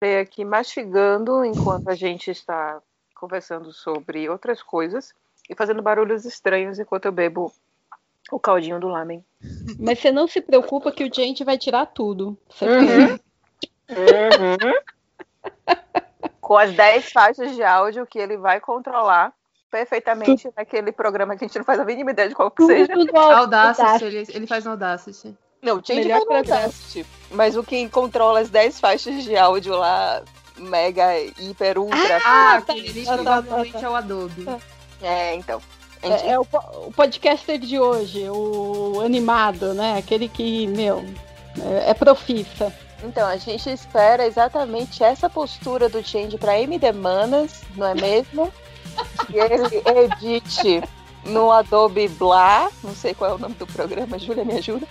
[0.00, 2.80] Estou aqui mastigando enquanto a gente está
[3.16, 5.12] conversando sobre outras coisas
[5.50, 7.52] e fazendo barulhos estranhos enquanto eu bebo
[8.30, 9.24] o caldinho do lamen.
[9.76, 12.38] Mas você não se preocupa que o gente vai tirar tudo.
[12.62, 13.18] Uhum.
[13.90, 14.74] Uhum.
[16.40, 19.32] Com as 10 faixas de áudio que ele vai controlar
[19.68, 22.92] perfeitamente naquele programa que a gente não faz a mínima ideia de qual que seja.
[23.16, 25.36] Audacity, ele, ele faz no Audacity.
[25.62, 27.06] Não, o Change vai no Audacity.
[27.30, 30.22] Mas o que controla as 10 faixas de áudio lá,
[30.56, 32.16] mega, hiper, ultra.
[32.24, 33.86] Ah, tá, aquele tá, provavelmente tá, tá.
[33.86, 34.46] é o Adobe.
[35.02, 35.60] É, então.
[36.02, 36.46] É, é o,
[36.86, 39.98] o podcaster de hoje, o animado, né?
[39.98, 41.04] Aquele que, meu,
[41.60, 42.72] é, é profissa.
[43.02, 48.52] Então, a gente espera exatamente essa postura do Change para MD Manas, não é mesmo?
[49.26, 50.82] que ele edite
[51.24, 54.86] no Adobe Blah, não sei qual é o nome do programa, Júlia, me ajuda.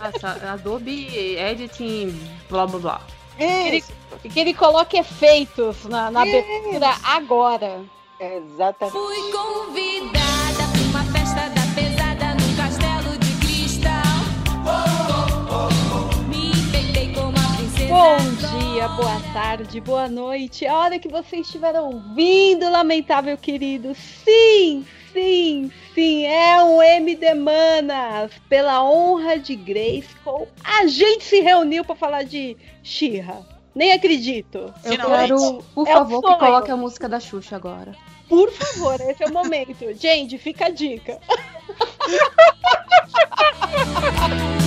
[0.00, 3.00] Nossa, Adobe Editing, blá blá blá.
[3.36, 3.84] Que ele,
[4.22, 7.80] que ele coloque efeitos na, na abertura agora.
[8.20, 8.92] Exatamente.
[8.92, 10.41] Fui convidada
[17.92, 20.66] Bom dia, boa tarde, boa noite.
[20.66, 23.94] A hora que vocês estiveram ouvindo, lamentável querido.
[23.94, 28.32] Sim, sim, sim, é um MD Manas.
[28.48, 33.42] Pela honra de Grayskull, a gente se reuniu para falar de Shira.
[33.74, 34.72] Nem acredito.
[34.82, 37.94] Eu quero, por é favor, que coloque a música da Xuxa agora.
[38.26, 39.92] Por favor, esse é o momento.
[40.00, 41.20] Gente, fica a dica.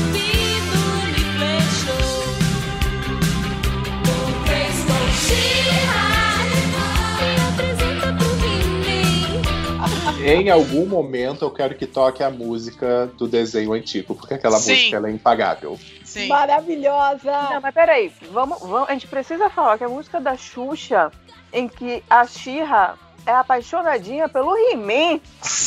[10.25, 14.71] em algum momento eu quero que toque a música do desenho antigo, porque aquela Sim.
[14.71, 15.79] música ela é impagável.
[16.03, 16.27] Sim.
[16.27, 17.31] Maravilhosa!
[17.51, 21.11] Não, mas peraí, vamos, vamos, a gente precisa falar que a música da Xuxa,
[21.53, 25.19] em que a Xirra é apaixonadinha pelo He-Man.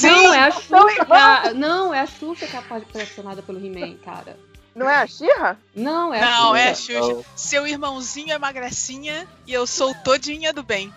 [0.03, 1.55] Não, é a Xuxa.
[1.55, 4.37] não, é a Xuxa que é apaixonada pelo He-Man, cara.
[4.75, 5.59] Não é a Xirra?
[5.75, 7.25] Não, é a Não, é a Xuxa.
[7.35, 10.93] Seu irmãozinho é uma gracinha e eu sou todinha do bem.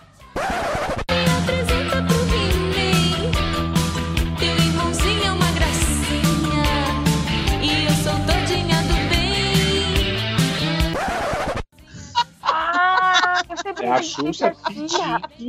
[13.80, 14.88] É a Xuxa pedindo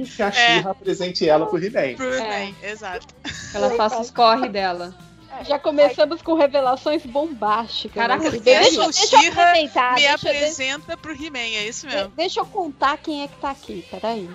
[0.10, 0.72] que a Xirra é.
[0.72, 1.96] apresente ela pro He-Man.
[1.96, 2.72] Pro He-Man, é.
[2.72, 3.08] exato.
[3.54, 4.96] Ela faça os corre dela.
[5.40, 5.44] É.
[5.46, 7.96] Já começamos com revelações bombásticas.
[7.96, 8.40] Caraca, né?
[8.40, 9.22] deixa, deixa, eu
[9.54, 12.12] me deixa, apresenta pro He-Man, é isso mesmo.
[12.16, 14.30] Deixa eu contar quem é que tá aqui, peraí.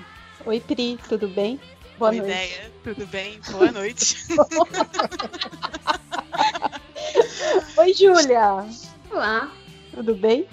[0.44, 1.60] Oi, Pri, tudo bem?
[1.98, 2.30] Boa, Boa noite.
[2.30, 3.41] ideia, tudo bem?
[3.50, 4.16] Boa noite.
[7.76, 8.66] Oi, Júlia.
[9.10, 9.50] Olá.
[9.92, 10.47] Tudo bem?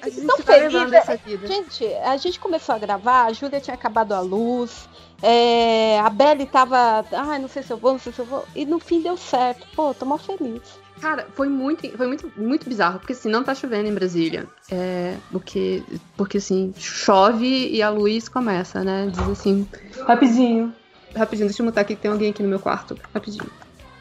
[0.00, 0.92] A gente tão tá feliz.
[0.92, 1.46] Essa vida.
[1.46, 4.88] Gente, a gente começou a gravar, a Júlia tinha acabado a luz,
[5.22, 7.04] é, a Belly tava.
[7.12, 8.44] Ai, não sei se eu vou, não sei se eu vou.
[8.54, 9.66] E no fim deu certo.
[9.74, 10.62] Pô, tô mal feliz.
[11.00, 14.46] Cara, foi muito, foi muito, muito bizarro, porque assim, não tá chovendo em Brasília.
[14.70, 15.82] É, porque,
[16.16, 19.08] porque assim, chove e a luz começa, né?
[19.10, 19.68] Diz assim,
[20.06, 20.72] rapidinho.
[21.14, 22.98] Rapidinho, deixa eu mutar aqui que tem alguém aqui no meu quarto.
[23.12, 23.50] Rapidinho.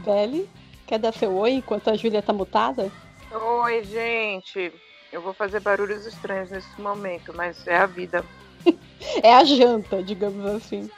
[0.00, 0.48] Belly,
[0.86, 2.90] quer dar seu oi enquanto a Júlia tá mutada?
[3.32, 4.72] Oi, gente.
[5.12, 8.24] Eu vou fazer barulhos estranhos nesse momento, mas é a vida.
[9.22, 10.90] é a janta, digamos assim.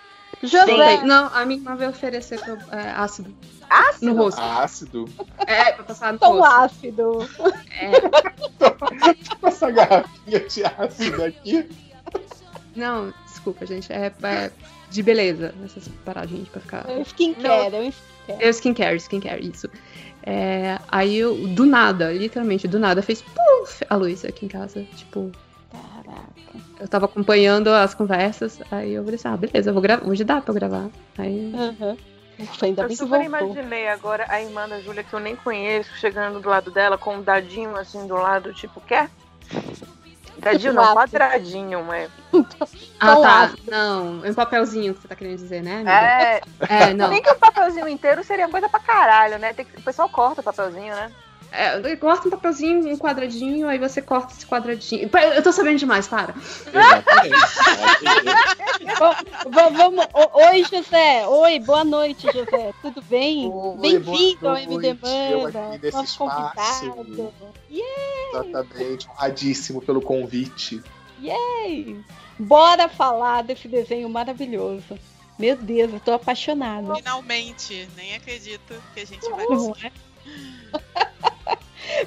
[0.42, 0.98] José.
[0.98, 1.06] Sim.
[1.06, 2.40] Não, a minha irmã veio oferecer
[2.72, 3.34] é, ácido.
[3.70, 4.06] Ácido?
[4.06, 4.40] No rosto.
[4.40, 5.08] Ácido?
[5.46, 6.52] É, pra passar no Tão rosto.
[6.52, 7.28] ácido.
[7.70, 9.46] É.
[9.46, 11.68] Essa garrafinha de ácido aqui.
[12.74, 13.92] Não, desculpa, gente.
[13.92, 14.52] É, é
[14.90, 15.54] de beleza.
[15.64, 16.90] Essas paradinhas pra ficar.
[16.90, 17.94] É skincare, é skincare.
[18.28, 19.68] É skincare, skincare, isso.
[20.24, 24.86] É, aí eu, do nada, literalmente, do nada, fez puff a luz aqui em casa.
[24.96, 25.32] Tipo.
[25.70, 26.32] Caraca.
[26.78, 30.06] Eu tava acompanhando as conversas, aí eu falei assim, ah, beleza, eu vou gravar.
[30.06, 30.88] Hoje dá pra eu gravar.
[31.18, 31.52] Aí.
[31.54, 31.96] Uhum.
[32.62, 36.40] ainda eu bem super imaginei agora a irmã da Júlia, que eu nem conheço, chegando
[36.40, 39.10] do lado dela com um dadinho assim do lado, tipo, quer?
[40.38, 42.08] Dadinho não, quadradinho, é.
[42.98, 43.52] Ah, tá.
[43.68, 45.76] Não, é um papelzinho que você tá querendo dizer, né?
[45.76, 45.90] Amiga?
[45.92, 46.40] É.
[46.68, 47.08] É, não.
[47.08, 49.52] Nem que o papelzinho inteiro seria coisa pra caralho, né?
[49.52, 49.78] Tem que...
[49.78, 51.10] O pessoal corta o papelzinho, né?
[51.54, 55.10] É, corta um papelzinho, um quadradinho, aí você corta esse quadradinho.
[55.34, 56.34] Eu tô sabendo demais, para.
[59.50, 60.06] Vamos.
[60.32, 61.26] Oi, José.
[61.26, 62.72] Oi, boa noite, José.
[62.80, 63.52] Tudo bem?
[63.78, 65.78] Bem-vindo ao MD Manda.
[65.92, 67.34] Nosso convidado.
[67.70, 68.48] Yeah.
[68.48, 69.08] Exatamente.
[69.10, 70.82] Honradíssimo pelo convite.
[71.20, 72.02] Yay!
[72.38, 74.98] Bora falar desse desenho maravilhoso.
[75.38, 76.94] Meu Deus, eu tô apaixonada.
[76.94, 79.92] Finalmente, nem acredito que a gente vai conseguir.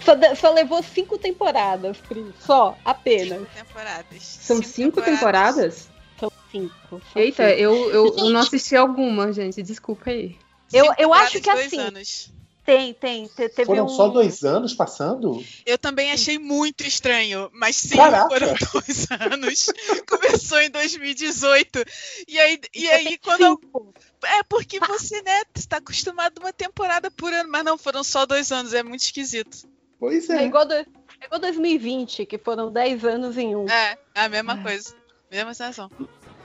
[0.03, 2.33] Só, só levou cinco temporadas, Pri.
[2.39, 3.39] Só, apenas.
[3.39, 4.23] Cinco temporadas.
[4.23, 5.89] São cinco temporadas?
[6.19, 6.73] São cinco.
[6.89, 7.59] são Eita, cinco.
[7.61, 9.61] eu, eu, eu não assisti alguma, gente.
[9.61, 10.37] Desculpa aí.
[10.73, 12.31] Eu- Cinco eu acho temporadas, que dois assim, anos.
[12.65, 13.27] Tem, tem.
[13.27, 13.89] te- Teve Foram um...
[13.89, 15.43] só dois anos passando?
[15.67, 18.27] Eu também achei muito estranho, mas sim, Caraca.
[18.27, 19.65] foram dois anos.
[20.09, 21.85] Começou em 2018.
[22.27, 23.93] E aí, e aí quando eu Cinco.
[24.25, 28.25] É porque você, né, está acostumado a uma temporada por ano, mas não, foram só
[28.25, 29.67] dois anos, é muito esquisito.
[29.99, 30.45] Pois É é.
[30.45, 30.85] igual, do, é
[31.25, 33.67] igual 2020, que foram 10 anos em um.
[33.69, 34.93] É, é a mesma coisa.
[35.31, 35.89] Mesma sensação.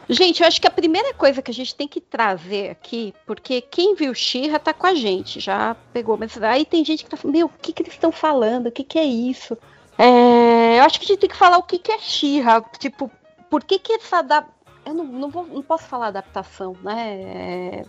[0.08, 3.60] Gente, eu acho que a primeira coisa que a gente tem que trazer aqui, porque
[3.60, 7.16] quem viu Xirra tá com a gente, já pegou, mas aí tem gente que tá
[7.16, 8.66] falando, meu, o que, que eles estão falando?
[8.66, 9.56] O que, que é isso?
[9.96, 13.08] É, eu acho que a gente tem que falar o que, que é Xirra, tipo,
[13.48, 14.44] por que que essa da...
[14.84, 17.20] Eu não, não, vou, não posso falar adaptação, né?
[17.22, 17.82] É,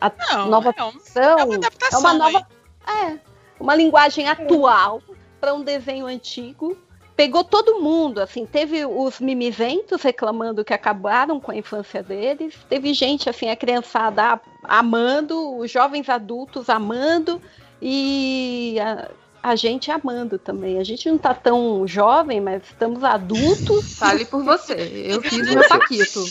[0.00, 1.98] a Não, nova é, um- adaptação, é uma adaptação.
[1.98, 2.46] é uma nova,
[2.86, 3.06] aí.
[3.14, 3.18] é,
[3.60, 5.02] uma linguagem atual
[5.40, 6.76] para um desenho antigo.
[7.14, 12.94] Pegou todo mundo, assim, teve os mimizentos reclamando que acabaram com a infância deles, teve
[12.94, 17.42] gente, assim, a criançada amando, os jovens adultos amando
[17.82, 19.08] e a,
[19.48, 20.78] a gente amando também.
[20.78, 23.94] A gente não tá tão jovem, mas estamos adultos.
[23.96, 24.74] Fale por você.
[25.06, 26.22] Eu fiz o meu paquito.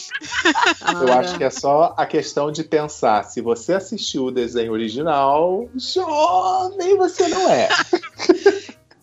[1.01, 3.23] Eu acho que é só a questão de pensar.
[3.23, 7.69] Se você assistiu o desenho original, jovem você não é.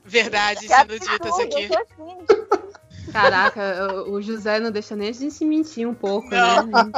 [0.05, 1.63] Verdade sendo ditas aqui.
[1.65, 2.74] eu sou assim.
[3.15, 6.67] Caraca, o José não deixa nem a gente se mentir um pouco, Não.
[6.67, 6.91] né?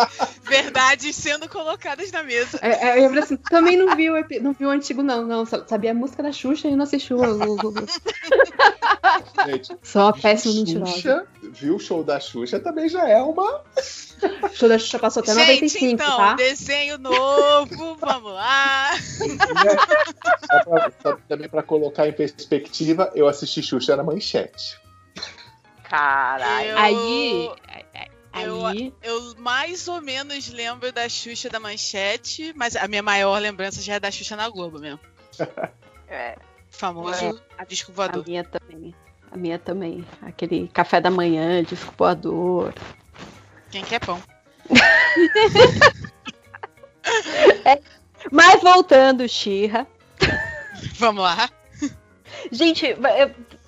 [0.42, 2.58] Verdades sendo colocadas na mesa.
[2.62, 5.24] É, é, eu falei assim, também não viu, o não viu o antigo, não.
[5.26, 7.18] Não, sabia a música da Xuxa e não assistiu.
[9.46, 10.92] Gente, Só péssimo mentirosa.
[10.92, 13.62] Xuxa, viu o show da Xuxa também já é uma.
[14.42, 16.34] O show da Xuxa passou até Gente, 95, então, tá?
[16.34, 18.90] desenho novo, vamos lá.
[20.46, 24.78] Só pra- também para colocar em perspectiva, eu assisti Xuxa na manchete.
[25.88, 26.68] Caralho.
[26.70, 27.50] Eu- Aí.
[28.44, 28.94] eu- Aí.
[29.02, 33.94] Eu mais ou menos lembro da Xuxa da Manchete, mas a minha maior lembrança já
[33.94, 35.00] é da Xuxa na Globo mesmo.
[36.08, 36.38] É.
[36.70, 38.24] Famoso disco A voador.
[38.24, 38.94] minha também.
[39.28, 40.06] A minha também.
[40.22, 42.72] Aquele café da manhã, disco voador.
[43.72, 44.22] Quem quer pão?
[48.30, 49.84] Mas voltando, Xirra.
[50.98, 51.50] Vamos lá.
[52.52, 52.98] Gente, eu,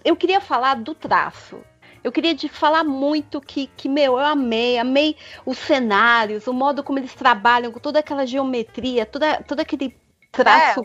[0.04, 1.60] eu queria falar do traço.
[2.08, 5.14] Eu queria de falar muito que, que, meu, eu amei, amei
[5.44, 9.94] os cenários, o modo como eles trabalham, com toda aquela geometria, toda, todo aquele
[10.32, 10.84] traço.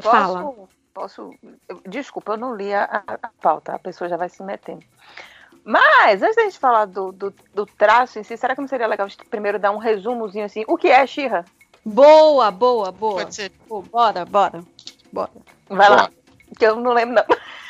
[0.00, 0.42] Fala.
[0.42, 1.34] Posso, posso.
[1.68, 4.82] eu- Desculpa, eu não li a, a pauta, a pessoa já vai se metendo.
[5.64, 8.88] Mas, antes da gente falar do, do, do traço em si, será que não seria
[8.88, 10.64] legal a gente primeiro dar um resumozinho assim?
[10.66, 11.44] O que é Xirra?
[11.84, 13.22] Boa, boa, boa.
[13.22, 13.50] Pode ser.
[13.68, 14.64] Pô, bora, bora.
[15.12, 15.30] Bora.
[15.68, 16.10] Vai lá.
[16.58, 17.24] Que eu não lembro, não.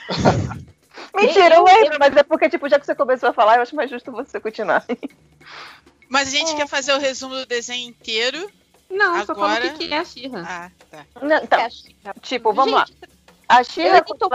[1.14, 3.62] Mentira, eu Eu- lembro, mas é porque, tipo, já que você começou a falar, eu
[3.62, 4.84] acho mais justo você continuar.
[6.08, 8.50] Mas a gente quer fazer o resumo do desenho inteiro.
[8.90, 10.44] Não, só fala Agora- o que que é a Xirra.
[10.46, 11.06] Ah, tá.
[11.22, 12.14] Não, então, É, Xirra.
[12.20, 12.84] tipo, vamos lá.
[12.86, 12.98] Gente,
[13.48, 14.30] A Eu Xirra, nem quando tô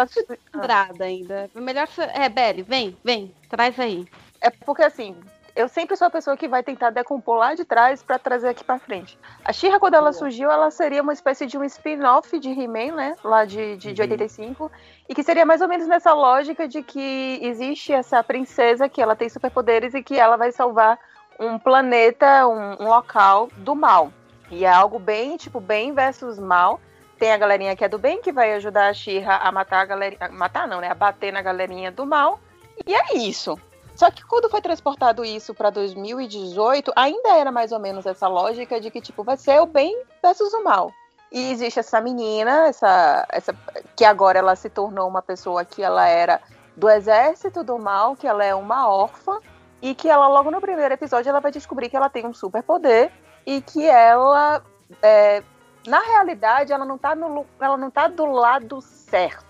[0.54, 1.50] lembrada ainda.
[1.56, 1.88] Melhor.
[1.88, 4.06] você- É, Beli, vem, vem, traz aí.
[4.42, 5.16] É porque assim,
[5.60, 8.64] eu sempre sou a pessoa que vai tentar decompor lá de trás pra trazer aqui
[8.64, 9.20] pra frente.
[9.44, 13.16] A She-Ra, quando ela surgiu, ela seria uma espécie de um spin-off de He-Man, né?
[13.22, 14.10] Lá de, de, de Uhum.
[14.10, 14.72] 85.
[15.10, 19.18] E que seria mais ou menos nessa lógica de que existe essa princesa que ela
[19.18, 20.98] tem superpoderes e que ela vai salvar
[21.38, 24.14] um planeta, um, um local do mal.
[24.50, 26.80] E é algo bem, tipo, bem versus mal.
[27.18, 29.86] Tem a galerinha que é do bem, que vai ajudar a She-Ra a matar a
[29.86, 30.30] galerinha.
[30.32, 30.90] Matar não, né?
[30.90, 32.40] A bater na galerinha do mal.
[32.88, 33.60] E é isso.
[34.00, 38.80] Só que quando foi transportado isso para 2018, ainda era mais ou menos essa lógica
[38.80, 40.90] de que, tipo, vai ser o bem versus o mal.
[41.30, 43.54] E existe essa menina, essa, essa
[43.98, 46.40] que agora ela se tornou uma pessoa que ela era
[46.78, 49.38] do exército do mal, que ela é uma órfã,
[49.82, 53.12] e que ela, logo no primeiro episódio, ela vai descobrir que ela tem um superpoder
[53.46, 54.64] e que ela,
[55.04, 55.44] é,
[55.86, 59.49] na realidade, ela não, tá no, ela não tá do lado certo.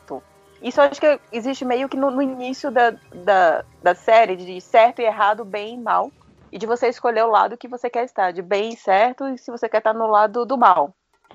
[0.61, 5.01] Isso acho que existe meio que no, no início da, da, da série, de certo
[5.01, 6.11] e errado, bem e mal.
[6.51, 9.37] E de você escolher o lado que você quer estar, de bem e certo, e
[9.37, 10.93] se você quer estar no lado do mal.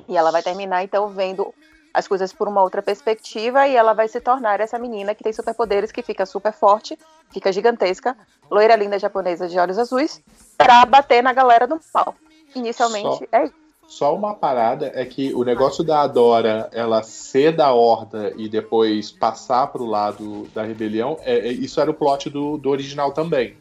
[0.09, 1.55] E ela vai terminar, então, vendo
[1.93, 5.33] as coisas por uma outra perspectiva, e ela vai se tornar essa menina que tem
[5.33, 6.99] superpoderes, que fica super forte,
[7.33, 8.17] fica gigantesca,
[8.51, 10.21] loira linda japonesa de olhos azuis,
[10.59, 12.17] pra bater na galera do mal.
[12.55, 13.25] Inicialmente, Só.
[13.31, 13.64] é isso.
[13.87, 19.13] Só uma parada é que o negócio da Adora ela ser da Horda e depois
[19.13, 23.57] passar pro lado da rebelião, é, é- isso era o plot do, do original também.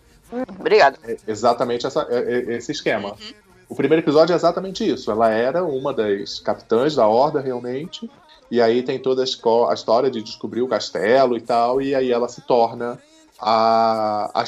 [0.60, 0.98] Obrigada.
[1.06, 3.10] É exatamente essa- é- é- esse esquema.
[3.10, 3.44] Uhum.
[3.70, 5.12] O primeiro episódio é exatamente isso.
[5.12, 8.10] Ela era uma das capitãs da Horda, realmente.
[8.50, 12.28] E aí tem toda a, história de descobrir o castelo e tal, e aí ela
[12.28, 13.00] se torna
[13.40, 14.46] a, a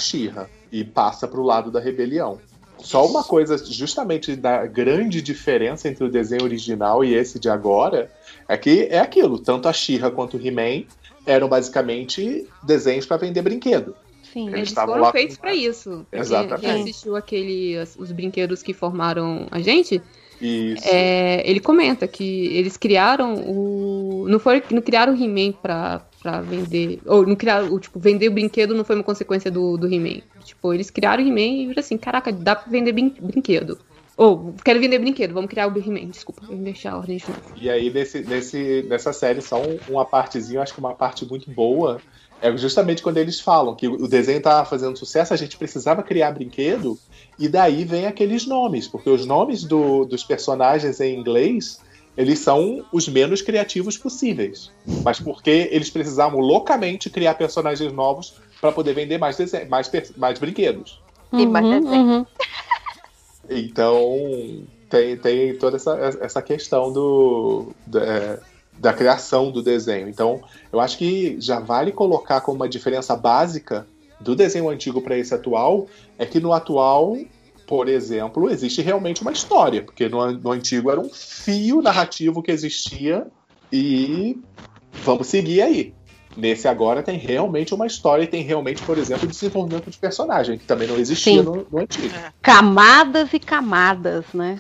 [0.71, 2.39] e passa pro lado da rebelião.
[2.85, 8.11] Só uma coisa, justamente da grande diferença entre o desenho original e esse de agora,
[8.47, 10.83] é que é aquilo, tanto a Shira quanto o He-Man
[11.25, 13.95] eram basicamente desenhos para vender brinquedo.
[14.31, 14.43] Sim.
[14.47, 16.05] Eles Eles estavam foram lá feitos com- pra isso.
[16.11, 16.61] Exatamente.
[16.61, 20.01] Quem assistiu aquele, os brinquedos que formaram a gente,
[20.41, 20.83] Isso.
[20.87, 24.25] é, ele comenta que eles criaram o.
[24.27, 26.99] Não, foi, não criaram o He-Man pra, pra vender.
[27.05, 27.71] Ou não criaram.
[27.71, 30.21] o, Tipo, vender o brinquedo não foi uma consequência do, do He-Man.
[30.43, 33.77] Tipo, eles criaram o He-Man e assim: caraca, dá pra vender brin- brinquedo.
[34.17, 36.09] Ou, quero vender brinquedo, vamos criar o He-Man.
[36.09, 37.41] Desculpa, eu deixar a ordem de novo.
[37.61, 42.01] E aí, nesse, nessa série, só um- uma partezinha, acho que uma parte muito boa,
[42.41, 46.31] é justamente quando eles falam que o desenho tava fazendo sucesso, a gente precisava criar
[46.31, 46.97] brinquedo,
[47.37, 51.81] e daí vem aqueles nomes, porque os nomes do- dos personagens em inglês,
[52.17, 54.71] eles são os menos criativos possíveis.
[55.03, 60.39] Mas porque eles precisavam loucamente criar personagens novos para poder vender mais, desen- mais, mais
[60.39, 61.01] brinquedos.
[61.33, 62.27] E mais desenho.
[63.49, 68.39] Então, tem, tem toda essa, essa questão do, da, é,
[68.77, 70.09] da criação do desenho.
[70.09, 70.41] Então,
[70.71, 73.87] eu acho que já vale colocar como uma diferença básica
[74.19, 77.17] do desenho antigo para esse atual, é que no atual,
[77.65, 82.51] por exemplo, existe realmente uma história, porque no, no antigo era um fio narrativo que
[82.51, 83.27] existia
[83.71, 84.37] e
[85.03, 85.93] vamos seguir aí.
[86.37, 90.65] Nesse agora tem realmente uma história e tem realmente, por exemplo, desenvolvimento de personagem, que
[90.65, 92.13] também não existia no, no antigo.
[92.41, 94.59] Camadas e camadas, né?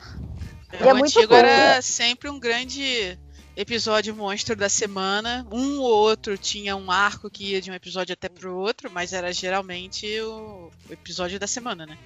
[0.79, 1.35] E é o muito antigo bom.
[1.35, 3.17] era sempre um grande
[3.57, 5.45] episódio monstro da semana.
[5.51, 9.11] Um ou outro tinha um arco que ia de um episódio até pro outro, mas
[9.11, 11.97] era geralmente o episódio da semana, né?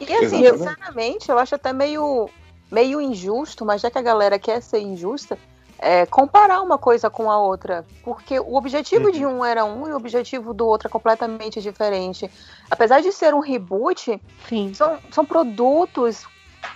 [0.00, 0.58] E assim, Exatamente.
[0.58, 2.28] sinceramente, eu acho até meio,
[2.70, 5.38] meio injusto, mas já que a galera quer ser injusta,
[5.78, 7.84] é, comparar uma coisa com a outra.
[8.02, 9.12] Porque o objetivo Uhum.
[9.12, 12.30] de um era um e o objetivo do outro é completamente diferente.
[12.70, 14.72] Apesar de ser um reboot, Sim.
[14.74, 16.26] são, são produtos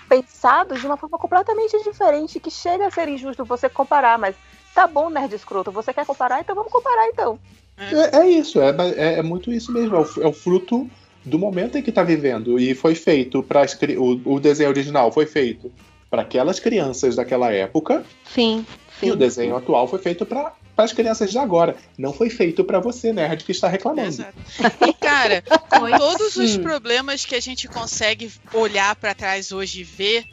[0.08, 4.36] pensados de uma forma completamente diferente, que chega a ser injusto você comparar, mas
[4.74, 7.38] tá bom, nerd escroto, você quer comparar, então vamos comparar então.
[7.78, 9.96] É, é isso, é, é, é muito isso mesmo.
[9.96, 10.88] É o, é o fruto
[11.24, 12.58] do momento em que está vivendo.
[12.58, 13.64] E foi feito para
[13.98, 15.72] o, o desenho original foi feito
[16.10, 18.66] para aquelas crianças daquela época Sim.
[19.02, 19.18] e o sim.
[19.18, 21.76] desenho atual foi feito para as crianças de agora.
[21.96, 24.08] Não foi feito para você, nerd, que está reclamando.
[24.08, 24.34] Exato.
[24.86, 26.62] E, cara, com todos os sim.
[26.62, 30.24] problemas que a gente consegue olhar pra trás hoje e ver,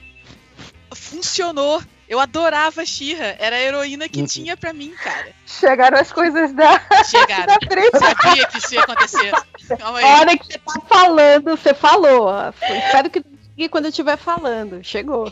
[0.94, 1.82] funcionou.
[2.10, 3.36] Eu adorava a Xirra.
[3.40, 4.26] Era a heroína que Uhum.
[4.26, 5.28] tinha pra mim, cara.
[5.46, 7.46] Chegaram as coisas da, Chegaram.
[7.46, 8.00] da frente.
[8.00, 9.32] Sabia que isso ia acontecer.
[9.78, 10.04] Calma aí.
[10.06, 12.30] A hora que você tá falando, você falou.
[12.68, 13.24] Eu Espero que
[13.56, 14.84] que quando eu estiver falando.
[14.84, 15.32] Chegou.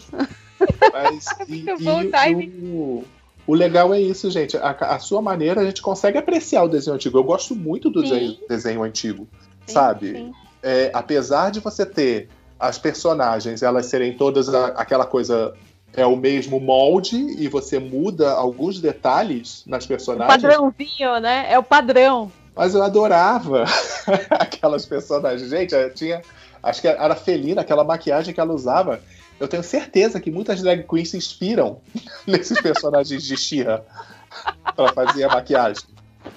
[0.94, 2.50] Mas, e, Muito e bom o- o timing.
[2.72, 3.04] o,
[3.48, 4.58] o legal é isso, gente.
[4.58, 7.18] A, a sua maneira, a gente consegue apreciar o desenho antigo.
[7.18, 9.28] Eu gosto muito do desenho, desenho antigo,
[9.66, 10.12] Sim, sabe?
[10.12, 10.32] sim.
[10.62, 12.30] é, apesar de você ter
[12.60, 15.54] as personagens, elas serem todas a- aquela coisa
[15.98, 21.52] é o mesmo molde e você muda alguns detalhes nas O personagens, padrãozinho, né?
[21.52, 22.32] É o padrão.
[22.56, 23.66] mas eu adorava
[24.30, 25.50] aquelas personagens.
[25.50, 26.22] Gente, eu tinha,
[26.62, 29.02] acho que era Felina, aquela maquiagem que ela usava.
[29.40, 31.82] Eu tenho certeza que muitas drag queens se inspiram
[32.28, 33.82] nesses personagens de She-Ra
[34.76, 35.84] para fazer a maquiagem.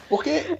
[0.09, 0.57] Porque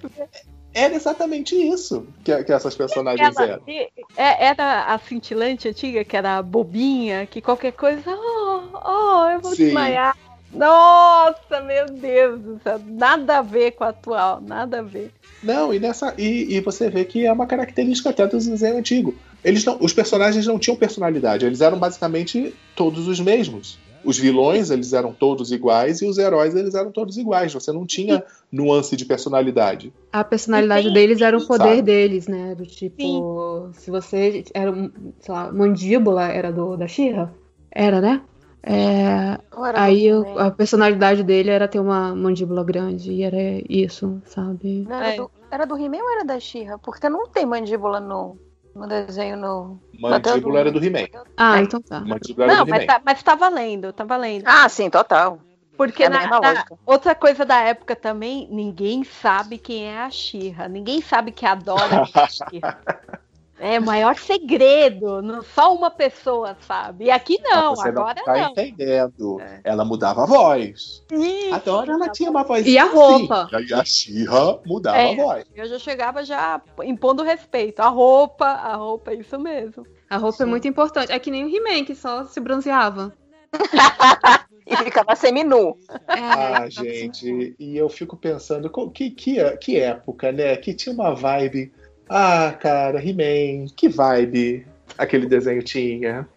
[0.73, 3.63] era exatamente isso que, que essas personagens Ela, eram.
[3.67, 8.03] é- era a cintilante antiga, que era a bobinha, que qualquer coisa.
[8.07, 9.65] Oh, oh, eu vou Sim.
[9.65, 10.15] desmaiar.
[10.53, 12.79] Nossa, meu Deus do céu.
[12.85, 15.11] Nada a ver com a atual, nada a ver.
[15.41, 19.15] Não, e, nessa, e, e você vê que é uma característica até do desenho antigo.
[19.43, 23.79] Eles não, os personagens não tinham personalidade, eles eram basicamente todos os mesmos.
[24.03, 27.53] Os vilões, eles eram todos iguais, e os heróis, eles eram todos iguais.
[27.53, 29.93] Você não tinha nuance de personalidade.
[30.11, 31.81] A personalidade Sim, deles era o poder sabe?
[31.83, 32.55] deles, né?
[32.55, 37.31] Do tipo, se você era, um, sei lá, mandíbula era do da Shira,
[37.71, 38.21] era, né?
[38.63, 39.39] É,
[39.75, 40.35] aí He-Man?
[40.37, 44.85] a personalidade dele era ter uma mandíbula grande e era isso, sabe?
[44.87, 45.15] Não, era, É.
[45.17, 46.77] do, era do He-Man ou era da She-Ra?
[46.77, 48.37] Porque não tem mandíbula no,
[48.75, 49.79] no desenho no.
[49.99, 51.07] Mandíbula era do He-Man.
[51.37, 51.61] Ah, É.
[51.63, 51.99] então tá.
[52.01, 52.93] Mandíbula era Não, do mas He-Man.
[52.93, 54.43] tá, mas tá valendo, tá valendo.
[54.45, 55.39] Ah, sim, total.
[55.77, 56.77] Porque é na- na- lógica.
[56.85, 60.67] outra coisa da época também, ninguém sabe quem é a Xirra.
[60.67, 62.79] Ninguém sabe que adora a Xirra.
[63.61, 65.21] É o maior segredo.
[65.21, 67.05] Não, só uma pessoa sabe.
[67.05, 68.49] E aqui não, Você agora não tá não.
[68.51, 69.39] entendendo.
[69.39, 69.61] É.
[69.63, 71.03] Ela mudava a voz.
[71.11, 72.93] Ih, Agora ela tá tinha uma voz E a assim.
[72.95, 73.47] roupa?
[73.51, 75.13] E aí a She-Ra mudava É.
[75.13, 75.45] a voz.
[75.55, 77.79] Eu já chegava já impondo respeito.
[77.81, 79.85] A roupa, a roupa, é isso mesmo.
[80.09, 81.11] A roupa é muito importante.
[81.11, 83.13] É que nem o He-Man, que só se bronzeava.
[84.65, 85.75] E ficava seminu.
[86.07, 90.55] É, Ah, gente, e eu fico pensando, que, que, que época, né?
[90.55, 91.73] Que tinha uma vibe.
[92.13, 96.27] Ah, cara, He-Man, que vibe aquele desenho tinha.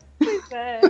[0.52, 0.80] É.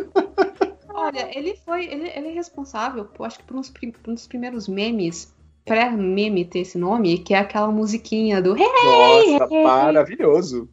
[0.92, 1.86] Olha, ele foi.
[1.86, 5.32] Ele, ele é responsável, por, acho que por, uns, por um dos primeiros memes,
[5.64, 10.68] pré-meme ter esse nome, que é aquela musiquinha do Nossa, maravilhoso.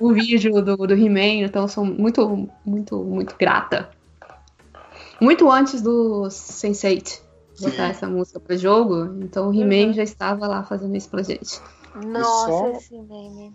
[0.00, 3.88] o, o vídeo do, do He-Man, então eu sou muito, muito, muito grata.
[5.20, 7.20] Muito antes do Sense8
[7.60, 7.90] botar Sim.
[7.90, 9.92] essa música pra jogo, então o He-Man Uhum.
[9.92, 11.60] já estava lá fazendo isso pra gente.
[11.94, 13.52] Nossa, só- esse meme.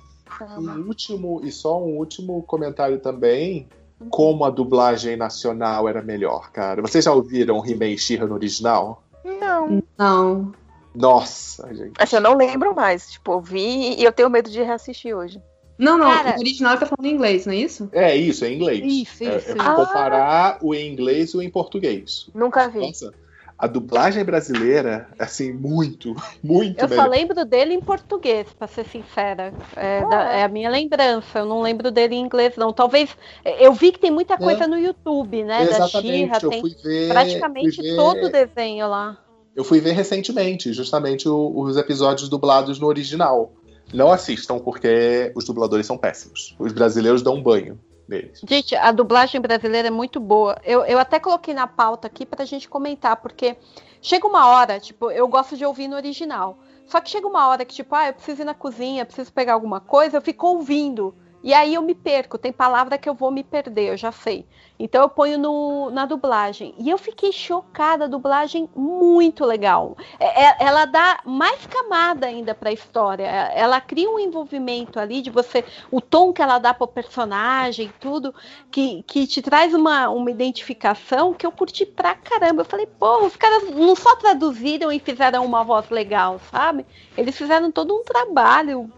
[0.60, 3.68] Um último, e só um último comentário também.
[4.10, 6.82] Como a dublagem nacional era melhor, cara.
[6.82, 9.02] Vocês já ouviram He-Man e no original?
[9.24, 9.82] Não.
[9.98, 10.52] Não.
[10.94, 11.94] Nossa, gente.
[11.98, 13.12] Assim, eu não lembro mais.
[13.12, 15.42] Tipo, eu vi e eu tenho medo de reassistir hoje.
[15.78, 17.90] Não, não, Cara- o original tá falando em inglês, não é isso?
[17.92, 18.80] É isso, é em inglês.
[18.86, 19.76] Isso, É- isso, é isso.
[19.76, 22.30] comparar o em inglês e o em português.
[22.34, 22.80] Nunca vi.
[22.80, 23.14] Nossa,
[23.58, 29.54] a dublagem brasileira, assim, muito, muito Eu só lembro dele em português, pra ser sincera.
[29.76, 30.40] É, Ah, da- é?
[30.40, 31.40] é a minha lembrança.
[31.40, 32.74] Eu não lembro dele em inglês, não.
[32.74, 33.16] Talvez.
[33.60, 34.68] Eu vi que tem muita coisa É.
[34.68, 35.66] no YouTube, né?
[35.66, 37.08] Da Exatamente, Xirra, eu tem fui ver.
[37.10, 39.18] praticamente fui ver- todo o desenho lá.
[39.56, 43.54] Eu fui ver recentemente, justamente o- os episódios dublados no original.
[43.94, 46.56] Não assistam, porque os dubladores são péssimos.
[46.60, 48.42] Os brasileiros dão um banho neles.
[48.48, 50.60] Gente, a dublagem brasileira é muito boa.
[50.64, 53.58] Eu, eu até coloquei na pauta aqui pra gente comentar, porque
[54.02, 56.60] chega uma hora, tipo, eu gosto de ouvir no original.
[56.86, 59.54] Só que chega uma hora que, tipo, ah, eu preciso ir na cozinha, preciso pegar
[59.54, 61.16] alguma coisa, eu fico ouvindo.
[61.46, 62.40] E aí eu me perco.
[62.40, 64.48] Tem palavra que eu vou me perder, eu já sei.
[64.80, 66.74] Então eu ponho no, na dublagem.
[66.80, 69.96] E eu fiquei chocada, a dublagem muito legal.
[70.20, 73.26] É- é- ela dá mais camada ainda pra história.
[73.28, 77.94] É- Ela cria um envolvimento ali de você, o tom que ela dá pro personagem,
[78.00, 78.34] tudo,
[78.72, 82.62] que, que te traz uma, uma identificação que eu curti pra caramba.
[82.62, 86.88] Eu falei, pô, os caras não só traduziram e fizeram uma voz legal, sabe?
[87.16, 88.92] Eles fizeram todo um trabalho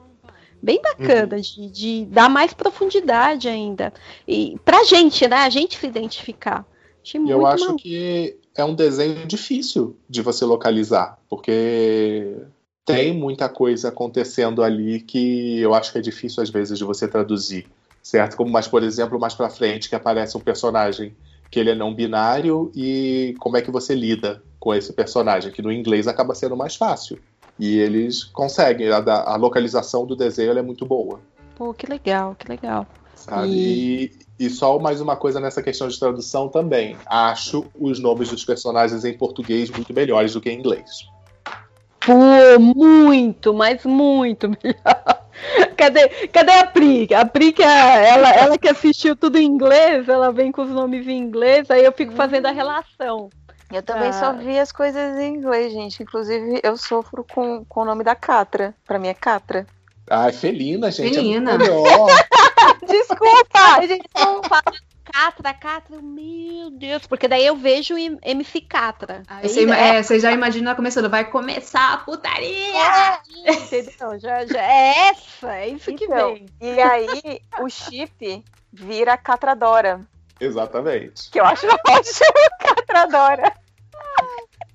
[0.62, 3.94] bem bacana de, de dar mais profundidade ainda.
[4.28, 5.38] E pra gente, né?
[5.38, 6.66] A gente se identificar.
[7.04, 7.82] Achei muito eu acho maluco.
[7.82, 12.36] que é um desenho difícil de você localizar, porque
[12.84, 17.08] tem muita coisa acontecendo ali que eu acho que é difícil às vezes de você
[17.08, 17.68] traduzir,
[18.02, 18.36] certo?
[18.36, 21.16] Como mais, por exemplo, mais pra frente que aparece um personagem
[21.52, 25.62] que ele é não binário e como é que você lida com esse personagem, que
[25.62, 27.20] no inglês acaba sendo mais fácil.
[27.60, 31.20] E eles conseguem, a, a localização do desenho é muito boa.
[31.56, 32.86] Pô, que legal, que legal.
[33.16, 33.48] Sabe?
[33.50, 36.96] E, e só mais uma coisa nessa questão de tradução também.
[37.08, 41.08] Acho os nomes dos personagens em português muito melhores do que em inglês.
[42.00, 42.14] Pô,
[42.60, 45.24] muito, mas muito melhor.
[45.76, 47.14] Cadê, cadê a Pri?
[47.14, 50.70] A Pri, que é- ela, ela que assistiu tudo em inglês, ela vem com os
[50.70, 53.30] nomes em inglês, aí eu fico fazendo a relação.
[53.72, 54.14] Eu também Ah.
[54.14, 56.02] só vi as coisas em inglês, gente.
[56.02, 58.74] Inclusive, eu sofro com, com o nome da Catra.
[58.86, 59.68] Pra mim é Catra.
[60.10, 61.14] Ah, Felina, gente.
[61.16, 61.52] Felina.
[61.54, 62.08] É muito melhor.
[62.88, 63.84] Desculpa!
[63.84, 69.24] Eles estão falando Catra, Catra, meu Deus, porque daí eu vejo MC Catra.
[69.28, 73.20] Aí você, ima- é, você já imagina começando, vai começar a putaria!
[73.46, 74.20] Entendeu?
[74.20, 76.46] Já, já, é essa, é isso que Então, vem.
[76.62, 80.02] E aí, o chip vira Catradora.
[80.40, 81.32] Exatamente.
[81.32, 83.54] Que eu acho ótimo, Catradora.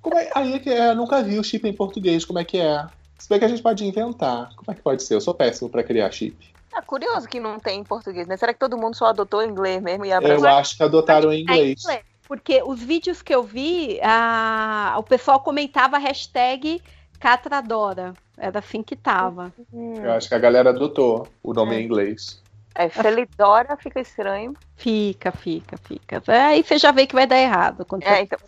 [0.00, 2.44] Como é, aí é que é, eu nunca vi o chip em português, como é
[2.44, 2.86] que é?
[3.18, 4.50] Se bem que a gente pode inventar.
[4.56, 5.14] Como é que pode ser?
[5.14, 6.52] Eu sou péssimo pra criar chip.
[6.74, 8.36] Ah, curioso que não tem em português, né?
[8.36, 11.42] Será que todo mundo só adotou inglês mesmo e Eu acho que adotaram em É
[11.42, 11.80] inglês.
[11.84, 16.82] inglês, Porque os vídeos que eu vi, a- o pessoal comentava a hashtag
[17.20, 18.14] Catradora.
[18.38, 19.52] Era assim que tava.
[19.72, 22.41] Eu acho que a galera adotou o nome em inglês.
[22.74, 24.54] É, Felidora fica estranho.
[24.76, 26.22] Fica, fica, fica.
[26.26, 27.84] Aí você já vê que vai dar errado.
[27.84, 28.22] Quando É, você...
[28.22, 28.38] então.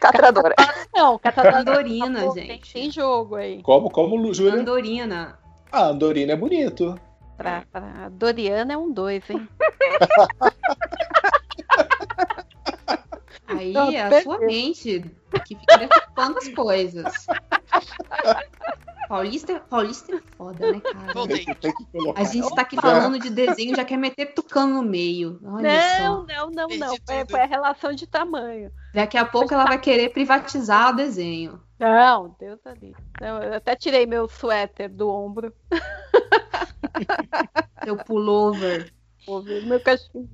[0.00, 0.54] Catradora.
[0.94, 2.72] Não, Catradora Andorina, tem, gente.
[2.72, 3.62] tem jogo aí.
[3.62, 4.60] Como, como, Júlia?
[4.60, 5.38] Andorina.
[5.72, 6.98] Ah, Andorina é bonito.
[7.36, 8.08] Pra, pra...
[8.10, 9.48] Doriana é um dois, hein?
[13.58, 15.04] Aí Não, é a sua mente
[15.46, 17.12] que fica decupando as coisas.
[19.08, 21.12] Paulista, é- Paulista é foda, né, cara?
[21.12, 21.44] Voltei.
[22.16, 25.38] A gente tá aqui falando de desenho, já quer meter tucano no meio.
[25.44, 26.26] Olha Não, só.
[26.26, 26.94] não, não, não.
[27.08, 28.70] É, é relação de tamanho.
[28.94, 31.60] Daqui a pouco ela vai querer privatizar o desenho.
[31.78, 32.94] Não, Deus ali.
[33.20, 35.52] Não, eu até tirei meu suéter do ombro.
[37.84, 38.92] Seu pullover.
[39.26, 40.28] Vou ver meu cachimbo.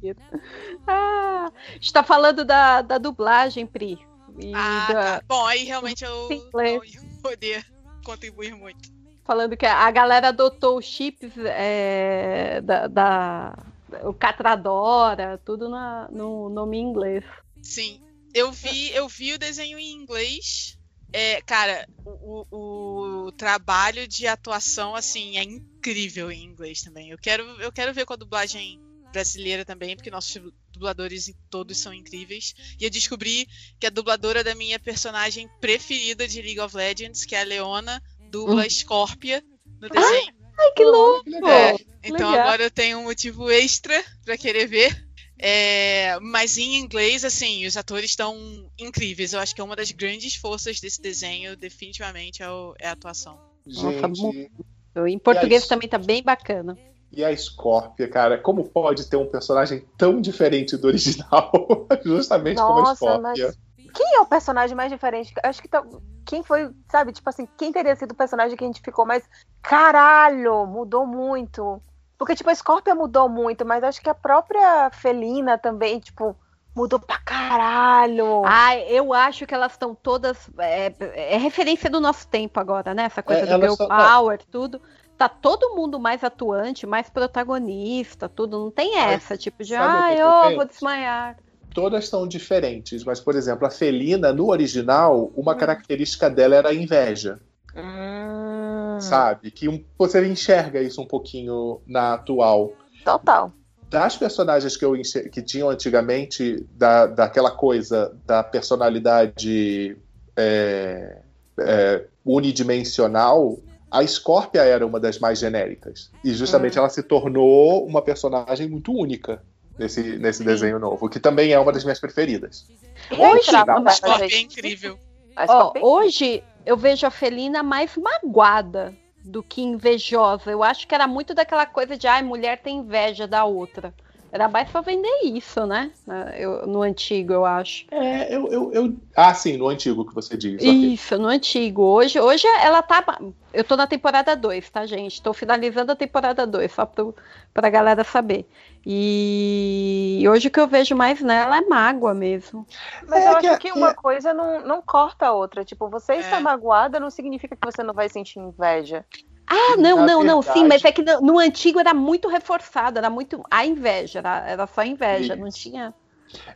[0.86, 3.98] Ah, a gente tá falando da, da dublagem, Pri.
[4.38, 5.24] E Ah, da- tá.
[5.28, 7.64] Bom, aí realmente eu Sim, não poder
[8.04, 8.88] contribuir muito.
[9.24, 13.58] Falando que a galera adotou os chips é, da, da-
[14.04, 17.24] o Catradora, tudo na- no nome em inglês.
[17.62, 18.00] Sim.
[18.34, 20.76] Eu vi, eu vi o desenho em inglês.
[21.12, 27.10] É, cara, o, o- o trabalho de atuação, assim, é incrível em inglês também.
[27.10, 28.80] Eu quero, eu quero ver com a dublagem
[29.12, 30.40] brasileira também, porque nossos
[30.72, 32.54] dubladores todos são incríveis.
[32.78, 37.34] E eu descobri que a dubladora da minha personagem preferida de League of Legends, que
[37.34, 39.42] é a Leona, dubla Scorpia
[39.80, 40.32] no desenho.
[40.58, 41.28] Ai, que louco!
[41.48, 42.40] É, então legal.
[42.46, 45.08] agora eu tenho um motivo extra pra querer ver.
[45.42, 49.32] É, mas em inglês, assim, os atores estão incríveis.
[49.32, 52.92] Eu acho que é uma das grandes forças desse desenho, definitivamente, é, o- é a
[52.92, 53.40] atuação.
[53.66, 54.50] Nossa, Gente,
[54.96, 56.76] Em português também tá bem bacana.
[57.12, 61.50] e a Scorpia, cara, como pode ter um personagem tão diferente do original?
[62.04, 63.54] Justamente como a Nossa, Scorpia.
[63.94, 65.32] Quem é o personagem mais diferente?
[65.42, 65.84] Acho que tá-
[66.24, 69.24] quem foi, sabe, tipo assim, quem teria sido o personagem que a gente ficou mais.
[69.62, 71.80] Caralho, mudou muito.
[72.18, 76.36] Porque, tipo, a Scorpia mudou muito, mas acho que a própria Felina também, tipo,
[76.74, 78.42] mudou pra caralho.
[78.44, 80.48] Ah, eu acho que elas estão todas.
[80.58, 80.92] É,
[81.34, 83.04] é referência do nosso tempo agora, né?
[83.04, 84.80] Essa coisa É, do girl são- power, tudo.
[85.18, 88.58] Tá todo mundo mais atuante, mais protagonista, tudo.
[88.58, 90.56] Não tem Mas essa, tipo de, que eu penso?
[90.56, 91.36] vou desmaiar.
[91.74, 95.32] Todas são diferentes, mas, por exemplo, a Felina, no original, Hum.
[95.36, 97.38] uma característica dela era a inveja,
[97.76, 99.50] Hum, sabe?
[99.50, 102.72] Que um- você enxerga isso um pouquinho na atual.
[103.04, 103.52] Total.
[103.90, 109.96] Das personagens que eu enxer- que tinham antigamente, da, daquela coisa da personalidade
[110.36, 111.18] é,
[111.58, 113.58] é, unidimensional,
[113.90, 116.10] a Scorpia era uma das mais genéricas.
[116.24, 119.42] E justamente ela se tornou uma personagem muito única
[119.76, 122.66] nesse, nesse desenho novo, que também é uma das minhas preferidas.
[123.10, 124.98] Hoje, não, pra- Scorpia é incrível.
[125.34, 130.50] A Scorpia- hoje eu vejo a Felina mais magoada do que invejosa.
[130.50, 133.94] Eu acho que era muito daquela coisa de, ai, mulher tem inveja da outra.
[134.32, 135.90] Era mais pra vender isso, né?
[136.36, 137.84] Eu- no antigo, eu acho.
[137.90, 140.62] É, eu, eu, eu- Ah, sim, no antigo que você diz.
[140.62, 141.82] Isso, no antigo.
[141.82, 143.18] Hoje, hoje ela tá.
[143.52, 145.20] Eu tô na temporada 2, tá, gente?
[145.20, 147.12] Tô finalizando a temporada 2, só pro,
[147.52, 148.46] pra galera saber.
[148.86, 152.64] E hoje o que eu vejo mais nela é mágoa mesmo.
[153.08, 155.64] Mas É eu que- acho que que- uma coisa não, não corta a outra.
[155.64, 156.20] Tipo, você É.
[156.20, 159.04] está magoada não significa que você não vai sentir inveja.
[159.52, 162.98] Ah, não, não, não, sim, verdade- mas é que no, no antigo era muito reforçado,
[162.98, 165.58] era muito a inveja, era, era só inveja, não Isso.
[165.58, 165.92] tinha.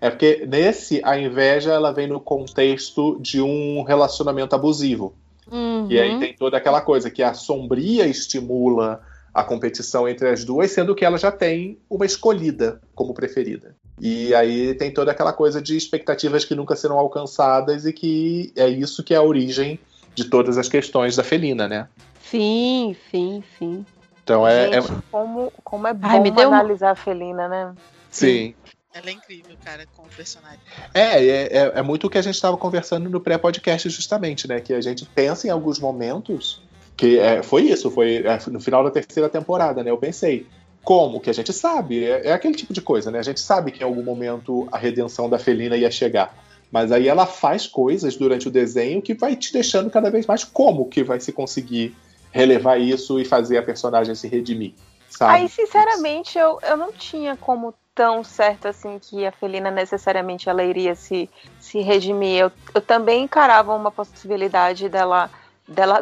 [0.00, 5.14] É porque nesse, a inveja ela vem no contexto de um relacionamento abusivo.
[5.90, 6.20] E aí Uhum.
[6.20, 9.02] tem toda aquela coisa que a sombria estimula
[9.34, 13.74] a competição entre as duas, sendo que ela já tem uma escolhida como preferida.
[14.00, 18.68] E aí tem toda aquela coisa de expectativas que nunca serão alcançadas e que é
[18.68, 19.78] isso que é a origem
[20.14, 21.88] de todas as questões da felina, né?
[22.30, 23.84] Sim, sim, sim.
[24.22, 27.48] Então é, é- Gente, como, como é bom Ai, me deu uma- analisar a Felina,
[27.48, 27.74] né?
[28.10, 28.54] sim.
[28.96, 30.60] Ela é incrível, cara, com o personagem.
[30.94, 34.60] É, é, é- é muito o que a gente estava conversando no pré-podcast, justamente, né?
[34.60, 36.62] Que a gente pensa em alguns momentos
[36.96, 39.90] que é, foi isso, foi é, no final da terceira temporada, né?
[39.90, 40.46] Eu pensei,
[40.84, 41.18] como?
[41.20, 43.18] Que a gente sabe, é, é aquele tipo de coisa, né?
[43.18, 46.32] A gente sabe que em algum momento a redenção da Felina ia chegar.
[46.70, 50.44] Mas aí ela faz coisas durante o desenho que vai te deixando cada vez mais
[50.44, 51.96] como que vai se conseguir
[52.34, 54.74] relevar isso e fazer a personagem se redimir,
[55.08, 55.34] sabe?
[55.38, 60.64] Aí, sinceramente, eu, eu não tinha como tão certo assim que a Felina necessariamente ela
[60.64, 62.40] iria se, se redimir.
[62.40, 65.30] Eu, eu também encarava uma possibilidade dela,
[65.68, 66.00] dela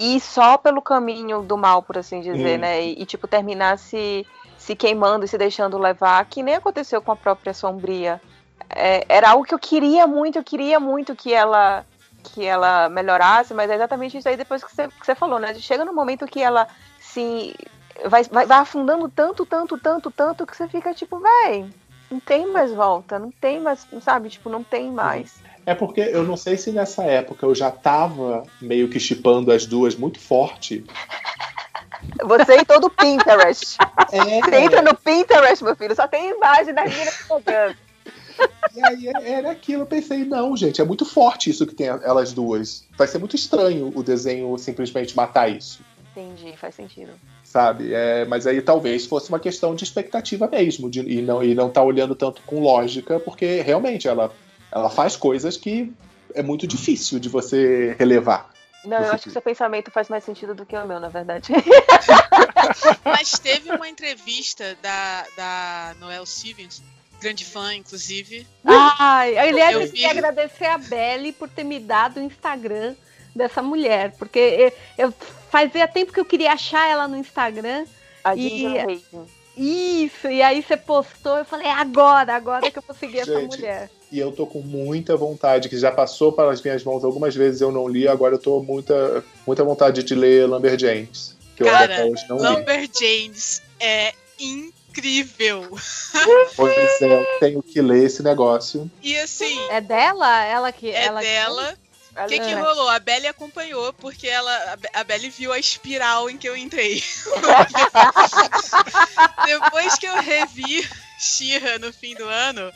[0.00, 2.62] ir só pelo caminho do mal, por assim dizer, Hum.
[2.62, 2.82] né?
[2.82, 7.12] E, e, tipo, terminar se, se queimando e se deixando levar, que nem aconteceu com
[7.12, 8.22] a própria Sombria.
[8.70, 11.84] É, era algo que eu queria muito, eu queria muito que ela
[12.24, 15.54] que ela melhorasse, mas é exatamente isso aí depois que você, que você falou, né?
[15.54, 16.66] Chega no momento que ela
[16.98, 17.54] se
[18.06, 21.66] vai, vai, vai afundando tanto, tanto, tanto, tanto que você fica tipo, véi,
[22.10, 24.30] não tem mais volta, não tem mais, sabe?
[24.30, 25.42] Tipo, não tem mais.
[25.66, 29.64] É porque eu não sei se nessa época eu já tava meio que chipando as
[29.64, 30.84] duas muito forte.
[32.22, 33.78] Você e todo o Pinterest.
[34.12, 37.76] É, Você entra no Pinterest, meu filho, só tem imagem das meninas jogando.
[38.74, 42.32] E aí era aquilo, eu pensei, não, gente, é muito forte isso que tem elas
[42.32, 42.84] duas.
[42.98, 47.12] Vai ser muito estranho o desenho simplesmente matar isso, Entendi, faz sentido.
[47.42, 47.92] sabe?
[47.92, 51.70] É, mas aí talvez fosse uma questão de expectativa mesmo, de, e não e não
[51.70, 54.32] tá olhando tanto com lógica, porque realmente ela,
[54.72, 55.92] ela faz coisas que
[56.34, 58.52] é muito difícil de você relevar.
[58.84, 61.52] Não, eu acho que seu pensamento faz mais sentido do que o meu, na verdade.
[63.04, 66.82] Mas teve uma entrevista da, da Noel Stevens,
[67.24, 68.46] grande fã, inclusive.
[68.64, 72.94] Ai, aliás, Eu eu queria agradecer a Belly por ter me dado o Instagram
[73.34, 74.38] dessa mulher, porque
[74.98, 75.14] eu, eu-
[75.50, 77.86] fazia tempo que eu queria achar ela no Instagram
[78.22, 79.02] A E-.
[79.56, 83.38] Isso, e aí você postou, eu falei, "É agora, agora que eu vou seguir essa
[83.40, 83.88] mulher.
[84.10, 87.70] E eu tô com muita vontade, que já passou pelas minhas mãos algumas vezes eu
[87.72, 91.36] não li, agora eu tô com muita, muita vontade de ler Lumberjanes.
[91.56, 92.46] Que eu Cara, até hoje não li.
[92.48, 94.12] Lumberjanes é
[95.04, 95.68] incrível.
[96.56, 98.90] Pois é, eu tenho que ler esse negócio.
[99.02, 100.42] E assim, É dela?
[100.44, 100.90] Ela que.
[100.90, 101.76] é ela que- dela.
[102.16, 102.54] O que, que É.
[102.54, 102.88] rolou?
[102.88, 106.56] A Belly acompanhou porque ela, a Be- a Belly viu a espiral em que eu
[106.56, 107.02] entrei.
[109.44, 110.88] Depois que eu revi
[111.18, 112.72] Shira no fim do ano,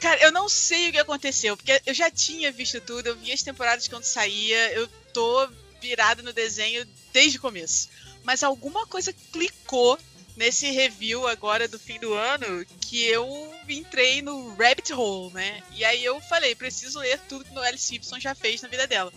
[0.00, 3.32] cara, eu não sei o que aconteceu, porque eu já tinha visto tudo, eu vi
[3.32, 5.48] as temporadas quando saía, eu tô
[5.80, 7.88] virada no desenho desde o começo.
[8.22, 9.98] Mas alguma coisa clicou
[10.36, 15.62] nesse review agora do fim do ano que eu entrei no rabbit hole, né?
[15.72, 19.12] E aí eu falei, preciso ler tudo que Noelle Simpson já fez na vida dela.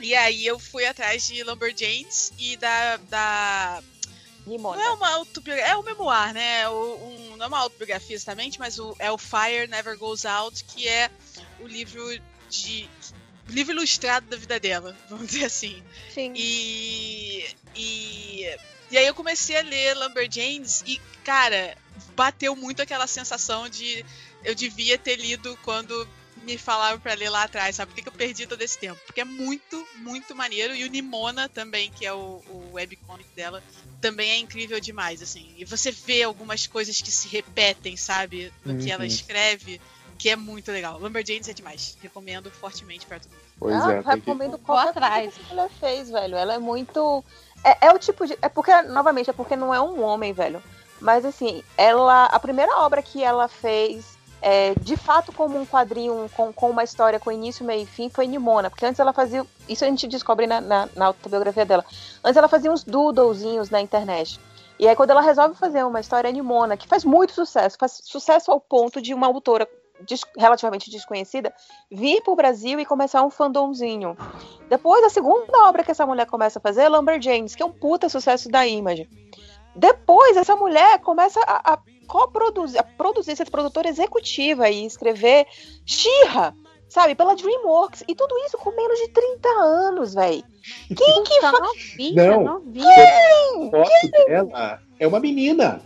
[0.00, 3.82] E aí eu fui atrás de Lumberjanes e da, da
[4.76, 6.60] não é uma autobiografia, é um memoir, né?
[6.62, 10.24] É o- um- não é uma autobiografia exatamente, mas o, é o Fire Never Goes
[10.26, 11.10] Out, que é
[11.60, 12.04] o livro
[12.50, 12.88] de.
[13.48, 15.82] livro ilustrado da vida dela, vamos dizer assim.
[16.12, 16.32] Sim.
[16.36, 17.46] E.
[17.74, 18.56] E.
[18.90, 21.76] E aí eu comecei a ler Lumberjanes e, cara,
[22.14, 24.04] bateu muito aquela sensação de
[24.44, 26.06] eu devia ter lido quando
[26.42, 27.90] me falaram pra ler lá atrás, sabe?
[27.90, 29.00] Por que, que eu perdi todo esse tempo?
[29.06, 30.74] Porque é muito, muito maneiro.
[30.74, 33.62] E o Nimona também, que é o, o webcomic dela,
[34.00, 35.54] também é incrível demais, assim.
[35.56, 38.52] E você vê algumas coisas que se repetem, sabe?
[38.64, 39.06] No que ela Uhum.
[39.06, 39.80] escreve,
[40.18, 40.98] que é muito legal.
[40.98, 41.96] Lumberjanes é demais.
[42.02, 43.40] Recomendo fortemente pra todo mundo.
[43.58, 44.08] Pois ah, é, que...
[44.10, 45.34] recomendo qualquer atrás.
[45.34, 46.36] que ela fez, velho.
[46.36, 47.24] Ela é muito.
[47.64, 48.36] É, é o tipo de.
[48.42, 50.62] É porque, novamente, é porque não é um homem, velho.
[51.00, 52.26] Mas assim, ela.
[52.26, 56.84] A primeira obra que ela fez, é, de fato, como um quadrinho com, com uma
[56.84, 58.68] história com início, meio e fim, foi Nimona.
[58.68, 59.46] Porque antes ela fazia.
[59.66, 61.84] Isso a gente descobre na, na, na autobiografia dela.
[62.22, 64.38] Antes ela fazia uns doodlezinhos na internet.
[64.78, 68.50] E aí, quando ela resolve fazer uma história Nimona, que faz muito sucesso, faz sucesso
[68.50, 69.68] ao ponto de uma autora
[70.00, 71.52] des- relativamente desconhecida
[71.90, 74.16] vir pro Brasil e começar um fandomzinho.
[74.68, 77.72] Depois, a segunda obra que essa mulher começa a fazer é Lumberjanes, que é um
[77.72, 79.08] puta sucesso da Image.
[79.76, 85.46] Depois, essa mulher começa a, a coproduzir, a produzir, ser produtora executiva e escrever
[85.86, 86.54] Xirra,
[86.88, 88.04] sabe, pela DreamWorks.
[88.06, 90.44] E tudo isso com menos de 30 anos, velho.
[90.96, 91.52] Quem que fa...
[91.52, 92.44] novinha, Não.
[92.44, 92.86] novinha.
[92.86, 95.80] A foto dela é uma menina.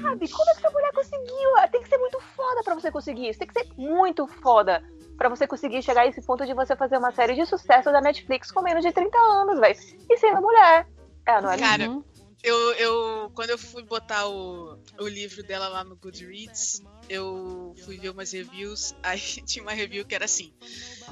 [0.00, 1.56] Sabe, como é que essa mulher conseguiu?
[1.58, 3.38] Ah, Tem que ser muito foda pra você conseguir isso.
[3.38, 4.82] Tem que ser muito foda
[5.16, 8.00] pra você conseguir chegar a esse ponto de você fazer uma série de sucesso da
[8.00, 9.78] Netflix com menos de 30 anos, velho.
[10.08, 10.86] E sendo mulher.
[11.26, 11.58] É, não é?
[11.58, 12.04] Cara, Uhum.
[12.42, 17.98] Eu, eu, quando eu fui botar o, o livro dela lá no Goodreads, eu fui
[17.98, 20.50] ver umas reviews, aí tinha uma review que era assim: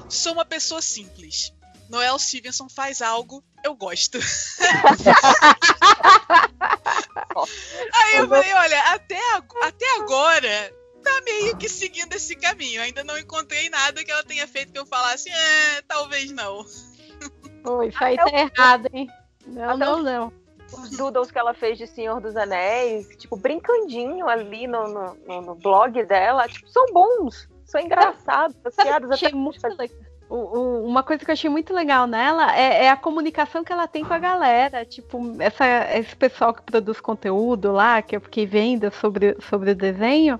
[0.08, 1.52] Sou uma pessoa simples.
[1.88, 4.18] Noel Stevenson faz algo, eu gosto.
[7.94, 9.18] aí eu falei, olha, até,
[9.62, 12.82] até agora tá meio que seguindo esse caminho.
[12.82, 16.64] Ainda não encontrei nada que ela tenha feito que eu falasse, é, talvez não.
[17.62, 19.08] Pô, isso aí Até tá errado, hein?
[19.46, 20.32] Não, Até não, não.
[20.70, 25.54] Os doodles que ela fez de Senhor dos Anéis, tipo, brincandinho ali no, no, no-
[25.54, 27.48] blog dela, tipo, são bons.
[27.64, 30.07] São engraçados, piadas até muito legal.
[30.30, 33.86] O- uma coisa que eu achei muito legal nela é, é a comunicação que ela
[33.88, 34.84] tem com a galera.
[34.84, 35.64] Tipo, essa,
[35.96, 40.38] esse pessoal que produz conteúdo lá, que eu fiquei vendo sobre, sobre o desenho,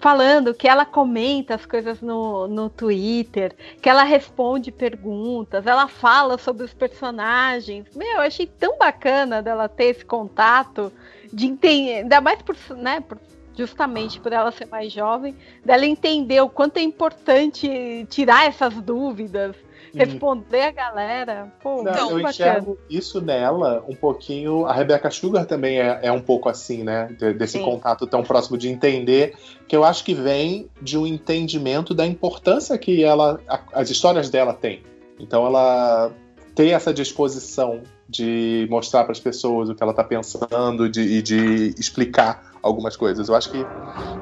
[0.00, 6.38] falando que ela comenta as coisas no, no Twitter, que ela responde perguntas, ela fala
[6.38, 7.86] sobre os personagens.
[7.94, 10.92] Meu, eu achei tão bacana dela ter esse contato,
[11.32, 13.18] de entender, ainda mais por, né, por-
[13.56, 19.56] justamente por ela ser mais jovem, dela entender o quanto é importante tirar essas dúvidas,
[19.94, 21.52] responder a galera.
[21.62, 22.30] Pô, Não, Então, eu bacana.
[22.30, 24.66] enxergo isso nela um pouquinho.
[24.66, 27.08] A Rebecca Sugar também é, é um pouco assim, né?
[27.18, 27.64] De- desse Sim.
[27.64, 29.34] contato tão próximo de entender,
[29.66, 34.28] que eu acho que vem de um entendimento da importância que ela, a- as histórias
[34.28, 34.82] dela têm.
[35.18, 36.12] Então ela
[36.54, 41.22] ter essa disposição de mostrar para as pessoas o que ela está pensando de, e
[41.22, 43.28] de explicar algumas coisas.
[43.28, 43.66] Eu acho que.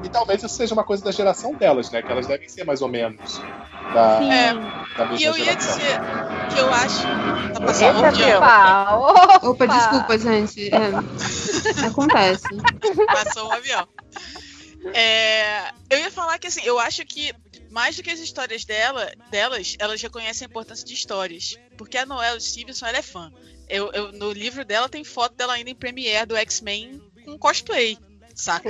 [0.03, 2.01] E talvez isso seja uma coisa da geração delas, né?
[2.01, 3.41] Que elas devem ser mais ou menos
[3.93, 4.31] da, Sim.
[4.31, 4.53] É,
[4.97, 5.75] da mesma E eu ia geração.
[5.75, 5.99] dizer
[6.53, 7.03] que eu acho.
[7.53, 8.37] Tá passando um Esse é avião.
[8.37, 9.47] Opa, opa.
[9.49, 10.69] Opa, desculpa, gente.
[10.73, 10.91] É,
[11.87, 12.47] acontece.
[13.07, 13.87] Passou um avião.
[14.93, 17.33] É, eu ia falar que assim, eu acho que
[17.71, 21.55] mais do que as histórias dela, delas, elas reconhecem a importância de histórias.
[21.77, 23.31] Porque a Noelle Stevenson ela é fã.
[23.67, 27.97] Eu, eu- no livro dela tem foto dela ainda em Premiere do X-Men com cosplay,
[28.35, 28.69] saca?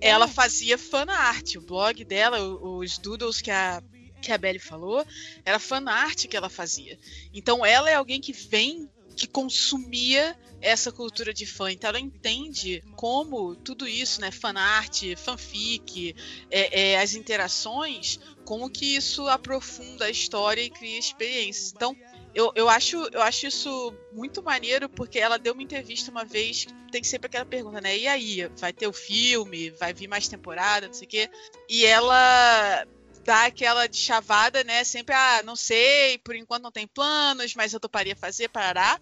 [0.00, 1.56] Ela fazia fan art.
[1.56, 3.82] O blog dela, os doodles que a,
[4.20, 5.04] que a Belly falou,
[5.44, 6.98] era fan art que ela fazia.
[7.32, 11.70] Então ela é alguém que vem que consumia essa cultura de fã.
[11.70, 16.14] Então ela entende como tudo isso, né, fanart, fanfic,
[16.50, 21.72] é, é, as interações, como que isso aprofunda a história e cria experiências.
[21.74, 21.96] Então
[22.34, 26.66] eu, eu, acho, eu acho isso muito maneiro, porque ela deu uma entrevista uma vez,
[26.90, 27.96] tem sempre aquela pergunta, né?
[27.96, 29.70] E aí, vai ter o filme?
[29.70, 30.86] Vai vir mais temporada?
[30.86, 31.30] Não sei o quê.
[31.68, 32.86] E ela
[33.24, 34.82] dá aquela de chavada, né?
[34.84, 38.98] Sempre, ah, não sei, por enquanto não tem planos, mas eu toparia fazer, parará.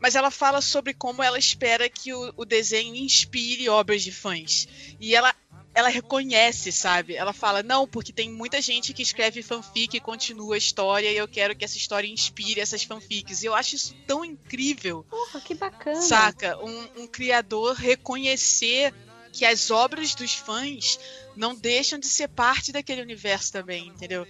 [0.00, 4.66] Mas ela fala sobre como ela espera que o, o desenho inspire obras de fãs.
[4.98, 5.34] E ela
[5.80, 7.16] ela reconhece, sabe?
[7.16, 11.16] Ela fala, não, porque tem muita gente que escreve fanfic e continua a história e
[11.16, 13.42] eu quero que essa história inspire essas fanfics.
[13.42, 15.04] E eu acho isso tão incrível.
[15.08, 16.00] Porra, que bacana.
[16.00, 16.58] Saca?
[16.62, 18.94] Um, um criador reconhecer
[19.32, 20.98] que as obras dos fãs
[21.36, 24.26] não deixam de ser parte daquele universo também, entendeu?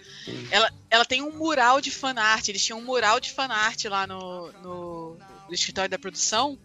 [0.51, 4.53] Ela, ela tem um mural de fanart, eles tinham um mural de fanart lá no,
[4.63, 5.17] no,
[5.49, 6.59] no escritório da produção.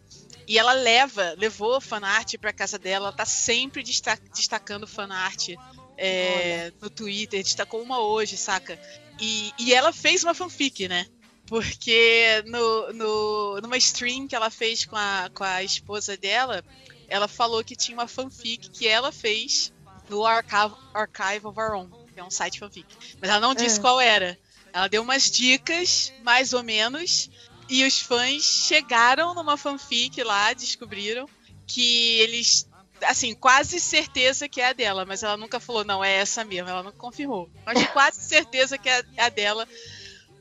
[0.48, 5.50] E ela leva, levou fanart pra casa dela, ela tá sempre desta destacando fanart
[5.98, 8.80] é, no Twitter, destacou uma hoje, saca?
[9.20, 11.08] E, e ela fez uma fanfic, né?
[11.48, 16.64] Porque no, no, numa stream que ela fez com a, com a esposa dela,
[17.08, 19.72] ela falou que tinha uma fanfic que ela fez
[20.10, 22.88] no Archive, Archive of Our Own, que é um site fanfic.
[23.22, 23.82] Mas ela não disse É.
[23.82, 24.38] qual era.
[24.74, 27.30] Ela deu umas dicas, mais ou menos,
[27.70, 31.28] e os fãs chegaram numa fanfic lá, descobriram
[31.66, 32.68] que eles.
[33.04, 36.70] Assim, quase certeza que é a dela, mas ela nunca falou, não, é essa mesmo,
[36.70, 37.50] ela não confirmou.
[37.66, 39.68] Mas quase certeza que é a dela,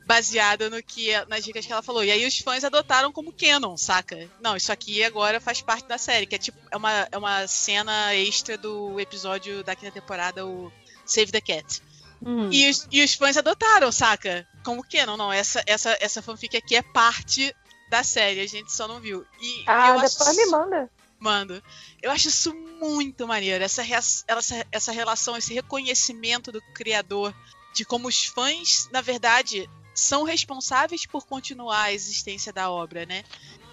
[0.07, 2.05] baseada no que nas dicas que ela falou.
[2.05, 4.31] E aí os fãs adotaram como canon, saca?
[4.41, 7.47] Não, isso aqui agora faz parte da série, que é tipo é uma, é uma
[7.49, 10.73] cena extra do episódio da quinta temporada, o
[11.05, 11.83] Save the Cat.
[12.27, 12.49] Hum.
[12.53, 14.47] E os, e os fãs adotaram, saca?
[14.65, 17.55] Como canon, não, essa essa essa fanfic aqui é parte
[17.91, 19.25] da série, a gente só não viu.
[19.41, 20.91] E Ah, eu depois acho me manda.
[21.19, 21.63] Mando.
[22.03, 23.63] Eu acho isso muito maneiro.
[23.65, 27.35] Essa, rea- essa, essa relação, esse reconhecimento do criador
[27.75, 33.23] de como os fãs, na verdade, são responsáveis por continuar a existência da obra, né?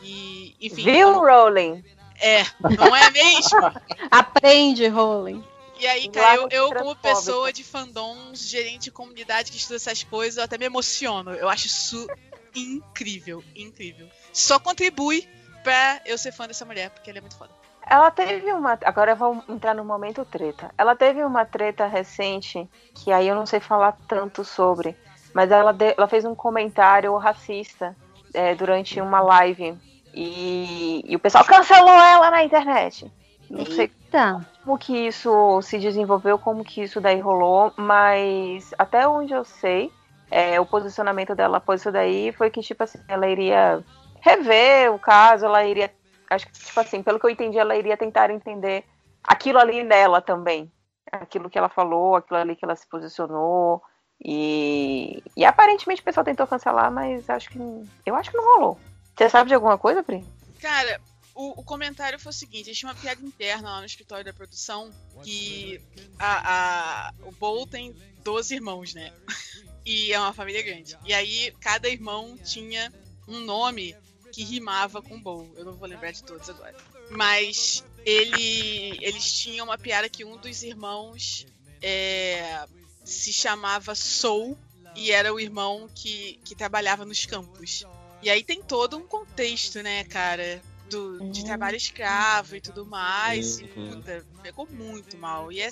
[0.01, 0.83] E, enfim.
[0.83, 1.83] Viu, como- Rowling?
[2.19, 2.43] É,
[2.77, 3.59] não é mesmo?
[4.11, 5.43] Aprende, Rowling.
[5.81, 10.03] E aí, cara, eu, eu como pessoa de fandoms, gerente de comunidade que estuda essas
[10.03, 11.31] coisas, eu até me emociono.
[11.33, 12.07] Eu acho isso
[12.55, 14.07] incrível, incrível.
[14.31, 15.27] Só contribui
[15.63, 17.49] pra eu ser fã dessa mulher, porque ela é muito foda.
[17.89, 18.77] Ela teve uma.
[18.85, 20.71] Agora vamos entrar no momento treta.
[20.77, 24.95] Ela teve uma treta recente, que aí eu não sei falar tanto sobre,
[25.33, 27.97] mas ela, de- ela fez um comentário racista
[28.33, 29.75] é, durante uma live.
[30.13, 33.11] E, e o pessoal cancelou ela na internet.
[33.49, 34.41] Não sei Tá.
[34.63, 39.89] como que isso se desenvolveu, como que isso daí rolou, mas até onde eu sei,
[40.29, 43.81] é, o posicionamento dela após isso daí foi que, tipo assim, ela iria
[44.21, 45.91] rever o caso, ela iria.
[46.29, 48.85] Acho que, tipo assim, pelo que eu entendi, ela iria tentar entender
[49.23, 50.71] aquilo ali nela também.
[51.11, 53.81] Aquilo que ela falou, aquilo ali que ela se posicionou.
[54.23, 57.59] E, e aparentemente o pessoal tentou cancelar, mas acho que.
[58.05, 58.79] Eu acho que não rolou.
[59.17, 60.23] Você sabe de alguma coisa, Pri?
[60.61, 61.01] Cara,
[61.35, 64.91] o, o comentário foi o seguinte: tinha uma piada interna lá no escritório da produção
[65.23, 65.81] que
[66.19, 69.11] a, a- o Bowl tem 12 irmãos, né?
[69.83, 70.95] E é uma família grande.
[71.03, 72.93] E aí cada irmão tinha
[73.27, 73.95] um nome
[74.31, 75.51] que rimava com Bowl.
[75.57, 76.75] Eu não vou lembrar de todos agora.
[77.09, 81.47] Mas ele, eles tinham uma piada que um dos irmãos
[81.81, 82.63] é,
[83.03, 84.55] se chamava Soul
[84.95, 87.83] e era o irmão que, que trabalhava nos campos.
[88.21, 90.61] E aí tem todo um contexto, né, cara?
[90.91, 91.45] Do, de Hum.
[91.45, 93.59] trabalho escravo e tudo mais.
[93.59, 93.95] E, Uhum.
[93.95, 95.51] puta, pegou muito mal.
[95.51, 95.69] E é,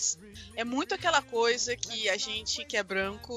[0.56, 3.34] é muito aquela coisa que a gente que é branco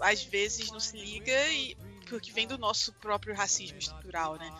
[0.00, 4.50] às vezes não se liga e porque vem do nosso próprio racismo estrutural, né?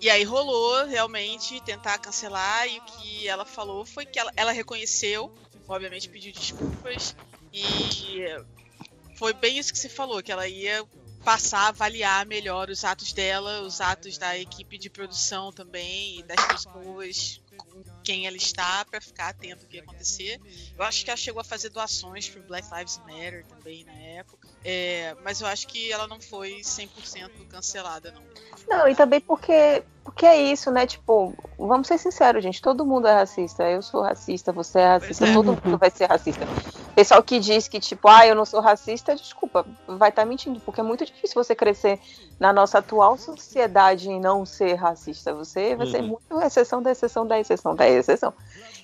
[0.00, 4.52] E aí rolou realmente tentar cancelar e o que ela falou foi que ela, ela
[4.52, 5.32] reconheceu,
[5.66, 7.14] obviamente pediu desculpas
[7.52, 8.26] e
[9.16, 10.84] foi bem isso que você falou, que ela ia
[11.24, 16.22] passar a avaliar melhor os atos dela, os atos da equipe de produção também e
[16.22, 20.40] das pessoas com quem ela está para ficar atento ao que ia acontecer.
[20.76, 24.48] Eu acho que ela chegou a fazer doações pro Black Lives Matter também na época.
[24.62, 28.22] É, mas eu acho que ela não foi 100% cancelada, não.
[28.68, 30.86] Não, e também porque, porque é isso, né?
[30.86, 32.60] Tipo, vamos ser sinceros, gente.
[32.60, 33.64] Todo mundo é racista.
[33.64, 35.32] Eu sou racista, você é racista, é.
[35.32, 36.46] todo mundo vai ser racista.
[36.94, 40.80] Pessoal que diz que, tipo, ah, eu não sou racista, desculpa, vai estar mentindo, porque
[40.80, 41.98] é muito difícil você crescer
[42.38, 45.32] na nossa atual sociedade e não ser racista.
[45.32, 46.08] Você vai ser Uhum.
[46.08, 48.32] muito exceção da exceção da exceção da exceção.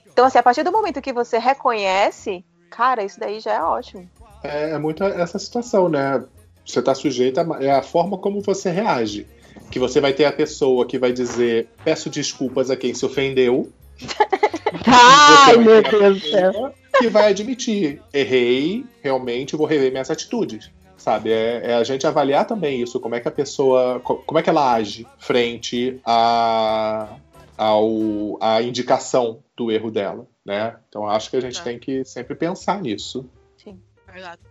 [0.07, 4.09] Então, assim, a partir do momento que você reconhece, cara, isso daí já é ótimo.
[4.43, 6.25] É, é muito essa situação, né?
[6.67, 9.27] Você está sujeito a, é a forma como você reage.
[9.71, 13.71] Que você vai ter a pessoa que vai dizer peço desculpas a quem se ofendeu.
[14.87, 16.75] Ai, meu a Deus do céu.
[16.99, 20.71] Que vai admitir, errei, realmente vou rever minhas atitudes.
[20.99, 24.39] Sabe, é, é a gente avaliar também isso, como é que a pessoa, co- como
[24.39, 27.09] é que ela age frente a,
[27.57, 30.77] ao, à indicação do erro dela, né?
[30.91, 31.65] Então acho que a gente Tá.
[31.65, 33.25] tem que sempre pensar nisso.
[34.15, 34.43] Exato.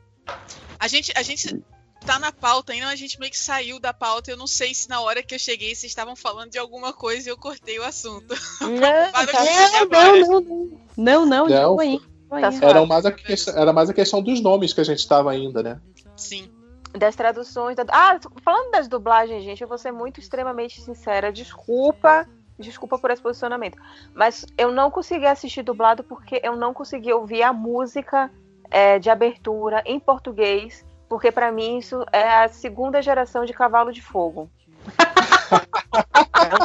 [0.80, 1.62] A gente, a gente
[2.06, 4.32] tá na pauta ainda, a gente meio que saiu da pauta.
[4.32, 7.30] Eu não sei se na hora que eu cheguei vocês estavam falando de alguma coisa
[7.30, 8.34] e eu cortei o assunto.
[8.62, 8.70] Não,
[9.12, 10.80] tá- não, não, não.
[10.98, 12.00] Não, não, Não, não, aí.
[12.30, 12.68] não tá.
[12.68, 15.62] Era mais, a questão, era mais a questão dos nomes que a gente estava ainda,
[15.64, 15.80] né?
[16.16, 16.50] Sim.
[16.98, 17.76] Das traduções.
[17.76, 21.32] da- Ah, falando das dublagens, gente, eu vou ser muito extremamente sincera.
[21.32, 22.28] Desculpa.
[22.58, 23.78] Desculpa por esse posicionamento.
[24.14, 28.30] Mas eu não consegui assistir dublado porque eu não consegui ouvir a música
[28.70, 30.84] é, de abertura em português.
[31.10, 34.50] Porque pra mim isso é a segunda geração de cavalo de fogo.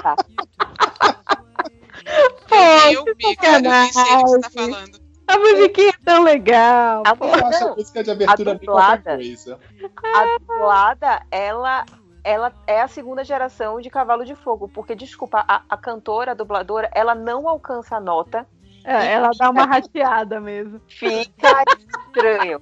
[0.04, 0.14] não.
[2.50, 5.04] Eu vi, eu vi, cara, eu nem sei do que você tá falando.
[5.26, 7.02] A musiquinha é tão legal.
[7.06, 9.16] A, Eu acho a música de abertura a bem qualquer dublada.
[9.16, 9.58] coisa.
[10.14, 11.86] a dublada, ela,
[12.22, 16.34] ela é a segunda geração de Cavalo de Fogo, porque, desculpa, a, a cantora, a
[16.34, 18.46] dubladora, ela não alcança a nota,
[18.84, 20.80] É, ela dá uma rateada mesmo.
[20.86, 21.64] fica
[22.06, 22.60] estranho.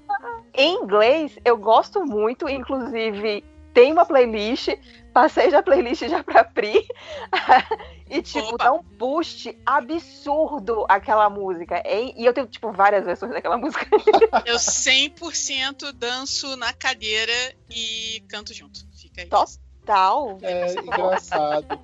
[0.55, 3.43] Em inglês, eu gosto muito, inclusive,
[3.75, 4.69] tem uma playlist,
[5.13, 6.87] passei já a playlist já pra Pri,
[8.09, 8.65] e, tipo, Opa.
[8.65, 11.83] dá um boost absurdo aquela música.
[11.87, 13.87] E e eu tenho, tipo, várias versões daquela música.
[14.45, 17.33] Eu 100% danço na cadeira
[17.71, 18.81] e canto junto.
[19.01, 19.29] Fica aí.
[19.29, 19.51] Top.
[19.85, 20.39] Tal.
[20.43, 21.81] É engraçado.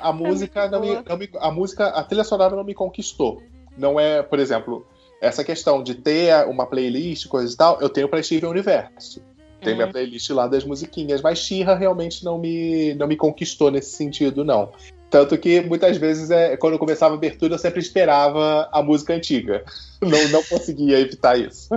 [0.00, 3.42] A música não me, não me- a música, a trilha sonora não me conquistou.
[3.76, 4.86] Não é, por exemplo,
[5.20, 9.22] essa questão de ter uma playlist, coisa e tal, eu tenho pra Steven Universo.
[9.60, 9.78] Tem Uhum.
[9.78, 14.44] minha playlist lá das musiquinhas, mas Xirra realmente não me, não me conquistou nesse sentido,
[14.44, 14.70] não.
[15.08, 19.14] Tanto que muitas vezes, é, quando eu começava a abertura, eu sempre esperava a música
[19.14, 19.64] antiga.
[20.04, 21.70] Não, não conseguia evitar isso.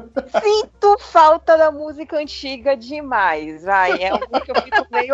[0.44, 3.64] Sinto falta da música antiga demais.
[3.64, 5.14] Vai, é algo que eu fico meio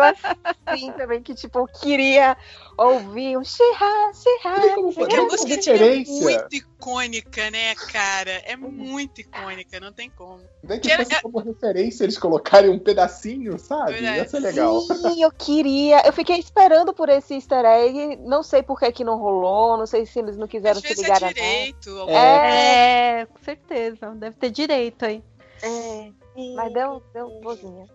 [0.66, 2.36] assim também, que tipo, eu queria
[2.76, 4.74] ouvir um xirra, xirra.
[4.74, 5.02] Como foi?
[5.04, 6.14] Porque a Não, música antiga é referência.
[6.40, 8.30] muito icônica, né, cara?
[8.44, 10.40] É muito icônica, não tem como.
[10.62, 13.92] Nem que Que era- fosse como referência eles colocarem um pedacinho, sabe?
[13.92, 14.18] Verdade.
[14.18, 14.80] Ia ser legal.
[14.80, 16.02] Sim, eu queria.
[16.06, 18.16] Eu fiquei esperando por esse easter egg.
[18.16, 19.76] Não sei por que, que não rolou.
[19.76, 21.90] Não sei se eles não quiseram Às se vezes ligar é direito.
[21.98, 23.20] algum- É.
[23.20, 24.10] É, com certeza.
[24.16, 25.22] Deve ter direito aí.
[25.62, 26.10] É,
[26.54, 27.86] mas deu, deu bozinha.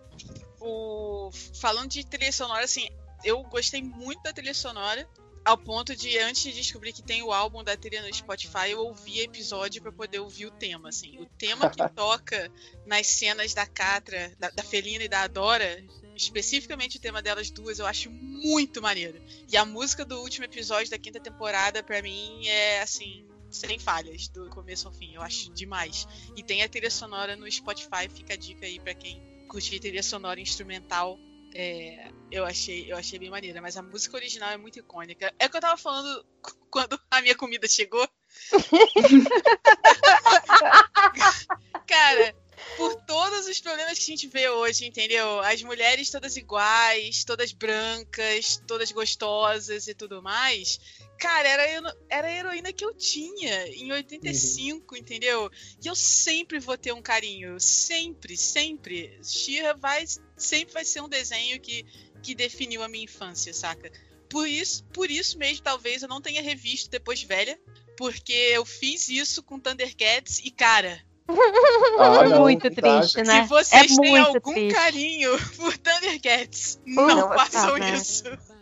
[0.60, 2.88] o falando de trilha sonora, assim,
[3.24, 5.08] eu gostei muito da trilha sonora.
[5.42, 8.80] Ao ponto de, antes de descobrir que tem o álbum da trilha no Spotify, eu
[8.80, 11.18] ouvi episódio pra poder ouvir o tema, assim.
[11.18, 12.52] O tema que toca
[12.84, 15.82] nas cenas da Catra, da, da Felina e da Adora,
[16.14, 19.20] especificamente o tema delas duas, eu acho muito maneiro.
[19.50, 24.28] E a música do último episódio da quinta temporada, pra mim, é, assim, sem falhas,
[24.28, 25.14] do começo ao fim.
[25.14, 26.06] Eu acho demais.
[26.36, 30.02] E tem a trilha sonora no Spotify, fica a dica aí pra quem curtir trilha
[30.02, 31.18] sonora instrumental.
[31.54, 35.32] É, eu achei eu achei bem maneira, mas a música original é muito icônica.
[35.38, 36.24] É o que eu tava falando
[36.70, 38.08] quando a minha comida chegou.
[41.86, 42.34] Cara,
[42.76, 45.40] por todos os problemas que a gente vê hoje, entendeu?
[45.40, 50.78] As mulheres todas iguais, todas brancas, todas gostosas e tudo mais.
[51.20, 55.50] Cara, era, era a heroína que eu tinha em 85, entendeu?
[55.84, 57.60] E eu sempre vou ter um carinho.
[57.60, 59.20] Sempre, sempre.
[59.22, 60.02] Shira vai,
[60.34, 61.84] sempre vai ser um desenho que,
[62.22, 63.92] que definiu a minha infância, saca?
[64.30, 67.60] Por isso, por isso mesmo, talvez eu não tenha revisto depois velha.
[67.98, 71.04] Porque eu fiz isso com Thundercats e, cara,
[71.98, 73.12] Ah, não, muito verdade.
[73.12, 73.42] triste, né?
[73.42, 74.74] se vocês é têm algum triste.
[74.74, 77.92] carinho por Thundercats, não, Não, façam tá, né?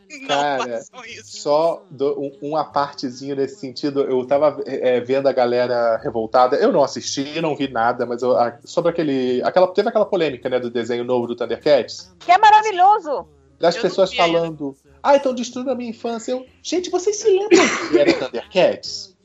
[0.22, 0.80] Não Cara.
[1.24, 6.56] Só do- um, uma partezinho nesse sentido, eu tava é, vendo a galera revoltada.
[6.56, 9.42] Eu não assisti, não vi nada, mas eu- a- sobre aquele.
[9.42, 12.14] Aquela, teve aquela polêmica, né, do desenho novo do Thundercats.
[12.20, 13.26] Que é maravilhoso!
[13.60, 14.22] Das Eu pessoas ainda.
[14.24, 14.76] falando.
[15.02, 16.32] Ah, então destruindo a minha infância.
[16.32, 19.16] Eu, gente, vocês se lembram que era Thundercats?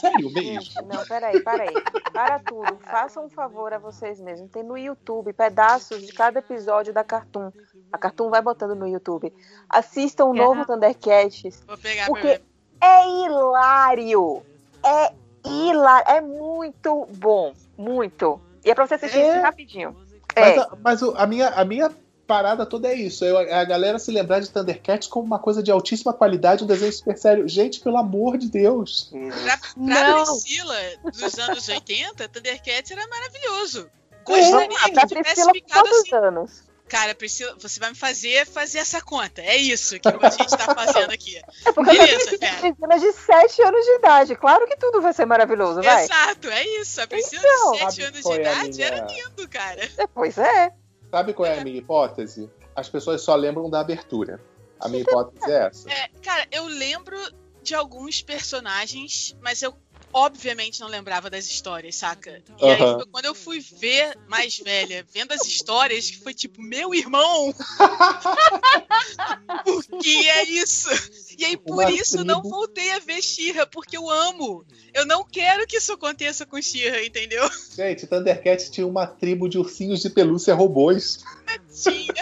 [0.00, 0.60] Sério mesmo?
[0.62, 1.74] Gente, não, peraí, peraí.
[2.12, 2.78] Para tudo.
[2.90, 4.50] Façam um favor a vocês mesmos.
[4.50, 7.50] Tem no YouTube pedaços de cada episódio da Cartoon.
[7.92, 9.32] A Cartoon vai botando no YouTube.
[9.68, 11.62] Assistam o novo Thundercats.
[11.66, 12.40] Vou pegar Porque
[12.80, 14.42] é hilário.
[14.84, 15.12] É
[15.46, 16.08] hilário.
[16.10, 17.52] É muito bom.
[17.76, 18.40] Muito.
[18.64, 19.32] E é pra você assistir É.
[19.34, 19.96] isso rapidinho.
[20.36, 20.60] Mas, É.
[20.60, 21.90] a, mas o- a minha, a minha
[22.28, 23.24] parada toda é isso.
[23.24, 26.66] Eu- É a galera se lembrar de Thundercats como uma coisa de altíssima qualidade, um
[26.66, 27.48] desenho super sério.
[27.48, 29.10] Gente, pelo amor de Deus.
[29.42, 30.24] Pra, pra Não.
[30.24, 33.90] Priscila dos anos 80, Thundercats era maravilhoso.
[34.24, 36.14] Gostaria a que tivesse ficado assim.
[36.14, 36.68] anos?
[36.86, 39.42] Cara, Priscila, você vai me fazer fazer essa conta.
[39.42, 41.36] É isso que a gente tá fazendo aqui.
[41.66, 42.56] É porque eu Beleza, tenho Fera.
[42.74, 44.36] Priscila de 7 anos de idade.
[44.36, 46.04] Claro que tudo vai ser maravilhoso, vai.
[46.04, 47.00] Exato, é isso.
[47.02, 47.72] A Priscila Então.
[47.72, 49.88] de 7 Sabe anos de é idade minha- era lindo, cara.
[49.98, 50.72] É, Pois é.
[51.10, 52.50] Sabe qual é a minha hipótese?
[52.74, 54.40] As pessoas só lembram da abertura.
[54.78, 55.90] A minha hipótese é essa.
[55.90, 57.16] É, cara, eu lembro
[57.62, 59.74] de alguns personagens, mas eu
[60.12, 62.42] obviamente não lembrava das histórias, saca?
[62.60, 66.60] E aí foi quando eu fui ver mais velha, vendo as histórias, que foi tipo,
[66.62, 67.54] meu irmão!
[69.64, 70.88] Por que é isso?
[71.38, 72.24] E aí por Uma isso tribo.
[72.24, 74.64] não voltei a ver Xirra, porque eu amo.
[74.92, 77.48] Eu não quero que isso aconteça com Xirra, entendeu?
[77.76, 81.20] Gente, Thundercats tinha uma tribo de ursinhos de pelúcia robôs.
[81.82, 82.14] Tinha.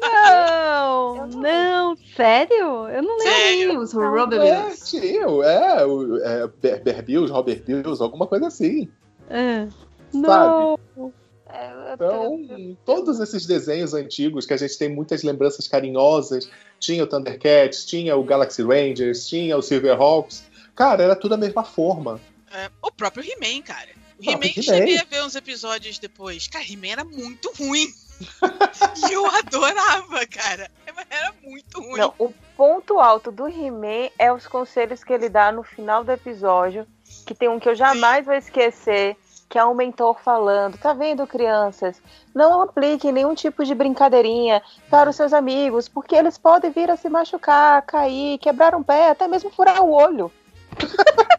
[0.00, 2.88] Não, não, sério?
[2.88, 3.30] Eu não lembro.
[3.32, 3.80] Sério.
[3.80, 4.90] Os É, Robobills.
[4.90, 8.88] tinha, é, o, é Bear, Bear Bills, Robert Bills, alguma coisa assim.
[9.30, 9.66] Ah,
[10.10, 10.78] Sabe?
[10.96, 11.12] não.
[11.50, 17.06] É, Então, todos esses desenhos antigos que a gente tem muitas lembranças carinhosas, tinha o
[17.06, 20.44] Thundercats, tinha o Galaxy Rangers, tinha o Silverhawks.
[20.76, 22.20] Cara, era tudo a mesma forma.
[22.52, 23.88] É, o próprio He-Man, cara.
[24.18, 24.62] O He-Man, He-Man.
[24.62, 26.46] cheguei a ver uns episódios depois.
[26.48, 27.86] Cara, He-Man era muito ruim.
[29.08, 30.70] e eu adorava, cara.
[31.10, 31.98] Era muito ruim.
[31.98, 36.12] Não, o ponto alto do He-Man é os conselhos que ele dá no final do
[36.12, 36.86] episódio,
[37.26, 39.16] que tem um que eu jamais vou esquecer,
[39.48, 42.02] que é um mentor falando, tá vendo, crianças?
[42.34, 46.96] Não apliquem nenhum tipo de brincadeirinha para os seus amigos, porque eles podem vir a
[46.96, 50.30] se machucar, cair, quebrar um pé, até mesmo furar o olho.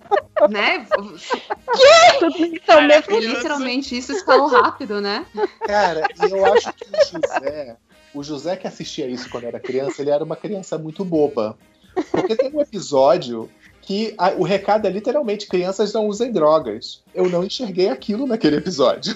[0.49, 0.86] Né?
[2.20, 5.26] Tudo isso ao mesmo E literalmente isso escalou rápido, né?
[5.66, 7.78] Cara, e eu acho que o José,
[8.14, 11.57] o José que assistia isso quando era criança, ele era uma criança muito boba.
[12.12, 13.49] Porque tem um episódio
[13.82, 17.01] que a- o recado é literalmente crianças não usem drogas.
[17.14, 19.14] Eu não enxerguei aquilo naquele episódio.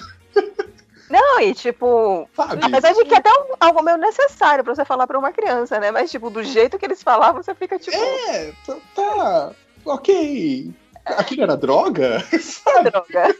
[1.08, 2.56] Não, e tipo, Sabe?
[2.60, 5.78] na verdade que é até um- algo meio necessário pra você falar pra uma criança,
[5.78, 5.90] né?
[5.90, 9.52] Mas tipo, do jeito que eles falavam, você fica tipo, É, tá, tá,
[9.84, 10.72] ok.
[11.04, 12.18] Aquilo era droga?
[12.66, 13.36] "Ah, droga.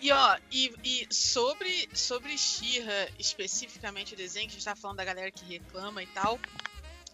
[0.00, 4.96] E ó, e, e sobre, sobre She-Ra, especificamente o desenho, que a gente tá falando
[4.96, 6.38] da galera que reclama e tal.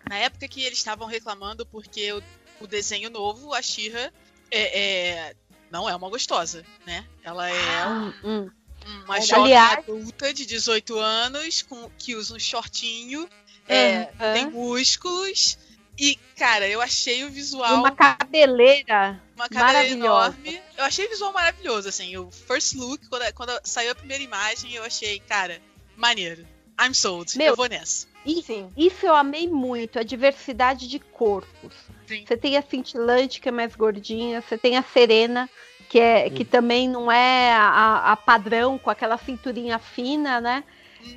[0.09, 2.23] Na época que eles estavam reclamando porque o,
[2.61, 4.11] o desenho novo, a She-Ra,
[4.51, 5.35] é, é-
[5.71, 7.05] não é uma gostosa, né?
[7.23, 8.51] Ela é Hum, hum.
[9.05, 13.29] uma jovem Aliás- adulta de 18 anos com, que usa um shortinho,
[13.69, 15.59] é, tem músculos.
[15.99, 19.21] E, cara, eu achei o visual Uma cabeleira.
[19.39, 20.61] Uma cara enorme.
[20.77, 22.17] Eu achei o visual maravilhoso, assim.
[22.17, 25.61] O first look, quando, quando saiu a primeira imagem, eu achei, cara,
[25.97, 26.45] maneiro.
[26.81, 27.37] I'm sold.
[27.39, 28.07] Meu, eu vou nessa.
[28.27, 28.71] E Sim.
[28.77, 31.73] isso eu amei muito, a diversidade de corpos.
[32.07, 32.25] Sim.
[32.27, 35.49] Você tem a cintilante, que é mais gordinha, você tem a serena,
[35.89, 40.65] que, é, que também não é a, a padrão, com aquela cinturinha fina, né?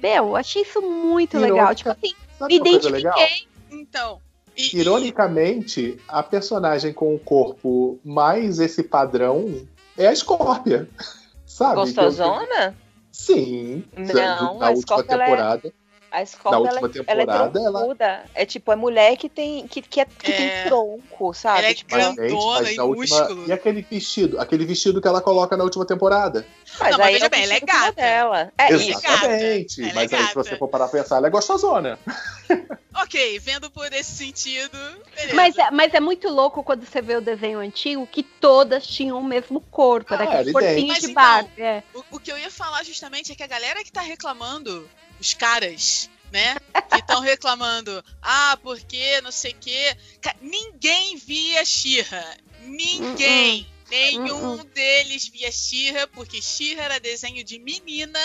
[0.01, 1.73] Meu, achei isso muito legal.
[1.73, 3.47] Tipo assim, Sabe me identifiquei.
[3.71, 4.21] Então.
[4.55, 9.65] E, Ironicamente, a personagem com o corpo mais esse padrão
[9.97, 10.89] é a Scorpia.
[11.45, 11.75] Sabe?
[11.75, 12.75] Gostosona?
[13.11, 13.83] Sim.
[13.95, 15.73] Não, na a última Scorpia, é- temporada.
[16.11, 18.25] A escola ela, ela é ela- troncuda.
[18.35, 20.35] É tipo, é mulher que tem, que, que, é, que É.
[20.35, 21.59] tem tronco, sabe?
[21.59, 23.19] Ela é Tipo, Grandona mas e na última...
[23.19, 23.47] músculo.
[23.47, 24.39] E aquele vestido?
[24.39, 26.45] Aquele vestido que ela coloca na última temporada.
[26.79, 27.91] mas Não, mas aí veja é bem, ela é gata.
[27.93, 28.53] Dela.
[28.57, 28.73] É.
[28.73, 29.81] Exatamente.
[29.81, 31.97] Ela é Mas aí, se você for parar pra pensar, ela é gostosona.
[33.03, 34.77] Ok, vendo por esse sentido.
[35.15, 35.33] Beleza.
[35.33, 39.17] Mas, é- mas é muito louco quando você vê o desenho antigo que todas tinham
[39.17, 41.61] o mesmo corpo, era Ah, aquele era corpinho de então, Barbie.
[41.61, 41.83] é.
[41.93, 44.87] O, o que eu ia falar justamente é que a galera que tá reclamando,
[45.21, 46.55] os caras, né?
[46.89, 49.95] Que estão reclamando, ah, porque não sei o quê.
[50.41, 52.37] Ninguém via Xirra.
[52.63, 53.67] Ninguém.
[53.89, 54.63] Nenhum Uh-uh.
[54.63, 58.19] deles via Xirra, porque Xirra era desenho de menina.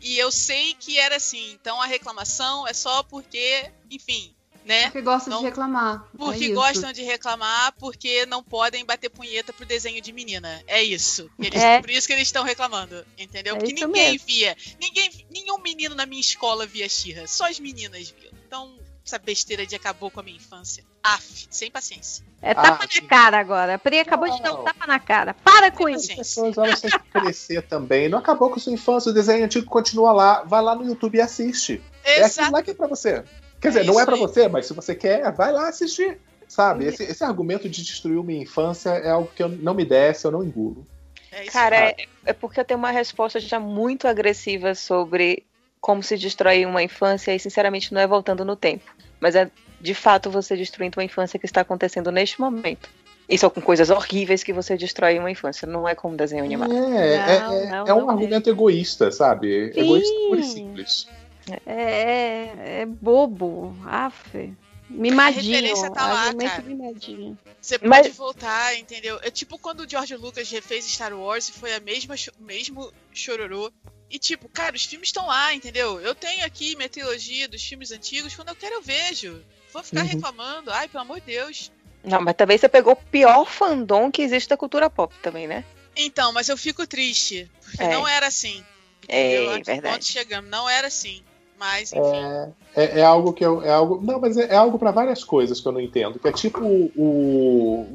[0.00, 1.52] E eu sei que era assim.
[1.52, 4.34] Então a reclamação é só porque, enfim,
[4.66, 4.84] né?
[4.84, 6.04] Porque gosta Não- de reclamar.
[6.18, 10.62] Porque é gostam de reclamar, porque não podem bater punheta pro desenho de menina.
[10.66, 11.30] É isso.
[11.38, 11.80] Eles- É.
[11.80, 13.54] Por isso que eles estão reclamando, entendeu?
[13.54, 14.26] É porque ninguém mesmo.
[14.26, 14.56] via.
[14.80, 17.26] Ninguém, nenhum menino na minha escola via Xirra.
[17.26, 18.32] Só as meninas viam.
[18.46, 20.84] Então, essa besteira de acabou com a minha infância.
[21.02, 22.24] Af, sem paciência.
[22.42, 23.74] É tapa Ah, na cara agora.
[23.74, 24.64] A Pri acabou de dar um Não.
[24.64, 25.32] tapa na cara.
[25.34, 26.10] Para com isso.
[26.10, 28.08] As pessoas têm que crescer também.
[28.08, 30.42] Não acabou com sua infância, o desenho antigo continua lá.
[30.42, 31.80] Vai lá no YouTube e assiste.
[32.02, 32.52] É aquilo Exato.
[32.52, 33.24] lá que é pra você.
[33.60, 34.20] Quer É dizer, não isso é pra aí.
[34.20, 36.18] você, mas se você quer, vai lá assistir.
[36.48, 36.84] Sabe?
[36.86, 40.30] Esse, esse argumento de destruir minha infância é algo que eu, não me desce, eu
[40.30, 40.86] não engulo.
[41.32, 45.42] É Cara, é, é porque eu tenho uma resposta já muito agressiva sobre
[45.80, 48.84] como se destrói uma infância e, sinceramente, não é voltando no tempo.
[49.20, 49.50] Mas é,
[49.80, 52.88] de fato, você destruindo uma infância que está acontecendo neste momento.
[53.28, 56.72] E são com coisas horríveis que você destrói uma infância, não é como desenho animado.
[56.72, 59.72] É, é, Não, é, não, é um não argumento egoísta, sabe?
[59.74, 59.80] Sim.
[59.80, 61.08] Egoísta puro e simples.
[61.50, 63.76] É, é, é bobo.
[63.86, 64.52] Aff.
[64.88, 65.56] Mimadinho.
[65.56, 66.62] A referência tá lá, cara.
[66.62, 67.36] mimadinho.
[67.60, 69.18] Você pode Mas- voltar, entendeu?
[69.22, 73.72] É tipo quando o George Lucas refez Star Wars e foi a mesma mesmo chororô.
[74.08, 76.00] E tipo, cara, os filmes estão lá, entendeu?
[76.00, 79.44] Eu tenho aqui minha trilogia dos filmes antigos, quando eu quero eu vejo.
[79.72, 80.06] Vou ficar Uhum.
[80.06, 80.70] reclamando.
[80.70, 81.72] Ai, pelo amor de Deus.
[82.04, 85.64] Não, mas também você pegou o pior fandom que existe da cultura pop também, né?
[85.96, 87.50] Então, mas eu fico triste.
[87.64, 87.88] Porque É.
[87.92, 88.64] não era assim.
[89.08, 90.04] É, verdade.
[90.04, 90.48] chegamos?
[90.48, 91.24] Não era assim.
[91.58, 92.52] Mas, enfim.
[92.74, 93.62] É, é algo que eu.
[93.62, 96.18] É algo, não, mas é, é algo para várias coisas que eu não entendo.
[96.18, 97.86] Que é tipo o.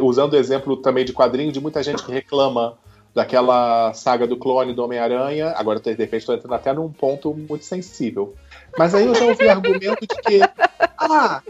[0.00, 2.76] Usando o exemplo também de quadrinho, de muita gente que reclama
[3.14, 5.54] daquela saga do clone do Homem-Aranha.
[5.56, 8.34] Agora, de repente, estou entrando até num ponto muito sensível.
[8.76, 10.40] Mas aí eu já ouvi argumento de que.
[10.98, 11.42] Ah,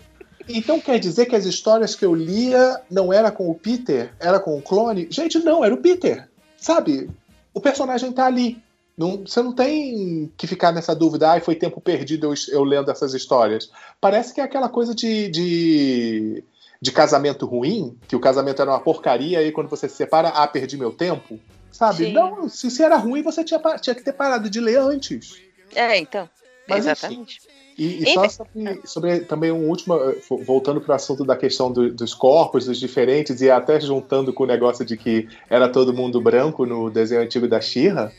[0.48, 4.38] então quer dizer que as histórias que eu lia não era com o Peter, era
[4.38, 5.08] com o clone?
[5.10, 6.28] Gente, não, era o Peter.
[6.56, 7.10] Sabe?
[7.52, 8.62] O personagem tá ali.
[8.96, 12.90] Não, você não tem que ficar nessa dúvida, ai, foi tempo perdido eu, eu lendo
[12.90, 13.70] essas histórias.
[14.00, 16.44] Parece que é aquela coisa de, de,
[16.80, 20.46] de casamento ruim, que o casamento era uma porcaria, e quando você se separa, ah,
[20.48, 21.38] perdi meu tempo.
[21.70, 22.06] Sabe?
[22.06, 22.12] Sim.
[22.14, 25.42] Não, se, se era ruim, você tinha, tinha que ter parado de ler antes.
[25.74, 26.26] É, então.
[26.66, 27.38] Mas, exatamente.
[27.76, 31.36] E, e só sobre, sobre também um último, eh, vo- voltando para o assunto da
[31.36, 35.68] questão do- dos corpos, dos diferentes, e até juntando com o negócio de que era
[35.68, 38.10] todo mundo branco no desenho antigo da Shira,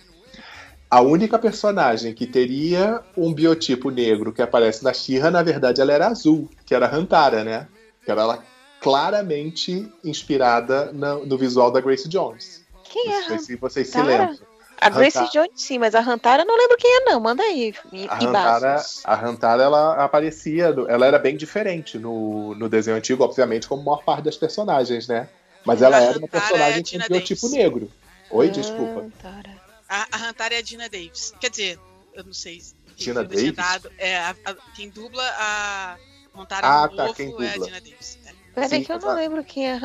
[0.89, 5.91] a única personagem que teria um biotipo negro que aparece na Shira, na verdade, ela
[5.93, 7.67] era azul, que era a Hantara, né?
[8.05, 8.43] Que era ela
[8.79, 12.61] claramente inspirada na- no visual da Grace Jones.
[12.85, 14.37] Quem é Não sei a se vocês se lembram.
[14.79, 15.31] A Grace Hantara.
[15.33, 17.19] Jones, sim, mas a Hantara eu não lembro quem é, não.
[17.19, 17.73] Manda aí.
[17.91, 22.95] E, A Hantara, a Hantara, ela aparecia, no- ela era bem diferente no, no desenho
[22.95, 25.27] antigo, obviamente, como a maior parte das personagens, né?
[25.65, 27.91] Mas ela A era uma Hantara é personagem com Gina biotipo negro.
[28.29, 28.51] Oi, Ah.
[28.51, 28.99] desculpa.
[29.01, 29.56] Hantara.
[29.89, 31.33] A, a Hantara é a Dina Davis.
[31.39, 31.79] Quer dizer,
[32.13, 32.61] eu não sei.
[32.97, 33.29] legendado.
[33.29, 33.91] Davis?
[33.97, 35.97] É, a- a- quem dubla a
[36.35, 37.65] Hantara Ah, no tá, quem é a dubla.
[37.65, 38.19] Dina Davis.
[38.25, 38.31] É.
[38.53, 39.81] Peraí Sim, que eu não lembro quem é.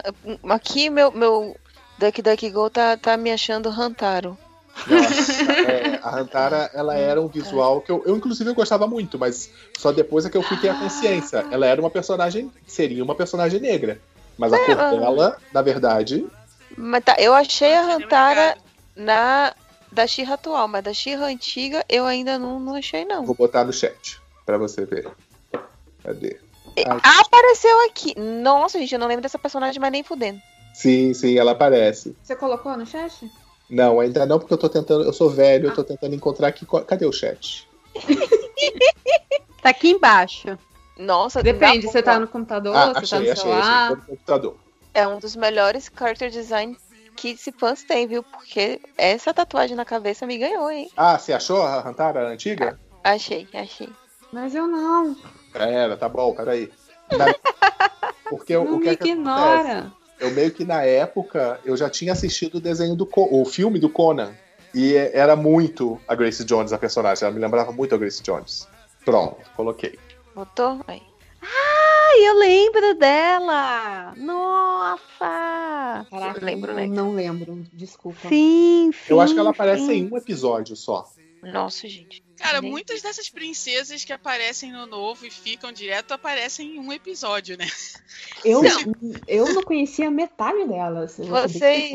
[0.48, 1.54] Aqui meu, meu
[1.98, 4.36] Duck Duck Go tá, tá me achando Hantaro.
[4.86, 9.18] Nossa, é, a Hantara, ela era um visual que eu, eu, inclusive, eu gostava muito,
[9.18, 11.46] mas só depois é que eu fui ter a consciência.
[11.50, 14.00] Ela era uma personagem, seria uma personagem negra.
[14.38, 14.90] Mas a cor ah.
[14.90, 16.26] dela, na verdade,
[16.74, 18.56] Mas tá, eu achei a Hantara
[18.96, 19.54] na
[19.92, 23.24] da Xirra atual, mas da Xirra antiga eu ainda não, não achei, não.
[23.24, 25.08] vou botar no chat pra você ver.
[26.02, 26.40] Cadê?
[26.78, 28.14] Ai, Ah, apareceu aqui.
[28.18, 30.40] Nossa, gente, eu não lembro dessa personagem, mas nem fudendo.
[30.74, 32.16] Sim, sim, ela aparece.
[32.22, 33.30] Você colocou no chat?
[33.68, 35.04] Não, ainda não, porque eu tô tentando.
[35.04, 36.66] Eu sou velho, eu tô tentando encontrar aqui.
[36.86, 37.68] Cadê o chat?
[39.62, 40.58] Tá aqui embaixo.
[40.96, 43.42] Nossa, Depende, você tá no computador, Ah, você tá achei, no achei, achei.
[43.42, 43.88] celular.
[43.88, 44.56] Tô no computador.
[44.94, 46.76] É um dos melhores character design
[47.16, 48.22] que esse fãs tem, viu?
[48.22, 50.90] Porque essa tatuagem na cabeça me ganhou, hein?
[50.96, 52.78] Ah, você achou a Hantara antiga?
[53.04, 53.88] Achei, achei.
[54.32, 55.16] Mas eu não.
[55.52, 56.72] Pera, tá bom, peraí.
[57.10, 57.34] Na-
[58.28, 59.20] Porque o, não o que me é que acontece?
[59.20, 59.92] ignora.
[60.18, 63.78] Eu meio que na época eu já tinha assistido o desenho do Co- o filme
[63.78, 64.32] do Conan.
[64.74, 67.24] E é- era muito a Grace Jones a personagem.
[67.26, 68.66] Ela me lembrava muito a Grace Jones.
[69.04, 69.98] Pronto, coloquei.
[70.34, 70.80] Botou?
[70.86, 71.02] Aí.
[71.42, 74.14] Ai, eu lembro dela!
[74.16, 76.06] Nossa!
[76.10, 76.86] Caraca, Lembro, não, né?
[76.86, 78.28] não lembro, desculpa.
[78.28, 79.12] Sim, sim.
[79.12, 79.92] Eu acho que ela aparece sim.
[79.92, 81.04] em um episódio só.
[81.42, 82.22] Nossa, gente.
[82.38, 86.92] Cara, Nem- muitas dessas princesas que aparecem no novo e ficam direto aparecem em um
[86.92, 87.66] episódio, né?
[88.44, 88.92] Eu, Sim.
[89.26, 91.18] eu não conhecia metade delas.
[91.18, 91.92] Eu Vocês-.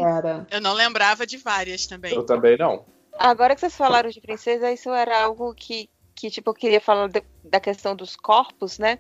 [0.52, 2.14] Eu não lembrava de várias também.
[2.14, 2.86] Eu também não.
[3.18, 7.08] Agora que vocês falaram de princesa, isso era algo que, que tipo, eu queria falar
[7.08, 9.00] de- da questão dos corpos, né?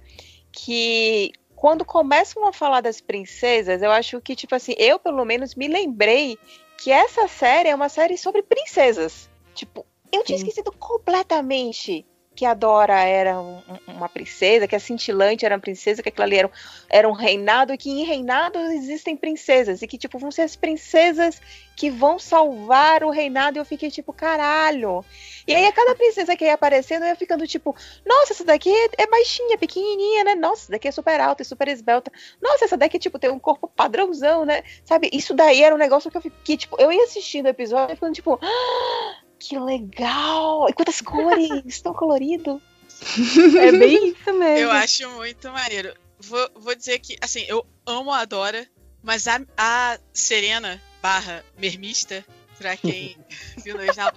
[0.51, 5.55] Que quando começam a falar das princesas, eu acho que, tipo assim, eu pelo menos
[5.55, 6.37] me lembrei
[6.77, 9.29] que essa série é uma série sobre princesas.
[9.55, 10.43] Tipo, eu tinha Sim.
[10.43, 12.05] esquecido completamente
[12.37, 16.09] que a Dora era um- um- uma princesa, que a Cintilante era uma princesa, que
[16.09, 16.51] aquilo ali era, um-
[16.87, 20.55] era um reinado, e que em reinados existem princesas, e que, tipo, vão ser as
[20.55, 21.41] princesas
[21.75, 25.03] que vão salvar o reinado, e eu fiquei, tipo, caralho.
[25.47, 27.75] E aí, a cada princesa que ia aparecendo, eu ia ficando, tipo,
[28.05, 30.35] nossa, essa daqui é é baixinha, pequenininha, né?
[30.35, 32.11] Nossa, essa daqui é super alta e super esbelta.
[32.41, 34.61] Nossa, essa daqui, tipo, tem um corpo padrãozão, né?
[34.85, 35.09] Sabe?
[35.11, 37.95] Isso daí era um negócio que eu fiquei, tipo, eu ia assistindo o episódio e
[37.95, 40.67] ficando, tipo, ah, que legal!
[40.69, 41.81] E quantas cores!
[41.81, 42.61] Tão colorido!
[43.61, 44.57] É bem isso mesmo.
[44.57, 45.93] Eu acho muito maneiro.
[46.19, 48.67] Vou, vou dizer que, assim, eu amo a Dora,
[49.03, 52.25] mas a, a Serena barra Mermista,
[52.57, 53.15] pra quem
[53.63, 54.11] viu no original,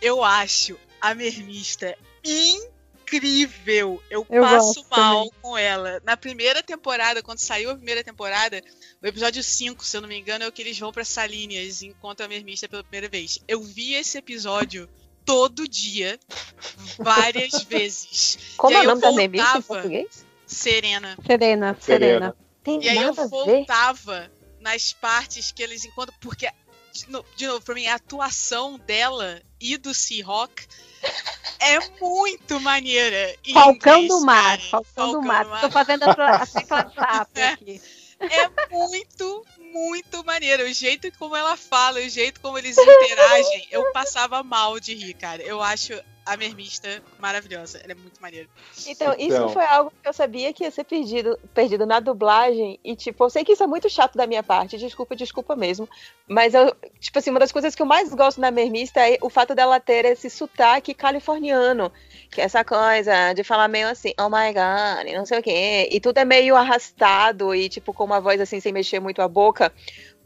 [0.00, 2.71] eu acho a Mermista incrível.
[4.10, 5.30] Eu, Eu passo mal também.
[5.42, 6.00] com ela.
[6.04, 8.62] Na primeira temporada, quando saiu a primeira temporada,
[9.02, 11.82] o episódio 5, se eu não me engano, é o que eles vão pra Salíneas
[11.82, 13.38] e encontram a Mermista pela primeira vez.
[13.46, 14.88] Eu vi esse episódio
[15.24, 16.18] todo dia,
[16.98, 18.38] várias vezes.
[18.56, 20.26] Como E é o nome da memista em português?
[20.46, 21.16] Serena.
[21.26, 21.80] Serena, Serena.
[21.80, 22.36] Serena.
[22.62, 26.48] Tem E aí eu voltava nas partes que eles encontram, porque,
[26.92, 30.64] de no- de novo, pra mim, a atuação dela e do Seahawk
[31.58, 33.34] é muito maneira.
[33.52, 34.60] Falcão inglês, do Mar.
[34.60, 35.44] Falcão, do Falcão Mar.
[35.44, 35.60] do Mar.
[35.60, 37.48] Tô fazendo a, a tecla É.
[37.48, 37.82] aqui.
[38.20, 40.64] É muito, muito maneiro.
[40.64, 45.14] O jeito como ela fala, o jeito como eles interagem, eu passava mal de rir,
[45.14, 45.42] cara.
[45.42, 45.92] Eu acho
[46.24, 47.78] a mermista maravilhosa.
[47.82, 48.48] Ela é muito maneira.
[48.86, 49.48] Então, isso Então.
[49.48, 52.78] foi algo que eu sabia que ia ser perdido, perdido na dublagem.
[52.84, 54.78] E, tipo, eu sei que isso é muito chato da minha parte.
[54.78, 55.88] Desculpa, desculpa mesmo.
[56.28, 59.28] Mas, eu, tipo assim, uma das coisas que eu mais gosto na Mermista é o
[59.28, 61.92] fato dela ter esse sotaque californiano.
[62.30, 65.42] Que é essa coisa de falar meio assim, oh my god, e não sei o
[65.42, 65.88] quê.
[65.90, 69.28] E tudo é meio arrastado e, tipo, com uma voz assim, sem mexer muito a
[69.28, 69.72] boca.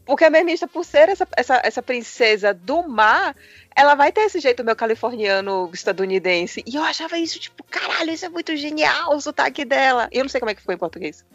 [0.07, 3.35] Porque a Mermista, por ser essa, essa, essa princesa do mar,
[3.75, 6.63] ela vai ter esse jeito meu californiano estadunidense.
[6.65, 10.07] E eu achava isso, tipo, caralho, isso é muito genial, o sotaque dela.
[10.11, 11.25] E eu não sei como é que ficou em português.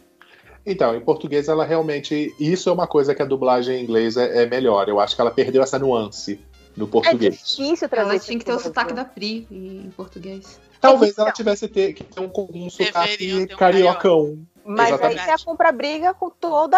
[0.65, 2.33] Então, em português, ela realmente.
[2.39, 4.89] Isso é uma coisa que a dublagem em inglês é, é melhor.
[4.89, 6.39] Eu acho que ela perdeu essa nuance
[6.75, 7.35] no É português.
[7.35, 10.59] difícil trazer Ela isso tinha que pro ter o sotaque da Pri em português.
[10.81, 11.25] Talvez Então.
[11.25, 14.39] ela tivesse ter, que ter um, um sotaque um cariocão.
[14.65, 15.19] Mas Exatamente.
[15.19, 16.77] aí você compra briga com toda,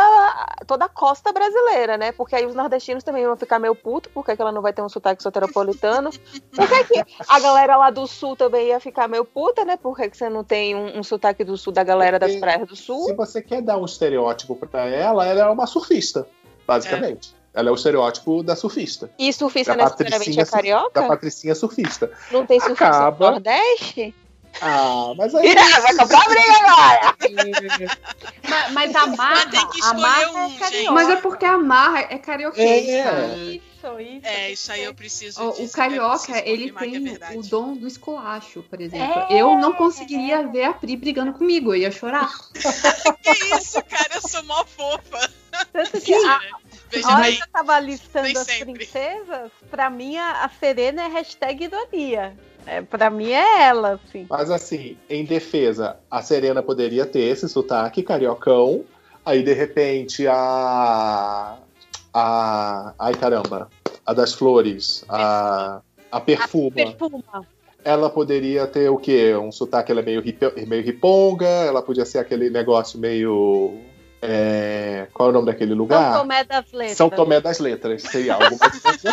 [0.65, 2.11] toda a costa brasileira, né?
[2.11, 4.81] Porque aí os nordestinos também vão ficar meio puto, porque que ela não vai ter
[4.81, 6.09] um sotaque soteropolitano.
[6.55, 9.77] Por que, que a galera lá do sul também ia ficar meio puta, né?
[9.77, 12.41] Por que, que você não tem um, um sotaque do sul da galera das Porque
[12.41, 13.15] praias do Se sul?
[13.15, 16.27] você quer dar um estereótipo pra ela, ela é uma surfista,
[16.65, 17.35] basicamente.
[17.53, 19.09] Ela é o estereótipo da surfista.
[19.17, 21.07] E surfista Da necessariamente é Patricinha, Da carioca?
[21.07, 22.11] Patricinha surfista.
[22.31, 23.25] Não tem surfista Acaba.
[23.27, 24.13] do Nordeste?
[24.61, 25.53] Ah, mas aí.
[25.81, 27.15] Vai comprar briga agora!
[28.47, 30.59] Mas, mas a marra, tem que a escolher marra um, é gente.
[30.59, 30.91] carioca.
[30.91, 33.03] Mas é porque a marra é carioquês, É.
[33.03, 33.27] cara.
[33.37, 34.21] Isso, isso.
[34.27, 35.43] É, isso aí eu preciso.
[35.43, 37.37] O, disso, o eu carioca, preciso ele é tem verdade.
[37.37, 39.25] o dom do esculacho, por exemplo.
[39.29, 39.41] É.
[39.41, 42.29] Eu não conseguiria ver a Pri brigando comigo, eu ia chorar.
[43.21, 44.09] Que isso, cara?
[44.15, 45.29] Eu sou mó fofa.
[45.73, 46.39] Tanto que a,
[46.91, 47.35] Veja a hora bem.
[47.37, 48.73] que eu tava listando nem as sempre.
[48.73, 52.37] princesas, pra mim a, a Serena é hashtag ironia.
[52.65, 54.25] É, pra mim é ela, assim.
[54.29, 58.83] Mas assim, em defesa, a Serena poderia ter esse sotaque cariocão.
[59.25, 61.57] Aí, de repente, a.
[62.13, 62.93] A.
[62.97, 63.69] Ai, caramba.
[64.05, 65.03] A das flores.
[65.09, 65.81] A.
[66.11, 66.71] A perfuma.
[66.71, 67.23] Perfuma.
[67.83, 69.35] Ela poderia ter o quê?
[69.35, 71.45] Um sotaque ela é meio, hip, meio riponga.
[71.45, 73.79] Ela podia ser aquele negócio meio.
[74.27, 76.17] É, Qual é o nome daquele São lugar?
[76.17, 76.97] Tomé das Letras.
[76.97, 78.01] São Tomé das Letras.
[78.03, 79.05] Seria algo mais assim.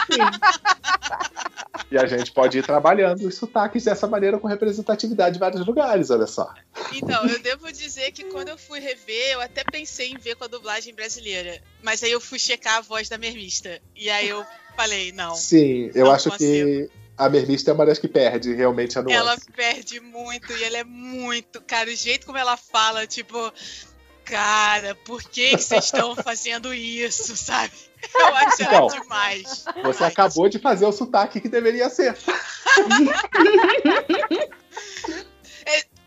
[1.91, 6.11] E a gente pode ir trabalhando os sotaques dessa maneira com representatividade em vários lugares,
[6.11, 6.53] olha só.
[6.95, 10.45] Então, eu devo dizer que quando eu fui rever, eu até pensei em ver com
[10.45, 11.61] a dublagem brasileira.
[11.83, 13.81] Mas aí eu fui checar a voz da mermista.
[13.95, 14.45] E aí eu
[14.75, 15.35] falei, não.
[15.35, 19.17] Sim, eu Não acho que a Mermista é uma das que perde realmente a nuance.
[19.17, 21.61] Ela perde muito e ela é muito.
[21.61, 23.53] Cara, o jeito como ela fala, tipo.
[24.33, 27.73] Cara, por que vocês estão fazendo isso, sabe?
[28.15, 29.49] Eu acho ela Então, demais.
[29.65, 30.01] Você demais.
[30.03, 32.17] acabou de fazer o sotaque que deveria ser.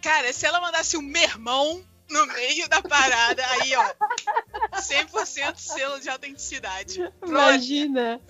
[0.02, 3.94] Cara, se ela mandasse um mermão no meio da parada, aí, ó.
[4.80, 7.00] 100% selo de autenticidade.
[7.20, 7.32] Pronto.
[7.32, 8.22] Imagina.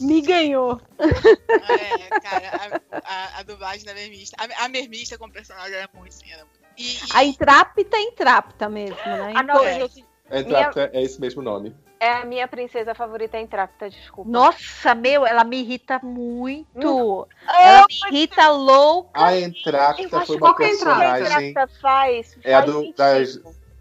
[0.00, 0.80] Me ganhou.
[0.98, 4.36] É, cara, a, a- a dublagem da mermista.
[4.38, 8.02] A, a mermista como personagem é muito sim, era muito- E, e- A intrápita é
[8.02, 9.32] intrápita mesmo, né?
[9.36, 9.74] Ah, não, É.
[9.80, 11.74] gente, É, Intrápida, é esse mesmo nome.
[12.00, 14.30] é a minha princesa favorita intrápida, desculpa.
[14.30, 17.28] Nossa, meu, ela me irrita muito.
[17.46, 19.10] Ah, Ela me irrita louca.
[19.14, 22.92] A acho foi uma que é a a personagem intrápida faz, É a faz do-
[22.94, 23.38] das-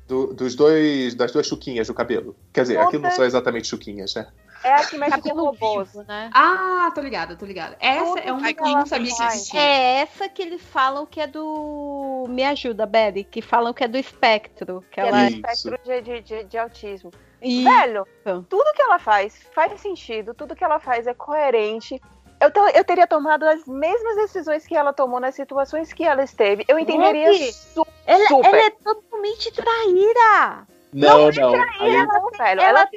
[0.07, 2.35] do- dos dois, das duas chuquinhas do cabelo.
[2.51, 4.27] Quer dizer, aquilo não são exatamente chuquinhas, né?
[4.63, 5.87] É a que mexe com Cabelo robôs.
[5.91, 6.29] vivo, né?
[6.33, 7.75] Ah, tô ligada, tô ligada.
[7.79, 9.59] Essa Tudo é uma que que eu não sabia que existia.
[9.59, 12.25] É essa que eles falam que é do.
[12.29, 14.81] Me ajuda, Betty, que falam que é do espectro.
[14.91, 15.29] Que Que ela é é.
[15.29, 15.69] do Isso.
[15.69, 17.11] espectro de, de, de, de autismo.
[17.41, 18.05] E- Velho,
[18.47, 21.99] tudo que ela faz faz sentido, tudo que ela faz é coerente.
[22.39, 26.65] Eu, eu teria tomado as mesmas decisões que ela tomou nas situações que ela esteve.
[26.67, 28.47] Eu entenderia su- Ela, super.
[28.47, 30.67] ela é totalmente traíra.
[30.93, 31.53] Não, não.
[31.79, 32.61] Aí, Ela, não, velho.
[32.61, 32.89] Ela, Ela,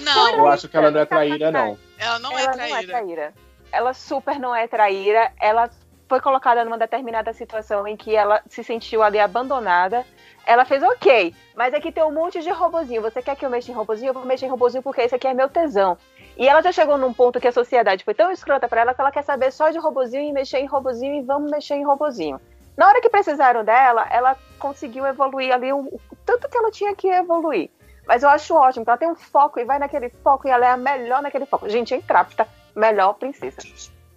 [0.00, 1.78] Não, eu acho que ela não é traíra, não.
[1.98, 2.86] ela não ela é não é traíra.
[2.88, 3.34] traíra.
[3.70, 5.32] Ela super não é traíra.
[5.40, 5.70] Ela
[6.08, 10.04] foi colocada numa determinada situação em que ela se sentiu ali abandonada.
[10.44, 13.00] Ela fez ok, mas aqui tem um monte de robozinho.
[13.00, 14.10] Você quer que eu mexa em robozinho?
[14.10, 15.96] Eu vou mexer em robozinho porque esse aqui é meu tesão.
[16.36, 19.00] E ela já chegou num ponto que a sociedade foi tão escrota pra ela que
[19.00, 22.40] ela quer saber só de robozinho e mexer em robozinho e vamos mexer em robozinho.
[22.76, 27.08] Na hora que precisaram dela, ela conseguiu evoluir ali o, tanto que ela tinha que
[27.08, 27.70] evoluir.
[28.06, 30.70] Mas eu acho ótimo ela tem um foco e vai naquele foco e ela é
[30.70, 31.68] a melhor naquele foco.
[31.68, 33.58] Gente, a Intrápida melhor princesa.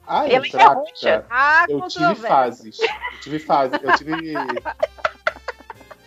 [0.08, 1.26] Ah, Ela é Entrapta, roxa.
[1.30, 2.80] Ah, eu tive fases.
[2.80, 3.80] Eu tive fases.
[3.84, 4.34] Eu tive.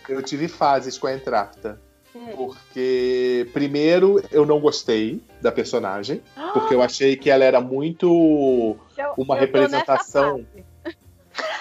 [0.07, 1.79] Eu tive fases com a Entrapta.
[2.15, 2.27] Hum.
[2.35, 6.23] Porque, primeiro, eu não gostei da personagem.
[6.53, 8.75] Porque eu achei que ela era muito.
[8.97, 10.37] Eu- uma eu tô representação.
[10.37, 10.65] fase.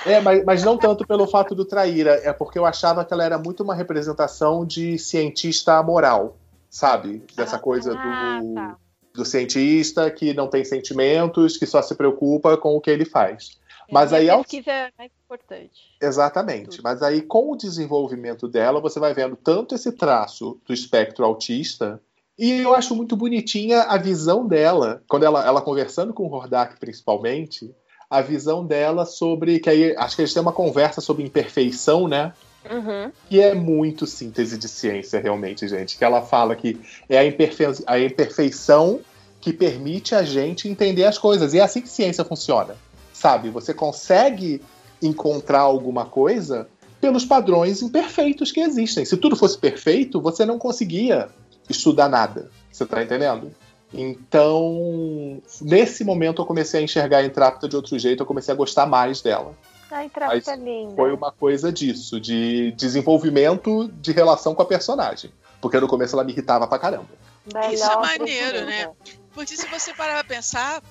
[0.06, 3.24] É, mas, mas não tanto pelo fato do traíra, é porque eu achava que ela
[3.24, 6.36] era muito uma representação de cientista moral,
[6.70, 7.22] sabe?
[7.36, 8.76] Dessa coisa Ah, do, tá.
[9.14, 13.58] do cientista que não tem sentimentos, que só se preocupa com o que ele faz.
[13.90, 15.80] Mas Minha aí, ao- pesquisa é mais importante.
[16.00, 16.70] Exatamente.
[16.76, 16.82] Tudo.
[16.82, 22.00] Mas aí, com o desenvolvimento dela, você vai vendo tanto esse traço do espectro autista.
[22.38, 26.78] E eu acho muito bonitinha a visão dela, quando ela, ela conversando com o Hordak,
[26.78, 27.74] principalmente,
[28.10, 29.58] a visão dela sobre.
[29.58, 32.32] Que aí acho que eles têm uma conversa sobre imperfeição, né?
[32.70, 33.10] Uhum.
[33.28, 35.96] Que é muito síntese de ciência, realmente, gente.
[35.96, 36.78] Que ela fala que
[37.08, 39.00] é a, imperfe- a imperfeição
[39.40, 41.54] que permite a gente entender as coisas.
[41.54, 42.76] E é assim que ciência funciona.
[43.12, 43.50] Sabe?
[43.50, 44.60] Você consegue
[45.02, 46.68] encontrar alguma coisa
[47.00, 49.04] pelos padrões imperfeitos que existem.
[49.04, 51.28] Se tudo fosse perfeito, você não conseguia
[51.70, 52.50] estudar nada.
[52.72, 53.52] Você tá entendendo?
[53.92, 58.56] Então, nesse momento eu comecei a enxergar a Entrapta de outro jeito, eu comecei a
[58.56, 59.56] gostar mais dela.
[59.90, 60.94] A Entrapta Mas é linda.
[60.94, 65.32] Foi uma coisa disso, de desenvolvimento de relação com a personagem.
[65.60, 67.08] Porque no começo ela me irritava pra caramba.
[67.52, 68.90] Melhor Isso é maneiro, né?
[69.32, 70.82] Porque se você parar pra pensar,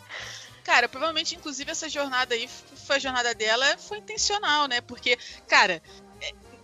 [0.64, 2.50] cara, provavelmente, inclusive, essa jornada aí,
[2.88, 4.82] foi a jornada dela, foi intencional, né?
[4.82, 5.18] Porque,
[5.48, 5.82] cara,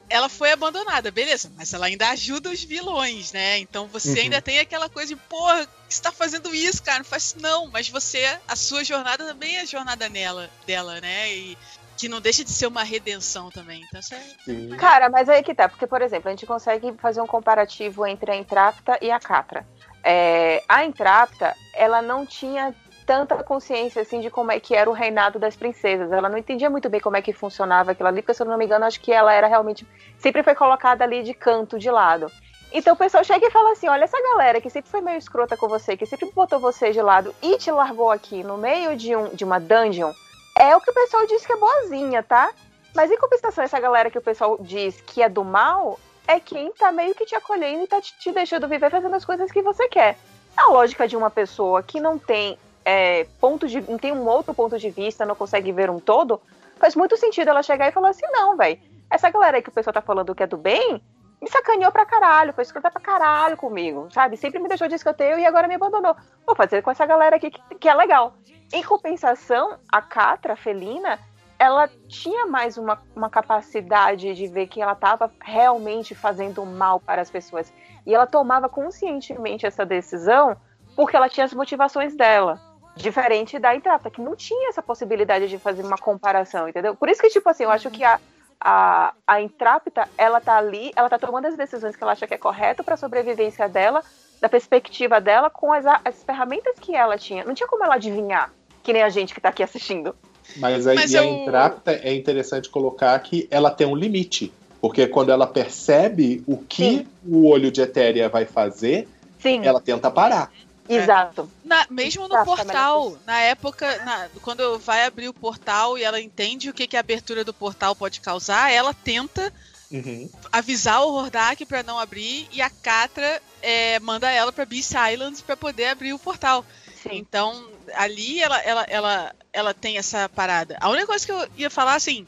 [0.10, 3.58] ela foi abandonada, beleza, mas ela ainda ajuda os vilões, né?
[3.60, 4.18] Então você Uhum.
[4.18, 7.68] ainda tem aquela coisa de, porra, você tá fazendo isso, cara, não faz isso não.
[7.72, 11.34] Mas você, a sua jornada também é a jornada nela, dela, né?
[11.34, 11.58] E
[11.98, 13.82] que não deixa de ser uma redenção também.
[13.88, 14.76] Então, isso é.
[14.78, 18.32] Cara, mas aí que tá, porque, por exemplo, a gente consegue fazer um comparativo entre
[18.32, 19.66] a Entrapta e a Catra.
[20.04, 22.76] É, a Entrapta, ela não tinha
[23.14, 26.12] tanta consciência assim de como é que era o reinado das princesas.
[26.12, 28.58] Ela não entendia muito bem como é que funcionava aquilo ali, porque se eu não
[28.58, 29.88] me engano, acho que ela era realmente
[30.18, 32.32] sempre foi colocada ali de canto, de lado.
[32.72, 35.56] Então o pessoal chega e fala assim: olha, essa galera que sempre foi meio escrota
[35.56, 39.16] com você, que sempre botou você de lado e te largou aqui no meio de,
[39.16, 40.12] um, de uma dungeon,
[40.58, 42.52] é o que o pessoal diz que é boazinha, tá?
[42.96, 46.72] Mas em compensação, essa galera que o pessoal diz que é do mal é quem
[46.72, 49.62] tá meio que te acolhendo e tá te, te deixando viver fazendo as coisas que
[49.62, 50.18] você quer.
[50.58, 53.82] A lógica de uma pessoa que não tem é, ponto de.
[53.82, 56.42] não tem um outro ponto de vista, não consegue ver um todo,
[56.78, 58.80] faz muito sentido ela chegar e falar assim, não, velho.
[59.10, 61.02] Essa galera aí que o pessoal tá falando que é do bem,
[61.42, 64.38] me sacaneou pra caralho, foi escrota pra caralho comigo, sabe?
[64.38, 66.16] Sempre me deixou de escanteio e agora me abandonou.
[66.46, 68.34] Vou fazer com essa galera aqui que, que é legal.
[68.72, 71.20] Em compensação, a Catra, a Felina,
[71.60, 77.22] ela tinha mais uma, uma capacidade de ver que ela estava realmente fazendo mal para
[77.22, 77.72] as pessoas.
[78.06, 80.58] E ela tomava conscientemente essa decisão
[80.96, 82.60] porque ela tinha as motivações dela.
[82.96, 86.96] Diferente da Entrapta, que não tinha essa possibilidade de fazer uma comparação, entendeu?
[86.96, 88.20] Por isso que, tipo assim, eu acho que a,
[88.60, 92.34] a, a Entrapta, ela tá ali, ela tá tomando as decisões que ela acha que
[92.34, 94.04] é correto para a sobrevivência dela,
[94.40, 97.44] da perspectiva dela, com as, as ferramentas que ela tinha.
[97.44, 98.52] Não tinha como ela adivinhar,
[98.84, 100.16] que nem a gente que tá aqui assistindo.
[100.58, 104.54] Mas aí Mas a eu- Entrapta é interessante colocar que ela tem um limite.
[104.80, 107.08] Porque quando ela percebe o que Sim.
[107.26, 109.08] o olho de Etéria vai fazer,
[109.40, 110.52] Sim, ela tenta parar.
[110.90, 111.50] Exato.
[111.64, 116.20] Na- mesmo no Exato, portal, na época, na- quando vai abrir o portal e ela
[116.20, 119.52] entende o que, que a abertura do portal pode causar, ela tenta
[119.92, 120.30] Uhum.
[120.52, 125.42] avisar o Hordak pra não abrir e a Catra é, manda ela pra Beast Islands
[125.42, 126.66] pra poder abrir o portal.
[127.02, 127.10] Sim.
[127.18, 130.78] Então, ali ela, ela, ela, ela tem essa parada.
[130.82, 132.26] A única coisa que eu ia falar, assim,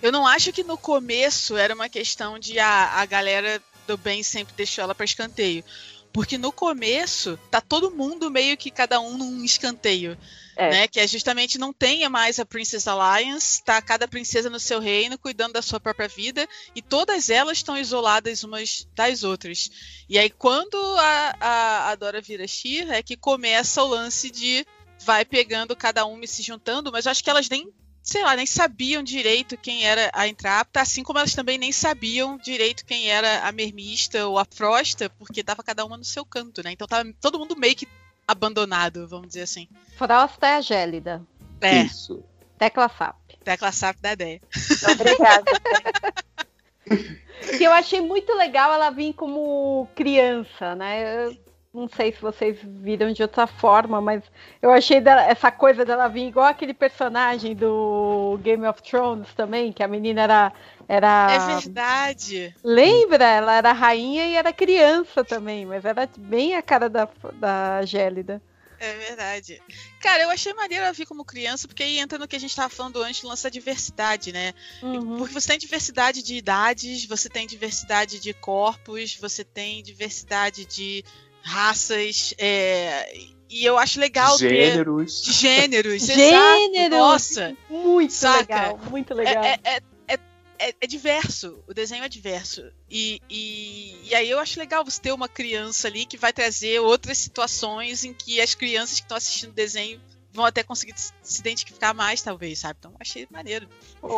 [0.00, 4.22] eu não acho que no começo era uma questão de a, a galera do bem
[4.22, 5.64] sempre deixou ela pra escanteio.
[6.12, 10.18] Porque no começo, tá todo mundo meio que cada um num escanteio.
[10.54, 10.70] É.
[10.70, 10.88] Né?
[10.88, 15.18] Que é justamente não tenha mais a Princess Alliance, tá cada princesa no seu reino,
[15.18, 19.70] cuidando da sua própria vida, e todas elas estão isoladas umas das outras.
[20.08, 24.66] E aí, quando a, a, a Dora vira Shira, é que começa o lance de
[25.04, 27.72] vai pegando cada uma e se juntando, mas eu acho que elas nem,
[28.02, 32.36] sei lá, nem sabiam direito quem era a Entrapta, assim como elas também nem sabiam
[32.36, 36.62] direito quem era a Mermista ou a Frosta, porque tava cada uma no seu canto,
[36.64, 36.72] né?
[36.72, 37.86] Então tava todo mundo meio que
[38.26, 39.68] abandonado, vamos dizer assim.
[39.96, 41.22] Frosta é a gélida.
[41.60, 42.24] É, Isso.
[42.58, 43.16] Tecla SAP.
[43.44, 44.40] tecla SAP da ideia.
[44.92, 45.44] Obrigada.
[47.58, 51.26] Que eu achei muito legal ela vir como criança, né?
[51.26, 51.36] Eu
[51.72, 54.22] não sei se vocês viram de outra forma, mas
[54.60, 59.72] eu achei dela- essa coisa dela vir igual aquele personagem do Game of Thrones também,
[59.72, 60.52] que a menina era.
[60.86, 61.28] era...
[61.32, 62.54] É verdade.
[62.62, 63.24] Lembra?
[63.24, 68.42] Ela era rainha e era criança também, mas era bem a cara da, da Gélida.
[68.78, 69.62] É verdade.
[70.00, 72.54] Cara, eu achei maneiro ela vir como criança, porque aí entra no que a gente
[72.54, 74.52] tava falando antes, da diversidade, né?
[74.82, 75.18] Uhum.
[75.18, 81.04] Porque você tem diversidade de idades, você tem diversidade de corpos, você tem diversidade de
[81.42, 83.12] raças, é,
[83.50, 85.22] e eu acho legal ter Gêneros.
[85.22, 86.02] de gêneros.
[86.08, 86.18] exato.
[86.18, 86.96] Gênero!
[86.96, 88.38] Nossa, Muito Saca?
[88.40, 89.44] legal, muito legal.
[89.44, 90.18] é, é, é,
[90.58, 91.62] é- é diverso.
[91.68, 92.62] O desenho é diverso.
[92.90, 96.80] E, e, e aí eu acho legal você ter uma criança ali que vai trazer
[96.80, 100.00] outras situações em que as crianças que estão assistindo o desenho
[100.34, 102.76] vão até conseguir se identificar mais, talvez, sabe?
[102.78, 103.68] Então achei maneiro.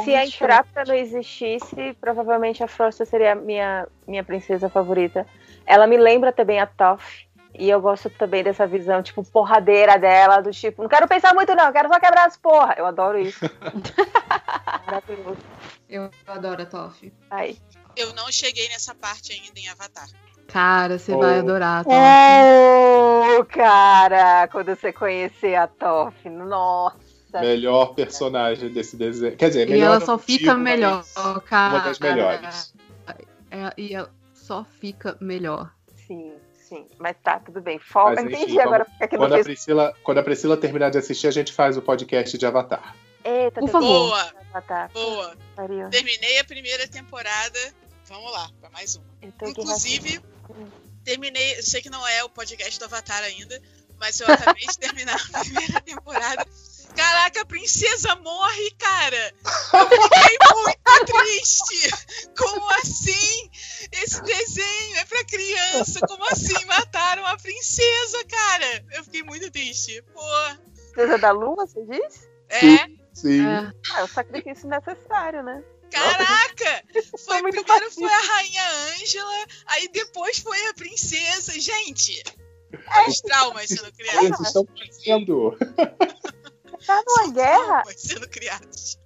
[0.05, 5.27] Se a Entrapta não existisse, provavelmente a Frosta seria a minha, minha princesa favorita.
[5.66, 7.02] Ela me lembra também a Toph.
[7.56, 11.54] E eu gosto também dessa visão, tipo, porradeira dela, do tipo, não quero pensar muito,
[11.54, 12.74] não, quero só quebrar as porra.
[12.76, 13.38] Eu adoro isso.
[14.86, 15.38] Maravilhoso.
[15.88, 17.12] Eu adoro a Toff.
[17.30, 17.58] Aí.
[17.96, 20.06] Eu não cheguei nessa parte ainda em Avatar.
[20.48, 21.18] Cara, você Oh.
[21.18, 21.96] vai adorar a Toff.
[23.40, 26.96] Oh, cara, quando você conhecer a Toph, nossa.
[27.40, 29.36] Melhor personagem desse desenho.
[29.36, 31.04] Quer dizer, E melhor ela não só digo, fica mas melhor,
[31.48, 31.74] cara.
[31.74, 32.74] Uma das melhores.
[33.50, 34.10] É, e ela
[34.45, 35.72] só fica melhor.
[36.07, 36.86] Sim, sim.
[36.99, 37.78] Mas tá, tudo bem.
[37.78, 38.22] Folga.
[38.22, 39.47] Mas, enfim, Entendi agora porque que não Quando a, fez.
[39.47, 42.95] Priscila, quando a Priscila terminar de assistir, a gente faz o podcast de Avatar.
[43.24, 44.09] Eita, Por tem favor.
[44.11, 45.34] Boa, que- Tá, boa.
[45.57, 45.88] pariu.
[45.90, 47.59] Terminei a primeira temporada.
[48.07, 49.05] Vamos lá, pra mais uma.
[49.22, 50.20] Aqui Inclusive,
[51.05, 51.59] terminei.
[51.59, 53.61] Eu sei que não é o podcast do Avatar ainda,
[53.99, 56.47] mas eu acabei de terminar a primeira temporada.
[56.97, 59.34] Caraca, a princesa morre, cara!
[59.72, 61.90] Eu fiquei muito triste!
[62.36, 63.51] Como assim?
[63.92, 66.01] Esse desenho é pra criança!
[66.07, 68.84] Como assim mataram a princesa, cara?
[68.92, 70.03] Eu fiquei muito triste.
[70.12, 70.20] Pô,
[70.92, 72.28] Princesa da Lua, você disse?
[72.49, 73.05] é.
[73.14, 73.47] Sim.
[73.47, 73.72] É.
[73.92, 75.62] Ah, é o sacrifício necessário, né?
[75.90, 76.84] Caraca!
[77.24, 78.62] Foi, primeiro foi a Rainha
[78.97, 81.53] Ângela, aí depois foi a princesa.
[81.53, 82.20] Gente,
[83.09, 84.24] os traumas sendo criados.
[84.24, 85.57] Eles estão fazendo.
[86.87, 88.99] Tá numa guerra, sendo criados.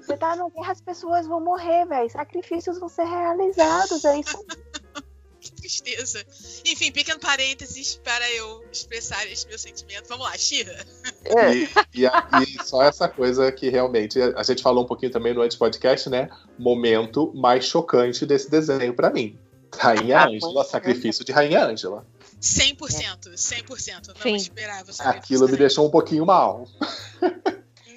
[0.00, 2.10] você tá numa guerra, as pessoas vão morrer, velho.
[2.10, 4.44] Sacrifícios vão ser realizados, é isso.
[5.40, 6.22] Que tristeza.
[6.66, 10.06] Enfim, pequeno parênteses para eu expressar esse meu sentimento.
[10.06, 10.84] Vamos lá, Shira.
[11.24, 11.54] É.
[11.54, 15.32] E, e, a- e só essa coisa que realmente a gente falou um pouquinho também
[15.32, 16.28] no antes podcast, né?
[16.58, 19.38] Momento mais chocante desse desenho pra mim.
[19.74, 20.64] Rainha Ah, Ângela, é.
[20.64, 22.06] sacrifício de Rainha Ângela.
[22.40, 24.08] 100%, 100%.
[24.08, 24.34] Não Sim.
[24.36, 26.64] esperava sacrifício Aquilo me deixou um pouquinho mal.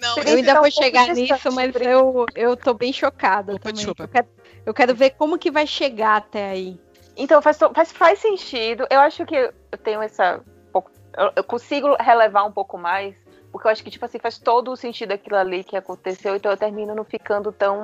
[0.01, 3.71] Não, Eu Eu ainda um vou chegar nisso, mas eu, eu tô bem chocada Opa,
[3.71, 3.85] também.
[3.85, 4.27] Eu quero,
[4.65, 6.79] eu quero ver como que vai chegar até aí.
[7.15, 8.85] Então faz, faz, faz sentido.
[8.89, 10.41] Eu acho que eu tenho essa.
[10.73, 13.15] pouco- Eu, eu consigo relevar um pouco mais.
[13.51, 16.51] Porque eu acho que, tipo assim, faz todo o sentido aquilo ali que aconteceu, então
[16.51, 17.77] eu termino não ficando tão.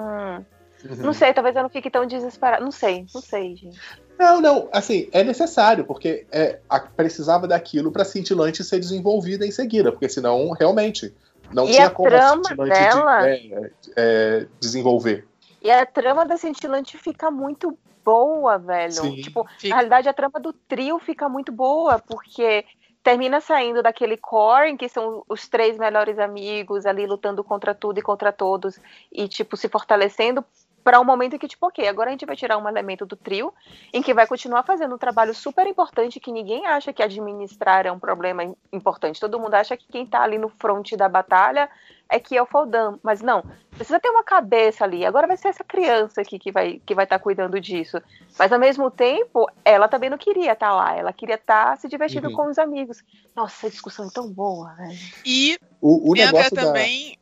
[0.83, 0.95] Uhum.
[0.97, 2.63] Não sei, talvez eu não fique tão desesperada.
[2.63, 3.79] Não sei, não sei, gente.
[4.19, 9.51] Não, não, assim, é necessário, porque é, a- precisava daquilo pra cintilante ser desenvolvida em
[9.51, 11.15] seguida, porque senão, realmente,
[11.53, 13.21] não E tinha como a cintilante dela?
[13.21, 15.25] de- é, é, desenvolver.
[15.61, 18.91] E a trama da cintilante fica muito boa, velho.
[18.91, 19.15] Sim.
[19.21, 19.69] Tipo, Fica.
[19.69, 22.65] na realidade, a trama do trio fica muito boa, porque
[23.01, 27.99] termina saindo daquele core em que são os três melhores amigos ali lutando contra tudo
[27.99, 28.77] e contra todos
[29.11, 30.43] e, tipo, se fortalecendo
[30.83, 33.15] para um momento em que, tipo, ok, agora a gente vai tirar um elemento do
[33.15, 33.53] trio
[33.93, 37.91] em que vai continuar fazendo um trabalho super importante que ninguém acha que administrar é
[37.91, 39.19] um problema im- importante.
[39.19, 41.69] Todo mundo acha que quem tá ali no front da batalha
[42.07, 43.43] é que é o Faldan, mas não.
[43.71, 45.05] Precisa ter uma cabeça ali.
[45.05, 48.01] Agora vai ser essa criança aqui que vai que vai estar cuidando disso.
[48.37, 50.95] Mas ao mesmo tempo, ela também não queria estar lá.
[50.95, 52.35] Ela queria estar se divertindo Uhum.
[52.35, 53.03] com os amigos.
[53.35, 54.97] Nossa, a discussão é tão boa, velho.
[55.25, 56.63] E O, o negócio da.
[56.63, 57.15] também.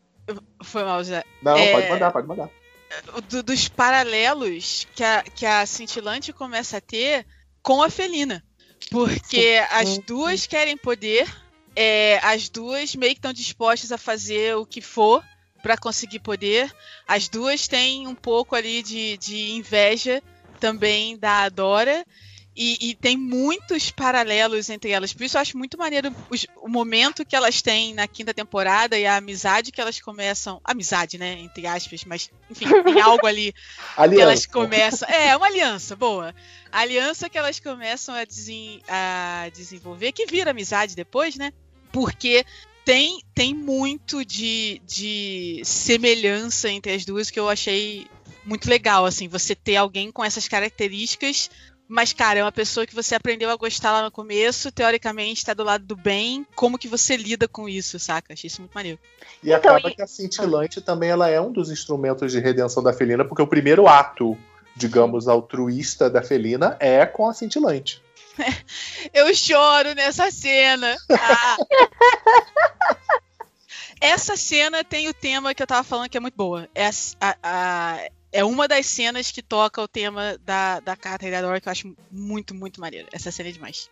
[0.63, 1.23] Foi mal, Zé.
[1.41, 2.49] Não, é- pode mandar, pode mandar.
[3.29, 7.25] Do- dos paralelos que a, que a cintilante começa a ter
[7.61, 8.43] com a felina.
[8.89, 11.27] Porque as duas querem poder,
[11.75, 15.23] é, as duas meio que estão dispostas a fazer o que for
[15.61, 16.71] para conseguir poder.
[17.07, 20.21] As duas têm um pouco ali de, de inveja
[20.59, 22.05] também da Adora.
[22.59, 25.13] E, e tem muitos paralelos entre elas.
[25.13, 28.97] Por isso eu acho muito maneiro os- o momento que elas têm na quinta temporada
[28.97, 30.59] e a amizade que elas começam.
[30.63, 31.33] Amizade, né?
[31.39, 35.07] Entre aspas, mas enfim, tem algo ali que elas começam.
[35.07, 36.33] É, uma aliança, boa.
[36.71, 41.51] A aliança que elas começam a, desen- a desenvolver, que vira amizade depois, né?
[41.91, 42.43] Porque
[42.83, 48.07] tem, tem muito de, de semelhança entre as duas que eu achei
[48.45, 51.49] muito legal, assim, você ter alguém com essas características.
[51.89, 55.53] Mas, cara, é uma pessoa que você aprendeu a gostar lá no começo, teoricamente tá
[55.53, 56.45] do lado do bem.
[56.55, 58.33] Como que você lida com isso, saca?
[58.33, 58.99] Achei isso muito maneiro.
[59.41, 62.83] E Então, acaba e- que a cintilante também ela é um dos instrumentos de redenção
[62.83, 64.37] da felina, porque o primeiro ato,
[64.75, 68.01] digamos, altruísta da felina é com a cintilante.
[69.13, 70.95] Eu choro nessa cena.
[71.09, 71.57] Ah.
[73.99, 76.69] Essa cena tem o tema que eu tava falando que é muito boa.
[76.75, 81.27] É, a- a- a- é uma das cenas que toca o tema da, da carta
[81.27, 83.07] e da Dora que eu acho muito, muito maneiro.
[83.11, 83.89] Essa cena é demais.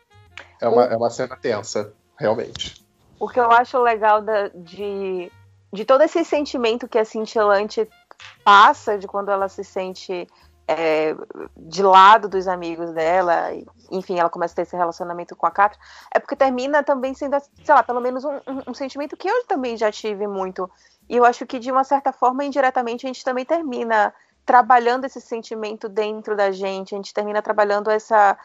[0.61, 2.86] É uma, é uma cena tensa, realmente.
[3.19, 5.31] O que eu acho legal da- de,
[5.73, 7.88] de todo esse sentimento que a cintilante
[8.43, 10.27] passa de quando ela se sente
[10.68, 11.16] é,
[11.55, 13.49] de lado dos amigos dela,
[13.91, 15.80] enfim, ela começa a ter esse relacionamento com a Catra,
[16.13, 19.45] é porque termina também sendo, sei lá, pelo menos um, um- um sentimento que eu
[19.45, 20.70] também já tive muito.
[21.07, 24.13] E eu acho que, de uma certa forma, indiretamente, a gente também termina
[24.45, 28.38] trabalhando esse sentimento dentro da gente, a gente termina trabalhando essa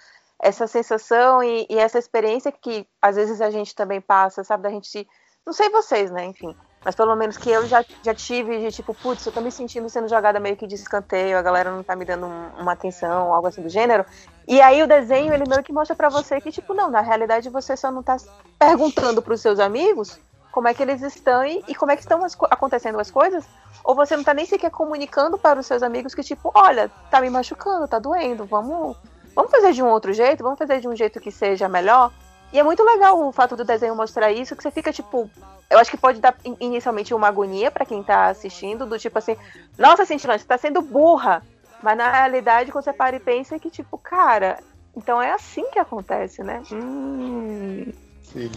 [0.43, 4.63] essa sensação e, e essa experiência que às vezes a gente também passa, sabe?
[4.63, 5.07] Da gente.
[5.45, 6.25] Não sei vocês, né?
[6.25, 6.57] Enfim.
[6.85, 9.89] Mas pelo menos que eu já, já tive de tipo, putz, eu tô me sentindo
[9.89, 13.33] sendo jogada meio que de escanteio, a galera não tá me dando um- uma atenção,
[13.35, 14.05] algo assim do gênero.
[14.49, 17.51] E aí o desenho, ele meio que mostra pra você que, tipo, não, na realidade
[17.51, 18.17] você só não tá
[18.59, 20.19] perguntando pros seus amigos
[20.51, 23.11] como é que eles estão e, e como é que estão as co- acontecendo as
[23.11, 23.49] coisas,
[23.85, 27.21] ou você não tá nem sequer comunicando para os seus amigos que, tipo, olha, tá
[27.21, 28.97] me machucando, tá doendo, vamos
[29.35, 32.13] vamos fazer de um outro jeito, vamos fazer de um jeito que seja melhor.
[32.53, 35.31] E é muito legal o fato do desenho mostrar isso, que você fica tipo.
[35.69, 39.17] Eu acho que pode dar in- inicialmente uma agonia pra quem tá assistindo, do tipo
[39.19, 39.37] assim,
[39.79, 41.43] nossa, Cintilante, você tá sendo burra.
[41.83, 44.59] Mas na realidade, quando você para e pensa, é que tipo, cara,
[44.97, 46.61] então é assim que acontece, né?
[46.73, 47.87] Hum.
[48.23, 48.51] Sim.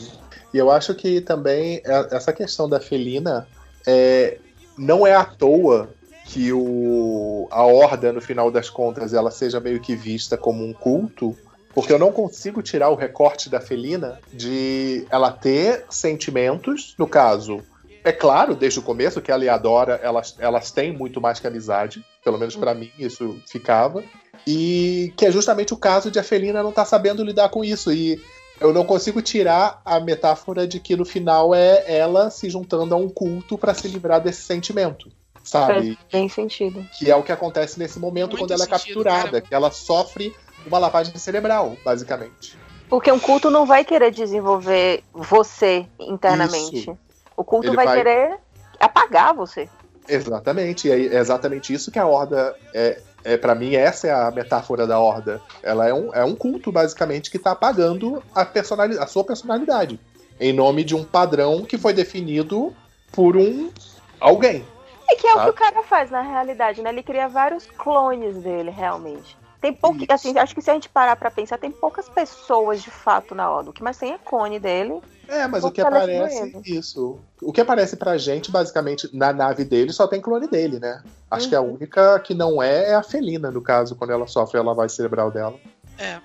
[0.53, 3.47] E eu acho que também é- essa questão da felina
[3.87, 4.39] é,
[4.77, 5.93] não é à toa
[6.25, 10.73] que o, a horda, no final das contas, ela seja meio que vista como um
[10.73, 11.37] culto,
[11.73, 17.63] porque eu não consigo tirar o recorte da felina de ela ter sentimentos, no caso.
[18.03, 21.39] É claro, desde o começo, que ela e a Dora, elas, elas têm muito mais
[21.39, 22.03] que amizade.
[22.23, 24.03] Pelo menos pra mim, isso ficava.
[24.45, 27.93] E que é justamente o caso de a felina não estar sabendo lidar com isso.
[27.93, 28.21] E
[28.59, 32.97] eu não consigo tirar a metáfora de que no final é ela se juntando a
[32.97, 35.09] um culto pra se livrar desse sentimento.
[35.41, 35.95] Sabe?
[35.95, 36.85] Faz bem sentido.
[36.97, 39.41] Que é o que acontece nesse momento Muito quando ela é sentido, capturada, cara.
[39.41, 40.33] que ela sofre
[40.65, 42.57] uma lavagem cerebral, basicamente.
[42.89, 46.81] Porque um culto não vai querer desenvolver você internamente.
[46.81, 46.97] Isso.
[47.35, 48.35] O culto vai, vai- querer
[48.79, 49.67] apagar você.
[50.07, 53.01] Exatamente, e é exatamente isso que a Horda é.
[53.25, 55.41] É, para mim, essa é a metáfora da Horda.
[55.63, 59.97] Ela é um, é um culto, basicamente, que tá apagando a, personali a sua personalidade.
[60.37, 62.75] Em nome de um padrão que foi definido
[63.13, 63.71] por um
[64.19, 64.65] alguém.
[65.09, 66.89] É que é o que o cara faz na realidade, né?
[66.89, 69.37] Ele cria vários clones dele, realmente.
[69.63, 72.91] Tem pouco, assim, acho que se a gente parar pra pensar, tem poucas pessoas de
[72.91, 73.69] fato na Oda.
[73.69, 74.99] O que mais tem é clone dele.
[75.25, 76.17] É, mas o que Fortalecendo
[76.57, 76.61] aparece.
[76.69, 77.17] Isso.
[77.41, 81.01] O que aparece pra gente, basicamente, na nave dele, só tem clone dele, né?
[81.31, 81.75] Acho que a Uhum.
[81.75, 85.31] única que não é é a Felina, no caso, quando ela sofre a lavagem cerebral
[85.31, 85.57] dela.
[85.97, 86.19] É.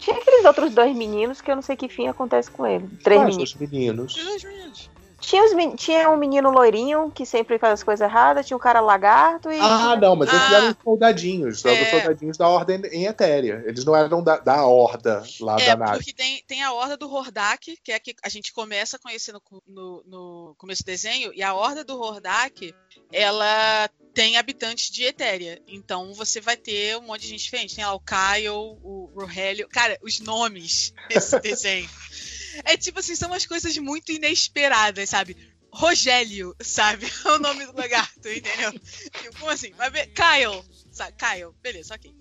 [0.00, 2.88] Tinha aqueles outros dois meninos que eu não sei que fim acontece com ele.
[3.04, 3.54] Três Quais meninos.
[3.54, 4.14] os meninos?
[4.24, 4.90] Dois meninos.
[5.20, 8.60] Tinha, os men- tinha um menino loirinho que sempre faz as coisas erradas, tinha um
[8.60, 9.58] cara lagarto e.
[9.60, 10.54] Ah, não, mas esses Ah.
[10.56, 11.64] eram os soldadinhos.
[11.64, 11.90] Eram os É.
[11.90, 13.62] soldadinhos da Ordem em Etéria.
[13.66, 15.98] Eles não eram da, da Horda lá É, da nave.
[15.98, 19.00] porque tem, tem a horda do Hordak, que é a que a gente começa a
[19.00, 22.74] conhecer no, no, no começo do desenho, e a horda do Hordak,
[23.12, 25.60] ela tem habitantes de Etéria.
[25.68, 27.76] Então você vai ter um monte de gente diferente.
[27.76, 28.48] Tem lá o Kyle,
[28.82, 29.68] o Rogelio.
[29.68, 31.88] Cara, os nomes desse desenho.
[32.64, 35.36] É tipo assim, são umas coisas muito inesperadas, sabe?
[35.72, 37.06] Rogélio, sabe?
[37.06, 38.72] É o nome do lagarto, entendeu?
[38.72, 39.72] Tipo, Como assim?
[39.72, 40.08] Vai ver.
[40.08, 40.64] Kyle.
[40.90, 41.16] Sabe?
[41.16, 42.12] Kyle, beleza, ok.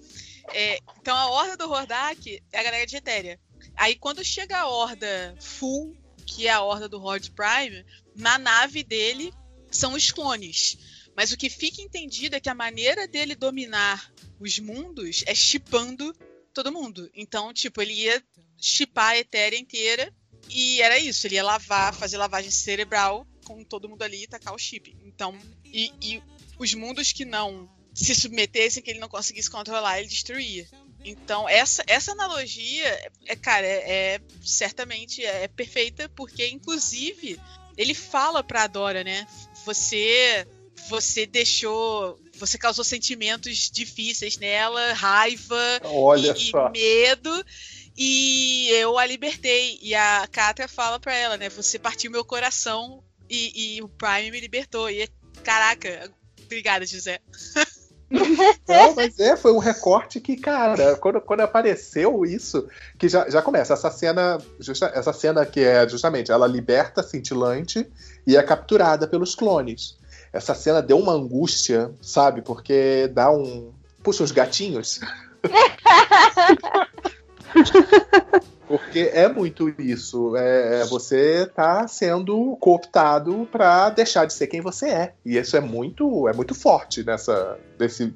[0.53, 3.39] É, então a horda do Hordak é a galera de Etéria.
[3.75, 5.95] Aí quando chega a horda full,
[6.25, 7.85] que é a horda do Horde Prime,
[8.15, 9.33] na nave dele
[9.71, 10.77] são os clones.
[11.15, 16.15] Mas o que fica entendido é que a maneira dele dominar os mundos é chipando
[16.53, 17.09] todo mundo.
[17.13, 18.23] Então, tipo, ele ia
[18.57, 20.13] chipar a Etéria inteira
[20.49, 21.27] e era isso.
[21.27, 24.95] Ele ia lavar, fazer lavagem cerebral com todo mundo ali e tacar o chip.
[25.05, 26.23] Então, e, e
[26.57, 30.67] os mundos que não se submetessem, que ele não conseguisse controlar, ele destruía.
[31.03, 37.39] Então, essa, essa analogia, é, cara, é, é- certamente é perfeita, porque, inclusive,
[37.77, 39.25] ele fala pra Dora, né?
[39.65, 40.47] Você.
[40.89, 42.19] Você deixou.
[42.37, 46.69] Você causou sentimentos difíceis nela, raiva Olha e, e só.
[46.69, 47.45] medo.
[47.97, 49.79] E eu a libertei.
[49.81, 51.49] E a Katra fala pra ela, né?
[51.49, 54.89] Você partiu meu coração e, e o Prime me libertou.
[54.89, 55.07] E é-
[55.43, 56.11] caraca,
[56.43, 57.19] obrigada, José.
[58.67, 62.67] Não, mas é, foi um recorte que, cara, quando, quando apareceu isso,
[62.97, 63.73] que já, já começa.
[63.73, 67.87] Essa cena, justa- essa cena que é justamente, ela liberta a cintilante
[68.25, 69.95] e é capturada pelos clones.
[70.33, 72.41] Essa cena deu uma angústia, sabe?
[72.41, 73.71] Porque dá um.
[74.01, 74.99] Puxa, os gatinhos.
[78.67, 80.35] Porque é muito isso.
[80.37, 85.13] É, você tá sendo cooptado pra deixar de ser quem você é.
[85.25, 88.13] E isso é muito, é muito forte nessa, nesse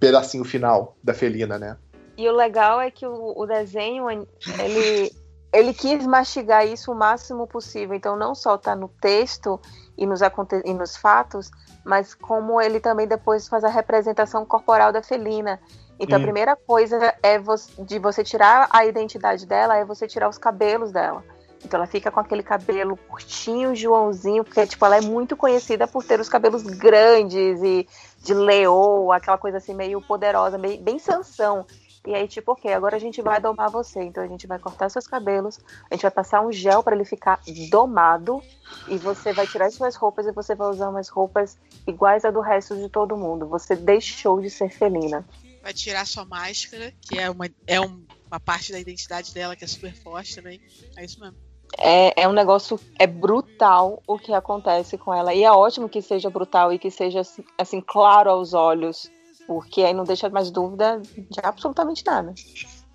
[0.00, 1.76] pedacinho final da felina, né?
[2.18, 5.12] E o legal é que o, o desenho, ele,
[5.52, 7.94] ele quis mastigar isso o máximo possível.
[7.94, 9.60] Então, não só tá no texto
[9.96, 11.48] e nos, aconte- e nos fatos,
[11.84, 15.60] mas como ele também depois faz a representação corporal da felina.
[15.98, 16.22] Então, Hum.
[16.22, 17.38] a primeira coisa é
[17.78, 21.24] de você tirar a identidade dela, é você tirar os cabelos dela.
[21.64, 26.04] Então, ela fica com aquele cabelo curtinho, Joãozinho, porque, tipo, ela é muito conhecida por
[26.04, 27.88] ter os cabelos grandes e
[28.22, 31.66] de leoa, aquela coisa assim meio poderosa, meio, bem Sansão.
[32.06, 34.00] E aí, tipo, ok, agora a gente vai domar você.
[34.02, 35.58] Então a gente vai cortar seus cabelos,
[35.90, 38.40] a gente vai passar um gel para ele ficar domado,
[38.88, 42.30] e você vai tirar as suas roupas e você vai usar umas roupas iguais a
[42.30, 43.46] do resto de todo mundo.
[43.46, 45.24] Você deixou de ser felina.
[45.66, 49.64] Vai tirar sua máscara, que é uma, é um- uma parte da identidade dela que
[49.64, 50.60] é super forte também.
[50.96, 51.36] É isso mesmo.
[51.76, 55.34] É, é um negócio, é brutal o que acontece com ela.
[55.34, 59.10] E é ótimo que seja brutal e que seja assim, assim, claro aos olhos,
[59.44, 62.32] porque aí não deixa mais dúvida de absolutamente nada.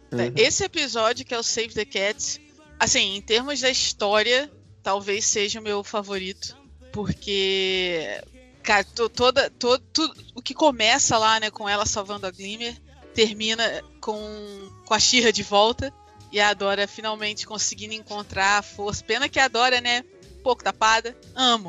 [0.09, 0.33] Uhum.
[0.37, 2.39] Esse episódio, que é o Save the Cat,
[2.79, 4.49] assim, em termos da história,
[4.81, 6.55] talvez seja o meu favorito.
[6.93, 8.21] Porque,
[8.63, 12.75] cara, to- toda, to- tudo, o que começa lá, né, com ela salvando a Glimmer,
[13.13, 13.63] termina
[13.99, 15.93] com, com a Shira de volta.
[16.31, 19.03] E a Dora finalmente conseguindo encontrar a força.
[19.03, 20.03] Pena que a Dora, né,
[20.43, 21.15] pouco tapada.
[21.35, 21.67] Amo.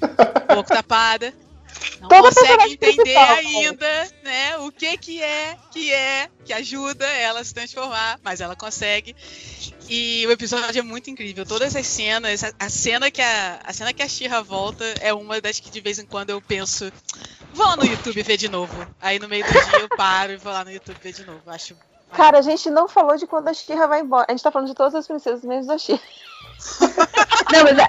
[0.52, 1.32] Pouco tapada.
[2.00, 7.40] Não Toda consegue entender ainda, né, o que que é, que é, que ajuda ela
[7.40, 9.14] a se transformar, mas ela consegue.
[9.88, 11.44] E o episódio é muito incrível.
[11.46, 15.12] Todas as cenas, a, a cena que a, a cena que a Shira volta é
[15.12, 16.90] uma das que de vez em quando eu penso,
[17.52, 18.86] vou lá no YouTube ver de novo.
[19.00, 21.42] Aí no meio do dia eu paro e vou lá no YouTube ver de novo.
[21.46, 21.76] Acho
[22.12, 24.26] Cara, a gente não falou de quando a Shira vai embora.
[24.28, 26.00] A gente tá falando de todas as princesas, menos da Shira.
[27.52, 27.88] Não, mas a,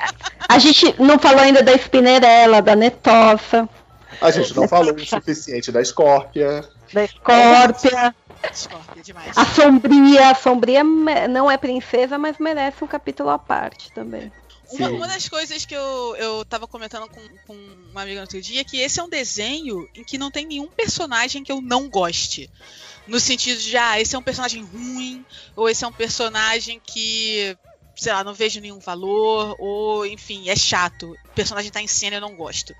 [0.49, 3.67] a gente não falou ainda da Spinnerella, da Netossa,
[4.23, 6.67] A gente não falou o suficiente da Scorpia.
[6.93, 8.15] da Scorpia,
[8.53, 9.37] Scorpia demais.
[9.37, 10.29] a Sombria.
[10.29, 14.31] A Sombria não é princesa, mas merece um capítulo à parte também.
[14.71, 17.53] Uma, uma das coisas que eu, eu tava comentando com, com
[17.91, 20.47] uma amiga no outro dia é que esse é um desenho em que não tem
[20.47, 22.49] nenhum personagem que eu não goste.
[23.05, 25.23] No sentido de, ah, esse é um personagem ruim,
[25.55, 27.55] ou esse é um personagem que,
[27.95, 31.11] sei lá, não vejo nenhum valor, ou enfim, é chato.
[31.25, 32.73] O personagem tá em cena e eu não gosto.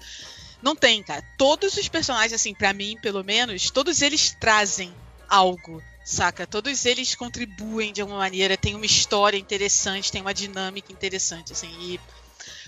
[0.64, 1.22] Não tem, cara.
[1.38, 4.94] Todos os personagens, assim, pra mim, pelo menos, todos eles trazem
[5.28, 6.48] algo, saca?
[6.48, 11.70] Todos eles contribuem de alguma maneira, tem uma história interessante, tem uma dinâmica interessante, assim,
[11.82, 12.00] e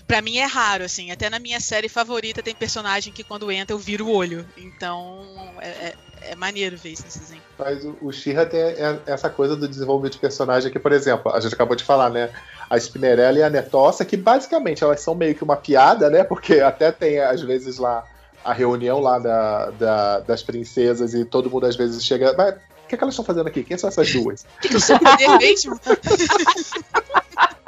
[0.06, 3.74] pra mim é raro, assim, até na minha série favorita tem personagem que quando entra
[3.74, 5.26] eu viro o olho, então
[5.60, 5.94] é, é,
[6.30, 7.42] é maneiro ver isso nesse desenho.
[7.58, 11.32] Mas o, o She-Ra tem é- essa coisa do desenvolvimento de personagem que, por exemplo,
[11.32, 12.30] a gente acabou de falar, né?
[12.68, 16.22] A Spinnerella e a Netossa, que basicamente elas são meio que uma piada, né?
[16.24, 18.04] Porque até tem, às vezes, lá
[18.44, 22.32] a reunião lá da, da- das princesas e todo mundo às vezes chega.
[22.36, 22.58] Mas o
[22.88, 23.64] que, é que elas estão fazendo aqui?
[23.64, 24.42] Quem são essas duas?
[24.42, 25.80] O que, que eu sou poder mesmo?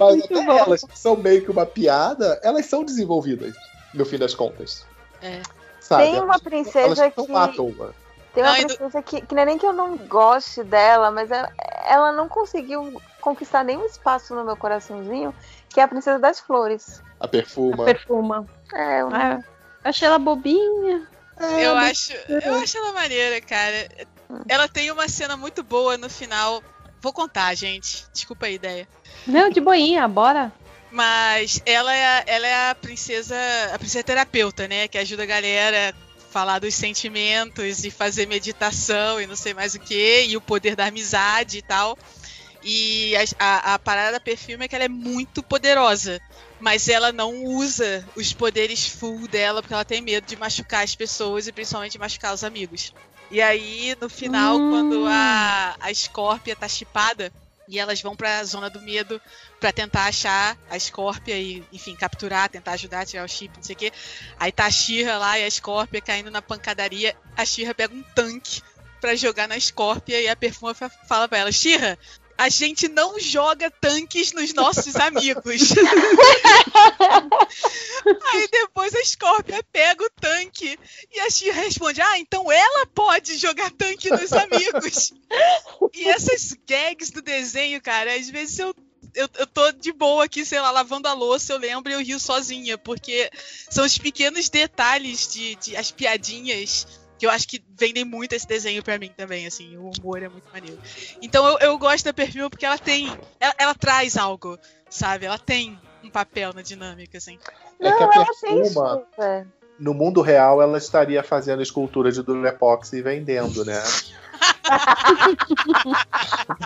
[0.00, 0.52] Mas Muito até bom.
[0.58, 3.54] elas, que são meio que uma piada, elas são desenvolvidas,
[3.92, 4.86] no fim das contas.
[5.22, 5.42] É.
[5.80, 6.04] Sabe?
[6.04, 7.48] Tem uma Elas- princesa elas que- lá.
[8.34, 11.10] Tem uma Ai, do- princesa que, que não é nem que eu não goste dela,
[11.10, 11.50] mas ela,
[11.86, 15.34] ela não conseguiu conquistar nenhum espaço no meu coraçãozinho,
[15.68, 17.02] que é a princesa das flores.
[17.18, 17.84] A perfuma.
[17.84, 18.46] Perfuma.
[18.74, 19.40] É, eu- Ah,
[19.82, 21.06] achei ela bobinha.
[21.40, 23.88] É, Eu acho, eu acho ela maneira, cara.
[24.48, 26.62] Ela tem uma cena muito boa no final.
[27.00, 28.04] Vou contar, gente.
[28.12, 28.88] Desculpa a ideia.
[29.26, 30.52] Não, de boinha, bora.
[30.90, 33.36] Mas ela é, a- ela é a princesa,
[33.74, 34.88] a princesa terapeuta, né?
[34.88, 39.74] Que ajuda a galera a falar dos sentimentos e fazer meditação e não sei mais
[39.74, 41.96] o que, e o poder da amizade e tal.
[42.62, 46.20] E a, a, a parada da perfume é que ela é muito poderosa.
[46.60, 50.94] Mas ela não usa os poderes full dela porque ela tem medo de machucar as
[50.96, 52.92] pessoas e principalmente machucar os amigos.
[53.30, 54.70] E aí, no final, Hum.
[54.70, 57.32] quando a, a Scorpia tá chipada
[57.68, 59.20] e elas vão pra zona do medo
[59.60, 63.62] pra tentar achar a Scorpia e, enfim, capturar, tentar ajudar a tirar o chip, não
[63.62, 63.92] sei o quê.
[64.40, 67.14] Aí tá a Shira lá e a Scorpia caindo na pancadaria.
[67.36, 68.62] A Shira pega um tanque
[69.00, 71.98] pra jogar na Scorpia e a Perfuma fa- fala pra ela: Shira,
[72.38, 75.72] a gente não joga tanques nos nossos amigos.
[78.32, 80.78] Aí depois a Scorpia pega o tanque
[81.12, 85.12] e a Shira responde: Ah, então ela pode jogar tanque nos amigos.
[85.92, 88.72] e essas gags do desenho, cara, às vezes eu,
[89.16, 92.00] eu, eu tô de boa aqui, sei lá, lavando a louça, eu lembro e eu
[92.00, 93.28] rio sozinha, porque
[93.68, 96.86] são os pequenos detalhes de, de as piadinhas
[97.18, 100.28] Que eu acho que vendem muito esse desenho pra mim também, assim, o humor é
[100.28, 100.78] muito maneiro.
[101.20, 103.08] Então eu, eu gosto da perfil porque ela tem.
[103.40, 104.58] Ela, ela traz algo,
[104.88, 105.26] sabe?
[105.26, 107.38] Ela tem um papel na dinâmica, assim.
[107.80, 109.46] É Não, que a ela tem perfuma, super.
[109.78, 113.82] No mundo real, ela estaria fazendo escultura de Durepox e vendendo, né?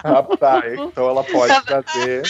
[0.04, 2.22] Rapaz, então ela pode trazer.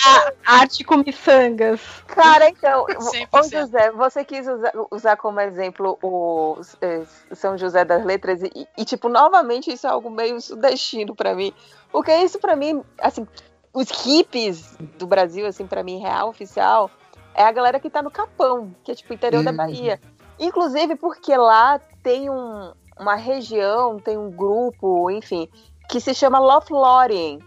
[0.45, 1.81] Arte com miçangas.
[2.07, 3.51] Cara, então, ô 100%.
[3.51, 7.03] José, você quis usar, usar como exemplo o eh,
[7.33, 11.53] São José das Letras e, e, tipo, novamente isso é algo meio sudestino pra mim.
[11.91, 13.27] Porque isso pra mim, assim,
[13.73, 16.91] os hippies do Brasil, assim, pra mim, real, oficial,
[17.35, 19.57] é a galera que tá no Capão, que é tipo interior da Uhum.
[19.57, 20.01] Bahia.
[20.39, 25.49] Inclusive porque lá tem um- uma região, tem um grupo, enfim,
[25.89, 27.39] que se chama Lothlórien,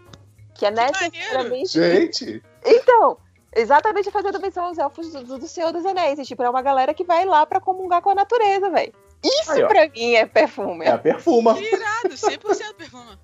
[0.54, 3.18] que é necessariamente Gente, então,
[3.54, 6.18] exatamente fazendo menção aos elfos do, do- do Senhor dos Anéis.
[6.18, 8.92] E, tipo, é uma galera que vai lá pra comungar com a natureza, velho.
[9.22, 9.68] Isso Aí, ó.
[9.68, 10.84] pra mim é perfume.
[10.84, 11.58] é a perfuma.
[11.58, 13.18] Irado, 100% perfuma.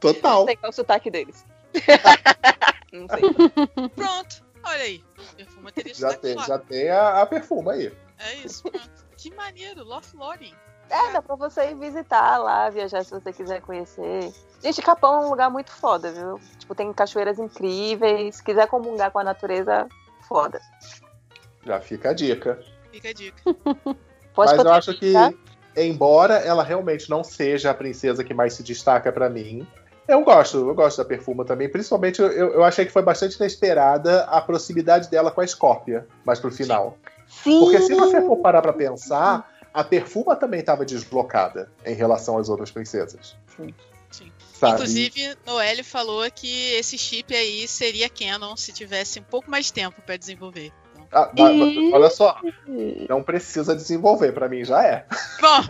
[0.00, 0.40] Total.
[0.40, 1.44] Não sei qual é o sotaque deles.
[2.92, 3.20] Não sei.
[3.90, 5.04] Pronto, olha aí.
[5.36, 6.44] Perfuma teria Já sotaque tem, lá.
[6.44, 7.92] já tem a, a perfuma aí.
[8.18, 8.64] É isso.
[9.16, 10.54] Que maneiro, Lothlórien.
[10.90, 14.32] É, dá pra você ir visitar lá, viajar se você quiser conhecer.
[14.62, 16.40] Gente, Capão é um lugar muito foda, viu?
[16.58, 18.36] Tipo, tem cachoeiras incríveis.
[18.36, 19.86] Se quiser comungar com a natureza,
[20.26, 20.60] foda.
[21.64, 22.58] Já fica a dica.
[22.90, 23.42] Fica a dica.
[24.34, 25.32] Pode Mas eu acho que, tá?
[25.76, 29.66] embora ela realmente não seja a princesa que mais se destaca pra mim,
[30.08, 31.68] eu gosto, eu gosto da perfuma também.
[31.68, 36.40] Principalmente, eu, eu achei que foi bastante inesperada a proximidade dela com a Scorpia, mais
[36.40, 36.96] pro final.
[37.28, 37.60] Sim!
[37.60, 42.48] Porque se você for parar pra pensar, a perfuma também estava deslocada em relação às
[42.48, 43.36] outras princesas.
[43.54, 44.32] Sim.
[44.54, 44.74] Sabe?
[44.74, 50.00] Inclusive, Noelle falou que esse chip aí seria canon se tivesse um pouco mais tempo
[50.02, 50.72] pra desenvolver.
[51.12, 51.30] Ah,
[51.92, 52.38] olha só,
[53.08, 55.06] não precisa desenvolver, pra mim já é.
[55.40, 55.62] Bom,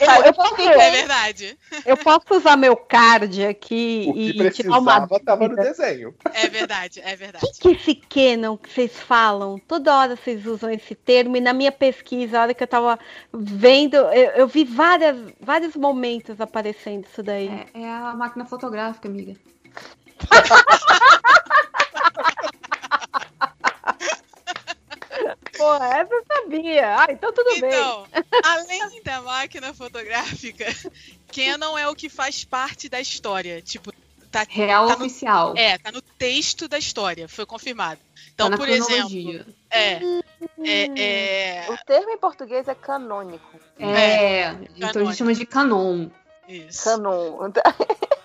[0.00, 1.58] Eu, eu posso, é verdade.
[1.84, 6.14] eu posso usar meu card aqui O que e tirar uma precisava estava no desenho.
[6.32, 7.46] É verdade, é O verdade.
[7.52, 9.58] que, que é esse canon que vocês falam?
[9.58, 12.98] Toda hora vocês usam esse termo, e na minha pesquisa, a hora que eu tava
[13.32, 17.48] vendo, eu, eu vi várias, vários momentos aparecendo isso daí.
[17.74, 19.34] É, é a máquina fotográfica, amiga.
[25.62, 26.96] Pô, essa eu sabia.
[26.98, 27.70] Ah, então tudo bem.
[27.70, 28.06] Então,
[28.44, 30.64] além da máquina fotográfica,
[31.34, 33.62] Canon é o que faz parte da história.
[33.62, 33.92] Tipo,
[34.30, 35.54] tá, Real Tá no- oficial.
[35.56, 38.00] é, tá no texto da história, foi confirmado.
[38.34, 40.00] Então, tá na por exemplo, é,
[40.64, 41.00] é,
[41.66, 43.58] é, O termo em português é canônico.
[43.78, 45.04] É, então a canônico.
[45.06, 46.08] gente chama de canon.
[46.48, 46.84] isso.
[46.84, 47.38] Canon.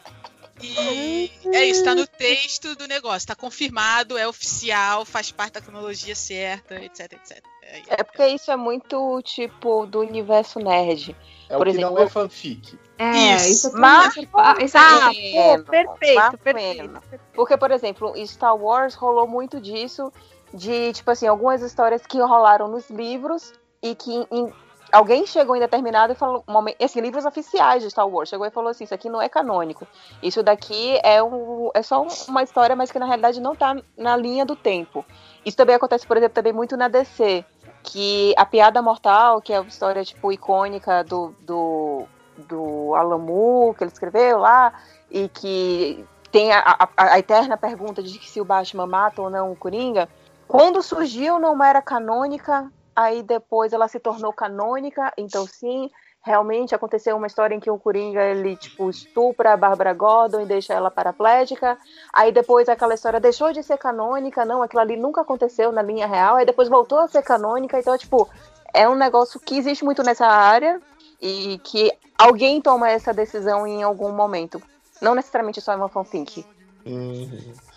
[0.62, 5.62] E é isso, tá no texto do negócio, tá confirmado, é oficial, faz parte da
[5.62, 7.44] cronologia certa, etc, etc.
[7.62, 11.16] É, É porque isso é muito, tipo, do universo nerd.
[11.50, 12.78] É o Por que exemplo, não é fanfic.
[12.98, 13.50] É, Isso.
[13.50, 17.04] isso, é Mas- ah, Tá, é- pô, perfeito, Mas- perfeito.
[17.34, 20.12] Porque, por exemplo, em Star Wars rolou muito disso,
[20.54, 24.52] de, tipo assim, algumas histórias que rolaram nos livros e que em-
[24.92, 26.44] alguém chegou em determinado e falou,
[26.84, 29.88] assim, livros oficiais de Star Wars, chegou e falou assim, isso aqui não é canônico.
[30.22, 33.76] Isso daqui é, um, é só um- uma história, mas que na realidade não tá
[33.98, 35.06] na linha do tempo.
[35.46, 37.44] Isso também acontece, por exemplo, também muito na DC,
[37.84, 42.04] que a Piada Mortal, que é uma história, tipo, icônica do, do,
[42.38, 44.74] do Alan Moore, que ele escreveu lá,
[45.10, 49.52] e que tem a, a- a eterna pergunta de se o Batman mata ou não
[49.52, 50.10] o Coringa.
[50.48, 57.16] Quando surgiu, não era canônica, aí depois ela se tornou canônica, então sim, realmente aconteceu
[57.16, 60.90] uma história em que o Coringa, ele, tipo, estupra a Bárbara Gordon e deixa ela
[60.90, 61.78] paraplégica,
[62.12, 66.08] aí depois aquela história deixou de ser canônica, não, aquilo ali nunca aconteceu na linha
[66.08, 68.28] real, aí depois voltou a ser canônica, então, tipo,
[68.74, 70.82] é um negócio que existe muito nessa área
[71.22, 74.60] e que alguém toma essa decisão em algum momento.
[75.00, 76.44] Não necessariamente só é uma fanfic.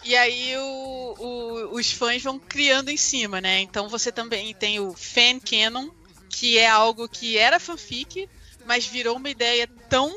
[0.03, 3.61] E aí o- o- os fãs vão criando em cima, né?
[3.61, 5.89] Então você também tem o fan canon,
[6.29, 8.29] que é algo que era fanfic,
[8.65, 10.11] mas virou uma ideia tão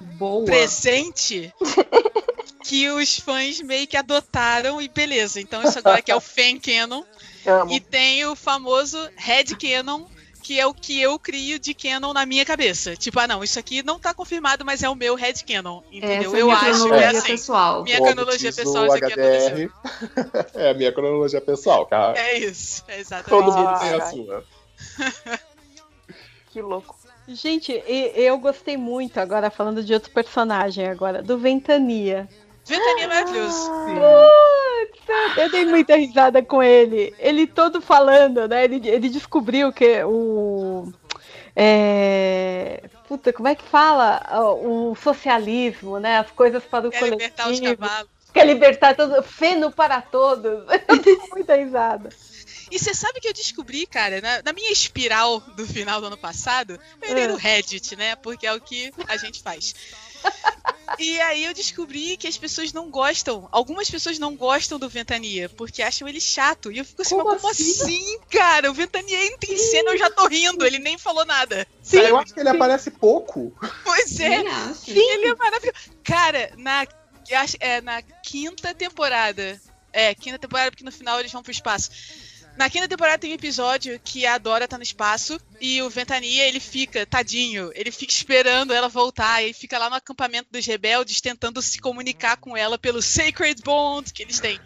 [0.00, 0.44] Boa.
[0.44, 1.52] presente
[2.64, 5.40] que os fãs meio que adotaram e beleza.
[5.40, 7.02] Então isso agora que é o fan canon.
[7.46, 7.72] Amo.
[7.72, 10.04] E tem o famoso head canon,
[10.48, 12.96] que é o que eu crio de canon na minha cabeça.
[12.96, 15.82] Tipo, ah não, isso aqui não tá confirmado, mas é o meu head canon.
[15.92, 16.30] Entendeu?
[16.30, 17.32] Essa é eu minha acho que é assim.
[17.32, 17.84] pessoal.
[17.84, 19.70] Minha cronologia pessoal, o isso aqui aconteceu.
[20.16, 20.56] HDR.
[20.56, 22.18] é a minha cronologia pessoal, cara.
[22.18, 24.44] É isso, é exatamente Todo mundo tem a sua.
[26.50, 26.96] Que louco.
[27.28, 32.26] Gente, eu gostei muito, agora falando de outro personagem agora, do Ventania.
[32.68, 33.70] Ventania é maravilhoso.
[35.36, 37.14] Eu dei muita risada com ele.
[37.18, 38.64] Ele todo falando, né?
[38.64, 40.92] Ele, ele descobriu que o.
[41.56, 44.22] é, Puta, como é que fala?
[44.62, 46.18] O socialismo, né?
[46.18, 47.20] As coisas para o Quer coletivo.
[47.22, 48.08] libertar os cavalos.
[48.34, 49.22] Quer libertar todo.
[49.22, 50.64] Feno para todos.
[50.88, 52.10] Eu tô muita risada.
[52.70, 56.18] E você sabe que eu descobri, cara, na, na minha espiral do final do ano
[56.18, 57.28] passado, eu entrei Ah.
[57.28, 58.14] no Reddit, né?
[58.16, 59.74] Porque é o que a gente faz.
[60.98, 65.48] E aí eu descobri que as pessoas não gostam, algumas pessoas não gostam do Ventania,
[65.50, 66.72] porque acham ele chato.
[66.72, 67.70] E eu fico assim, Como mas como assim?
[67.82, 68.70] assim, cara?
[68.70, 71.66] O Ventania entra em cena, eu já tô rindo, ele nem falou nada.
[71.82, 73.52] Sim, eu acho que ele aparece pouco.
[73.84, 74.90] Pois é, acho.
[74.90, 75.78] ele é maravilhoso.
[76.02, 76.86] Cara, na,
[77.60, 79.60] é, na quinta temporada.
[79.92, 81.90] É, quinta temporada, porque no final eles vão pro espaço.
[82.56, 86.46] Na quinta temporada tem um episódio que a Dora tá no espaço e o Ventania,
[86.46, 91.20] ele fica, tadinho, ele fica esperando ela voltar e fica lá no acampamento dos rebeldes
[91.20, 94.60] tentando se comunicar com ela pelo Sacred Bond que eles têm.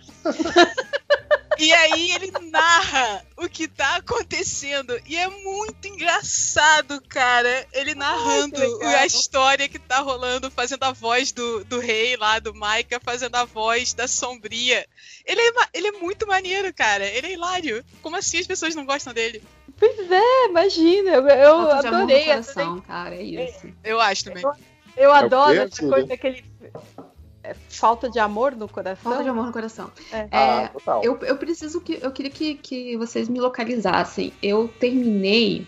[1.59, 4.99] E aí ele narra o que tá acontecendo.
[5.07, 7.67] E é muito engraçado, cara.
[7.73, 8.97] Ele narrando legal.
[8.97, 13.37] a história que tá rolando, fazendo a voz do, do rei lá, do Micah, fazendo
[13.37, 14.87] a voz da sombria.
[15.25, 17.05] Ele é, ele é muito maneiro, cara.
[17.05, 17.85] Ele é hilário.
[18.01, 19.43] Como assim as pessoas não gostam dele?
[19.83, 21.11] Pois é, imagina.
[21.11, 22.25] Eu, eu Falta de amor no adorei.
[22.27, 22.83] coração, adorei.
[22.87, 23.67] cara, é isso.
[23.83, 24.43] Eu acho também.
[24.45, 24.53] Eu
[24.97, 26.45] É o adoro quê, essa coisa que ele.
[27.43, 29.11] é, falta de amor no coração.
[29.11, 29.91] Falta de amor no coração.
[30.13, 30.29] É.
[30.31, 31.03] Ah, total.
[31.03, 31.99] Eu, eu preciso que.
[32.01, 34.33] Eu queria que, que vocês me localizassem.
[34.41, 35.67] Eu terminei.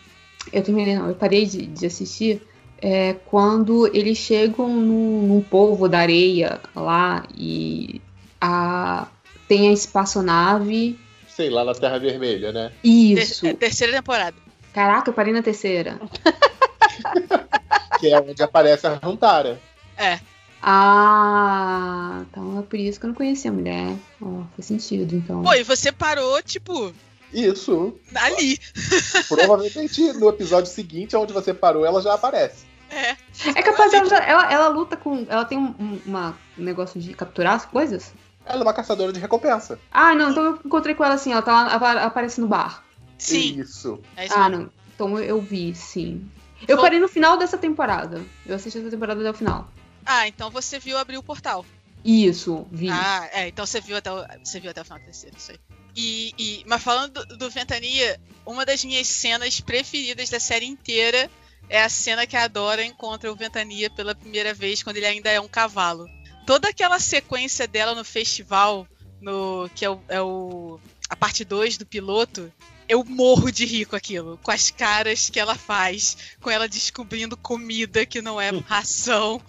[0.53, 2.41] Eu terminei, não, eu parei de, de assistir
[2.81, 8.01] é, quando eles chegam num, num povo da areia lá e
[8.41, 9.09] a,
[9.49, 10.99] tem a espaçonave.
[11.35, 12.73] Sei lá, na Terra Vermelha, né?
[12.83, 13.41] Isso.
[13.43, 14.37] Ter- é, terceira temporada.
[14.73, 16.01] Caraca, eu parei na terceira.
[17.99, 19.61] Que é onde aparece a Runtara.
[19.97, 20.19] É.
[20.63, 23.97] Ah, então é por isso que eu não conhecia a mulher.
[24.21, 25.43] Ó, faz sentido, então.
[25.43, 26.93] Pô, e você parou, tipo,
[27.33, 27.95] Isso.
[28.15, 28.59] ali.
[29.29, 32.65] Provavelmente no episódio seguinte, onde você parou, ela já aparece.
[32.91, 33.17] É.
[33.57, 35.25] É capaz ela, ela, ela luta com.
[35.29, 38.13] Ela tem um- uma- um negócio de capturar as coisas?
[38.47, 39.79] Ela é uma caçadora de recompensa.
[39.91, 42.85] Ah, não, então eu encontrei com ela assim, ela tá lá, apa- aparece no bar.
[43.19, 43.59] Sim.
[43.61, 44.01] Isso.
[44.17, 44.71] É isso Ah, não.
[44.95, 46.29] Então eu, vi, sim.
[46.69, 48.23] Eu Foi- parei no final dessa temporada.
[48.47, 49.69] Eu assisti essa temporada até o final.
[50.05, 51.65] Ah, então você viu abrir o portal.
[52.05, 52.91] Isso, vi.
[52.91, 55.53] Ah, é, então você viu até o, você viu até o final da terceira, isso
[55.53, 55.59] aí.
[55.97, 61.31] E, e- mas falando do, do Ventania, uma das minhas cenas preferidas da série inteira
[61.69, 65.31] é a cena que a Dora encontra o Ventania pela primeira vez quando ele ainda
[65.31, 66.07] é um cavalo.
[66.47, 68.87] Toda aquela sequência dela no festival,
[69.21, 72.53] no que é o, é o a parte 2 do piloto,
[72.89, 77.37] eu morro de rir com aquilo, com as caras que ela faz, com ela descobrindo
[77.37, 79.41] comida que não é ração.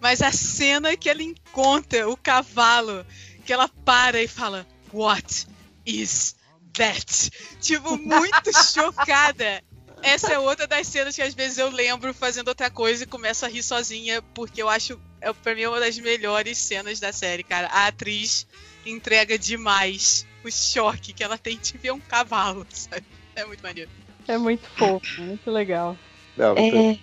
[0.00, 3.04] Mas a cena que ela encontra o cavalo,
[3.44, 5.46] que ela para e fala: What
[5.84, 6.34] is
[6.72, 7.30] that?
[7.60, 9.62] Tipo, muito chocada.
[10.02, 13.44] Essa é outra das cenas que às vezes eu lembro fazendo outra coisa e começo
[13.44, 17.12] a rir sozinha, porque eu acho, é, pra mim, é uma das melhores cenas da
[17.12, 17.68] série, cara.
[17.68, 18.46] A atriz
[18.84, 23.04] entrega demais o choque que ela tem de ver um cavalo, sabe?
[23.34, 23.90] É muito maneiro.
[24.26, 25.96] É muito fofo, muito legal.
[26.36, 26.98] Não, É,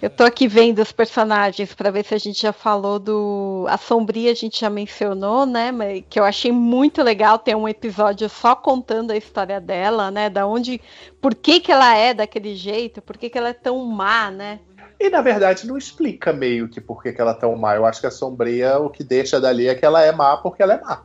[0.00, 3.66] eu tô aqui vendo os personagens pra ver se a gente já falou do.
[3.68, 5.72] A Sombria a gente já mencionou, né?
[5.72, 10.30] Mas que eu achei muito legal ter um episódio só contando a história dela, né?
[10.30, 10.80] Da onde.
[11.20, 14.60] Por que, que ela é daquele jeito, por que, que ela é tão má, né?
[15.00, 17.76] E na verdade não explica meio que por que, que ela é tão má.
[17.76, 20.62] Eu acho que a sombria, o que deixa dali é que ela é má porque
[20.62, 21.02] ela é má.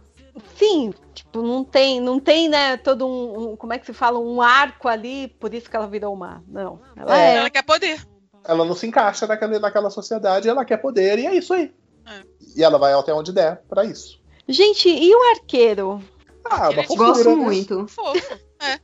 [0.56, 4.18] Sim, tipo, não tem, não tem, né, todo um, um- como é que se fala,
[4.18, 6.42] um arco ali, por isso que ela virou má.
[6.48, 7.34] Não, ela É.
[7.34, 7.36] é.
[7.38, 8.04] Ela quer poder.
[8.46, 11.72] Ela não se encaixa naquela, naquela sociedade, ela quer poder e é isso aí.
[12.08, 12.22] É.
[12.58, 14.20] E ela vai até onde der pra isso.
[14.48, 16.04] Gente, e o arqueiro?
[16.46, 17.36] Ah, uma Arqueira de- fofura, Gosto né?
[17.36, 17.88] muito.
[17.88, 18.34] Fofo.
[18.60, 18.80] É.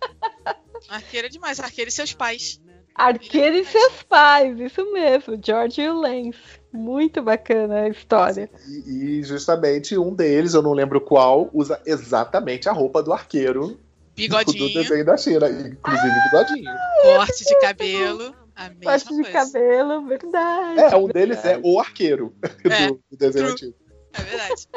[0.87, 1.59] Arqueira é demais.
[1.59, 2.61] Arqueira e seus pais.
[2.99, 6.59] Arqueiro e seus pais, isso mesmo, George e o Lance.
[6.73, 8.49] Muito bacana a história.
[8.67, 13.69] E, e justamente um deles, eu não lembro qual, usa exatamente a roupa do arqueiro
[13.69, 13.79] do
[14.15, 16.71] Bigodinho, desenho da China, inclusive bigodinho.
[17.03, 18.35] corte de cabelo.
[18.53, 19.31] A mesma Parte de coisa.
[19.31, 20.79] cabelo, verdade.
[20.81, 22.35] É, um deles é o arqueiro
[22.69, 23.53] É, do, do desenho true.
[23.53, 23.75] antigo.
[24.11, 24.67] É verdade.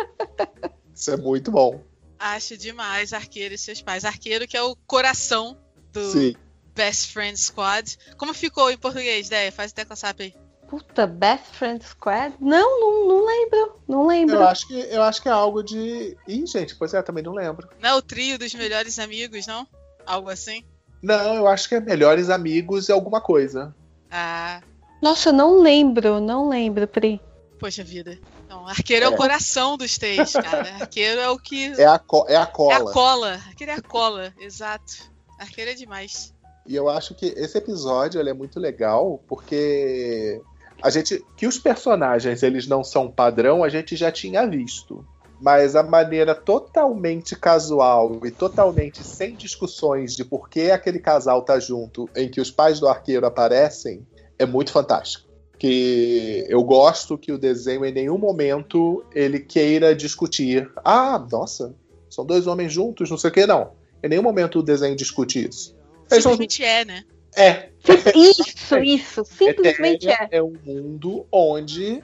[0.94, 1.82] Isso é muito bom.
[2.16, 4.04] Acho demais Arqueiro e seus pais.
[4.04, 5.58] Arqueiro que é o coração
[5.92, 6.36] do Sim.
[6.74, 7.96] Best Friend Squad.
[8.16, 9.52] Como ficou em português, Ideia?
[9.52, 10.34] Faz até com a SAP aí.
[10.68, 12.34] Puta, Best Friend Squad?
[12.40, 13.80] Não, não, não lembro.
[13.86, 14.36] Não lembro.
[14.36, 16.16] Eu acho, que, eu acho que é algo de.
[16.26, 17.68] Ih, gente, pois é, também não lembro.
[17.80, 19.66] Não é o trio dos melhores amigos, não?
[20.06, 20.64] Algo assim?
[21.02, 23.74] Não, eu acho que é Melhores Amigos e alguma coisa.
[24.10, 24.60] Ah,
[25.02, 27.20] Nossa, não lembro, não lembro, Pri.
[27.58, 28.18] poxa vida.
[28.46, 29.08] Então, arqueiro é.
[29.08, 29.16] o É.
[29.16, 30.74] coração dos três, cara.
[30.80, 31.72] Arqueiro é o que.
[31.80, 32.74] É a, co- é a É cola.
[32.76, 33.32] a cola.
[33.48, 35.10] Arqueiro é a cola, exato.
[35.38, 36.31] Arqueiro é demais.
[36.66, 40.40] E eu acho que esse episódio ele é muito legal porque
[40.82, 45.04] a gente que os personagens eles não são padrão, a gente já tinha visto.
[45.40, 51.58] Mas a maneira totalmente casual e totalmente sem discussões de por que aquele casal tá
[51.58, 54.06] junto, em que os pais do arqueiro aparecem,
[54.38, 55.28] é muito fantástico.
[55.58, 60.70] Que eu gosto que o desenho em nenhum momento ele queira discutir.
[60.84, 61.74] Ah, nossa,
[62.08, 63.72] são dois homens juntos, não sei o que, não.
[64.00, 65.74] Em nenhum momento o desenho discute isso.
[66.20, 67.04] São- Simplesmente é, né?
[67.34, 67.70] É,
[68.14, 69.24] Isso, isso.
[69.36, 70.28] Simplesmente é.
[70.32, 72.02] é um mundo onde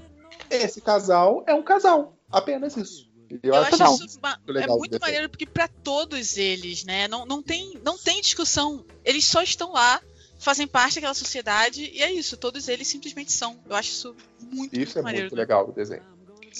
[0.50, 2.16] esse casal é um casal.
[2.30, 3.06] Apenas isso.
[3.30, 6.84] Eu, Eu acho acho que isso é legal muito desse- maneiro porque pra todos eles,
[6.84, 8.84] né, não, não, tem, não tem discussão.
[9.04, 10.00] Eles só estão lá,
[10.38, 12.36] fazem parte daquela sociedade e é isso.
[12.38, 13.58] Todos eles simplesmente são.
[13.68, 14.16] Eu acho isso
[14.50, 15.26] muito, isso é maneiro.
[15.26, 16.02] muito legal do desenho.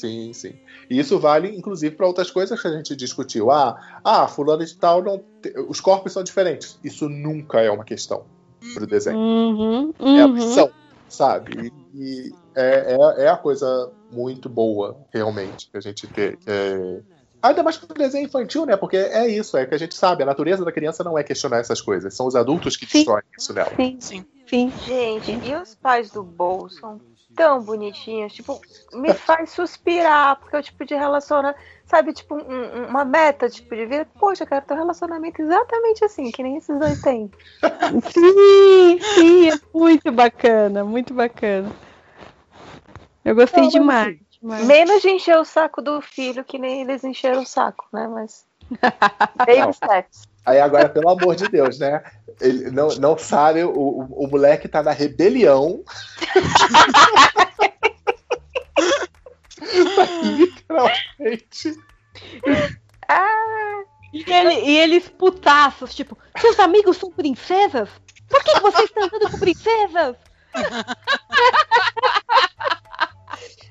[0.01, 0.53] Sim, sim.
[0.89, 3.51] E isso vale, inclusive, para outras coisas que a gente discutiu.
[3.51, 5.19] Ah, ah, fulano de tal não.
[5.43, 6.79] te- Os corpos são diferentes.
[6.85, 8.25] Isso nunca é uma questão
[8.75, 9.19] pro desenho.
[9.19, 10.33] Uhum, É a uhum.
[10.33, 10.71] opção,
[11.09, 11.73] sabe?
[11.95, 16.37] E, e é, é, é a coisa muito boa, realmente, que a gente ter.
[16.37, 17.01] que é-
[17.41, 18.77] Ainda mais pro desenho infantil, né?
[18.77, 21.59] Porque é isso, é que a gente sabe, a natureza da criança não é questionar
[21.59, 22.99] essas coisas, são os adultos que Sim.
[22.99, 23.71] destroem isso nela.
[23.77, 24.25] Sim, Sim.
[24.49, 24.73] sim.
[24.85, 27.01] Gente, e os pais do Bo são
[27.39, 28.61] tão bonitinhos, tipo,
[28.93, 33.49] me faz suspirar, porque é o tipo de relacionamento, sabe, tipo, um- um- uma meta,
[33.49, 37.01] tipo, de vida, poxa, eu quero ter um relacionamento exatamente assim, que nem esses dois
[37.01, 37.31] têm.
[38.13, 41.71] Sim, sim, é muito bacana, muito bacana.
[43.25, 44.19] Eu gostei Não, demais.
[44.41, 44.67] demais.
[44.67, 48.47] Menos de encher o saco do filho, que nem eles encheram o saco, né, mas...
[49.39, 50.29] Baby steps.
[50.49, 52.03] Aí agora, pelo amor de Deus, né?
[52.41, 55.83] Ele não, não sabe, o, o, o moleque tá na rebelião.
[60.23, 61.77] Literalmente.
[63.09, 67.89] Ah, E, ele- e eles putaços, tipo, seus amigos são princesas?
[68.29, 70.17] Por que, que você está andando com princesas?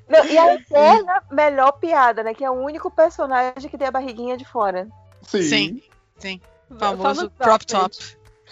[0.08, 3.92] não, e a eterna melhor piada, né, que é o único personagem que tem a
[3.92, 4.88] barriguinha de fora.
[5.24, 5.82] Sim.
[6.20, 6.42] Sim.
[6.42, 7.98] Só Famoso crop top.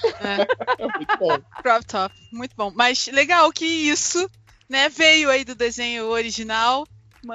[0.04, 0.48] É,
[0.84, 1.40] É muito bom.
[1.62, 2.16] crop top.
[2.32, 2.72] Muito bom.
[2.74, 4.30] Mas legal que isso,
[4.70, 6.88] né, veio aí do desenho original.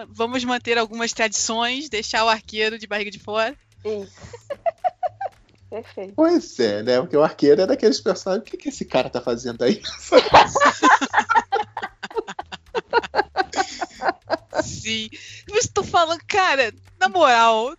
[0.08, 3.56] Vamos manter algumas tradições, deixar o arqueiro de barriga de fora.
[3.84, 4.12] Isso.
[5.70, 6.14] Perfeito.
[6.16, 7.00] Pois é, né?
[7.00, 8.42] Porque o arqueiro é daqueles personagens.
[8.42, 9.80] O que, que esse cara tá fazendo aí?
[14.62, 15.08] Sim.
[15.48, 17.72] Mas tô falando, cara, na moral,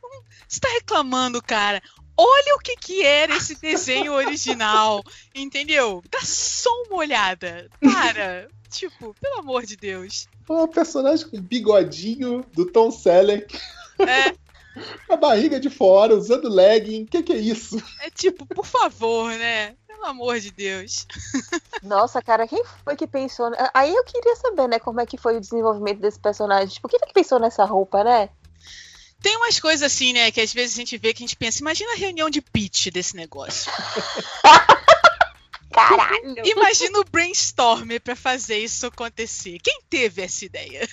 [0.48, 1.82] você tá reclamando, cara.
[2.18, 6.04] Olha o que que era esse desenho original, entendeu?
[6.10, 7.70] Dá só uma olhada.
[7.82, 8.48] Para.
[8.70, 10.28] tipo, pelo amor de Deus.
[10.50, 13.58] Um personagem com bigodinho do Tom Selleck,
[14.00, 14.36] É,
[15.10, 17.04] a barriga de fora, usando legging.
[17.04, 17.82] O que, que é isso?
[18.02, 19.76] é tipo, por favor, né?
[19.88, 21.06] Pelo amor de Deus.
[21.84, 23.52] Nossa, cara, quem foi que pensou.
[23.74, 26.70] Aí eu queria saber, né, como é que foi o desenvolvimento desse personagem.
[26.70, 28.30] Tipo, quem foi que pensou nessa roupa, né?
[29.22, 31.60] Tem umas coisas assim, né, que às vezes a gente vê que a gente pensa,
[31.62, 33.72] imagina a reunião de pitch desse negócio.
[35.72, 36.36] Caralho!
[36.44, 39.58] Imagina o brainstorm pra fazer isso acontecer.
[39.64, 40.86] Quem teve essa ideia?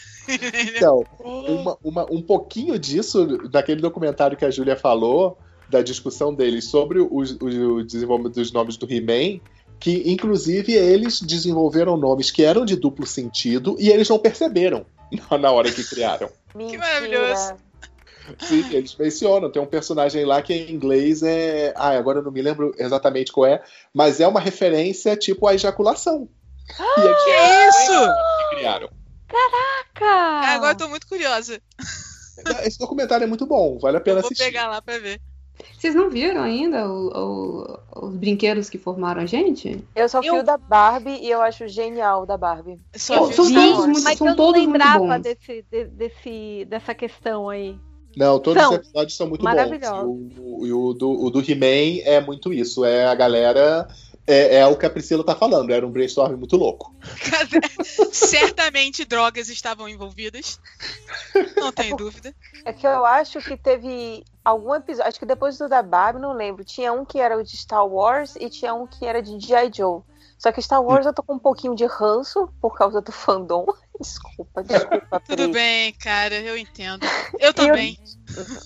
[0.76, 5.36] Então, uma- uma- um pouquinho disso, daquele documentário que a Júlia falou,
[5.68, 9.40] da discussão deles sobre o, o- o desenvolvimento dos nomes do He-Man,
[9.80, 14.86] que inclusive eles desenvolveram nomes que eram de duplo sentido e eles não perceberam
[15.40, 16.30] na- hora que criaram.
[16.54, 16.78] Mentira.
[16.82, 17.54] maravilhoso.
[18.40, 19.50] Sim, eles mencionam.
[19.50, 21.72] Tem um personagem lá que em inglês é.
[21.76, 23.62] Ah, agora eu não me lembro exatamente qual é,
[23.94, 26.28] mas é uma referência tipo à ejaculação.
[26.96, 27.30] E eles Que
[27.68, 28.00] isso?
[28.50, 28.88] que criaram.
[29.94, 31.60] Cara, Ah, agora eu tô muito curiosa.
[32.64, 34.44] Esse documentário é muito bom, vale a pena Eu vou assistir.
[34.44, 35.20] pegar lá pra ver.
[35.76, 39.84] Vocês não viram ainda o- o- os brinquedos que formaram a gente?
[39.94, 42.78] Eu só fui Eu- o da Barbie e eu acho genial o da Barbie.
[42.92, 45.86] Eu Só Eu- vi são os todos muito- mas são eu não lembrava desse, de-
[45.86, 47.76] desse, dessa questão aí.
[48.18, 49.52] Não, todos São os episódios são muito bons.
[49.54, 52.84] E o, e o do, o do He-Man é muito isso.
[52.84, 53.86] É a galera.
[54.26, 55.70] É, é o que a Priscila tá falando.
[55.70, 56.92] Era um brainstorm muito louco.
[58.10, 60.60] Certamente drogas estavam envolvidas.
[61.56, 62.34] Não tenho dúvida.
[62.64, 66.32] É que eu acho que teve algum episódio, acho que depois do da Barbie, não
[66.32, 66.64] lembro.
[66.64, 69.70] Tinha um que era o de Star Wars e tinha um que era de G.I.
[69.72, 70.02] Joe.
[70.38, 73.66] Só que Star Wars eu tô com um pouquinho de ranço por causa do fandom.
[74.00, 75.20] Desculpa, desculpa.
[75.26, 77.04] Tudo bem, cara, eu entendo.
[77.40, 77.98] Eu também.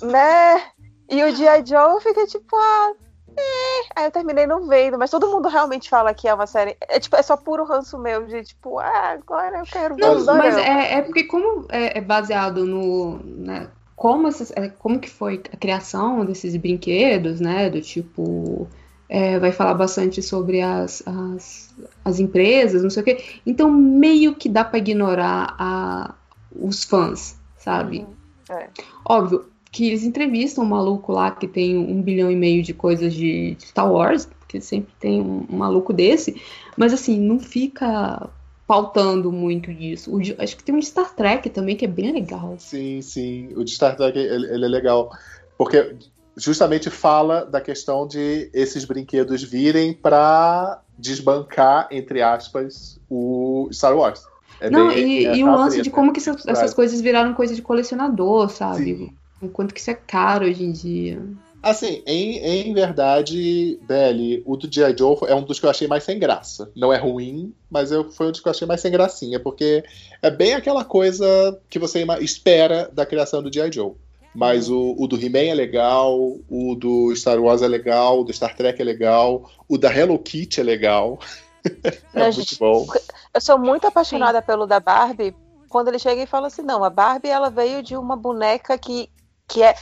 [0.03, 0.63] Né?
[1.09, 1.65] E o G.I.
[1.65, 2.93] Joe eu fiquei tipo, ah.
[3.35, 3.81] É.
[3.97, 6.77] Aí eu terminei não vendo, mas todo mundo realmente fala que é uma série.
[6.83, 10.25] É, tipo, é só puro ranço meu, de tipo, ah, agora eu quero ver Não,
[10.37, 15.09] mas é, é porque como é, é baseado no, né, como, essas- é, como que
[15.09, 18.69] foi a criação desses brinquedos, né, do tipo
[19.15, 23.23] é, vai falar bastante sobre as, as, as empresas, não sei o quê.
[23.45, 26.15] Então, meio que dá pra ignorar a,
[26.51, 28.07] os fãs, sabe?
[28.49, 28.71] É.
[29.05, 33.13] Óbvio que eles entrevistam um maluco lá que tem um bilhão e meio de coisas
[33.13, 36.41] de de Star Wars, porque sempre tem um, um maluco desse,
[36.75, 38.31] mas assim, não fica
[38.67, 40.11] pautando muito disso.
[40.11, 42.55] O acho que tem um de Star Trek também que é bem legal.
[42.59, 43.53] Sim, sim.
[43.57, 45.11] O de Star Trek ele, ele é legal.
[45.59, 45.97] Porque
[46.37, 54.25] justamente fala da questão de esses brinquedos virem pra desbancar, entre aspas, o Star Wars.
[54.61, 57.35] É Não, bem e, essa e o lance de como que essas, essas coisas viraram
[57.35, 58.97] coisa de colecionador, sabe?
[58.97, 59.15] Sim.
[59.41, 61.21] O quanto que isso é caro hoje em dia.
[61.63, 64.97] Assim, em, em verdade, Belly, o do G.I.
[64.99, 66.71] Joe é um dos que eu achei mais sem graça.
[66.75, 69.85] Não é ruim, mas eu, foi um dos que eu achei mais sem gracinha, porque
[70.21, 73.71] é bem aquela coisa que você espera da criação do G.I.
[73.71, 73.93] Joe.
[74.35, 76.19] Mas o, o do He-Man é legal,
[76.49, 80.19] o do Star Wars é legal, o do Star Trek é legal, o da Hello
[80.19, 81.19] Kitty é legal.
[81.85, 82.87] é Não, muito gente, bom.
[83.35, 85.35] Eu sou muito apaixonada pelo da Barbie.
[85.69, 89.09] Quando ele chega e fala assim, não, a Barbie ela veio de uma boneca que,
[89.47, 89.75] que, é,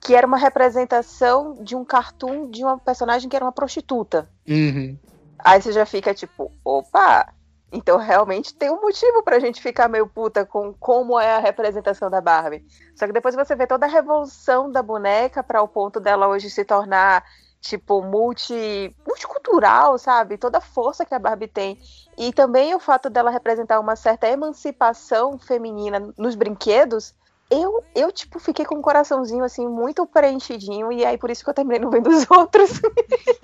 [0.00, 4.28] que era uma representação de um cartoon de uma personagem que era uma prostituta.
[4.46, 4.96] Uhum.
[5.38, 7.32] Aí você já fica tipo, opa,
[7.70, 12.08] então realmente tem um motivo pra gente ficar meio puta com como é a representação
[12.08, 12.64] da Barbie.
[12.94, 16.48] Só que depois você vê toda a revolução da boneca para o ponto dela hoje
[16.48, 17.24] se tornar
[17.60, 20.38] tipo multi multicultural, sabe?
[20.38, 21.78] Toda a força que a Barbie tem.
[22.16, 27.14] E também o fato dela representar uma certa emancipação feminina nos brinquedos.
[27.50, 31.48] Eu, eu, tipo, fiquei com um coraçãozinho, assim, muito preenchidinho, e aí por isso que
[31.48, 32.80] eu terminei não vendo os outros.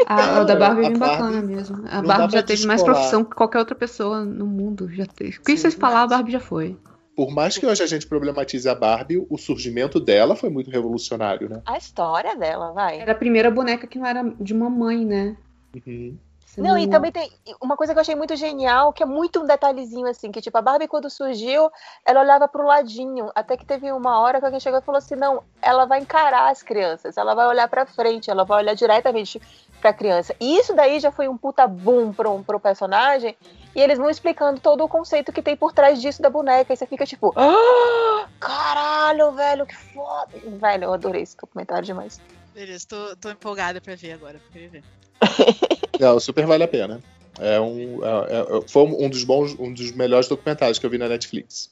[0.07, 1.85] A, a da Barbie é bem Barbie- bacana mesmo.
[1.89, 4.91] A Barbie já teve mais profissão que qualquer outra pessoa no mundo.
[4.93, 5.39] Já teve.
[5.39, 6.77] O que Sim, vocês falar, a Barbie já foi.
[7.17, 11.49] Por mais que hoje a gente problematize a Barbie, o surgimento dela foi muito revolucionário,
[11.49, 11.63] né?
[11.65, 12.99] A história dela, vai.
[12.99, 15.37] Era a primeira boneca que não era de uma mãe, né?
[15.87, 16.17] Uhum.
[16.55, 17.29] Você Não, e também tem
[17.61, 20.57] uma coisa que eu achei muito genial, que é muito um detalhezinho assim, que tipo,
[20.57, 21.69] a Barbie quando surgiu,
[22.07, 25.17] ela olhava pro ladinho, até que teve uma hora que alguém chegou e falou assim,
[25.17, 29.43] não, ela vai encarar as crianças, ela vai olhar pra frente, ela vai olhar diretamente
[29.81, 30.33] pra criança.
[30.39, 33.37] E isso daí já foi um puta boom pro, pro personagem,
[33.75, 36.77] e eles vão explicando todo o conceito que tem por trás disso da boneca, e
[36.77, 40.31] você fica tipo, ah, caralho, velho, que foda.
[40.47, 42.21] Velho, eu adorei esse documentário demais.
[42.55, 44.39] Beleza, tô, tô empolgada pra ver agora.
[44.39, 44.85] Pra querer ver.
[46.01, 47.03] Não, super vale a pena.
[47.41, 50.99] É um, é- é- foi um dos bons, um dos melhores documentários que eu vi
[50.99, 51.71] na Netflix.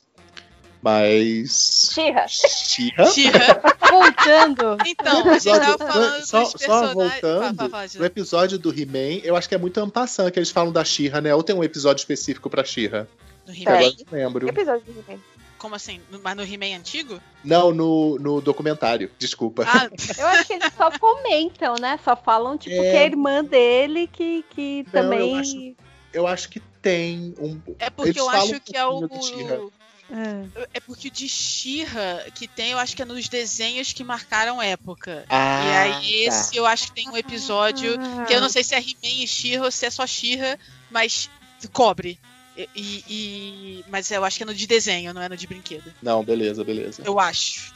[0.83, 1.91] Mas.
[1.93, 2.27] Xirra.
[2.27, 3.63] Xirra?
[3.89, 4.77] Voltando.
[4.85, 8.07] Então, a gente tava falando só, dos só voltando, Fala, fala, Gina.
[8.07, 11.33] episódio do He-Man, eu acho que é muito ampassant que eles falam da Xirra, né?
[11.33, 13.09] Ou tem um episódio específico pra Xirra?
[13.47, 13.71] Que He-Man.
[13.77, 14.49] agora eu não lembro.
[14.49, 15.21] Episódio de He-Man.
[15.63, 16.01] Como assim?
[16.25, 17.21] Mas no He-Man antigo?
[17.45, 19.65] Não, no, no documentário, desculpa.
[19.67, 22.01] Ah, Eu acho que eles só comentam, né?
[22.05, 22.91] Só falam, tipo, É.
[22.91, 25.39] que é a irmã dele que, que Não, eu também.
[25.39, 25.75] acho-
[26.13, 27.61] Eu acho que tem um.
[27.79, 29.73] é porque Eles eu acho um que é o.
[30.11, 30.67] É.
[30.75, 34.61] É porque o de She-Ra que tem, eu acho que é nos desenhos que marcaram
[34.61, 35.25] época.
[35.29, 38.25] Ah, e aí esse eu acho que tem um episódio Ah.
[38.25, 40.59] que eu não sei se é He-Man e She-Ra ou se é só She-Ra,
[40.91, 41.31] mas
[41.73, 42.19] cobre.
[42.57, 42.69] E,
[43.09, 45.93] e- mas eu acho que é no de desenho, não é no de brinquedo.
[46.03, 47.03] Não, beleza, beleza.
[47.05, 47.73] Eu acho.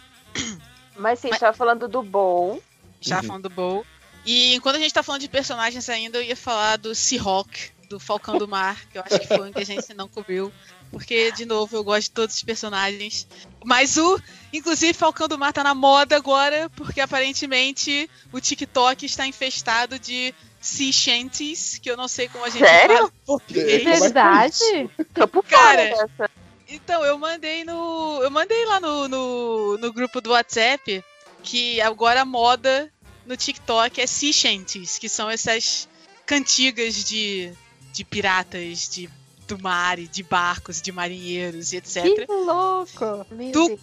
[0.97, 2.63] Mas sim, Mas- você tava falando do Bowl.
[3.01, 3.23] Já Uhum.
[3.25, 3.87] falando do Bowl.
[4.25, 8.01] E enquanto a gente tá falando de personagens ainda, eu ia falar do Seahawk, do
[8.01, 10.53] Falcão do Mar, que eu acho que foi um que a gente não cobriu.
[10.91, 13.27] Porque, de novo, eu gosto de todos os personagens.
[13.65, 14.21] Mas o,
[14.53, 20.35] inclusive, Falcão do Mar tá na moda agora, porque aparentemente o TikTok está infestado de
[20.67, 22.97] sea shanties, que eu não sei como a gente Sério?
[22.97, 23.67] fala em português.
[23.67, 24.91] Como é que é Verdade?
[25.15, 26.31] Tô por Cara, dessa.
[26.69, 28.21] Então, eu mandei no.
[28.23, 31.05] Eu mandei lá no, no, no grupo do WhatsApp
[31.43, 32.93] que agora a moda
[33.25, 35.89] no TikTok é sea shanties, que são essas
[36.27, 37.53] cantigas de,
[37.93, 39.09] de piratas, de,
[39.47, 42.03] do mar, e de barcos, de marinheiros e etc.
[42.03, 43.27] Que louco!
[43.53, 43.79] Do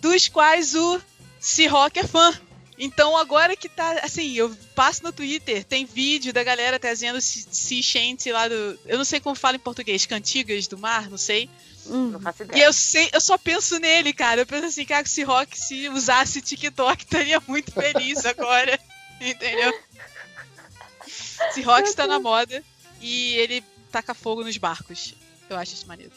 [0.00, 1.00] dos quais o
[1.40, 2.32] Seahawk é fã.
[2.78, 7.46] Então agora que tá, assim, eu passo no Twitter, tem vídeo da galera trazendo se-
[7.50, 11.18] sea shanty lá do, eu não sei como fala em português, cantigas do mar, não
[11.18, 11.50] sei.
[11.86, 12.10] Hum.
[12.10, 12.64] Não faço E ideia.
[12.66, 14.42] eu sei, eu só penso nele, cara.
[14.42, 18.78] Eu penso assim, cara, que se Rock se usasse TikTok, estaria muito feliz agora.
[19.20, 19.72] Entendeu?
[21.52, 22.62] Se Rock está na moda
[23.00, 25.14] e ele taca fogo nos barcos.
[25.48, 26.12] Eu acho isso maneiro.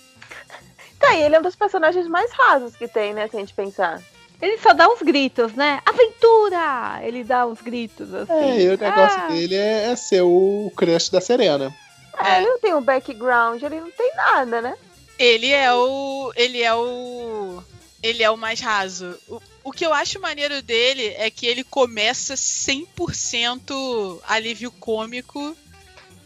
[1.00, 3.28] Tá, e ele é um dos personagens mais rasos que tem, né?
[3.28, 4.04] Se a gente pensar.
[4.42, 5.80] Ele só dá uns gritos, né?
[5.86, 7.00] Aventura!
[7.04, 8.34] Ele dá uns gritos assim.
[8.34, 11.74] É, e o negócio Ah, dele é, é ser o crush da Serena.
[12.18, 14.76] É, ele não tem um background, ele não tem nada, né?
[15.18, 16.34] Ele é o.
[16.36, 17.64] Ele é o.
[18.02, 19.16] Ele é o mais raso.
[19.28, 25.56] O, o que eu acho maneiro dele é que ele começa 100% alívio cômico.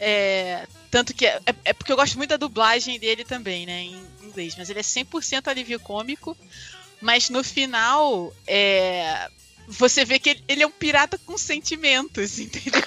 [0.00, 1.26] É, tanto que.
[1.26, 3.82] É, é porque eu gosto muito da dublagem dele também, né?
[3.82, 4.54] Em inglês.
[4.56, 6.34] Mas ele é 100% alívio cômico.
[7.00, 9.28] Mas no final, é,
[9.66, 12.82] você vê que ele, é um pirata com sentimentos, entendeu?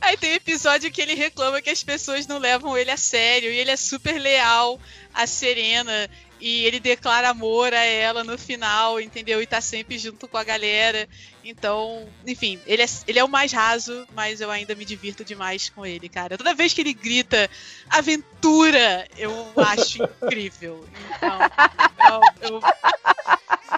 [0.00, 3.50] Aí tem um episódio que ele reclama que as pessoas não levam ele a sério
[3.50, 4.80] e ele é super leal
[5.12, 9.40] a Serena e ele declara amor a ela no final, entendeu?
[9.40, 11.08] E tá sempre junto com a galera.
[11.44, 15.68] Então, enfim, ele é, ele é o mais raso, mas eu ainda me divirto demais
[15.68, 16.38] com ele, cara.
[16.38, 17.50] Toda vez que ele grita
[17.90, 20.84] aventura, eu acho incrível.
[21.14, 22.60] Então, eu, eu,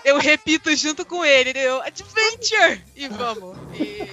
[0.04, 1.82] eu repito junto com ele, entendeu?
[1.82, 2.84] Adventure!
[2.94, 3.56] E vamos.
[3.74, 4.08] E,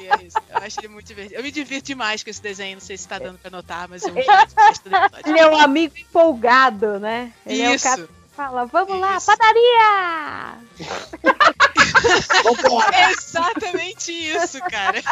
[0.00, 0.38] e é isso.
[0.48, 1.38] Eu acho ele muito divertido.
[1.38, 4.02] Eu me divirto demais com esse desenho, não sei se tá dando pra notar, mas
[4.02, 4.88] eu gosto.
[5.26, 7.32] Ele é um amigo empolgado, né?
[7.44, 7.84] Ele é o Isso.
[7.84, 9.26] cara fala, vamos lá, Isso.
[9.26, 10.58] padaria!
[12.92, 15.02] É exatamente isso, cara.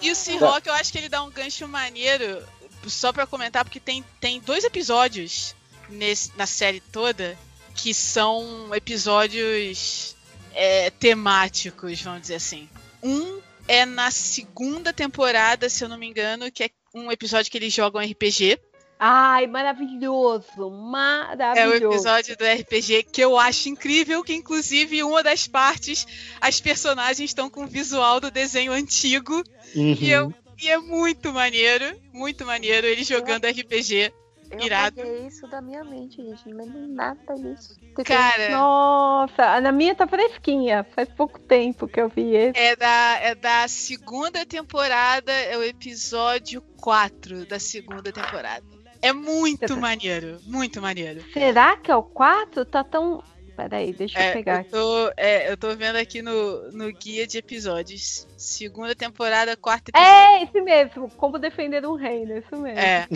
[0.00, 2.40] E o Seahawk, eu acho que ele dá um gancho maneiro,
[2.86, 5.56] só pra comentar, porque tem, tem dois episódios
[5.88, 7.36] nesse, na série toda
[7.74, 10.14] que são episódios
[10.54, 12.68] é, temáticos, vamos dizer assim.
[13.02, 17.58] Um é na segunda temporada, se eu não me engano, que é um episódio que
[17.58, 18.60] eles jogam RPG.
[19.04, 21.86] Ai, maravilhoso, É o maravilhoso.
[21.86, 26.06] episódio do RPG que eu acho incrível, que inclusive uma das partes,
[26.40, 29.42] as personagens estão com o visual do desenho antigo.
[29.74, 34.12] E, eu, e é muito maneiro, muito maneiro ele jogando RPG.
[34.52, 35.00] Eu Irado.
[35.00, 36.48] apaguei isso da minha mente, gente.
[36.48, 37.74] Não lembro nada disso.
[38.04, 40.86] Cara, Nossa, na minha tá fresquinha.
[40.94, 42.56] Faz pouco tempo que eu vi esse.
[42.56, 48.81] é da, é da segunda temporada, é o episódio 4 da segunda temporada.
[49.02, 51.22] É muito maneiro, muito maneiro.
[51.32, 52.64] Será que é o 4?
[52.64, 53.22] Tá tão.
[53.56, 54.70] Peraí, deixa eu É, pegar eu, aqui.
[54.70, 58.26] tô, é, eu tô vendo aqui no, no guia de episódios.
[58.38, 60.10] Segunda temporada, quarto episódio.
[60.10, 61.10] É, esse mesmo.
[61.10, 62.78] Como defender um reino, isso mesmo.
[62.78, 63.06] É.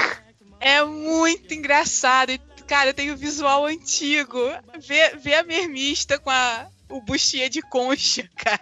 [0.61, 2.31] É muito engraçado.
[2.33, 4.39] E, cara, tem o visual antigo.
[4.79, 8.61] Vê, vê a mermista com a, o buchinha de concha, cara.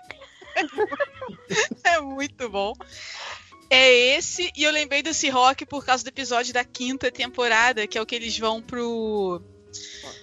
[1.83, 2.73] É muito bom.
[3.75, 7.99] É esse, e eu lembrei do Seahawk por causa do episódio da quinta temporada, que
[7.99, 9.43] é o que eles vão pro.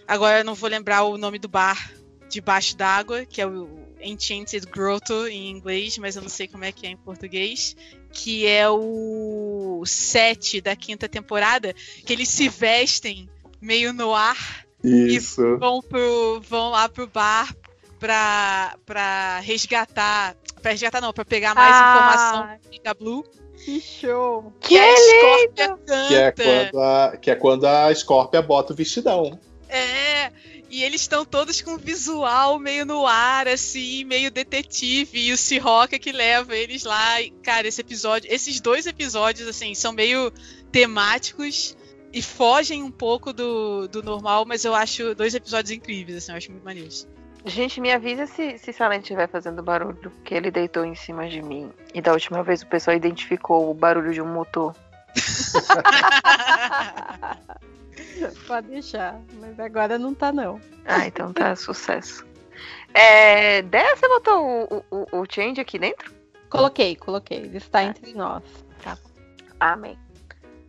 [0.07, 1.91] Agora eu não vou lembrar o nome do bar
[2.29, 3.67] debaixo d'água, que é o
[3.99, 7.75] Enchanted Grotto em inglês, mas eu não sei como é que é em português.
[8.13, 11.73] Que é o 7 da quinta temporada,
[12.05, 13.29] que eles se vestem
[13.61, 15.57] meio no ar Isso.
[15.57, 17.53] vão, pro, vão lá pro bar
[17.99, 20.35] pra, pra resgatar.
[20.61, 21.89] Pra resgatar não, pra pegar mais Ah.
[21.89, 23.23] informação do Giga Blue.
[23.63, 24.51] Que show!
[24.59, 25.77] Que a Scorpia
[26.07, 29.39] Que é, quando a, que é quando a Scorpia bota o vestidão.
[29.69, 30.31] É,
[30.69, 35.93] e eles estão todos com visual meio no ar, assim, meio detetive, e o Seahawk
[35.93, 37.21] é que leva eles lá.
[37.21, 40.31] E, cara, esse episódio, esses dois episódios, assim, são meio
[40.71, 41.77] temáticos
[42.13, 46.37] e fogem um pouco do, do normal, mas eu acho dois episódios incríveis, assim, eu
[46.37, 47.07] acho muito maneiros.
[47.45, 51.41] Gente, me avisa se, se Silent estiver fazendo barulho, que ele deitou em cima de
[51.41, 51.71] mim.
[51.93, 54.75] E da última vez o pessoal identificou o barulho de um motor.
[58.47, 60.61] Pode deixar, mas agora não tá não.
[60.85, 62.23] Ah, então tá sucesso.
[62.93, 66.13] É, Dé, você botou o, o, o change aqui dentro?
[66.49, 67.37] Coloquei, coloquei.
[67.37, 68.43] Ele está entre nós.
[69.59, 69.97] Amém.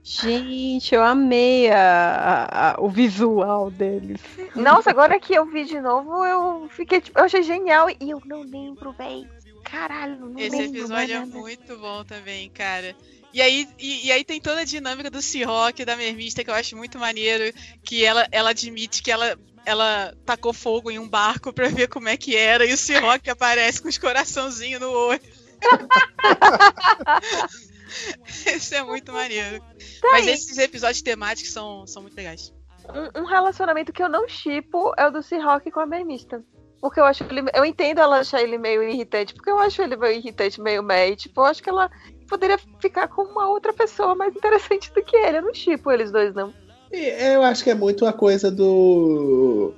[0.04, 4.20] Gente, eu amei a- a- a- o visual deles.
[4.56, 8.20] Nossa, agora que eu vi de novo, eu fiquei tipo, eu achei genial e eu
[8.26, 9.26] não lembro, véi.
[9.64, 10.78] Caralho, não Esse lembro.
[10.80, 12.96] episódio é muito bom também, cara.
[13.32, 16.54] E aí, e, e aí tem toda a dinâmica do Seahawk, da Mermista, que eu
[16.54, 17.54] acho muito maneiro,
[17.84, 22.08] que ela, ela admite que ela, ela tacou fogo em um barco pra ver como
[22.08, 25.20] é que era, e o Seahawk aparece com os coraçãozinhos no olho.
[28.47, 29.62] Esse é muito maneiro.
[30.02, 30.32] Mas aí.
[30.32, 32.52] esses episódios temáticos são, são muito legais.
[32.89, 36.43] Um, um relacionamento que eu não chipo é o do Seahawk com a Mermista.
[36.81, 37.48] Porque eu acho ele.
[37.55, 41.14] Eu entendo ela achar ele meio irritante, porque eu acho ele meio irritante, meio meio.
[41.14, 41.89] Tipo, eu acho que ela
[42.28, 45.39] poderia ficar com uma outra pessoa mais interessante do que ele.
[45.39, 46.52] Eu não chipo eles dois, não.
[46.90, 49.73] E eu acho que é muito a coisa do.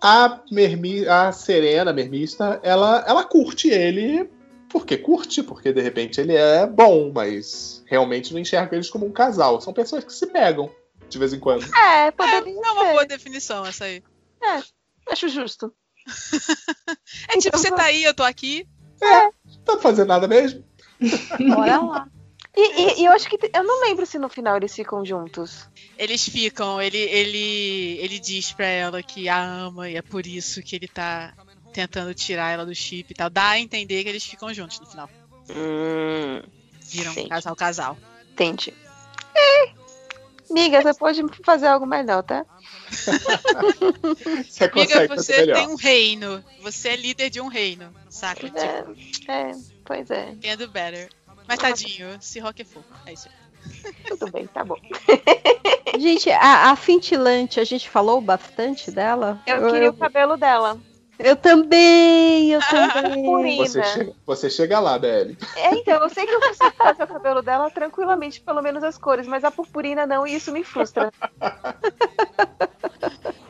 [0.00, 1.08] A, mermi...
[1.08, 4.30] a Serena, a mermista, ela, ela curte ele
[4.74, 9.12] porque curte, porque de repente ele é bom, mas realmente não enxerga eles como um
[9.12, 9.60] casal.
[9.60, 10.68] São pessoas que se pegam
[11.08, 11.64] de vez em quando.
[11.76, 14.02] É, É, poderia é uma boa definição essa aí.
[15.08, 15.72] Acho justo.
[17.28, 18.66] É tipo, você tá aí, eu tô aqui.
[19.00, 19.32] Não
[19.64, 20.64] tá fazendo nada mesmo.
[21.54, 22.08] Bora lá.
[22.56, 23.38] E, e- e eu acho que.
[23.54, 25.68] Eu não lembro se no final eles ficam juntos.
[25.98, 30.62] Eles ficam, ele, ele, ele diz pra ela que a ama e é por isso
[30.62, 31.32] que ele tá
[31.74, 33.28] tentando tirar ela do chip e tal.
[33.28, 35.10] Dá a entender que eles ficam juntos no final.
[35.50, 36.40] Hum,
[36.86, 37.28] Viram Sim.
[37.28, 37.98] casal, casal.
[38.32, 38.72] entendi.
[39.36, 39.72] É.
[40.50, 42.46] Miga, você pode fazer algo melhor, tá?
[44.44, 45.54] Você fazer você melhor.
[45.56, 46.44] tem um reino.
[46.60, 48.46] Você é líder de um reino, saca?
[48.46, 48.84] Tipo, É,
[49.28, 49.52] é,
[49.84, 50.34] pois é.
[50.40, 51.08] can do better.
[51.48, 52.86] Mas tadinho, se rock é fofo.
[53.06, 53.92] É isso aí.
[54.06, 54.76] Tudo bem, tá bom.
[55.98, 59.40] Gente, a, a cintilante, a gente falou bastante dela?
[59.46, 60.78] Eu queria o cabelo dela.
[61.18, 63.24] Eu também, eu também.
[63.24, 63.66] Purina.
[63.66, 65.36] Você chega, você chega lá, Belle.
[65.56, 68.98] É, então, eu sei que eu consigo fazer o cabelo dela tranquilamente, pelo menos as
[68.98, 71.12] cores, mas a purpurina não, e isso me frustra.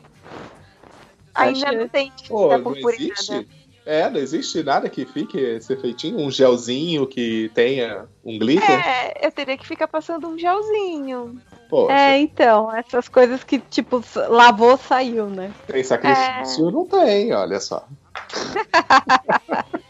[1.35, 3.47] Ainda não tem Pô, da não existe?
[3.85, 8.87] É, não existe nada que fique esse efeitinho, um gelzinho que tenha um glitter.
[8.87, 11.39] É, eu teria que ficar passando um gelzinho.
[11.69, 15.53] Pô, É, então, essas coisas que, tipo, lavou, saiu, né?
[15.67, 16.71] tem sacrifício?
[16.71, 17.87] Não tem, olha só.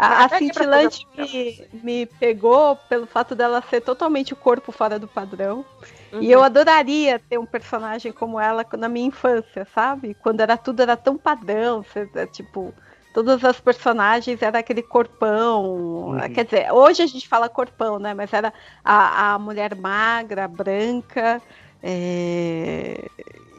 [0.00, 5.06] A, a cintilante me, me pegou pelo fato dela ser totalmente o corpo fora do
[5.06, 5.64] padrão.
[6.12, 6.22] Uhum.
[6.22, 10.14] E eu adoraria ter um personagem como ela na minha infância, sabe?
[10.14, 12.74] Quando era tudo era tão padrão, é, tipo,
[13.12, 15.64] todas as personagens era aquele corpão.
[16.12, 16.32] Uhum.
[16.32, 18.14] Quer dizer, hoje a gente fala corpão, né?
[18.14, 18.52] Mas era
[18.82, 21.42] a, a mulher magra, branca.
[21.82, 23.08] é,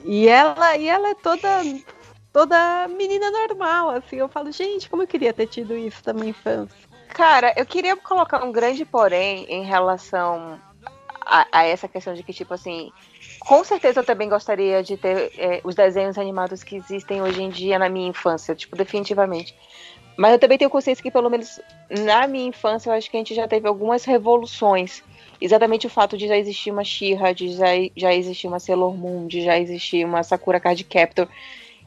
[0.03, 1.47] E ela, e ela é toda
[2.31, 4.17] toda menina normal, assim.
[4.17, 6.75] Eu falo, gente, como eu queria ter tido isso na minha infância.
[7.09, 10.59] Cara, eu queria colocar um grande porém em relação
[11.25, 12.91] a, a essa questão de que, tipo assim,
[13.39, 17.49] com certeza eu também gostaria de ter é, os desenhos animados que existem hoje em
[17.49, 19.55] dia na minha infância, tipo, definitivamente.
[20.17, 21.59] Mas eu também tenho consciência que, pelo menos
[21.89, 25.03] na minha infância, eu acho que a gente já teve algumas revoluções.
[25.39, 29.25] Exatamente o fato de já existir uma She-Ra, de já, já existir uma Sailor Moon,
[29.25, 31.27] de já existir uma Sakura Card Captor.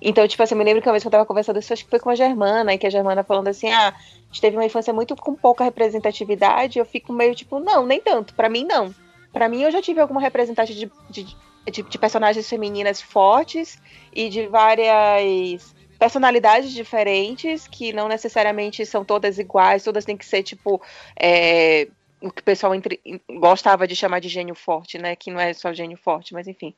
[0.06, 1.82] Então, tipo assim, eu me lembro que uma vez que eu tava conversando isso, acho
[1.82, 4.54] que foi com a Germana, e que a Germana falando assim, ah, a gente teve
[4.54, 8.64] uma infância muito com pouca representatividade, eu fico meio tipo, não, nem tanto, pra mim
[8.64, 8.94] não.
[9.32, 11.36] Pra mim eu já tive alguma representatividade de, de,
[11.72, 13.78] de, de personagens femininas fortes
[14.12, 20.42] e de várias personalidades diferentes, que não necessariamente são todas iguais, todas têm que ser,
[20.42, 20.82] tipo,
[21.18, 21.88] é,
[22.20, 23.00] o que o pessoal entre-
[23.38, 25.16] gostava de chamar de gênio forte, né?
[25.16, 26.74] Que não é só gênio forte, mas enfim.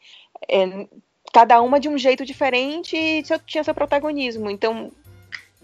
[0.48, 0.86] É,
[1.37, 4.49] cada uma de um jeito diferente e tinha seu protagonismo.
[4.49, 4.91] Então,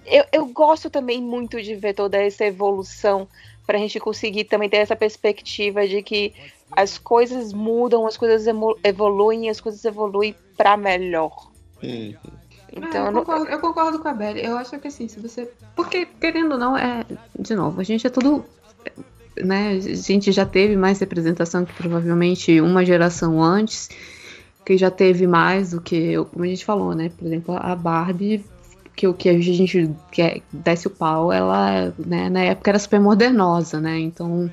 [0.05, 3.27] eu, eu gosto também muito de ver toda essa evolução
[3.67, 6.35] para a gente conseguir também ter essa perspectiva de que
[6.71, 8.47] as coisas mudam, as coisas
[8.85, 11.51] evoluem, as coisas evoluem para melhor.
[11.83, 12.13] Hum.
[12.71, 14.45] Então, É, eu concordo, eu concordo com a Belly.
[14.45, 15.51] Eu acho que assim, se você.
[15.75, 17.03] Porque, querendo ou não, é.
[17.39, 18.45] De novo, a gente é tudo.
[19.35, 23.89] Né, a gente já teve mais representação que provavelmente uma geração antes,
[24.65, 27.11] que já teve mais do que, como a gente falou, né?
[27.17, 28.45] Por exemplo, a Barbie,
[28.95, 33.01] que o que a gente quer, desce o pau, ela, né, na época era super
[33.01, 33.99] modernosa, né?
[33.99, 34.51] Então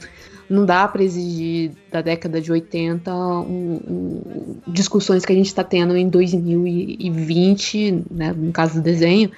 [0.50, 5.64] não dá pra exigir da década de 80 um- um- discussões que a gente está
[5.64, 9.30] tendo em 2020, né, no caso do desenho,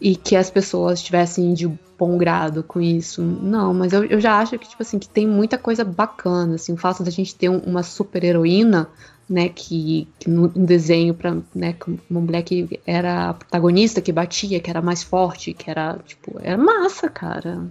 [0.00, 1.68] e que as pessoas estivessem de
[1.98, 3.22] bom grado com isso.
[3.22, 6.74] Não, mas eu, eu já acho que, tipo assim, que tem muita coisa bacana, assim,
[6.74, 8.88] o fato da gente ter um- uma super heroína,
[9.28, 11.74] né, que, que no, desenho para, né,
[12.08, 16.38] uma mulher que era a protagonista, que batia, que era mais forte, que era, tipo,
[16.40, 17.66] era massa, cara.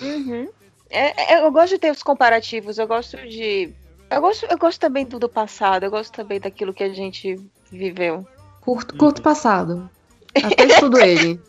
[0.00, 0.48] Uhum.
[0.90, 3.70] É- é- eu gosto de ter os comparativos, eu gosto de.
[4.10, 7.40] Eu gosto, eu gosto também do, do passado, eu gosto também daquilo que a gente
[7.70, 8.26] viveu.
[8.60, 9.88] Curto, curto passado.
[10.34, 11.40] Até estudo ele.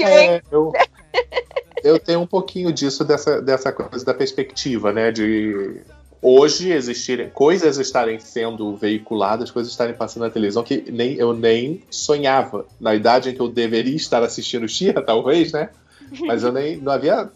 [0.00, 0.72] É, eu,
[1.84, 5.12] eu tenho um pouquinho disso, dessa, dessa coisa da perspectiva, né?
[5.12, 5.80] De
[6.24, 11.82] hoje existirem coisas estarem sendo veiculadas, coisas estarem passando na televisão que nem, eu nem
[11.90, 12.66] sonhava.
[12.80, 15.68] Na idade em que eu deveria estar assistindo Xirra, talvez, né?
[16.26, 17.30] Mas eu nem não havia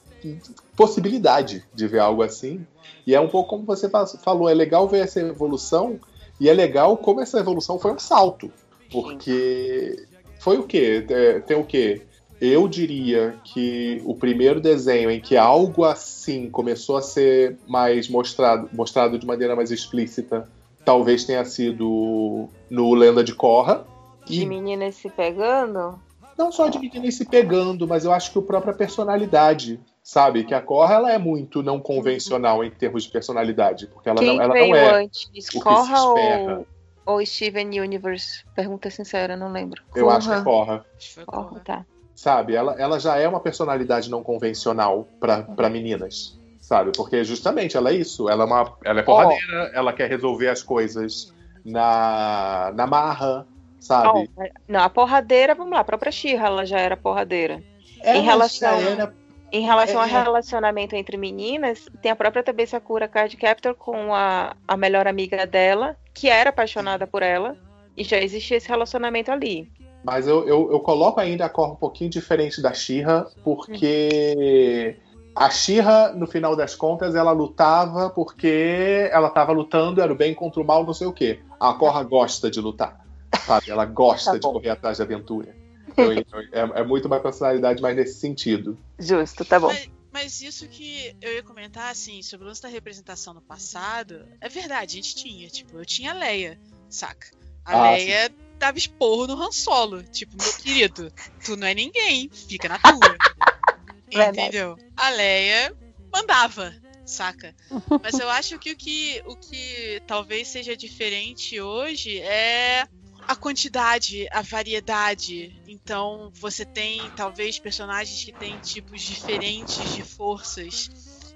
[0.77, 2.67] possibilidade de ver algo assim.
[3.07, 5.99] E é um pouco como você fa- falou, é legal ver essa evolução,
[6.41, 8.51] e é legal como essa evolução foi um salto.
[8.91, 10.07] Porque
[10.39, 11.05] foi o quê?
[11.09, 12.03] É, Tem o quê?
[12.41, 18.69] Eu diria que o primeiro desenho em que algo assim começou a ser mais mostrado,
[18.73, 20.49] mostrado de maneira mais explícita,
[20.85, 23.85] talvez tenha sido no Lenda de Korra.
[24.25, 25.99] De E meninas se pegando.
[26.39, 30.45] não só de meninas se pegando, mas eu acho que a própria personalidade, sabe?
[30.45, 34.37] Que a Korra ela é muito não convencional em termos de personalididade, porque ela Quem
[34.37, 35.03] não, ela veio não é.
[35.03, 35.25] antes?
[35.29, 36.65] que se Korra espera.
[37.05, 38.45] ou, ou Steven Universe?
[38.55, 39.83] Pergunta sincera, não lembro.
[39.97, 40.85] Eu acho que é Korra,
[41.27, 41.61] Korra.
[41.65, 41.85] tá.
[42.19, 42.57] Sabe?
[42.57, 46.91] Ela, ela já é uma personalidade não convencional para meninas, sabe?
[46.97, 48.29] Porque justamente ela é isso.
[48.29, 51.33] Ela é, uma, ela é porradeira, ela quer resolver as coisas
[51.65, 53.47] na, na marra,
[53.79, 54.29] sabe?
[54.37, 57.63] Ó, não, a porradeira, vamos lá, a própria Xirra, ela já era porradeira.
[58.03, 59.15] Ela em relação- já era
[59.53, 60.23] Em relação É, ao é.
[60.25, 65.47] relacionamento entre meninas, tem a própria também Sakura Card Captor com a, a melhor amiga
[65.47, 67.57] dela, que era apaixonada por ela,
[67.97, 69.71] e já existia esse relacionamento ali.
[70.05, 74.97] Mas eu, eu, eu coloco ainda a cor um pouquinho diferente da Shira, porque
[75.35, 80.35] a Shira, no final das contas, ela lutava porque ela estava lutando, era o bem
[80.35, 81.41] contra o mal, não sei o quê.
[81.61, 83.05] A Korra gosta de lutar,
[83.45, 83.71] sabe?
[83.71, 85.55] Ela gosta Tá de correr atrás de aventura.
[85.97, 88.79] Eu- é, é muito uma personalidade mais nesse sentido.
[88.99, 89.69] Justo, tá bom.
[89.69, 94.25] Mas, mas isso que eu ia comentar, assim, sobre o lance da representação no passado,
[94.41, 95.49] é verdade, a gente tinha.
[95.49, 96.59] Tipo, eu tinha a Leia,
[96.89, 97.27] saca?
[97.65, 100.03] A Ah, Leia dava esporro no Han Solo.
[100.05, 101.13] Tipo, meu querido,
[101.45, 102.93] tu não é ninguém, fica na tua.
[104.13, 104.41] Verdade.
[104.41, 104.77] Entendeu?
[104.97, 105.75] A Leia
[106.13, 106.75] mandava,
[107.07, 107.55] saca?
[108.03, 112.87] Mas eu acho que o que, o que talvez seja diferente hoje é
[113.27, 115.63] a quantidade, a variedade.
[115.69, 120.89] Então, você tem talvez personagens que têm tipos diferentes de forças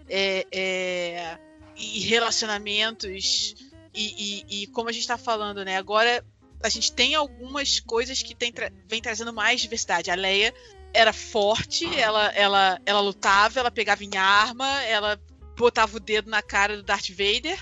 [0.08, 1.38] é, é,
[1.76, 3.54] e relacionamentos.
[3.94, 5.76] E, e- e como a gente tá falando, né?
[5.76, 6.24] Agora
[6.62, 10.10] a gente tem algumas coisas que tem tra- vem trazendo mais diversidade.
[10.10, 10.52] A Leia
[10.94, 15.18] era forte, ela, ela, ela lutava, ela pegava em arma, ela
[15.56, 17.58] botava o dedo na cara do Darth Vader.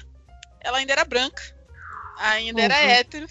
[0.60, 1.42] Ela ainda era branca,
[2.18, 2.90] ainda era Uhum.
[2.90, 3.26] hétero,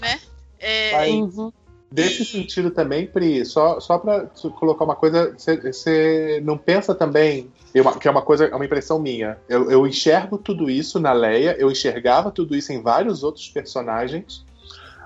[0.00, 0.20] né?
[0.58, 1.52] É, Mas- Uhum.
[1.90, 4.26] Desse sentido também, Pri, só, só para
[4.58, 8.98] colocar uma coisa, você não pensa também, eu- que é uma coisa, é uma impressão
[8.98, 9.38] minha.
[9.46, 14.42] Eu, eu enxergo tudo isso na Leia, eu enxergava tudo isso em vários outros personagens,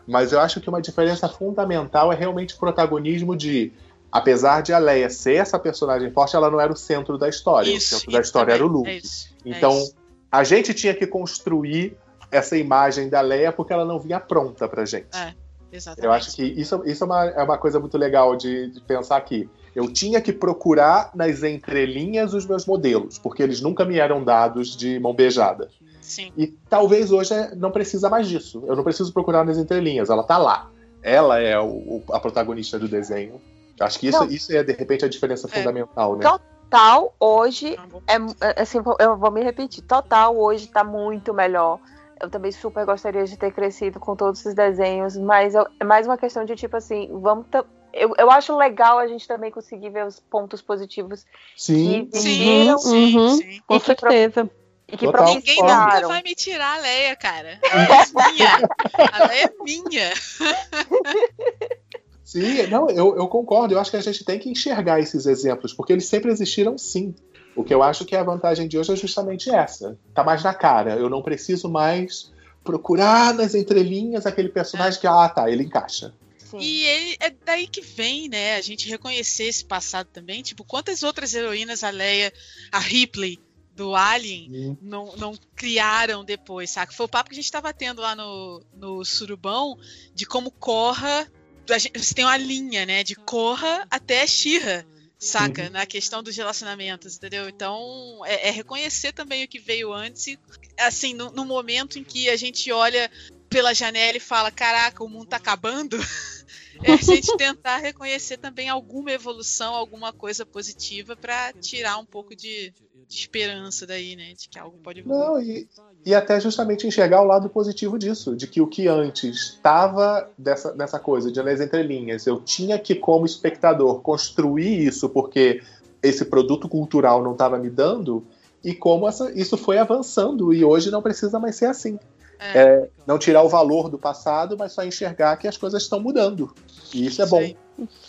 [0.07, 3.73] mas eu acho que uma diferença fundamental é realmente o protagonismo de,
[4.11, 7.71] apesar de a Leia ser essa personagem forte, ela não era o centro da história.
[7.71, 8.91] isso, o centro da história era o também, Luke.
[8.91, 9.95] é isso, é Então, isso.
[10.31, 11.97] a gente tinha que construir
[12.31, 15.17] essa imagem da Leia porque ela não vinha pronta pra gente.
[15.17, 15.35] É,
[15.73, 16.05] Exatamente.
[16.07, 19.17] Eu acho que isso, isso é, uma, é uma coisa muito legal de, de pensar
[19.17, 19.49] aqui.
[19.75, 24.77] Eu tinha que procurar nas entrelinhas os meus modelos, porque eles nunca me eram dados
[24.77, 25.69] de mão beijada.
[26.07, 26.33] Sim.
[26.37, 28.63] E talvez hoje é- não precisa mais disso.
[28.67, 30.71] Eu não preciso procurar nas entrelinhas, ela tá lá.
[31.03, 33.41] Ela é o- o- a protagonista do desenho.
[33.81, 34.27] Acho que isso, Não.
[34.31, 35.51] isso é, de repente, a diferença É.
[35.51, 36.19] fundamental, né?
[36.21, 38.03] Então- Tal, hoje, Tá bom.
[38.09, 39.85] é, assim, eu vou me repetir.
[39.85, 41.79] Total, hoje tá muito melhor.
[42.21, 46.07] Eu também super gostaria de ter crescido com todos esses desenhos, mas eu- é mais
[46.09, 47.47] uma questão de tipo assim, vamos.
[47.93, 51.25] Eu, eu acho legal a gente também conseguir ver os pontos positivos
[51.57, 53.29] Sim, que Sim, viram sim, Uhum.
[53.37, 53.61] sim.
[53.67, 54.51] Com E pro- certeza.
[54.89, 55.35] E que Total.
[55.35, 57.59] Ninguém nunca vai me tirar a Leia, cara.
[57.63, 58.69] Ela é minha.
[59.13, 60.13] A Leia é minha.
[62.23, 63.75] Sim, não, eu, eu concordo.
[63.75, 67.15] Eu acho que a gente tem que enxergar esses exemplos, porque eles sempre existiram sim.
[67.55, 69.97] O que eu acho que a vantagem de hoje é justamente essa.
[70.13, 70.97] Tá mais na cara.
[70.97, 72.33] Eu não preciso mais
[72.63, 76.13] procurar nas entrelinhas aquele personagem que, ah, tá, ele encaixa.
[76.37, 76.59] Sim.
[76.59, 78.57] E ele, é daí que vem, né?
[78.57, 80.43] A gente reconhecer esse passado também.
[80.43, 82.33] Tipo, quantas outras heroínas a Leia,
[82.71, 83.39] a Ripley
[83.77, 86.93] do Alien, não, não criaram depois, saca?
[86.93, 89.79] Foi o papo que a gente tava tendo lá no, no Surubão
[90.15, 91.31] de como Corra.
[91.71, 93.05] a gente- Você tem uma linha, né?
[93.05, 94.87] De Corra até Shira,
[95.19, 95.65] saca?
[95.65, 95.71] Uhum.
[95.71, 97.49] Na questão dos relacionamentos, entendeu?
[97.49, 100.27] Então, é, é reconhecer também o que veio antes.
[100.27, 100.39] E,
[100.79, 103.11] assim, no, no momento em que a gente olha
[103.51, 105.99] pela janela e fala: caraca, o mundo tá acabando.
[106.83, 112.35] É a gente tentar reconhecer também alguma evolução, alguma coisa positiva pra tirar um pouco
[112.35, 112.73] de,
[113.09, 114.33] de esperança daí, né?
[114.39, 115.19] De que algo pode evoluir.
[115.27, 115.69] Não, e,
[116.05, 120.75] e até justamente enxergar o lado positivo disso, de que o que antes estava dessa,
[120.75, 125.63] nessa coisa de nas entrelinhas, eu tinha que, como espectador, construir isso porque
[126.03, 128.25] esse produto cultural não estava me dando,
[128.63, 131.99] e como essa- isso foi avançando, e hoje não precisa mais ser assim.
[132.39, 132.59] É.
[132.59, 136.55] É, não tirar o valor do passado, mas só enxergar que as coisas estão mudando.
[136.93, 137.55] E isso é bom.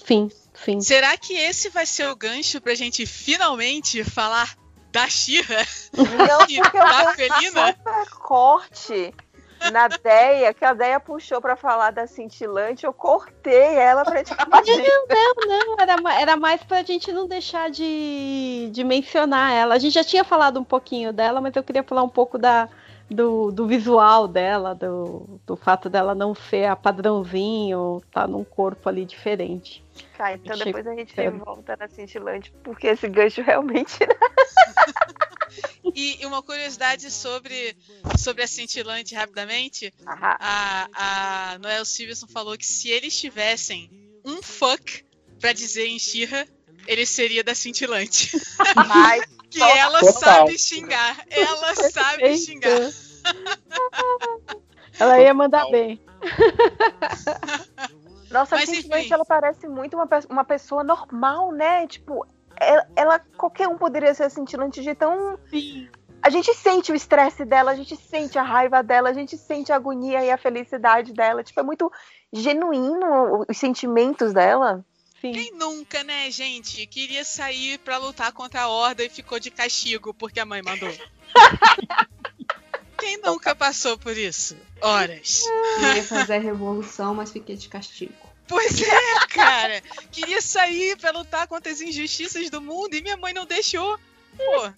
[0.05, 0.81] Sim, sim.
[0.81, 4.55] Será que esse vai ser o gancho pra gente finalmente falar
[4.91, 7.67] da Xirra Não, e porque eu da vou Felina?
[7.67, 9.13] super corte
[9.71, 14.33] na Deia, que a Deia puxou pra falar da cintilante, eu cortei ela pra gente
[14.35, 14.81] falar disso.
[15.47, 19.75] Não, era, era mais pra gente não deixar de, de mencionar ela.
[19.75, 22.69] A gente já tinha falado um pouquinho dela, mas eu queria falar um pouco da,
[23.09, 28.89] do, do visual dela, do, do fato dela não ser a padrãozinho, tá num corpo
[28.89, 29.83] ali diferente.
[30.17, 31.41] Tá, então Achei depois a gente sério.
[31.43, 33.97] volta na cintilante, porque esse gancho realmente.
[35.95, 37.75] E, e uma curiosidade sobre,
[38.17, 39.93] sobre a cintilante rapidamente.
[40.05, 40.87] A,
[41.53, 43.89] a Noel Stevenson falou que se eles tivessem
[44.23, 45.03] um fuck
[45.39, 46.45] pra dizer em Xirra,
[46.85, 48.37] ele seria da cintilante.
[48.87, 49.23] Mas
[49.57, 49.77] Que Total.
[49.77, 50.13] ela Total.
[50.13, 51.25] sabe xingar.
[51.31, 52.37] Ela sabe Eita.
[52.37, 52.91] xingar.
[54.99, 55.71] Ela ia mandar Total.
[55.71, 56.01] bem.
[58.31, 59.13] Nossa, Mas, simplesmente enfim.
[59.13, 61.87] ela parece muito uma, uma pessoa normal, né?
[61.87, 62.25] Tipo,
[62.59, 65.39] ela, ela- qualquer um poderia ser cintilante de tão.
[66.21, 69.71] A gente sente o estresse dela, a gente sente a raiva dela, a gente sente
[69.71, 71.43] a agonia e a felicidade dela.
[71.43, 71.91] Tipo, é muito
[72.33, 74.83] genuíno os sentimentos dela.
[75.21, 75.31] Sim.
[75.31, 76.85] Quem nunca, né, gente?
[76.85, 80.89] Queria sair pra lutar contra a horda e ficou de castigo porque a mãe mandou.
[82.99, 84.57] Quem nunca passou por isso?
[84.81, 85.43] Horas.
[85.79, 88.13] Queria fazer a revolução, mas fiquei de castigo.
[88.47, 89.81] Pois é, cara.
[90.11, 93.99] Queria sair pra lutar contra as injustiças do mundo e minha mãe não deixou.
[94.35, 94.73] Pô.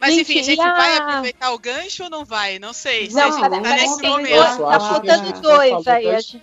[0.00, 2.58] Mas Gente, enfim, a gente a- vai aproveitar o gancho ou não vai?
[2.58, 3.10] Não sei.
[3.10, 4.58] Se Não, a gente tá nesse momento.
[4.58, 6.40] tá faltando a gente dois aí, a gente-.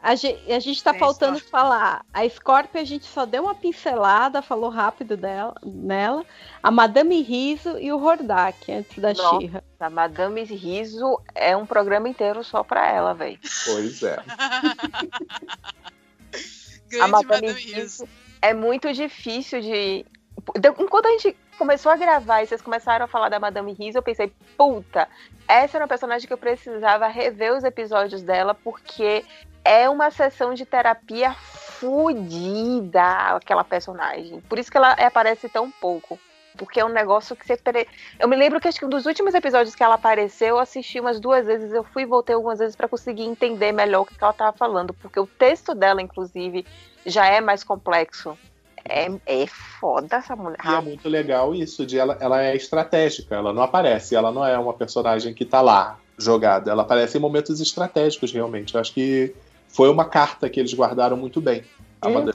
[0.00, 1.50] A gente, a gente tá É, faltando Scorpio.
[1.50, 2.04] falar.
[2.14, 6.24] A Scorpio a gente só deu uma pincelada, falou rápido dela, nela.
[6.62, 9.12] A Madame Riso e o Hordak, antes da.
[9.14, 9.62] Xirra.
[9.80, 13.38] A Madame Riso é um programa inteiro só pra ela, velho.
[13.66, 14.22] Pois é.
[16.88, 18.08] Grande A Madame Madame Riso.
[18.40, 20.06] É muito difícil de.
[20.58, 23.98] de- Enquanto a gente começou a gravar e vocês começaram a falar da Madame Riso,
[23.98, 25.08] eu pensei, puta,
[25.46, 29.24] essa era uma personagem que eu precisava rever os episódios dela, porque
[29.64, 31.34] é uma sessão de terapia
[31.78, 33.02] fodida
[33.36, 34.40] aquela personagem.
[34.42, 36.18] Por isso que ela aparece tão pouco.
[36.56, 37.56] Porque é um negócio que você.
[38.18, 40.98] Eu me lembro que acho que um dos últimos episódios que ela apareceu, eu assisti
[40.98, 44.16] umas duas vezes, eu fui e voltei algumas vezes pra conseguir entender melhor o que
[44.20, 44.92] ela tava falando.
[44.92, 46.66] Porque o texto dela, inclusive,
[47.06, 48.36] já é mais complexo.
[48.88, 50.58] É, é foda essa mulher.
[50.64, 54.44] E é muito legal isso, de ela, ela é estratégica, ela não aparece, ela não
[54.44, 58.74] é uma personagem que tá lá jogada, ela aparece em momentos estratégicos, realmente.
[58.74, 59.34] Eu acho que
[59.68, 61.62] foi uma carta que eles guardaram muito bem.
[62.00, 62.30] A Uhum.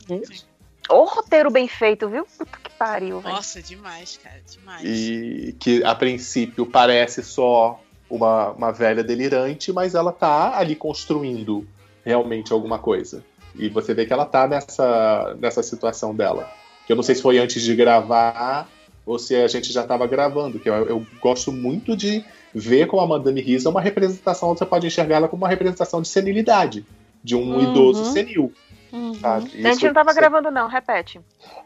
[0.89, 2.25] O roteiro bem feito, viu?
[2.37, 3.35] Puta que pariu, velho.
[3.35, 4.83] Nossa, demais, cara, demais.
[4.83, 11.65] E que a princípio parece só uma, uma velha delirante, mas ela tá ali construindo
[12.03, 13.23] realmente alguma coisa.
[13.55, 16.49] E você vê que ela tá nessa, nessa situação dela.
[16.87, 18.67] Que eu não sei se foi antes de gravar
[19.05, 20.59] ou se a gente já estava gravando.
[20.59, 22.23] Que eu, eu gosto muito de
[22.53, 26.01] ver como a Madame Risa é uma representação, você pode enxergar ela como uma representação
[26.01, 26.85] de senilidade.
[27.23, 27.71] De um Uhum.
[27.71, 28.51] idoso senil.
[28.91, 29.13] Uhum.
[29.23, 31.19] A gente não tava isso- gravando, não, repete.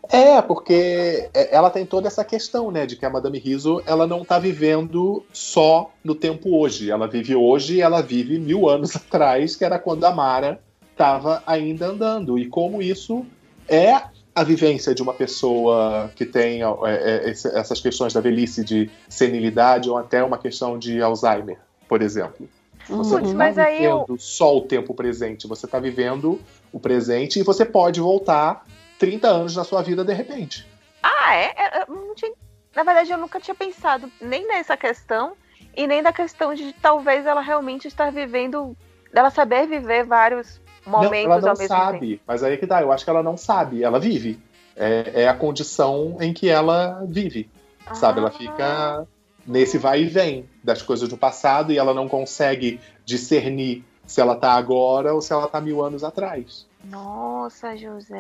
[0.10, 4.08] é, porque é- ela tem toda essa questão, né, de que a Madame Riso, ela
[4.08, 6.90] não tá vivendo só no tempo hoje.
[6.90, 10.62] Ela vive hoje e ela vive mil anos atrás, que era quando a Mara
[10.98, 12.40] estava ainda andando.
[12.40, 13.24] E como isso
[13.68, 13.94] é
[14.34, 19.90] a vivência de uma pessoa que tem é, é, essas questões da velhice de senilidade
[19.90, 22.50] ou até uma questão de Alzheimer, por exemplo.
[22.88, 26.40] Você não está aí eu- vivendo só o tempo presente, você está vivendo
[26.72, 28.64] o presente e você pode voltar
[28.98, 30.68] 30 anos na sua vida de repente.
[31.04, 31.54] Ah, é?
[31.58, 32.32] É, tinha-
[32.76, 35.34] Na verdade, eu nunca tinha pensado nem nessa questão
[35.76, 38.78] e nem na questão de talvez ela realmente estar vivendo,
[39.12, 42.22] dela saber viver vários momentos não, ela não ao mesmo sabe, tempo.
[42.28, 44.40] mas aí que dá, eu acho que ela não sabe, ela vive.
[44.76, 47.50] É, é a condição em que ela vive,
[47.94, 48.20] sabe?
[48.20, 48.32] Ela Ah.
[48.32, 49.08] fica
[49.46, 54.36] nesse vai e vem das coisas do passado e ela não consegue discernir se ela
[54.36, 56.66] tá agora ou se ela tá mil anos atrás.
[56.86, 58.16] Nossa, José.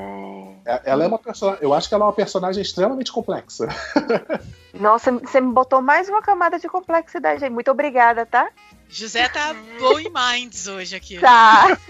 [0.65, 3.67] É- Ela é uma personagem, eu acho que ela é uma personagem extremamente complexa.
[4.73, 7.49] Nossa, você me botou mais uma camada de complexidade aí.
[7.49, 8.49] Muito obrigada, tá?
[8.89, 11.19] José tá blowing minds hoje aqui.
[11.19, 11.77] Tá.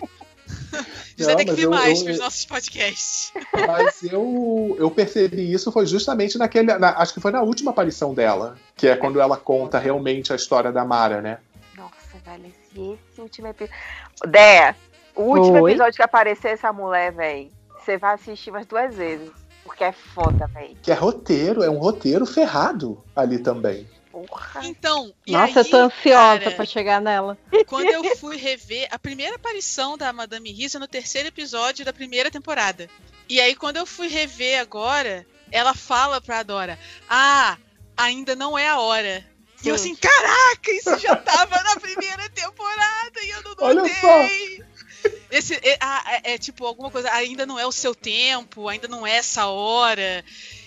[1.17, 3.31] Não, tem que vir eu- mais eu- pros nossos podcasts.
[3.67, 6.77] Mas eu, eu percebi isso foi justamente naquele.
[6.77, 8.57] na- acho que foi na última aparição dela.
[8.75, 11.39] Que é quando ela conta realmente a história da Mara, né?
[11.75, 13.75] Nossa, velho, esse, esse último episódio.
[14.27, 14.75] Dé,
[15.15, 15.71] o último Oi?
[15.71, 17.49] episódio que aparecer essa mulher, velho,
[17.83, 19.31] você vai assistir umas duas vezes.
[19.63, 20.77] Porque é foda, velho.
[20.81, 23.85] Que é roteiro, é um roteiro ferrado ali também.
[24.25, 24.61] Porra.
[24.65, 27.37] Então, e Nossa, aí, eu tô ansiosa cara, pra chegar nela.
[27.67, 32.31] quando eu fui rever a primeira aparição da Madame Risa no terceiro episódio da primeira
[32.31, 32.89] temporada.
[33.29, 37.57] E aí, quando eu fui rever agora, ela fala pra Dora: Ah,
[37.95, 39.23] ainda não é a hora.
[39.63, 39.91] E eu Sim.
[39.91, 44.63] assim, caraca, isso já tava na primeira temporada e eu não Olha notei.
[45.29, 48.87] Esse, é, ah, é- é tipo alguma coisa, ainda não é o seu tempo, ainda
[48.87, 50.23] não é essa hora.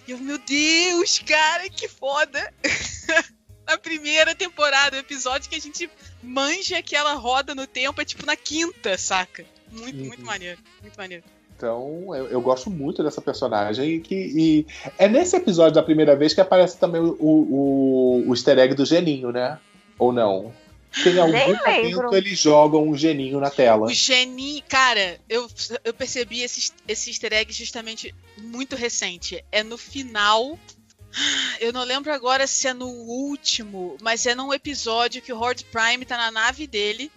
[0.06, 2.52] E eu, meu Deus, cara, que foda.
[3.70, 5.88] na primeira temporada, o episódio que a gente
[6.22, 9.44] manja aquela roda no tempo é tipo na quinta, saca?
[9.70, 10.06] Muito, Uhum.
[10.06, 10.58] muito maneiro.
[10.82, 11.22] Muito maneiro.
[11.56, 13.96] Então, eu, eu gosto muito dessa personagem.
[13.96, 14.66] E, que, e
[14.98, 18.84] é nesse episódio da primeira vez que aparece também o, o, o easter egg do
[18.84, 19.58] gelinho, né?
[19.98, 20.52] Ou não?
[20.92, 21.66] que em algum Nem momento
[22.00, 22.16] lembro.
[22.16, 23.86] eles jogam um geninho na tela.
[23.86, 24.60] O geninho.
[24.68, 25.46] Cara, eu,
[25.84, 29.44] eu percebi esse, esse easter egg justamente muito recente.
[29.52, 30.58] É no final.
[31.60, 35.64] Eu não lembro agora se é no último, mas é num episódio que o Horde
[35.64, 37.10] Prime tá na nave dele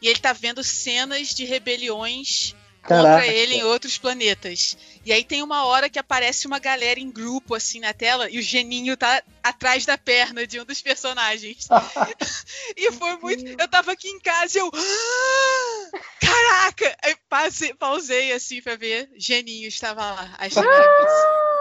[0.00, 3.26] e ele tá vendo cenas de rebeliões contra Caraca.
[3.26, 4.76] ele em outros planetas.
[5.06, 8.38] E aí tem uma hora que aparece uma galera em grupo assim na tela e
[8.38, 11.66] o geninho tá atrás da perna de um dos personagens.
[12.76, 13.44] e foi muito.
[13.58, 14.70] Eu tava aqui em casa e eu.
[14.74, 16.96] "Ah, Caraca!
[17.02, 19.10] Aí pausei, pausei assim pra ver.
[19.16, 20.34] Geninho estava lá.
[20.38, 21.53] Achei maravilhoso.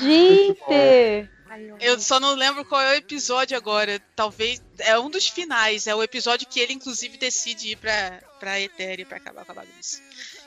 [0.00, 1.28] Gente!
[1.80, 4.00] Eu só não lembro qual é o episódio agora.
[4.14, 4.62] Talvez.
[4.78, 5.86] É um dos finais.
[5.86, 9.54] É o episódio que ele, inclusive, decide ir pra, pra Etéria pra acabar com a
[9.56, 10.00] bagunça.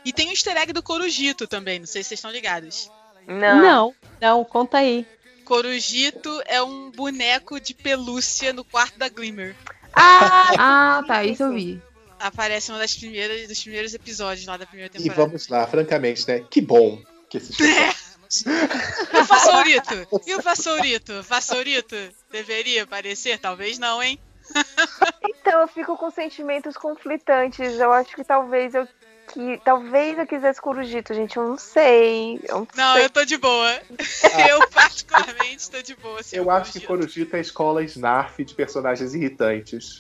[0.06, 1.80] E tem o easter egg do Corujito também.
[1.80, 2.90] Não sei se vocês estão ligados.
[3.28, 3.62] Não.
[3.62, 5.06] Não, não, conta aí.
[5.44, 9.56] Corujito é um boneco de pelúcia no quarto da Glimmer.
[9.94, 11.82] Ah, Ah, tá, isso eu vi.
[12.20, 15.26] Aparece uma das primeiras dos primeiros episódios lá da primeira E temporada.
[15.26, 16.46] vamos lá, francamente, né?
[16.50, 17.58] Que bom que esses
[19.14, 20.08] E o Vassourito?
[20.26, 21.24] E o Vassourito?
[21.24, 21.96] Vassourito
[22.32, 23.38] deveria aparecer?
[23.40, 24.20] Talvez não, hein?
[25.24, 27.80] então eu fico com sentimentos conflitantes.
[27.80, 28.88] Eu acho que talvez eu
[29.34, 31.38] que talvez eu quisesse Corujito, gente.
[31.38, 32.40] Eu não sei.
[32.44, 33.06] Eu não, Não, sei.
[33.06, 33.82] eu tô de boa.
[34.50, 36.20] Eu, particularmente, tô de boa.
[36.32, 36.88] Eu acho que Corujito.
[36.88, 40.00] Corujito é a escola Snarf de personagens irritantes.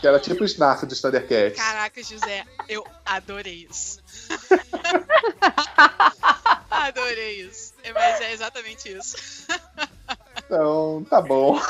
[0.00, 1.56] Que era tipo o Snarf do Thundercats.
[1.56, 4.00] Caraca, José, eu adorei isso.
[6.70, 7.74] adorei isso.
[7.82, 9.46] É, Mas é exatamente isso.
[10.44, 11.60] Então, tá bom.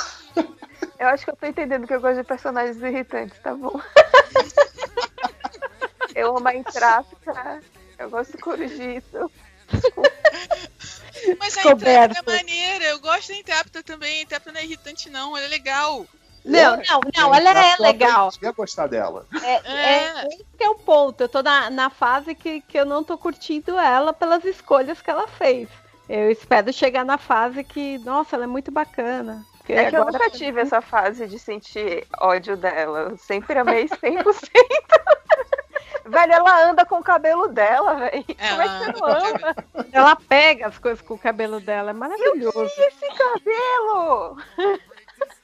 [0.98, 3.80] Eu acho que eu tô entendendo que eu gosto de personagens irritantes, tá bom?
[6.14, 7.62] eu amo a Intrápida.
[7.98, 9.30] Eu gosto do Corujito.
[11.38, 11.70] Mas a.
[11.70, 12.84] Intrépida é maneira.
[12.86, 14.20] Eu gosto da Intrépida também.
[14.20, 15.36] A Intrépida não é irritante, não.
[15.36, 16.06] Ela é legal.
[16.48, 18.30] Não, não, não, ela é legal.
[18.40, 19.26] Eu ia gostar dela.
[19.42, 21.20] É, é, esse que é o ponto.
[21.20, 25.10] Eu tô na, na fase que, que eu não tô curtindo ela pelas escolhas que
[25.10, 25.68] ela fez.
[26.08, 29.44] Eu espero chegar na fase que, nossa, ela é muito bacana.
[29.68, 33.00] É que eu agora- nunca tive essa fase de sentir ódio dela.
[33.10, 34.48] Eu sempre amei 100%.
[36.06, 38.24] velho, ela anda com o cabelo dela, velho.
[38.24, 39.56] Como é que você não ama?
[39.92, 42.62] Ela pega as coisas com o cabelo dela, é maravilhoso.
[42.78, 44.38] Esse cabelo!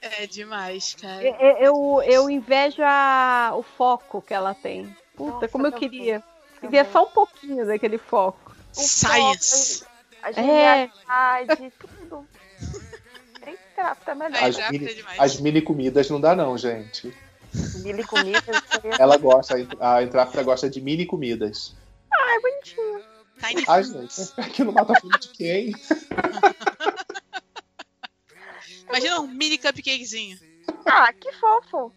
[0.01, 1.23] É demais, cara.
[1.23, 4.85] Eu, eu, eu invejo a- o foco que ela tem.
[5.15, 5.89] Puta, Nossa, como eu também.
[5.89, 6.23] queria.
[6.61, 8.55] Queria só um pouquinho daquele foco.
[8.71, 9.83] Science.
[10.21, 10.33] A É.
[10.33, 12.27] genialidade, tudo.
[13.45, 14.43] Eita, tá melhor.
[14.43, 15.19] As já mini, demais.
[15.19, 17.15] as mini comidas não dá, não, gente.
[17.83, 18.43] Mili comidas.
[18.99, 21.75] Ela gosta, a Intrápida gosta de mini comidas.
[23.39, 25.71] Tiny Ai, gente, aqui não mata a fome de quem?
[28.95, 30.39] Imagina um mini cupcakezinho.
[30.85, 31.91] Ah, que fofo.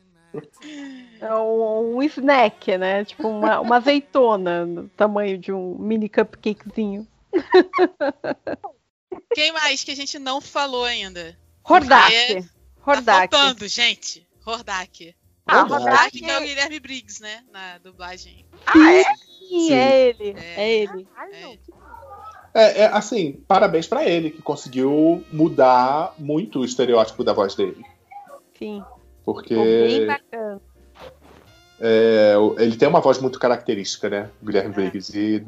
[1.20, 3.04] É um, um snack, né?
[3.04, 7.06] Tipo uma, uma azeitona no tamanho de um mini cupcakezinho.
[9.32, 11.38] Quem mais que a gente não falou ainda?
[11.64, 12.42] Hordak.
[12.42, 12.48] Tá
[12.84, 13.36] Hordak.
[13.36, 14.26] faltando, gente.
[14.44, 15.14] Hordak.
[15.46, 15.82] Ah, Hordak.
[15.82, 17.44] Hordak que é o Guilherme Briggs, né?
[17.52, 18.44] Na dublagem.
[18.66, 19.04] Ah, é?
[19.14, 19.72] Sim, Sim.
[19.72, 20.34] é ele.
[20.36, 20.54] É.
[20.56, 21.04] É ele.
[21.04, 21.34] Caralho.
[21.34, 21.58] É,
[22.62, 27.84] é, assim, parabéns pra ele, que conseguiu mudar muito o estereótipo da voz dele.
[28.58, 28.82] Sim.
[29.24, 29.54] Porque
[31.80, 34.30] é, ele tem uma voz muito característica, né?
[34.42, 35.16] O Guilherme Briggs.
[35.16, 35.46] E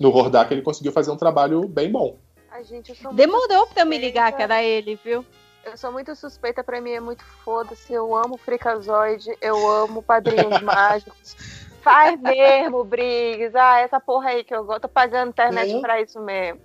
[0.00, 2.18] no Hordak ele conseguiu fazer um trabalho bem bom.
[2.50, 4.36] Ai, gente, eu sou muito Demorou pra eu me ligar suspeita.
[4.36, 5.24] que era ele, viu?
[5.64, 7.92] Eu sou muito suspeita, pra mim é muito foda-se.
[7.92, 11.36] Eu amo Freakazoid, eu amo Padrinhos Mágicos.
[11.82, 13.56] Faz mesmo, Briggs.
[13.56, 14.82] Ah, essa porra aí que eu gosto.
[14.82, 15.80] Tô pagando internet É.
[15.80, 16.60] pra isso mesmo.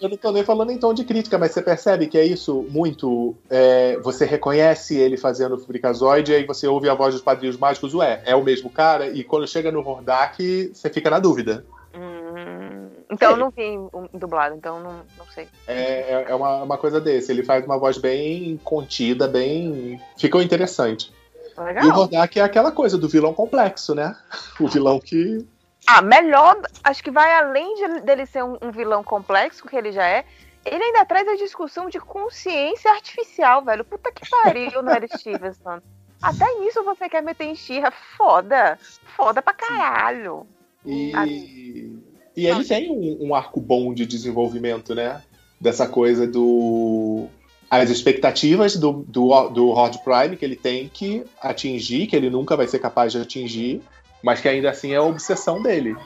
[0.00, 2.66] Eu não tô nem falando em tom de crítica, mas você percebe que é isso
[2.70, 3.36] muito.
[3.50, 7.56] é, você reconhece ele fazendo o Freakazoid e aí você ouve a voz dos padrinhos
[7.58, 11.66] mágicos, ué, é o mesmo cara, e quando chega no Hordak, você fica na dúvida.
[11.94, 13.76] Hum, então eu não vi
[14.14, 15.46] dublado, então não, não sei.
[15.68, 15.74] É,
[16.12, 17.30] é- é uma, uma coisa desse.
[17.30, 20.00] Ele faz uma voz bem contida, bem.
[20.16, 21.12] Ficou interessante.
[21.60, 21.98] E o Legal.
[22.00, 24.16] Hordak é aquela coisa do vilão complexo, né?
[24.58, 25.46] O vilão que.
[25.86, 29.92] Ah, melhor, acho que vai além de- dele ser um, um vilão complexo, que ele
[29.92, 30.24] já é.
[30.64, 33.84] Ele ainda traz a discussão de consciência artificial, velho.
[33.84, 35.80] Puta que pariu, Nery Stevenson.
[36.22, 37.90] Até nisso você quer meter em xirra.
[38.16, 38.78] Foda.
[39.16, 40.46] Foda pra caralho.
[40.84, 41.26] E, Ah.
[41.26, 45.22] e ele tem um, um arco bom de desenvolvimento, né?
[45.58, 47.26] Dessa coisa do.
[47.70, 52.56] As expectativas do, do, do Horde Prime que ele tem que atingir, que ele nunca
[52.56, 53.80] vai ser capaz de atingir,
[54.22, 55.96] mas que ainda assim é a obsessão dele.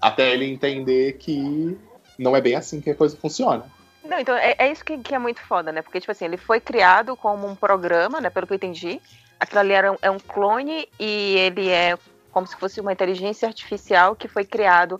[0.00, 1.76] Até ele entender que
[2.18, 3.64] não é bem assim que a coisa funciona.
[4.02, 5.82] Não, então é, é isso que, que é muito foda, né?
[5.82, 8.30] Porque, tipo assim, ele foi criado como um programa, né?
[8.30, 9.00] Pelo que eu entendi.
[9.38, 11.98] Aquilo ali era um, é um clone e ele é
[12.30, 14.98] como se fosse uma inteligência artificial que foi criado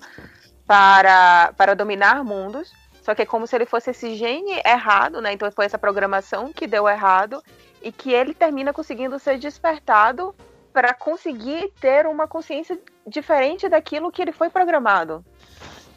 [0.66, 2.72] para, para dominar mundos.
[3.02, 5.32] Só que é como se ele fosse esse gene errado, né?
[5.32, 7.42] Então foi essa programação que deu errado
[7.82, 10.34] e que ele termina conseguindo ser despertado
[10.72, 15.24] para conseguir ter uma consciência diferente daquilo que ele foi programado.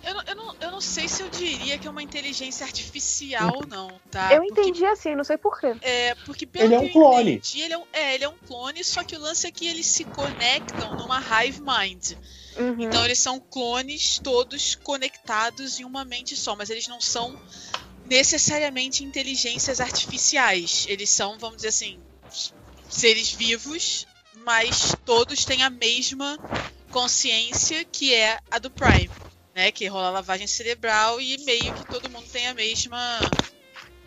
[0.06, 3.62] Eu, não- eu, não, eu não sei se eu diria que é uma inteligência artificial,
[3.70, 4.34] não, tá?
[4.34, 5.76] eu Porque- entendi assim, não sei porquê.
[5.82, 7.32] É, porque pelo Ele é que um eu clone.
[7.36, 9.66] entendi, ele é um, é, ele é um clone, só que o lance é que
[9.68, 12.14] eles se conectam numa hive mind.
[12.58, 12.82] Uhum.
[12.82, 17.38] Então eles são clones todos conectados em uma mente só, mas eles não são
[18.06, 20.86] necessariamente inteligências artificiais.
[20.88, 22.00] Eles são, vamos dizer assim,
[22.90, 24.06] seres vivos,
[24.44, 26.38] mas todos têm a mesma
[26.92, 29.10] consciência que é a do Prime,
[29.56, 29.72] né?
[29.72, 33.20] Que rola lavagem cerebral e meio que todo mundo tem a mesma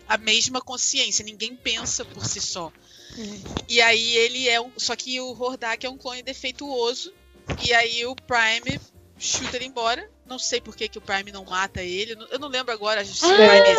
[0.07, 1.25] a mesma consciência.
[1.25, 2.71] Ninguém pensa por si só.
[3.67, 7.13] E aí ele é um, só que o Hordak é um clone defeituoso
[7.65, 8.79] e aí o Prime
[9.17, 10.09] chuta ele embora.
[10.25, 12.17] Não sei por que, que o Prime não mata ele.
[12.31, 13.69] Eu não- lembro agora o Ah, Prime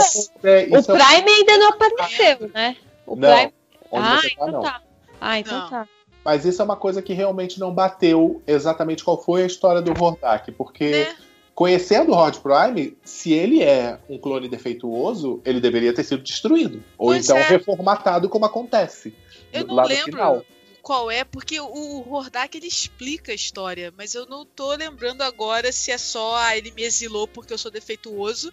[0.43, 2.77] É, O isso é Prime ainda não apareceu, né?
[3.07, 3.53] O Não, Prime.
[3.91, 4.63] onde Ah, você tá, então não.
[4.63, 4.83] tá.
[5.21, 5.71] Ah, então Não.
[5.71, 5.89] tá.
[6.25, 9.93] Mas isso é uma coisa que realmente não bateu exatamente qual foi a história do
[9.93, 11.17] Hordak, porque né?
[11.55, 16.83] conhecendo o Rod Prime, se ele é um clone defeituoso, ele deveria ter sido destruído.
[16.99, 17.43] Ou Pois então é.
[17.49, 19.15] reformatado, como acontece.
[19.53, 20.43] Eu não lá no lembro final.
[20.83, 25.71] Qual é, porque o Hordak ele explica a história, mas eu não tô lembrando agora
[25.73, 28.53] se é só ah, ele me exilou porque eu sou defeituoso.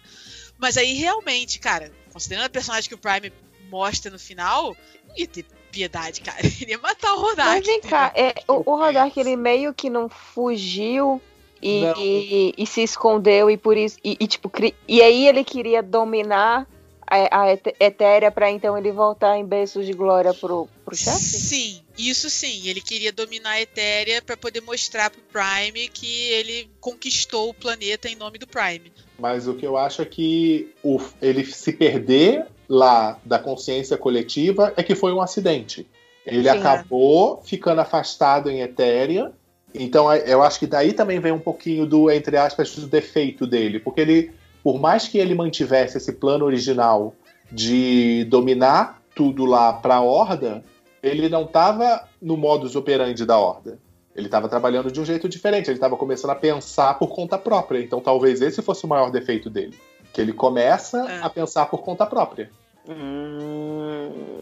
[0.58, 3.32] Mas aí realmente, cara, considerando a personagem que o Prime
[3.70, 4.76] mostra no final,
[5.08, 6.38] não ia ter piedade, cara.
[6.60, 7.48] Ele ia matar o Hordak.
[7.48, 11.20] Mas vem cá, é, o, o Rodark ele meio que não fugiu
[11.60, 11.94] e, Não.
[11.98, 15.82] e- e se escondeu e por isso e, e, tipo cri- e aí ele queria
[15.82, 16.66] dominar
[17.06, 21.18] a, a Et- Etérea pra então ele voltar em berços de glória pro, pro chefe?
[21.18, 22.66] Sim, isso sim.
[22.68, 28.08] Ele queria dominar a Etérea pra poder mostrar pro Prime que ele conquistou o planeta
[28.08, 28.92] em nome do Prime.
[29.18, 34.72] Mas o que eu acho é que o- ele se perder lá da consciência coletiva
[34.76, 35.86] é que foi um acidente.
[36.26, 36.58] Ele Sim.
[36.58, 39.30] acabou ficando afastado em Etérea.
[39.72, 43.46] Então é- eu acho que daí também vem um pouquinho do, entre aspas, do defeito
[43.46, 43.78] dele.
[43.78, 44.32] Porque ele,
[44.66, 47.14] por mais que ele mantivesse esse plano original
[47.52, 50.64] de dominar tudo lá pra Horda,
[51.00, 53.78] ele não estava no modus operandi da Horda.
[54.12, 57.78] Ele estava trabalhando de um jeito diferente, ele estava começando a pensar por conta própria.
[57.78, 59.78] Então talvez esse fosse o maior defeito dele.
[60.12, 61.22] Que ele começa É.
[61.22, 62.50] a pensar por conta própria.
[62.88, 64.40] Hum,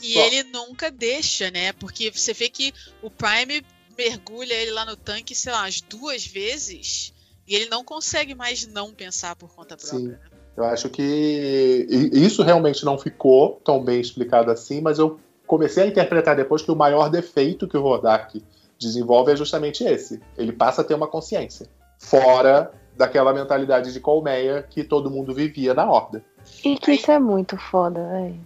[0.00, 0.20] E Só.
[0.24, 1.72] ele nunca deixa, né?
[1.72, 2.72] Porque você vê que
[3.02, 3.64] o Prime
[3.98, 7.12] mergulha ele lá no tanque, sei lá, umas duas vezes.
[7.48, 9.98] E ele não consegue mais não pensar por conta própria.
[9.98, 10.08] Sim.
[10.08, 10.18] né?
[10.56, 15.86] Eu acho que isso realmente não ficou tão bem explicado assim, mas eu comecei a
[15.86, 18.44] interpretar depois que o maior defeito que o Rodak
[18.76, 20.20] desenvolve é justamente esse.
[20.36, 21.68] Ele passa a ter uma consciência.
[21.96, 26.24] Fora daquela mentalidade de colmeia que todo mundo vivia na horda.
[26.64, 28.40] e que isso é muito foda, velho.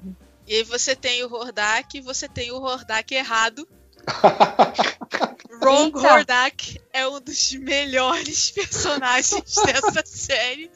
[0.47, 3.66] E aí você tem o Hordak, você tem o Hordak errado.
[5.62, 5.99] Wrong Eita.
[5.99, 10.70] Hordak é um dos melhores personagens dessa série.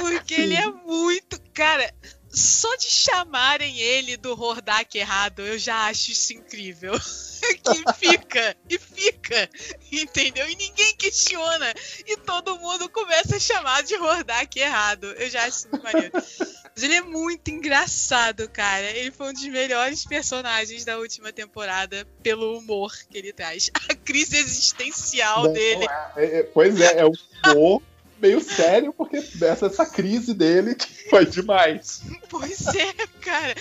[0.00, 1.40] Porque ele é muito.
[1.52, 1.92] Cara,
[2.34, 6.92] só de chamarem ele do Hordak errado, eu já acho isso incrível.
[7.62, 9.50] que fica, e fica,
[9.92, 10.48] entendeu?
[10.48, 11.74] E ninguém questiona.
[12.06, 15.06] E todo mundo começa a chamar de Hordak errado.
[15.18, 16.10] Eu já acho isso muito maneiro.
[16.14, 18.90] Mas ele é muito engraçado, cara.
[18.90, 23.70] Ele foi um dos melhores personagens da última temporada pelo humor que ele traz.
[23.88, 25.86] A crise existencial Não, dele.
[26.16, 27.12] é- é- pois é, é um
[27.46, 27.82] humor
[28.20, 32.02] meio sério, porque dessa essa crise dele que foi demais.
[32.28, 33.54] Pois é, cara.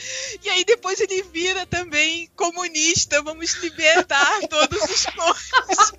[0.43, 3.21] E aí depois ele vira também comunista.
[3.21, 5.93] Vamos libertar todos os povos.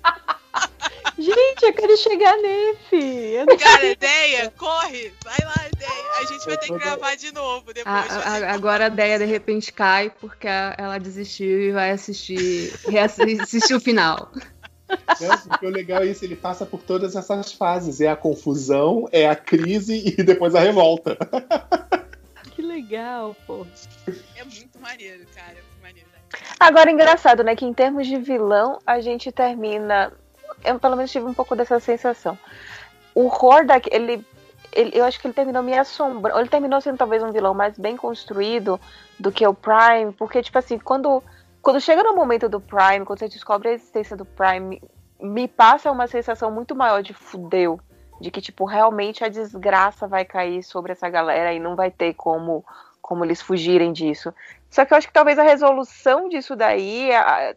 [1.17, 3.45] Gente, eu quero chegar nesse.
[3.47, 5.13] Não- Cara, ideia, corre.
[5.23, 5.91] Vai lá, ideia.
[6.19, 7.85] A gente vai ter que gravar de novo depois.
[7.95, 13.75] A- a- agora a ideia de repente cai porque ela desistiu e vai assistir, reassistir
[13.75, 14.31] o final.
[15.47, 18.01] Porque o legal é isso, ele passa por todas essas fases.
[18.01, 21.17] É a confusão, é a crise e depois a revolta.
[22.55, 23.67] Que legal, pô.
[24.37, 25.51] É muito maneiro, cara.
[25.51, 26.07] É muito maneiro.
[26.57, 27.53] Agora, engraçado, né?
[27.53, 30.13] Que em termos de vilão, a gente termina.
[30.63, 32.39] Eu, pelo menos, tive um pouco dessa sensação.
[33.13, 34.25] O Hordak, ele,
[34.71, 34.91] ele.
[34.93, 36.39] Eu acho que ele terminou me assombrando.
[36.39, 38.79] Ele terminou sendo talvez um vilão mais bem construído
[39.19, 41.21] do que o Prime, porque, tipo assim, quando,
[41.65, 44.79] quando chega no momento do Prime, quando você descobre a existência do Prime,
[45.19, 47.79] me passa uma sensação muito maior de fudeu.
[48.21, 52.13] De que, tipo, realmente a desgraça vai cair sobre essa galera e não vai ter
[52.13, 52.63] como,
[53.01, 54.31] como eles fugirem disso.
[54.69, 57.55] Só que eu acho que talvez a resolução disso daí, a-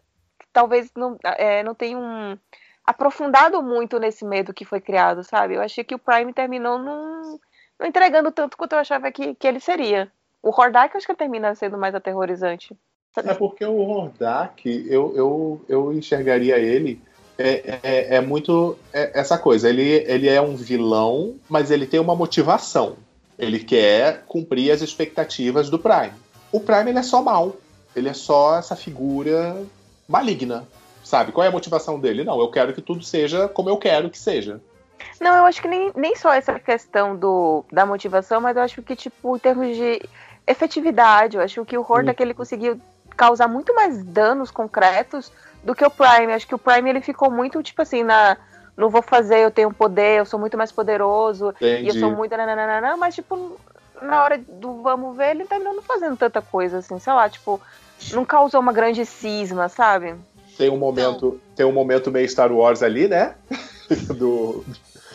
[0.51, 2.35] talvez não, é, não tenha um
[2.83, 5.53] aprofundado muito nesse medo que foi criado, sabe?
[5.53, 7.39] Eu achei que o Prime terminou não,
[7.79, 10.11] não entregando tanto quanto eu achava que, que ele seria.
[10.41, 12.75] O Hordak eu acho que termina sendo mais aterrorizante.
[13.17, 17.01] É porque o Hordak, eu, eu, eu enxergaria ele.
[17.37, 19.69] É, é, é muito é essa coisa.
[19.69, 22.97] Ele, ele é um vilão, mas ele tem uma motivação.
[23.37, 26.13] Ele quer cumprir as expectativas do Prime.
[26.51, 27.55] O Prime ele é só mal.
[27.95, 29.57] Ele é só essa figura
[30.07, 30.67] maligna.
[31.03, 31.31] Sabe?
[31.31, 32.23] Qual é a motivação dele?
[32.23, 34.61] Não, eu quero que tudo seja como eu quero que seja.
[35.19, 38.81] Não, eu acho que nem, nem só essa questão do, da motivação, mas eu acho
[38.81, 40.01] que, tipo, em termos de
[40.45, 42.79] efetividade, eu acho que o Hordak ele conseguiu
[43.19, 45.29] causar muito mais danos concretos
[45.61, 46.31] do que o Prime.
[46.31, 48.37] Acho que o Prime ele ficou muito, tipo assim, na.
[48.77, 51.99] Não vou fazer, eu tenho poder, eu sou muito mais poderoso, e eu Entendi.
[51.99, 52.31] sou muito.
[52.37, 53.59] nananana, mas, tipo,
[54.01, 57.59] na hora do vamos ver, ele terminou não fazendo tanta coisa, assim, sei lá, tipo,
[58.13, 60.15] não causou uma grande cisma, sabe?
[60.57, 63.35] Tem um momento, tem um momento meio Star Wars ali, né?
[64.15, 64.63] do,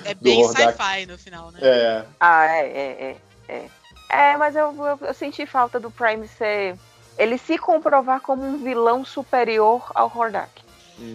[0.05, 1.61] É bem sci-fi no final, né?
[1.63, 3.17] é, Ah, é, é,
[3.49, 3.67] é.
[4.11, 6.77] É, é mas eu, eu, eu senti falta do Prime ser.
[7.17, 10.65] Ele se comprovar como um vilão superior ao Hordak.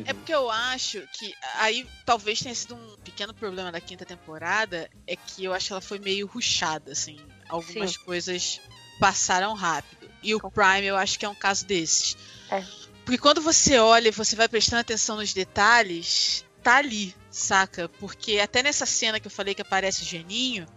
[0.06, 4.90] É porque eu acho que aí talvez tenha sido um pequeno problema da quinta temporada,
[5.08, 7.18] é que eu acho que ela foi meio ruchada, assim.
[7.48, 8.60] Algumas coisas
[9.00, 10.10] passaram rápido.
[10.22, 12.18] E o Prime eu acho que é um caso desses.
[12.52, 12.64] É.
[13.06, 17.88] Porque quando você olha e você vai prestando atenção nos detalhes, tá ali, saca?
[18.00, 20.68] Porque até nessa cena que eu falei que aparece o geninho,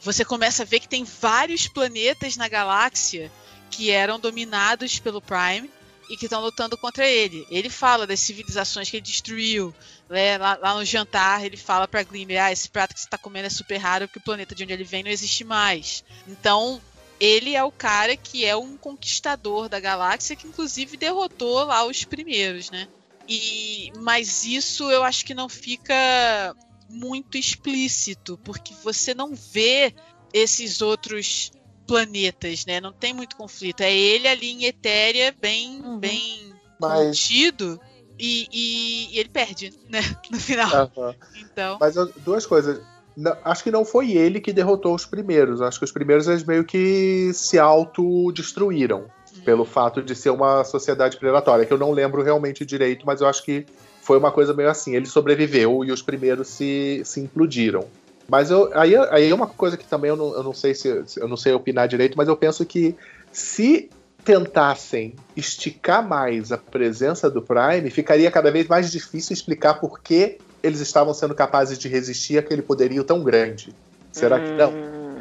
[0.00, 3.30] você começa a ver que tem vários planetas na galáxia
[3.70, 5.70] que eram dominados pelo Prime
[6.08, 7.46] e que estão lutando contra ele.
[7.50, 9.74] Ele fala das civilizações que ele destruiu.
[10.08, 10.38] né?
[10.38, 13.46] Lá, lá no jantar, ele fala pra Glimmer: ah, esse prato que você tá comendo
[13.46, 16.02] é super raro porque o planeta de onde ele vem não existe mais.
[16.26, 16.80] Então,
[17.20, 22.04] ele é o cara que é um conquistador da galáxia que, inclusive, derrotou lá os
[22.04, 22.88] primeiros, né?
[23.28, 26.56] E, mas isso eu acho que não fica
[26.88, 29.94] muito explícito, porque você não vê
[30.32, 31.50] esses outros
[31.88, 32.80] planetas, né?
[32.80, 33.80] Não tem muito conflito.
[33.80, 35.98] É ele ali em Etéria, bem, Uhum.
[35.98, 37.80] bem Mas- contido,
[38.18, 40.00] e, e- e ele perde, né?
[40.30, 40.68] No final.
[40.96, 41.14] aham.
[41.40, 41.78] Então.
[41.80, 41.94] Mas
[42.24, 42.80] duas coisas.
[43.16, 45.60] Não, acho que não foi ele que derrotou os primeiros.
[45.60, 49.06] Acho que os primeiros eles meio que se autodestruíram
[49.44, 53.26] pelo fato de ser uma sociedade predatória, que eu não lembro realmente direito, mas eu
[53.26, 53.64] acho que
[54.02, 54.94] foi uma coisa meio assim.
[54.94, 57.88] Ele sobreviveu e os primeiros se, se implodiram.
[58.30, 60.86] Mas eu, aí, aí é uma coisa que também eu não, eu não sei se
[61.16, 62.94] eu não sei opinar direito, mas eu penso que
[63.32, 63.88] se
[64.22, 70.36] tentassem esticar mais a presença do Prime, ficaria cada vez mais difícil explicar por que
[70.62, 73.74] eles estavam sendo capazes de resistir àquele poderio tão grande.
[74.12, 74.70] Será que não?
[74.70, 75.16] Hum,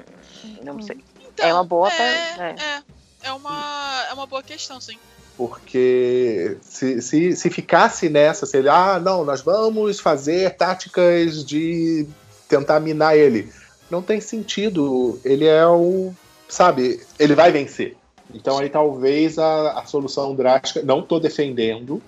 [0.64, 0.98] Não sei.
[1.22, 2.56] Então, É uma boa É, per- é.
[2.60, 2.84] é,
[3.30, 4.98] é uma, é uma boa questão, sim.
[5.38, 12.08] Porque se, se, se ficasse nessa, se ele, ah, não, nós vamos fazer táticas de
[12.48, 13.52] tentar minar ele.
[13.90, 15.20] Não tem sentido.
[15.24, 16.14] Ele é o.
[16.48, 17.96] Sabe, ele vai vencer.
[18.34, 20.82] Então aí talvez a, a solução drástica.
[20.82, 22.02] Não tô defendendo,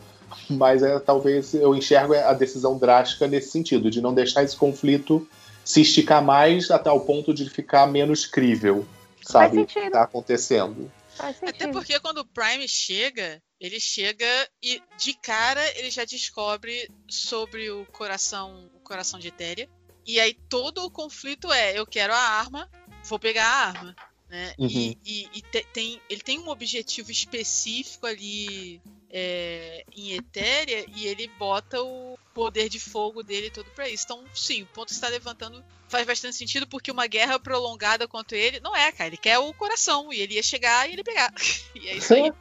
[0.49, 5.27] mas é talvez eu enxergo a decisão drástica nesse sentido, de não deixar esse conflito
[5.63, 8.85] se esticar mais até o ponto de ficar menos crível.
[9.21, 9.91] Sabe o que sentido.
[9.91, 10.91] tá acontecendo.
[11.19, 14.25] Até porque quando o Prime chega, ele chega
[14.63, 19.69] e de cara ele já descobre sobre o coração, o coração de Etéria.
[20.05, 22.69] E aí todo o conflito é, eu quero a arma,
[23.05, 23.95] vou pegar a arma.
[24.29, 24.53] Né?
[24.59, 24.95] E, Uhum.
[25.05, 28.79] e- e te- tem, ele tem um objetivo específico ali
[29.11, 34.03] é, em Etéria e ele bota o poder de fogo dele todo pra isso.
[34.05, 38.07] Então, sim, o ponto que você está levantando faz bastante sentido porque uma guerra prolongada
[38.07, 39.07] contra ele não é, cara.
[39.07, 41.33] Ele quer o coração e ele ia chegar e ele pegar.
[41.75, 42.31] E é isso aí.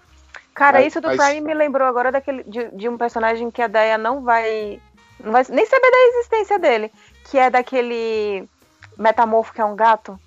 [0.52, 3.66] Cara, isso do mas- Prime me lembrou agora daquele, de, de um personagem que a
[3.66, 4.78] Deia não vai,
[5.20, 6.92] não vai nem saber da existência dele.
[7.30, 8.48] Que é daquele
[8.96, 10.18] metamorfo que é um gato.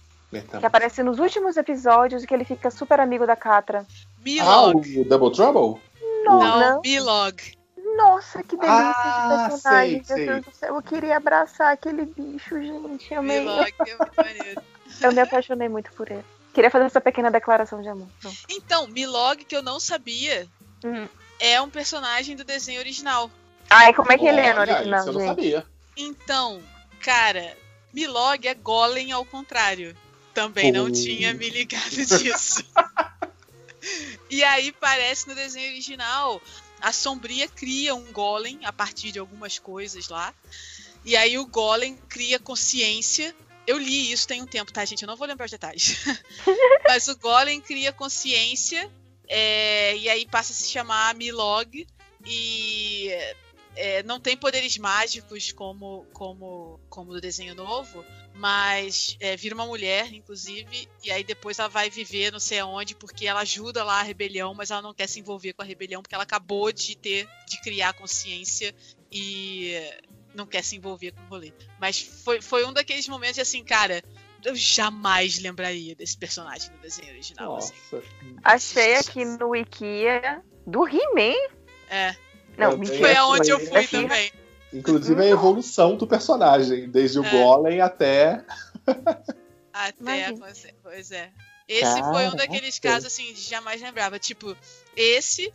[0.60, 3.86] Que aparece nos últimos episódios e que ele fica super amigo da Catra.
[3.88, 4.99] Ah, Milog.
[4.99, 5.82] o Double Trouble?
[6.23, 6.82] Não, não, não.
[6.82, 7.36] Milog.
[7.98, 10.03] Nossa, que delícia Ah, de personagem.
[10.03, 10.26] sei, Meu sei.
[10.28, 13.14] Deus do céu, eu queria abraçar aquele bicho, gente.
[13.14, 14.56] Eu, me, Milog é
[15.06, 16.23] eu me apaixonei muito por ele.
[16.53, 18.07] Queria fazer essa pequena declaração de amor.
[18.22, 18.38] Pronto.
[18.49, 20.48] Então, Milog, que eu não sabia,
[20.86, 21.07] Hum.
[21.40, 23.30] é um personagem do desenho original.
[23.69, 25.30] Ai, como é que ele é no Olha, original, isso eu não gente?
[25.30, 25.65] sabia.
[25.98, 26.61] Então,
[27.02, 27.57] cara,
[27.94, 29.95] Milog é Golem ao contrário.
[30.34, 30.91] Também não Oh.
[30.91, 32.64] tinha me ligado disso.
[34.30, 36.41] e aí parece no desenho original,
[36.80, 40.34] a Sombria cria um Golem a partir de algumas coisas lá.
[41.03, 43.36] E aí o Golem cria consciência.
[43.68, 45.02] Eu li isso tem um tempo, tá, gente?
[45.03, 45.98] Eu não vou lembrar os detalhes.
[46.88, 48.90] Mas o Golem cria consciência
[49.28, 51.86] é, e aí passa a se chamar Milog.
[52.26, 53.10] E
[53.76, 59.65] é, não tem poderes mágicos como, como, como do desenho novo, mas é, vira uma
[59.65, 63.99] mulher, inclusive, e aí depois ela vai viver não sei aonde, porque ela ajuda lá
[63.99, 66.98] a rebelião, mas ela não quer se envolver com a rebelião, porque ela acabou de
[66.98, 68.76] ter, de criar consciência
[69.11, 69.73] e
[70.34, 71.53] não quer se envolver com o rolê.
[71.80, 74.02] Mas foi, foi um daqueles momentos de assim, cara,
[74.43, 77.57] eu jamais lembraria desse personagem no desenho original.
[77.57, 77.73] Assim.
[77.91, 78.07] Nossa.
[78.43, 81.35] Achei aqui no Wikia do He-Man.
[81.89, 82.15] É,
[82.57, 82.98] Não, mentira.
[82.99, 84.32] foi aonde eu fui também.
[84.73, 87.30] Inclusive a evolução do personagem, desde o É.
[87.32, 88.44] Golem até.
[89.73, 91.32] Até, pois é- pois é.
[91.68, 93.02] Esse foi um daqueles Caraca.
[93.03, 94.19] casos assim, de jamais lembrava.
[94.19, 94.56] Tipo,
[94.95, 95.53] esse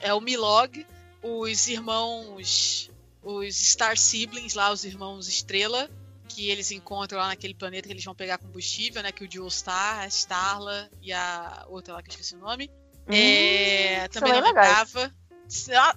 [0.00, 0.86] é o Milog,
[1.22, 2.90] os irmãos,
[3.22, 5.90] os Star Siblings lá, os irmãos Estrela,
[6.28, 9.10] que eles encontram lá naquele planeta que eles vão pegar combustível, né?
[9.10, 12.70] Que o Dual Star, a Starla e a outra lá que eu esqueci o nome.
[13.08, 14.92] É, Hum, também não bem legais.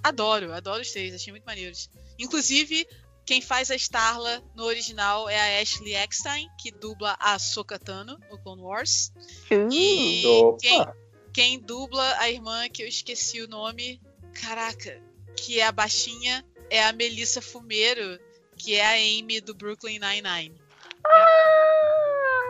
[0.04, 1.90] Adoro, adoro os três, achei muito maneiros.
[2.18, 2.88] Inclusive,
[3.26, 8.38] quem faz a Starla no original é a Ashley Eckstein, que dubla a Sokatano no
[8.40, 9.12] Clone Wars.
[9.52, 10.24] Hum, E
[10.60, 10.86] quem,
[11.34, 14.02] quem dubla a irmã, que eu esqueci o nome,
[14.34, 15.02] caraca,
[15.36, 18.20] que é a baixinha, é a Melissa Fumeiro,
[18.58, 20.60] que é a Amy do Brooklyn Nine-Nine.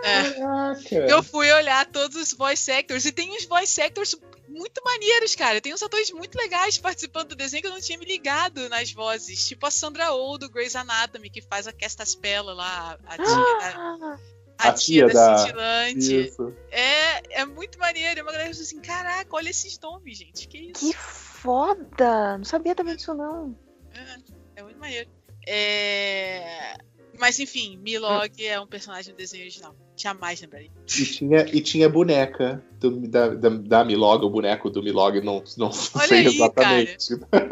[0.04, 0.32] É.
[0.32, 0.96] Caraca!
[0.96, 4.16] Eu fui olhar todos os voice actors e tem uns voice actors
[4.60, 5.60] muito maneiros, cara.
[5.61, 8.91] Tem uns atores muito legais participando do desenho que eu não tinha me ligado nas
[8.91, 9.48] vozes.
[9.48, 13.73] Tipo a Sandra Oh do Grey's Anatomy, que faz a Castaspella lá, a tia da,
[13.76, 14.19] Ah,
[14.60, 16.27] a A tia tia da da- Cintilante.
[16.27, 16.53] Isso.
[16.69, 18.19] É, é muito maneiro.
[18.19, 20.48] E uma galera diz assim: caraca, olha esses nomes, gente.
[20.48, 20.80] Que isso?
[20.80, 22.38] que foda!
[22.38, 23.57] Não sabia também disso, não.
[23.94, 25.10] É, é muito maneiro.
[25.48, 26.76] É...
[27.20, 29.76] Mas enfim, Milog é um personagem do desenho original.
[29.96, 30.72] Jamais lembraria.
[30.88, 35.44] E tinha, e tinha boneca do, da, da, da Milog, o boneco do Milog, não,
[35.58, 37.08] não Olha sei aí, exatamente.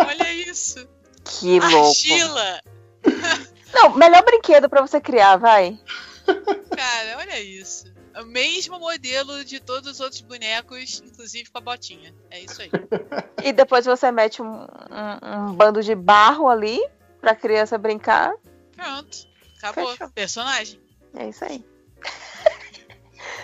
[0.07, 0.87] Olha isso.
[1.25, 1.87] Que louco.
[1.89, 2.61] Argila!
[3.73, 5.77] Não, melhor brinquedo pra você criar, vai.
[6.25, 7.85] Cara, olha isso.
[8.19, 12.13] O mesmo modelo de todos os outros bonecos, inclusive com a botinha.
[12.31, 12.71] É isso aí.
[13.43, 16.79] E depois você mete um, um- um bando de barro ali
[17.21, 18.33] pra criança brincar.
[18.75, 19.27] Pronto.
[19.57, 19.87] Acabou.
[19.91, 20.09] Fechou.
[20.09, 20.79] Personagem.
[21.15, 21.63] É isso aí.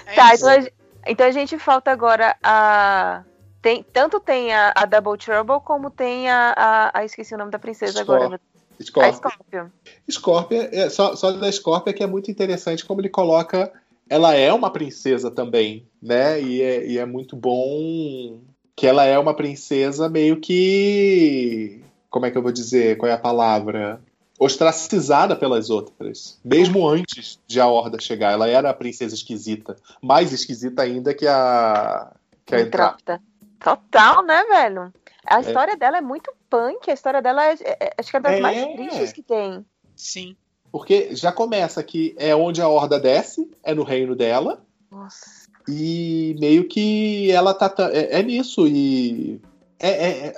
[0.06, 0.48] É tá, isso.
[0.50, 0.70] então
[1.06, 3.24] a, então a gente falta agora a.
[3.62, 7.52] Tem, tanto tem a, a Double Trouble como tem a, a, a- Esqueci o nome
[7.52, 8.26] da princesa Scorpion.
[8.26, 8.42] agora.
[8.80, 9.14] A Scorpion.
[9.14, 9.70] Scorpion.
[10.12, 13.72] Scorpion, é, só, só da Scorpion que é muito interessante como ele coloca.
[14.10, 16.42] Ela é uma princesa também, né?
[16.42, 18.42] E é, e é muito bom
[18.76, 21.82] que ela é uma princesa meio que.
[22.10, 22.98] Como é que eu vou dizer?
[22.98, 24.02] Qual é a palavra?
[24.44, 26.38] Ostracizada pelas outras.
[26.44, 28.34] Mesmo antes de a Horda chegar.
[28.34, 29.78] Ela era a princesa esquisita.
[30.02, 32.12] Mais esquisita ainda que a.
[32.46, 32.96] Que a entrada.
[33.02, 33.22] Intrópita.
[33.60, 34.94] Total, né, velho?
[35.26, 36.90] A história dela é muito punk.
[36.90, 38.40] A história dela é, é- é- acho que é das É.
[38.42, 39.66] mais tristes que tem.
[39.96, 40.36] Sim.
[40.70, 44.62] Porque já começa que é onde a Horda desce, é no reino dela.
[44.92, 45.44] Nossa.
[45.70, 47.74] E meio que ela tá.
[47.94, 48.68] É, é nisso.
[48.68, 49.40] E.
[49.80, 50.36] É,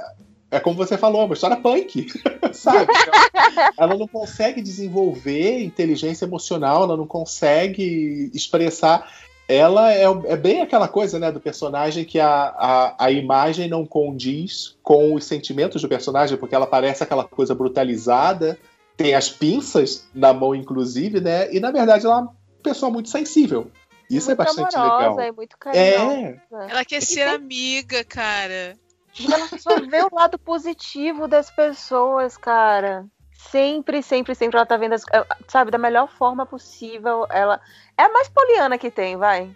[0.52, 2.08] é, é- é como você falou, é uma história punk.
[2.54, 2.92] Sabe?
[3.78, 9.10] ela não consegue desenvolver inteligência emocional, ela não consegue expressar.
[9.48, 13.86] Ela é, é bem aquela coisa, né, do personagem que a, a, a imagem não
[13.86, 18.58] condiz com os sentimentos do personagem, porque ela parece aquela coisa brutalizada,
[18.98, 21.54] tem as pinças na mão, inclusive, né?
[21.54, 23.70] E na verdade ela é uma pessoa muito sensível.
[24.10, 25.28] Isso é muito bastante amorosa legal.
[25.28, 26.42] e muito carinhosa.
[26.52, 28.76] É, Ela quer ser amiga, cara.
[29.24, 33.06] Ela só vê o lado positivo das pessoas, cara.
[33.38, 37.26] Sempre, sempre, sempre ela tá vendo, as, eh, sabe, da melhor forma possível.
[37.30, 37.62] Ela
[37.98, 39.56] é a mais poliana que tem, vai.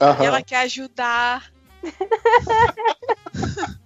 [0.00, 0.24] aham.
[0.24, 1.52] Ela quer ajudar.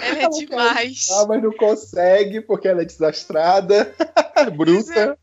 [0.00, 1.08] ela é Ela demais.
[1.12, 3.94] Ah, mas não consegue porque ela é desastrada,
[4.56, 5.16] bruta.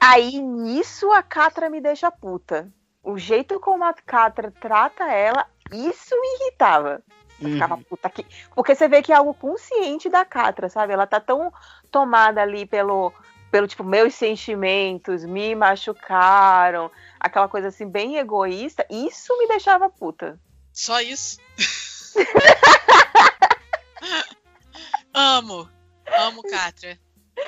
[0.00, 2.72] Aí nisso a Catra me deixa puta.
[3.02, 7.02] O jeito como a Catra trata ela, isso me irritava.
[7.48, 8.26] Eu ficava puta aqui.
[8.54, 10.92] Porque você vê que é algo consciente da Catra, sabe?
[10.92, 11.52] Ela tá tão
[11.90, 13.12] tomada ali pelo,
[13.50, 16.90] pelo tipo, meus sentimentos me machucaram,
[17.20, 18.86] aquela coisa assim, bem egoísta.
[18.90, 20.38] Isso me deixava puta.
[20.72, 21.38] Só isso.
[25.14, 25.68] amo.
[26.06, 26.98] Amo Catra.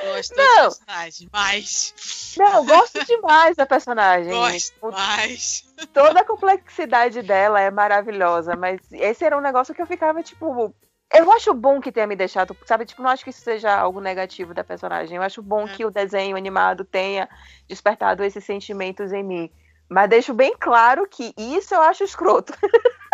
[0.04, 0.68] Gosto Não.
[0.68, 2.34] do personagem, mas.
[2.36, 4.32] Não, gosto demais da personagem.
[4.32, 5.64] Gosto mais.
[5.92, 10.74] Toda a complexidade dela é maravilhosa, mas esse era um negócio que eu ficava, tipo,
[11.12, 12.84] Eu acho bom que tenha me deixado, sabe?
[12.84, 15.16] Tipo, não acho que isso seja algo negativo da personagem.
[15.16, 15.72] Eu acho bom É.
[15.72, 17.28] que o desenho animado tenha
[17.68, 19.50] despertado esses sentimentos em mim.
[19.88, 22.52] Mas deixo bem claro que isso eu acho escroto.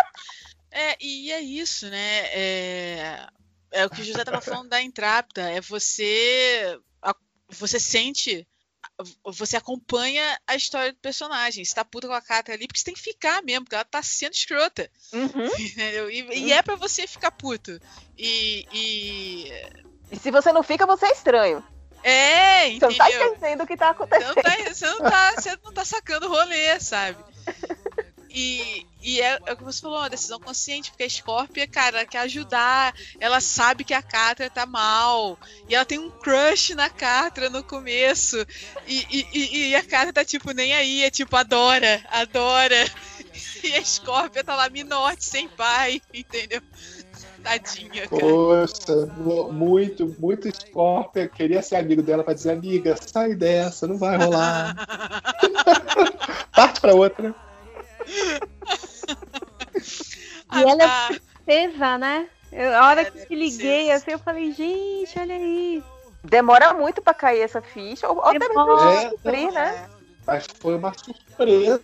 [0.75, 2.19] É, e é isso, né?
[2.33, 3.27] É,
[3.73, 5.41] é o que o José tava falando da Intrapta.
[5.41, 6.79] É você.
[7.49, 8.47] Você sente.
[9.25, 11.63] Você acompanha a história do personagem.
[11.65, 13.83] Você tá puta com a Catra ali, porque você tem que ficar mesmo, porque ela
[13.85, 14.89] tá sendo escrota.
[15.11, 15.45] Uhum.
[15.59, 16.09] Entendeu?
[16.11, 17.79] E, e é pra você ficar puto.
[18.17, 18.65] E.
[18.71, 19.51] e-
[20.11, 21.63] E se você não fica, você é estranho.
[22.05, 23.27] É, Você não tá entendeu?
[23.33, 24.35] entendendo o que tá acontecendo.
[24.35, 27.17] não tá, você não tá, você não tá sacando o rolê, sabe?
[28.35, 31.99] E, e é, é o que você falou, uma decisão consciente, porque a Scorpia, cara,
[31.99, 35.37] ela quer ajudar, ela sabe que a Catra tá mal,
[35.69, 38.43] e ela tem um crush na Catra no começo,
[38.87, 42.75] e, e, e- a Catra tá tipo, nem aí, é tipo, adora, adora.
[43.63, 46.61] E a Scorpia tá lá, minote, sem pai, entendeu?
[47.43, 48.21] Tadinha, cara.
[48.21, 51.27] Poxa, mu- muito, muito Scorpia.
[51.27, 54.75] Queria ser amigo dela pra dizer, amiga, sai dessa, não vai rolar.
[56.55, 57.33] Parte pra outra.
[60.53, 62.27] E ela é princesa, né?
[62.51, 65.83] Eu- a hora Ela que é me liguei, assim, eu falei, gente, olha aí.
[66.23, 68.07] Demora muito pra cair essa ficha.
[68.07, 69.89] Ou, ou até mesmo descobrir, né?
[70.25, 71.81] Mas foi uma surpresa.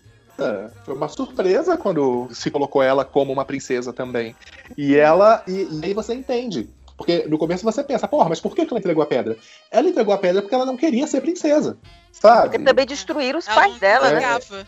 [0.85, 4.35] Foi uma surpresa quando se colocou ela como uma princesa também.
[4.77, 5.43] E ela.
[5.47, 6.69] E, e aí você entende.
[6.95, 9.37] Porque no começo você pensa, porra, mas por que ela entregou a pedra?
[9.71, 11.77] Ela entregou a pedra porque ela não queria ser princesa.
[12.11, 12.49] Sabe?
[12.49, 14.15] Porque também destruíram os ela pais não dela, né?
[14.15, 14.67] ligava.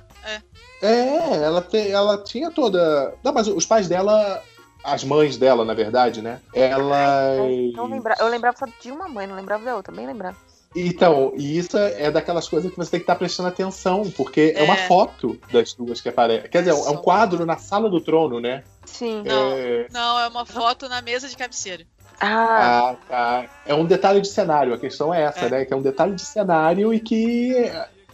[0.81, 3.13] É, ela, te- ela tinha toda.
[3.23, 4.41] Não, mas os pais dela.
[4.83, 6.39] As mães dela, na verdade, né?
[6.55, 7.37] Elas.
[7.75, 8.15] Não lembra...
[8.19, 10.35] Eu lembrava só de uma mãe, não lembrava da outra, bem lembrava.
[10.75, 14.63] Então, e isso é daquelas coisas que você tem que estar prestando atenção, porque é,
[14.63, 14.87] uma É.
[14.87, 16.47] foto das duas que aparece.
[16.49, 18.63] Quer dizer, é um quadro na sala do trono, né?
[18.85, 19.21] Sim.
[19.23, 19.51] Não.
[19.51, 21.83] É, Não, é uma foto na mesa de cabeceira.
[22.19, 23.45] Ah, ah, tá.
[23.65, 25.49] é um detalhe de cenário, a questão é essa, É.
[25.49, 25.65] né?
[25.65, 27.71] Que é um detalhe de cenário e que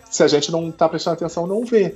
[0.09, 1.95] se a gente não tá prestando atenção, não vê.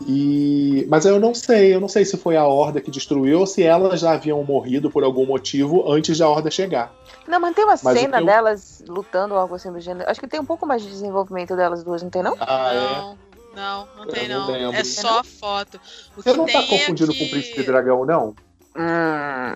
[0.00, 0.04] É.
[0.10, 0.86] E...
[0.88, 3.62] Mas eu não sei, eu não sei se foi a Horda que destruiu ou se
[3.62, 6.92] elas já haviam morrido por algum motivo antes da Horda chegar.
[7.26, 10.08] não, mas tem uma Mas cena eu- delas lutando ou algo assim do gênero.
[10.10, 12.36] Acho que tem um pouco mais de desenvolvimento delas duas, não tem não?
[12.40, 12.78] Ah, é?
[12.80, 13.16] não,
[13.56, 14.72] não, não tem não não.
[14.72, 15.80] É só foto.
[16.16, 18.34] O Você que não tá tem é confundindo que- com o Príncipe Dragão, não?
[18.76, 19.54] Hum.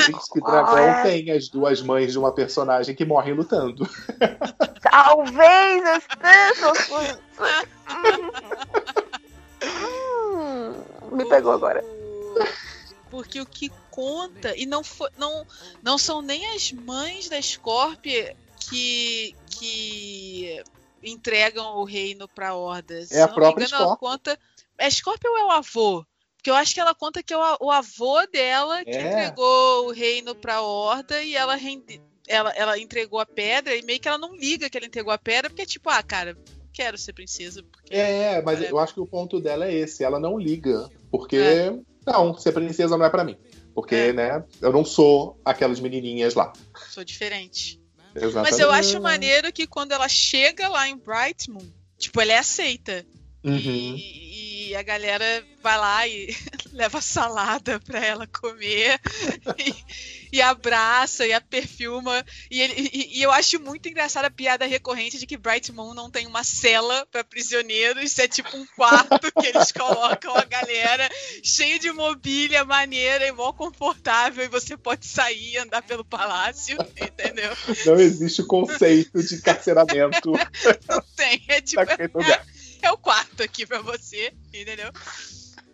[0.00, 3.88] O Príncipe Dragão tem as duas mães de uma personagem que morrem lutando.
[4.82, 7.20] Talvez eu esteja.
[9.62, 11.82] Hum, me pegou agora.
[13.10, 15.46] Porque o que conta, e não, foi, não,
[15.82, 18.36] não são nem as mães da Scorpia
[18.68, 20.62] que, que
[21.02, 23.06] entregam o reino pra Horda.
[23.06, 24.08] Se É a eu não me própria engano, ela Scorpia.
[24.08, 24.38] conta.
[24.76, 26.04] É Scorpia ou é o avô?
[26.36, 29.02] Porque eu acho que ela conta que é o, o avô dela que É.
[29.08, 33.98] entregou o reino pra Horda e ela, rende, ela, ela entregou a pedra e meio
[34.00, 36.36] que ela não liga que ela entregou a pedra, porque é tipo, ah, cara,
[36.76, 37.62] quero ser princesa.
[37.62, 37.94] Porque...
[37.94, 38.70] É, mas É.
[38.70, 40.04] eu acho que o ponto dela é esse.
[40.04, 40.88] Ela não liga.
[41.10, 41.74] Porque, É.
[42.06, 43.36] não, ser princesa não é pra mim.
[43.74, 44.12] Porque, É.
[44.12, 46.52] né, eu não sou aquelas menininhas lá.
[46.90, 47.80] Sou diferente.
[48.14, 48.50] Exatamente.
[48.50, 51.66] Mas eu acho maneiro que quando ela chega lá em Brightmoon,
[51.98, 53.06] tipo, ela é aceita.
[53.44, 53.94] Uhum.
[53.96, 56.34] E, e a galera vai lá e
[56.76, 59.00] leva salada pra ela comer
[59.58, 62.24] e, e abraça e a perfuma.
[62.50, 65.94] E, ele- e- e eu acho muito engraçada a piada recorrente de que Bright Moon
[65.94, 71.08] não tem uma cela pra prisioneiros, é tipo um quarto que eles colocam a galera
[71.42, 76.76] cheio de mobília maneira e mó confortável e você pode sair e andar pelo palácio,
[77.00, 77.50] entendeu?
[77.86, 80.32] Não existe o conceito de encarceramento
[80.88, 82.46] Não tem, é tipo naquele lugar.
[82.82, 84.92] é o quarto aqui pra você, entendeu?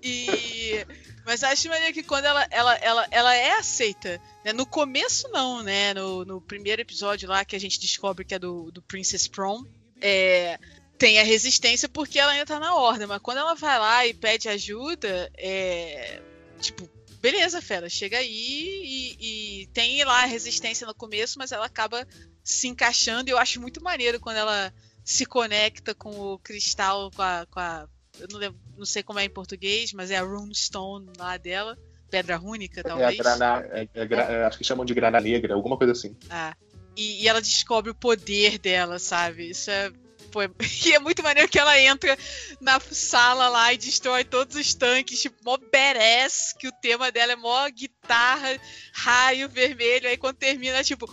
[0.02, 0.84] E.
[1.24, 4.20] Mas acho maneiro que quando ela, ela, ela, ela é aceita.
[4.44, 4.52] Né?
[4.52, 5.94] No começo, não, né?
[5.94, 9.64] No, no primeiro episódio lá que a gente descobre que é do, do Princess Prom,
[10.00, 10.58] é,
[10.98, 13.06] tem a resistência porque ela ainda tá na ordem.
[13.06, 16.20] Mas quando ela vai lá e pede ajuda, é.
[16.60, 16.88] Tipo,
[17.20, 22.06] beleza, fera, chega aí e, e tem lá a resistência no começo, mas ela acaba
[22.42, 23.30] se encaixando.
[23.30, 24.74] E eu acho muito maneiro quando ela
[25.04, 27.46] se conecta com o cristal, com a.
[27.50, 31.10] Com a eu não, lembro- não sei como é em português, mas é a runestone
[31.18, 31.76] lá dela.
[32.10, 33.16] Pedra rúnica, É a talvez.
[33.16, 36.14] grana, é- é gra- é, acho que chamam de grana negra, alguma coisa assim.
[36.28, 36.54] Ah,
[36.96, 39.48] e, e ela descobre o poder dela, sabe?
[39.50, 39.90] Isso é.
[40.30, 40.50] Pô, é-
[40.86, 42.16] e é muito maneiro que ela entra
[42.60, 47.32] na sala lá e destrói todos os tanques, tipo, mó badass, que o tema dela
[47.32, 48.58] é mó guitarra,
[48.92, 51.06] raio vermelho, aí quando termina, tipo,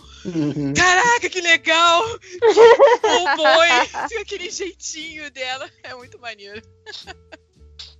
[0.76, 2.02] caraca, que legal!
[3.10, 3.68] O boi,
[4.20, 6.62] aquele jeitinho dela, é muito maneiro.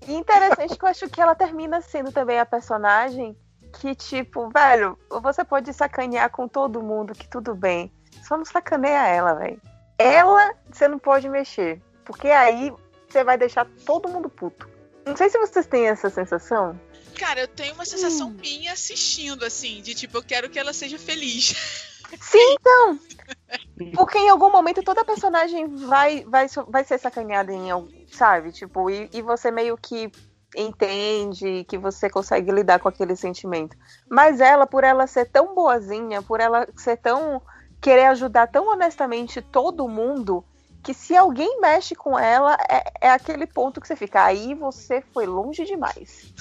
[0.07, 3.37] E interessante que eu acho que ela termina sendo também a personagem
[3.79, 7.93] que, tipo, velho, você pode sacanear com todo mundo, que tudo bem.
[8.27, 9.61] Só não sacaneia ela, velho.
[9.99, 11.81] Ela, você não pode mexer.
[12.05, 12.73] Porque aí
[13.09, 14.69] você vai deixar todo mundo puto.
[15.07, 16.79] Não sei se vocês têm essa sensação.
[17.19, 20.99] Cara, eu tenho uma sensação minha assistindo, assim, de tipo, eu quero que ela seja
[20.99, 21.89] feliz.
[22.21, 22.99] Sim, então.
[23.95, 28.53] Porque em algum momento toda personagem vai, vai, vai ser sacaneada em algum, sabe?
[28.53, 30.11] Tipo, e, e você meio que
[30.57, 33.77] entende que você consegue lidar com aquele sentimento.
[34.09, 37.41] Mas ela, por ela ser tão boazinha, por ela ser tão.
[37.81, 40.45] querer ajudar tão honestamente todo mundo,
[40.83, 44.25] que se alguém mexe com ela, é, é aquele ponto que você fica.
[44.25, 46.33] Aí você foi longe demais.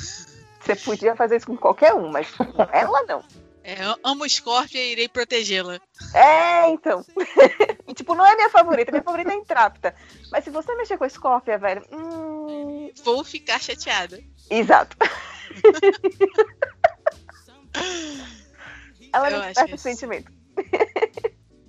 [0.60, 3.24] Você podia fazer isso com qualquer um, mas com ela não.
[3.70, 5.80] É, eu amo Scorpia e irei protegê-la.
[6.16, 7.06] É, então.
[7.88, 8.92] E, tipo, não é minha favorita.
[8.92, 9.96] Minha favorita é Intrapta.
[10.32, 11.84] Mas se você mexer com a Scorpia, velho.
[11.92, 12.92] Hum...
[13.04, 14.22] Vou ficar chateada.
[14.48, 14.96] Exato.
[19.12, 20.32] Ela não perde o sentimento.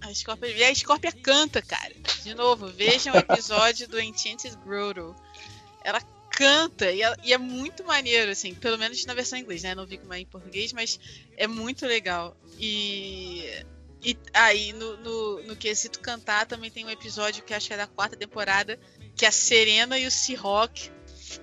[0.02, 1.94] A Scorpia, e a Scorpia canta, cara.
[2.22, 5.16] De novo, vejam o episódio do Enchanted Grotto.
[5.82, 6.02] Ela
[6.40, 9.74] canta e, ela- e é muito maneiro, assim, pelo menos na versão em inglês, né?
[9.74, 10.98] Não vi como é em português, mas
[11.36, 12.34] é muito legal.
[12.58, 13.44] E.
[14.02, 17.76] E aí, no, no, no quesito cantar, também tem um episódio que acho que é
[17.76, 18.78] da quarta temporada,
[19.14, 20.90] que a Serena e o Seahawk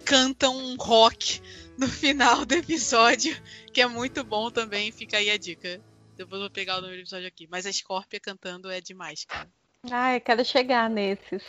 [0.03, 1.39] cantam um rock
[1.77, 3.37] no final do episódio,
[3.71, 5.79] que é muito bom também, fica aí a dica.
[6.15, 7.47] Depois eu vou pegar o nome do episódio aqui.
[7.47, 9.47] Mas a Scorpia cantando é demais, cara.
[9.91, 11.43] Ai, quero chegar nesses.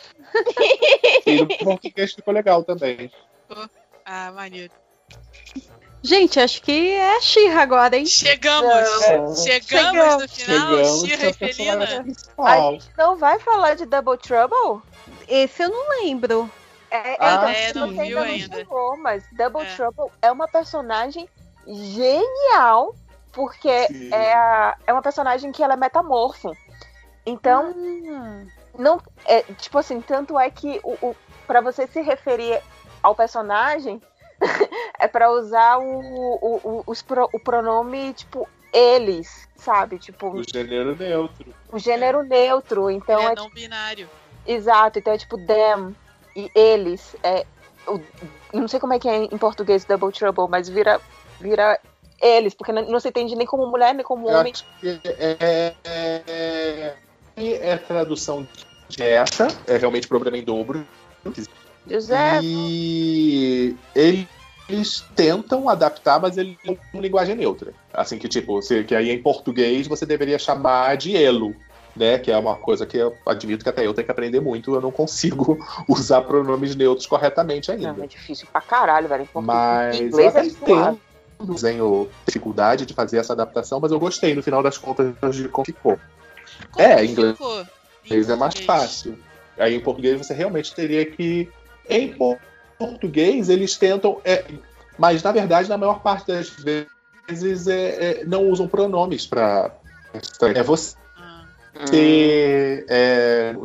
[1.25, 3.11] E no português ficou legal também.
[4.05, 4.73] Ah, maneiro.
[6.01, 8.05] Gente, acho que é a Xirra agora, hein?
[8.05, 8.69] Chegamos!
[8.69, 9.35] Não.
[9.35, 10.21] Chegamos, Chegamos.
[10.21, 11.85] no final, Xirra pra e Felina.
[12.37, 14.81] A gente não vai falar de Double Trouble?
[15.27, 16.49] Esse eu não lembro.
[16.89, 18.55] É, Ah, é, não ainda viu não ainda.
[18.57, 19.75] chegou, mas Double É.
[19.75, 21.27] Trouble é uma personagem
[21.67, 22.95] genial,
[23.33, 24.09] porque Sim.
[24.13, 26.55] é, a- é uma personagem que ela é metamorfo.
[27.25, 27.75] Então,
[28.09, 28.45] Ah,
[28.77, 32.61] não é tipo assim tanto é que o, o para você se referir
[33.03, 34.01] ao personagem
[34.99, 35.83] é pra usar o,
[36.41, 41.53] o, o, pro- o pronome tipo eles sabe tipo O gênero neutro.
[41.71, 44.07] o gênero neutro então é, é não binário.
[44.45, 45.95] exato então é tipo them
[46.35, 47.45] e eles é
[47.87, 48.05] o-
[48.53, 51.01] eu não sei como é que é em português double trouble mas vira
[51.39, 51.79] vira
[52.21, 54.87] eles porque não, não se entende nem como mulher nem como Eu homem acho que
[55.03, 56.95] é, é,
[57.37, 58.45] é, é tradução
[58.89, 60.85] de essa, é realmente problema em dobro.
[61.89, 67.73] José E eles tentam adaptar, mas eles têm uma linguagem neutra.
[67.93, 71.55] Assim que, tipo, que aí em português você deveria chamar de elo.
[71.95, 74.73] Né, que é uma coisa que eu admito que até eu tenho que aprender muito,
[74.73, 75.57] eu não consigo
[75.89, 77.91] usar pronomes neutros corretamente ainda.
[77.93, 79.41] não é difícil pra caralho velho em.
[79.41, 80.97] Mas Em eu inglês é suave.
[81.39, 85.49] entendo tenho dificuldade de fazer essa adaptação, mas eu gostei no final das contas de
[85.49, 85.99] como ficou.
[86.71, 87.65] Como É, inglês- ficou?
[88.05, 89.17] Inglês é mais fácil.
[89.57, 91.49] Aí em português você realmente teria que.
[91.89, 92.37] Em por-
[92.77, 94.21] português eles tentam.
[94.23, 94.45] é,
[94.97, 99.75] mas na verdade, na maior parte das vezes, é, é, não usam pronomes para.
[100.55, 100.95] É você.
[101.17, 101.45] Ah,
[102.89, 103.55] é,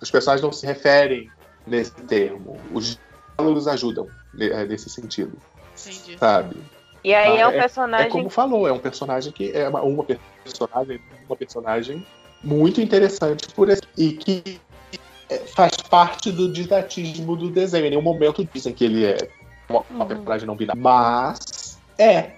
[0.00, 1.30] os personagens não se referem
[1.66, 2.60] nesse termo.
[2.72, 2.98] Os
[3.38, 5.36] diálogos ajudam é, nesse sentido,
[5.74, 6.18] entendi.
[6.18, 6.56] sabe?
[7.02, 9.82] E aí é um É- É personagem como falou, é um personagem que é uma,
[9.82, 10.04] uma
[10.44, 12.06] personagem, uma personagem
[12.42, 14.75] muito interessante por esse, e que é,
[15.54, 17.86] faz parte do didatismo do desenho.
[17.86, 19.16] Em nenhum momento dizem que ele é
[19.68, 20.08] uma, uma Uhum.
[20.08, 22.32] personagem não binária, mas é.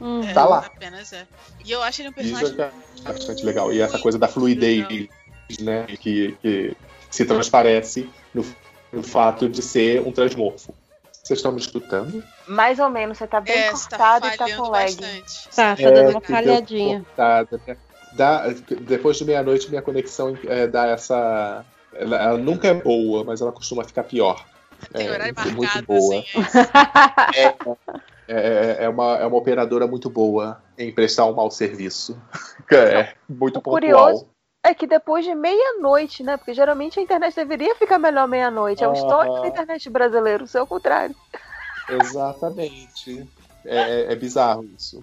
[0.00, 0.22] Hum.
[0.22, 0.58] É, Tá lá.
[0.66, 1.26] Apenas é.
[1.64, 2.60] E eu acho ele um Isso personagem.
[3.04, 3.72] é bastante legal.
[3.72, 5.08] E essa coisa da fluidez,
[5.60, 6.76] né, que, que
[7.10, 8.44] se transparece no,
[8.92, 10.72] no fato de ser um transmorfo.
[11.12, 12.22] Vocês estão me escutando?
[12.46, 14.96] mais ou menos, você tá bem É, tá cortado e tá com lag.
[14.96, 15.48] bastante.
[15.54, 17.76] Tá, tá É, dando uma cortada, né?
[18.12, 18.48] Dá-
[18.80, 21.64] depois de meia-noite, minha conexão é, dá essa.
[21.98, 24.44] Ela, ela nunca é boa, mas ela costuma ficar pior.
[24.92, 26.18] Tem É, horário muito marcado, boa.
[26.20, 26.28] assim.
[27.34, 27.78] É isso.
[28.30, 32.20] É, é uma, é uma operadora muito boa em prestar um mau serviço.
[32.70, 33.80] É muito O pontual.
[33.80, 34.28] curioso-
[34.62, 36.36] É que depois de meia-noite, né?
[36.36, 38.84] Porque geralmente a internet deveria ficar melhor meia-noite.
[38.84, 41.14] É o histórico da internet brasileiro, o seu contrário.
[41.88, 43.26] Exatamente.
[43.64, 45.02] É, é- é bizarro isso.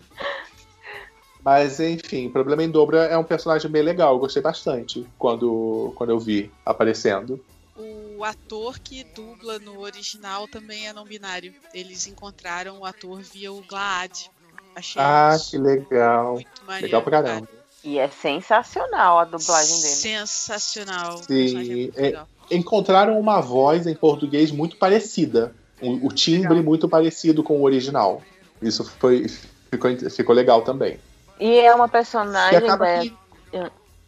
[1.45, 4.15] Mas, enfim, Problema em Dobra é um personagem bem legal.
[4.15, 7.39] Eu gostei bastante quando, quando eu vi aparecendo.
[7.77, 11.53] O ator que dubla no original também é não binário.
[11.71, 14.31] Eles encontraram o ator via o Glaad.
[14.75, 16.41] Achei Ah, isso que legal.
[16.65, 16.85] maneiro.
[16.87, 17.47] Legal pra caramba.
[17.83, 19.93] E é sensacional a dublagem dele.
[19.93, 21.21] Sensacional.
[21.23, 22.27] Sim, é é- legal.
[22.49, 25.53] Encontraram uma voz em português muito parecida.
[25.79, 28.23] O, o timbre muito parecido com o original.
[28.61, 29.27] Isso foi,
[29.69, 30.97] ficou, ficou legal também.
[31.39, 33.17] E é uma personagem, Bé, que.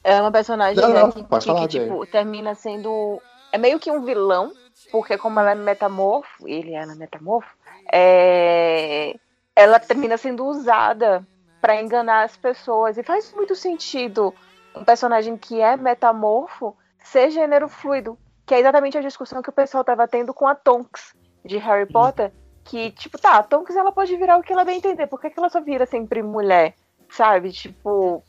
[0.04, 3.22] é uma personagem Não, né, não, que, que- tipo, termina sendo.
[3.52, 4.52] É meio que um vilão,
[4.92, 7.50] porque como ela é metamorfo, ele ela é metamorfo,
[7.92, 9.16] é,
[9.56, 11.26] ela termina sendo usada
[11.60, 12.98] pra enganar as pessoas.
[12.98, 14.34] E faz muito sentido
[14.76, 18.18] um personagem que é metamorfo ser gênero fluido.
[18.46, 21.86] Que é exatamente a discussão que o pessoal tava tendo com a Tonks de Harry
[21.86, 22.32] Potter.
[22.64, 25.08] Que, tipo, tá, a Tonks ela pode virar o que ela bem entender.
[25.08, 26.74] Por que, que ela só vira sempre mulher?
[27.10, 27.52] Sabe?
[27.52, 28.24] Tipo,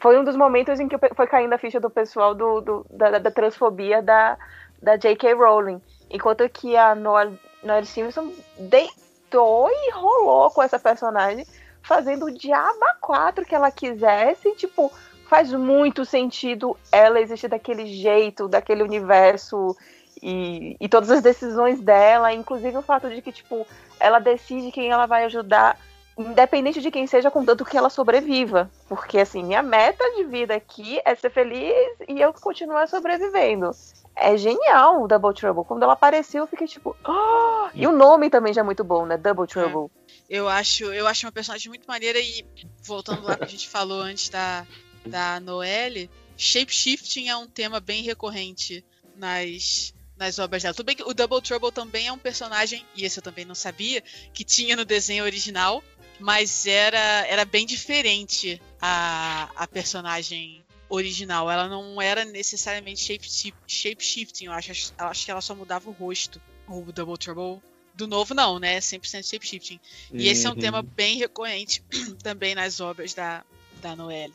[0.00, 3.18] foi um dos momentos em que foi caindo a ficha do pessoal do, do- da,
[3.18, 4.36] da transfobia da,
[4.82, 5.32] da J.K.
[5.34, 5.80] Rowling.
[6.10, 7.38] Enquanto que a Noelle,
[7.84, 11.46] Simpson deitou e rolou com essa personagem,
[11.82, 14.54] fazendo o diabo quatro que ela quisesse.
[14.56, 14.92] Tipo,
[15.28, 19.76] faz muito sentido ela existir daquele jeito, daquele universo.
[20.22, 23.66] E, e todas as decisões dela, inclusive o fato de que, tipo,
[24.00, 25.78] ela decide quem ela vai ajudar
[26.18, 28.70] independente de quem seja, contanto que ela sobreviva.
[28.88, 31.74] Porque, assim, minha meta de vida aqui é ser feliz
[32.08, 33.70] e eu continuar sobrevivendo.
[34.14, 35.64] É genial o Double Trouble.
[35.64, 36.96] Quando ela apareceu, eu fiquei tipo.
[37.04, 39.18] "Ah!" E o nome também já é muito bom, né?
[39.18, 39.90] Double Trouble.
[40.28, 42.44] Eu acho, eu acho uma personagem muito maneira e
[42.82, 44.66] voltando lá que a gente falou antes da,
[45.04, 50.74] da Noelle, shapeshifting é um tema bem recorrente nas, nas obras dela.
[50.74, 53.54] Tudo bem que o Double Trouble também é um personagem, e esse eu também não
[53.54, 55.82] sabia, que tinha no desenho original,
[56.18, 61.50] mas era, era bem diferente a, a personagem original.
[61.50, 65.92] Ela não era necessariamente shape- shapeshifting, eu acho, eu acho que ela só mudava o
[65.92, 66.40] rosto.
[66.68, 67.60] O Double Trouble
[67.94, 68.78] do novo não, né?
[68.78, 69.80] 100% shapeshifting.
[70.12, 70.58] E esse é um Uhum.
[70.58, 71.82] tema bem recorrente
[72.22, 73.44] também nas obras da,
[73.80, 74.34] da Noelle.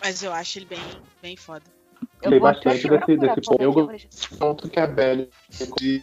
[0.00, 0.80] Mas eu acho ele bem,
[1.20, 1.64] bem foda.
[2.22, 4.12] Eu até bastante desse- desse é eu que é go- original.
[4.38, 5.28] ponto que a Belle
[5.78, 6.02] de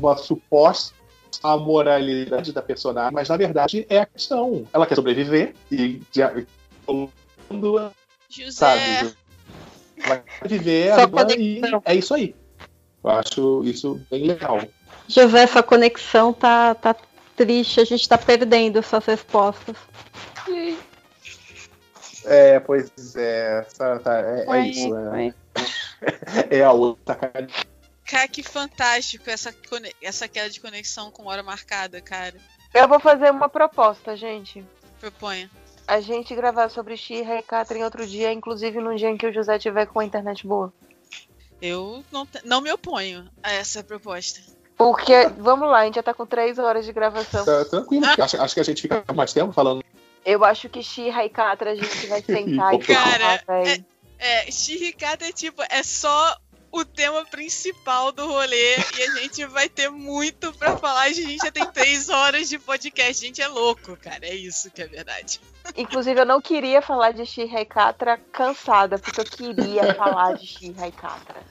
[0.00, 0.94] uma suposta
[1.42, 4.66] amoralidade da personagem, mas na verdade é a questão.
[4.72, 6.32] Ela quer sobreviver e já
[7.48, 7.92] quando
[8.28, 9.14] José, sabe,
[10.02, 10.92] ela quer viver
[11.38, 12.34] e é isso aí.
[13.04, 14.62] Eu acho isso bem legal.
[15.08, 16.94] José, essa conexão tá, tá
[17.36, 19.76] triste, a gente tá perdendo essas respostas.
[22.24, 24.96] É, pois é, tá- é, é isso.
[24.96, 25.34] É, Ué.
[26.50, 27.46] é a outra cara.
[28.04, 29.54] Cara, que fantástico essa,
[30.00, 32.34] essa queda de conexão com hora marcada, cara.
[32.72, 34.64] Eu vou fazer uma proposta, gente.
[35.00, 35.50] Proponha.
[35.86, 39.32] A gente gravar sobre She-Ra e Catherine outro dia, inclusive num dia em que o
[39.32, 40.72] José tiver com a internet boa.
[41.60, 44.40] Eu não, não me oponho a essa proposta.
[44.76, 47.44] Porque, vamos lá, a gente já tá com três horas de gravação.
[47.44, 48.06] Tá tranquilo.
[48.06, 49.84] Acho, acho que a gente fica mais tempo falando.
[50.24, 53.84] Eu acho que She-Ra e Catra a gente vai sentar e Cara, falar, véi.
[54.22, 56.36] É, Shirikata é tipo, é só
[56.72, 61.02] o tema principal do rolê e a gente vai ter muito pra falar.
[61.02, 63.22] A gente já tem três horas de podcast.
[63.22, 64.24] A gente é louco, cara.
[64.26, 65.38] É isso que é verdade.
[65.76, 70.46] Inclusive, eu não queria falar de She-Ra e Catra cansada, porque eu queria falar de
[70.46, 71.42] She-Ra e Catra.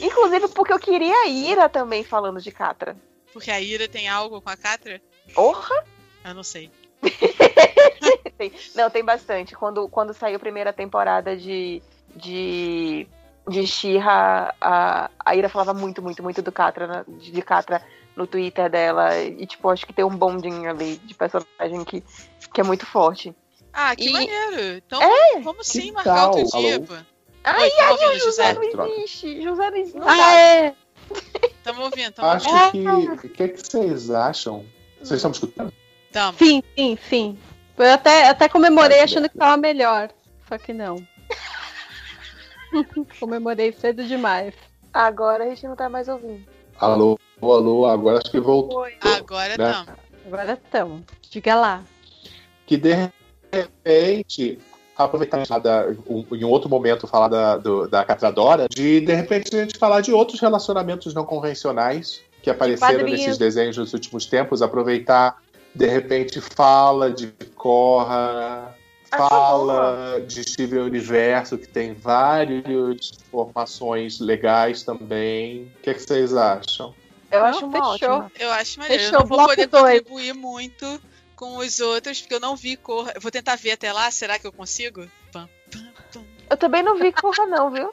[0.00, 2.96] Inclusive, porque eu queria a Ira também falando de Catra.
[3.32, 5.00] Porque a Ira tem algo com a Catra?
[5.34, 5.84] Porra!
[6.24, 6.70] Eu não sei.
[8.36, 9.54] Tem- Não, tem bastante.
[9.56, 11.82] Quando, quando saiu a primeira temporada de,
[12.16, 13.06] de,
[13.48, 17.82] de She-Ra, a, a Ira falava muito, muito, muito do Catra, de, Catra
[18.16, 19.16] no Twitter dela.
[19.18, 22.02] E, tipo, acho que tem um bondinho ali de personagem que,
[22.52, 23.34] que é muito forte.
[23.72, 24.78] Ah, que E- maneiro.
[24.86, 25.00] Então
[25.42, 26.60] vamos sim Que marcar outro tal?
[26.60, 26.84] dia, Alô?
[26.86, 26.94] pô.
[27.44, 28.54] Ai, Oi, tamo ouvindo, José José?
[28.54, 29.42] não existe.
[29.42, 29.98] José não existe.
[30.02, 30.34] Ah, dá.
[30.34, 30.74] é.
[31.62, 33.16] Tamo ouvindo, tamo Acho ouvindo.
[33.20, 33.26] que.
[33.26, 34.64] O que, é que vocês acham?
[34.98, 35.72] Vocês estão me escutando?
[36.10, 36.38] Tamo.
[36.38, 37.38] Sim, sim, sim.
[37.78, 40.10] Eu até, até comemorei Ai, achando que tava melhor.
[40.48, 40.96] Só que não.
[43.20, 44.54] Comemorei cedo demais.
[44.92, 46.44] Agora a gente não tá mais ouvindo.
[46.78, 48.84] Alô, alô, agora acho que voltou.
[49.00, 49.72] Agora Né?
[49.72, 49.98] tamo.
[50.26, 51.02] Agora estamos.
[51.30, 51.82] Diga lá.
[52.66, 53.10] Que de
[53.52, 54.58] repente,
[54.96, 59.60] aproveitar da- um- em outro momento falar da, do- da Catradora, de de repente a
[59.60, 65.36] gente falar de outros relacionamentos não convencionais que apareceram nesses desenhos nos últimos tempos, aproveitar,
[65.74, 68.74] de repente, fala de Korra, Ah,
[69.16, 75.72] fala de Steven Universo, que tem várias formações legais também.
[75.78, 76.94] O que, é que vocês acham?
[77.30, 78.14] Eu Não, acho uma fechou.
[78.14, 78.32] ótima.
[78.38, 79.02] Eu acho maneiro.
[79.02, 79.98] Fechou, eu não vou poder dois.
[80.00, 81.00] contribuir muito
[81.34, 83.10] com os outros, porque eu não vi cor.
[83.14, 85.06] Eu vou tentar ver até lá, será que eu consigo?
[85.32, 86.22] Pam, pam, pam.
[86.48, 87.92] Eu também não vi Corra, não, viu?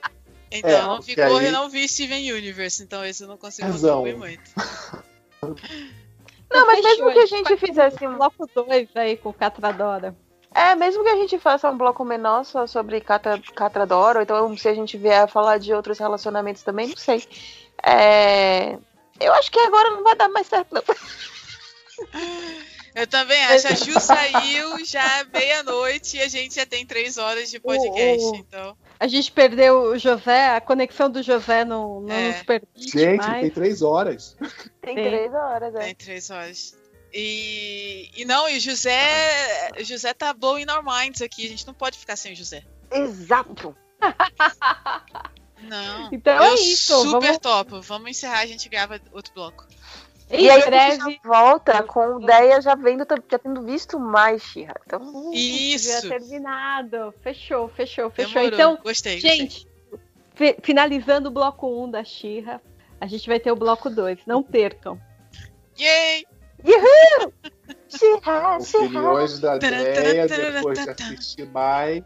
[0.51, 3.23] Então, É, eu não vi porque cor aí- e não vi Steven Universe, então esse
[3.23, 3.97] eu não consigo Razão.
[4.03, 4.51] contribuir muito.
[6.51, 8.15] Não, mas mesmo que a gente fizesse um.
[8.17, 10.15] Bloco 2 aí com Catradora.
[10.55, 14.57] É, mesmo que a gente faça um bloco menor só sobre Catra, Catradora, ou então
[14.57, 17.23] se a gente vier a falar de outros relacionamentos também, não sei.
[17.83, 18.77] É,
[19.19, 20.83] Eu acho que agora não vai dar mais certo, não.
[22.95, 23.67] Eu também acho.
[23.67, 28.23] A Ju saiu já meia-noite e a gente já tem três horas de podcast.
[28.27, 28.35] Oh.
[28.35, 32.27] Então, A gente perdeu o José, a conexão do José não, não É.
[32.33, 33.41] nos permite Gente, mais.
[33.41, 34.37] tem três horas.
[34.81, 35.07] Tem Tem.
[35.07, 35.79] três horas, é.
[35.79, 36.77] tem três horas.
[37.13, 39.69] E, e não, e o José.
[39.81, 41.45] José tá blowing our minds aqui.
[41.45, 42.63] A gente não pode ficar sem o José.
[42.91, 43.75] Exato.
[45.61, 46.09] Não.
[46.11, 46.93] Então eu é isso.
[47.03, 47.81] super Vamos topo.
[47.81, 49.65] Vamos encerrar, a gente grava outro bloco.
[50.31, 50.97] E aí a gente breve.
[50.97, 54.73] já volta com ideia já vendo, já tendo visto mais Xirra.
[54.85, 56.01] Então, Isso.
[56.07, 57.13] Já terminado.
[57.21, 58.33] Fechou, fechou, fechou.
[58.41, 58.53] Demorou.
[58.53, 59.37] Então, gostei, gostei.
[59.37, 59.67] gente,
[60.33, 62.59] fi- finalizando o bloco 1 da Xirra,
[62.99, 64.19] a gente vai ter o bloco 2.
[64.25, 64.99] Não percam.
[65.79, 66.25] Yay!
[67.89, 69.09] Xirra, Xirra.
[69.19, 72.03] Opiniões da Deia, depois de assistir mais.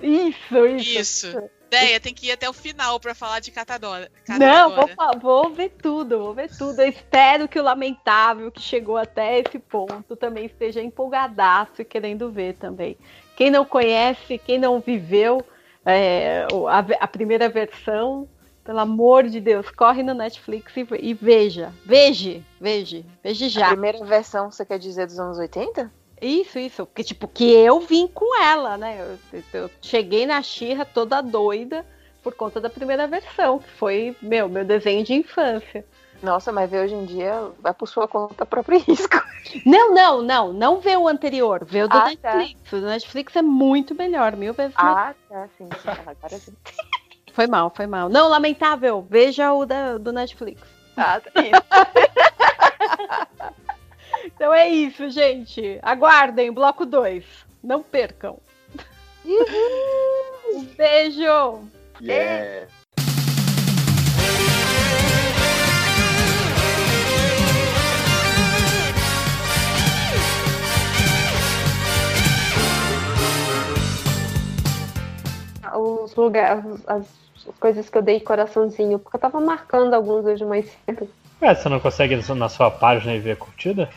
[0.00, 1.26] Isso, isso.
[1.28, 1.50] Isso.
[1.70, 4.10] Deia, tem que ir até o final pra falar de Catadora.
[4.38, 6.78] Não, vou, vou ver tudo, vou ver tudo.
[6.82, 12.30] Eu espero que o lamentável que chegou até esse ponto também esteja empolgadaço e querendo
[12.30, 12.98] ver também.
[13.36, 15.42] Quem não conhece, quem não viveu
[15.84, 18.28] é, a, a primeira versão,
[18.64, 21.72] pelo amor de Deus, corre no Netflix e, e veja.
[21.84, 23.66] Veja, veja, veja A já.
[23.68, 25.90] primeira versão, você quer dizer dos anos 80?
[26.20, 26.86] Isso, isso.
[26.86, 29.18] Porque, tipo, que eu vim com ela, né?
[29.32, 31.84] Eu, eu cheguei na Xirra toda doida
[32.22, 35.84] por conta da primeira versão, que foi, meu, meu desenho de infância.
[36.22, 39.20] Nossa, mas ver hoje em dia vai por sua conta próprio risco.
[39.66, 40.52] Não, não, não.
[40.52, 41.64] Não vê o anterior.
[41.64, 42.36] Vê o do Ah, tá.
[42.36, 42.72] Netflix.
[42.72, 44.96] O do Netflix é muito melhor, mil vezes melhor.
[44.96, 45.68] Ah, tá, sim.
[45.68, 45.88] sim.
[46.06, 46.52] Agora sim.
[47.32, 48.08] Foi mal, foi mal.
[48.08, 49.06] Não, lamentável.
[49.08, 50.60] Veja o da, do Netflix.
[50.96, 51.30] Ah, tá.
[54.24, 55.80] Então é isso, gente.
[55.82, 57.24] Aguardem, bloco 2.
[57.62, 58.38] Não percam.
[60.54, 61.68] Um beijo.
[62.00, 62.68] Yeah.
[75.76, 77.06] Os lugares, as,
[77.46, 81.08] as coisas que eu dei coraçãozinho, porque eu tava marcando alguns hoje mais cedo.
[81.40, 83.88] É, você não consegue na sua página e ver a curtida?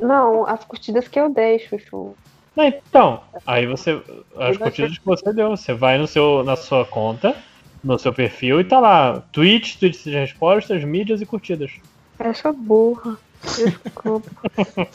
[0.00, 2.14] Não, as curtidas que eu dei, Chuchu.
[2.56, 4.00] Não, então, aí você.
[4.36, 7.36] As curtidas que você deu, você vai no seu, na sua conta,
[7.82, 11.72] no seu perfil e tá lá, tweets, tweets de respostas, mídias e curtidas.
[12.18, 13.18] Essa burra.
[13.42, 14.30] Desculpa.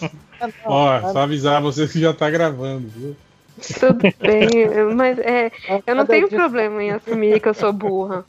[0.66, 3.16] Ó, só avisar vocês que já tá gravando, viu?
[3.80, 4.50] Tudo bem,
[4.96, 5.52] mas é,
[5.86, 8.26] eu não Cada tenho problema em assumir que eu sou burra.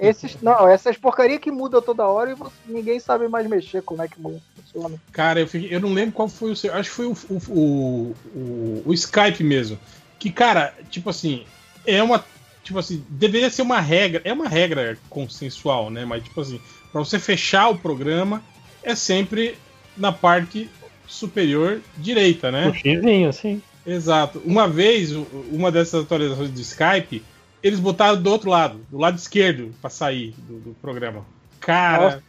[0.00, 4.00] Esses, não, essas porcaria que muda toda hora e você- ninguém sabe mais mexer como
[4.00, 4.40] é que muda.
[4.54, 4.96] funciona.
[5.10, 6.72] Cara, eu, fiquei- eu não lembro qual foi o seu.
[6.72, 9.76] Acho que foi o, o, o, o- o Skype mesmo.
[10.18, 11.44] Que, cara, tipo assim,
[11.84, 12.24] é uma.
[12.62, 14.20] Tipo assim, deveria ser uma regra.
[14.24, 16.04] É uma regra consensual, né?
[16.04, 16.60] Mas, tipo assim,
[16.92, 18.40] pra você fechar o programa,
[18.84, 19.58] é sempre
[19.96, 20.70] na parte
[21.08, 22.68] superior direita, né?
[22.68, 23.60] Um xizinho, assim.
[23.88, 24.42] Exato.
[24.44, 25.12] Uma vez,
[25.50, 27.22] uma dessas atualizações de Skype,
[27.62, 31.24] eles botaram do outro lado, do lado esquerdo, pra sair do, do programa.
[31.58, 32.22] Cara,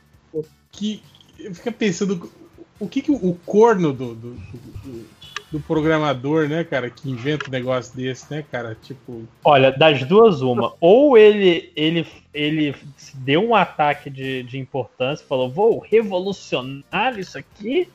[0.71, 1.01] que.
[1.37, 2.31] Eu fico pensando
[2.79, 5.19] o que, que o corno do, do, do-
[5.51, 8.77] do programador, né, cara, que inventa um negócio desse, né, cara?
[8.83, 10.73] Tipo, Olha, das duas, uma.
[10.79, 12.75] Ou ele ele, ele
[13.15, 17.89] deu um ataque de, de importância, falou, vou revolucionar isso aqui,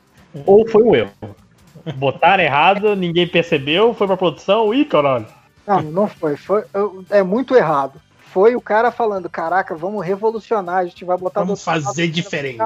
[0.45, 1.13] ou foi um erro.
[1.95, 5.25] Botaram errado, ninguém percebeu, foi pra produção, ih, caralho.
[5.67, 6.37] Não, não foi.
[6.37, 6.63] foi
[7.09, 7.99] é muito errado.
[8.31, 12.61] Foi o cara falando, caraca, vamos revolucionar, a gente vai botar vamos fazer diferente.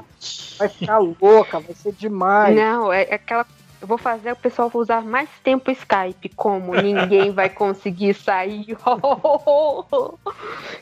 [0.58, 2.56] Vai ficar louca, vai ser demais.
[2.56, 3.46] Não, é aquela.
[3.82, 6.30] Eu vou fazer o pessoal usar mais tempo Skype.
[6.36, 8.76] Como ninguém vai conseguir sair.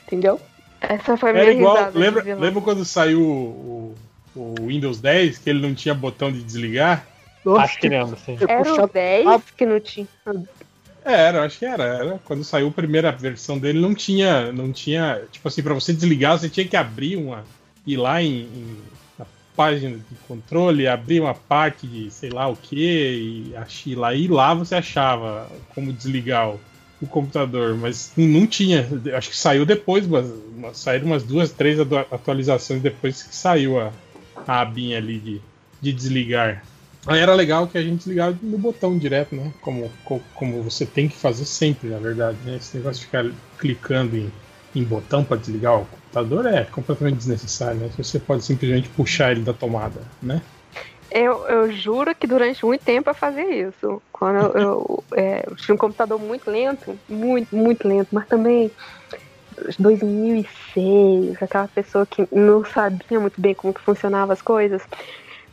[0.08, 0.40] Entendeu?
[0.80, 1.78] Essa foi a minha Era igual.
[1.94, 3.96] Lembra, lembra quando saiu o,
[4.36, 7.06] o- o Windows 10, que ele não tinha botão de desligar?
[7.48, 8.38] Nossa, Acho que lembro, sim.
[8.48, 10.08] Era o 10 que não tinha.
[11.06, 12.20] Era, acho que era, era.
[12.26, 16.38] Quando saiu a primeira versão dele, não tinha, não tinha, tipo assim, para você desligar,
[16.38, 17.46] você tinha que abrir uma,
[17.86, 18.78] ir lá em, em-
[19.18, 22.76] na página de controle, abrir uma parte de sei lá o que
[23.50, 26.60] e achar lá e lá você achava como desligar o,
[27.02, 28.86] o computador, mas não tinha.
[29.16, 30.26] Acho que saiu depois, mas,
[30.74, 33.94] saíram umas duas, três atualizações depois que saiu a,
[34.46, 35.42] a abinha ali de,
[35.82, 36.66] de desligar.
[37.08, 39.52] Aí era legal que a gente desligava no botão direto, né?
[39.62, 42.58] Como, co- como você tem que fazer sempre, na verdade, né?
[42.58, 43.26] Esse negócio de ficar
[43.58, 44.30] clicando em,
[44.76, 47.90] em botão para desligar o computador é completamente desnecessário, né?
[47.98, 50.42] Você pode simplesmente puxar ele da tomada, né?
[51.10, 54.04] Eu, eu juro que durante muito tempo eu fazia isso.
[54.12, 58.74] Quando eu, eu, é, eu tinha um computador muito lento, muito, muito lento, mas também
[59.80, 64.84] 2006, aquela pessoa que não sabia muito bem como que funcionavam as coisas,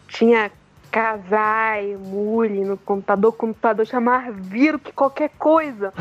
[0.09, 0.51] tinha
[0.95, 5.93] casai, mule no computador, o computador chamar vírus que qualquer coisa.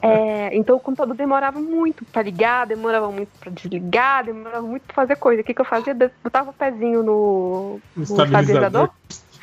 [0.00, 4.94] É, então o computador demorava muito pra ligar, demorava muito pra desligar, demorava muito pra
[4.94, 5.42] fazer coisa.
[5.42, 5.92] O que, que eu fazia?
[6.22, 8.90] Botava o pezinho no, no Estabilizador.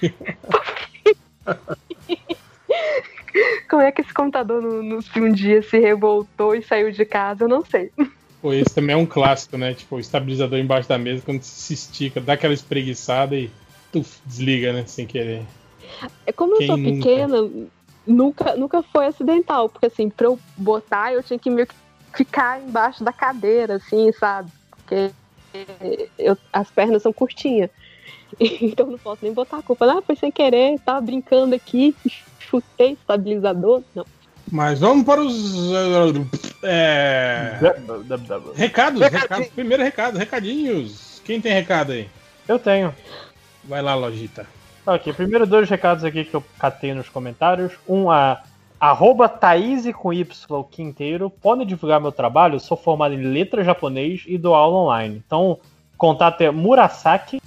[3.69, 7.03] Como é que esse computador no, no, se um dia se revoltou e saiu de
[7.03, 7.43] casa?
[7.43, 7.91] Eu não sei.
[8.41, 9.73] Pô, esse também é um clássico, né?
[9.73, 13.51] Tipo, o estabilizador embaixo da mesa, quando se estica, dá aquela espreguiçada e
[13.93, 14.85] tuf, desliga, né?
[14.87, 15.45] Sem querer.
[16.25, 17.03] É como Quem eu sou nunca?
[17.05, 17.37] pequena,
[18.05, 21.75] nunca, nunca foi acidental, porque assim, pra eu botar, eu tinha que meio que
[22.15, 24.49] ficar embaixo da cadeira, assim, sabe?
[24.71, 25.11] Porque
[26.17, 27.69] eu- as pernas são curtinhas.
[28.39, 29.85] Então não posso nem botar a culpa.
[29.85, 31.95] Ah, foi sem querer, tava brincando aqui,
[32.39, 33.83] chutei estabilizador.
[33.93, 34.05] Não.
[34.51, 35.35] Mas vamos para os.
[36.63, 37.59] é,
[38.55, 39.47] recados, recados.
[39.49, 41.21] Primeiro recado, recadinhos.
[41.25, 42.07] Quem tem recado aí?
[42.47, 42.93] Eu tenho.
[43.63, 44.47] Vai lá, Lojita.
[44.85, 47.73] Tá, Ok, primeiro dois recados aqui que eu catei nos comentários.
[47.87, 48.43] Um a
[48.79, 51.29] arroba Thaís com Y Quinteiro.
[51.29, 55.23] Podem divulgar meu trabalho, eu sou formado em letras japonês e dou aula online.
[55.25, 55.57] Então,
[55.97, 57.41] contato é murasaki,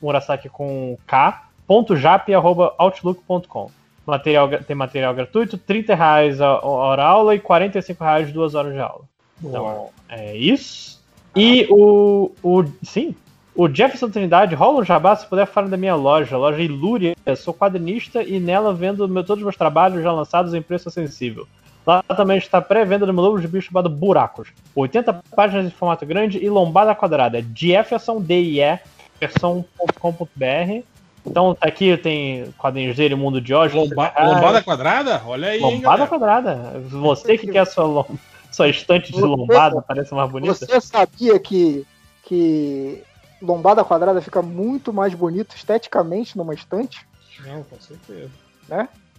[0.00, 3.70] murasaki com K, ponto jap, arroba outlook.com.
[4.06, 8.72] Material, tem material gratuito, 30 reais a a hora aula e 45 reais duas horas
[8.72, 9.04] de aula.
[9.44, 10.98] Então, é isso.
[11.36, 12.64] E o, o.
[12.82, 13.14] Sim,
[13.60, 17.16] o Jefferson Trindade rola um jabá se puder falar da minha loja, loja Ilúria.
[17.36, 21.46] Sou quadrinista e nela vendo meu- todos os meus trabalhos já lançados em preço acessível.
[21.84, 24.48] Lá também está pré-venda do meu novo gibi chamado Buracos.
[24.76, 27.44] 80 páginas em formato grande e lombada quadrada.
[27.54, 28.78] Jefferson, D-I-E,
[29.20, 30.82] versão.com.br.
[31.26, 33.74] Então tá aqui, tem quadrinhos dele, Mundo de Hoje.
[33.76, 35.22] Lomba- Ah, lombada quadrada?
[35.26, 36.06] Olha aí, hein, Lombada galera.
[36.06, 36.80] quadrada.
[36.88, 38.16] Você que quer sua, lom-
[38.52, 40.54] sua estante de lombada, parece mais bonita.
[40.54, 41.84] Você sabia que,
[42.24, 43.02] que
[43.40, 47.06] lombada quadrada fica muito mais bonito esteticamente numa estante?
[47.46, 48.30] Não, com certeza.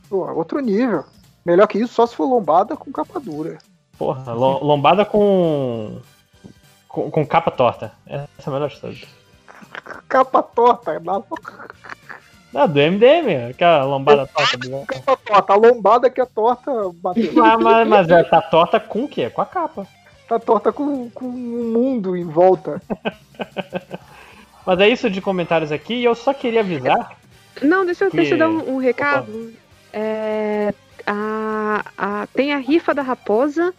[0.09, 1.03] Pô, outro nível.
[1.45, 3.57] Melhor que isso, só se for lombada com capa dura.
[3.97, 5.99] Porra, lo- lombada com,
[6.87, 7.09] com.
[7.11, 7.91] com capa torta.
[8.05, 9.03] Essa é a melhor todas.
[10.07, 11.21] Capa torta, dá
[12.55, 14.57] Ah, do MDM, aquela lombada torta.
[14.57, 15.53] do- capa torta.
[15.53, 17.31] A lombada que é torta bateu.
[17.33, 19.29] Mas, mas, mas é, tá torta com o quê?
[19.29, 19.87] Com a capa.
[20.27, 22.81] Tá torta com, com um mundo em volta.
[24.65, 27.17] Mas é isso de comentários aqui e eu só queria avisar.
[27.61, 29.51] Não, deixa eu, Que- deixa eu dar um, um recado.
[29.91, 30.73] É,
[31.05, 33.73] a, a- tem a rifa da raposa,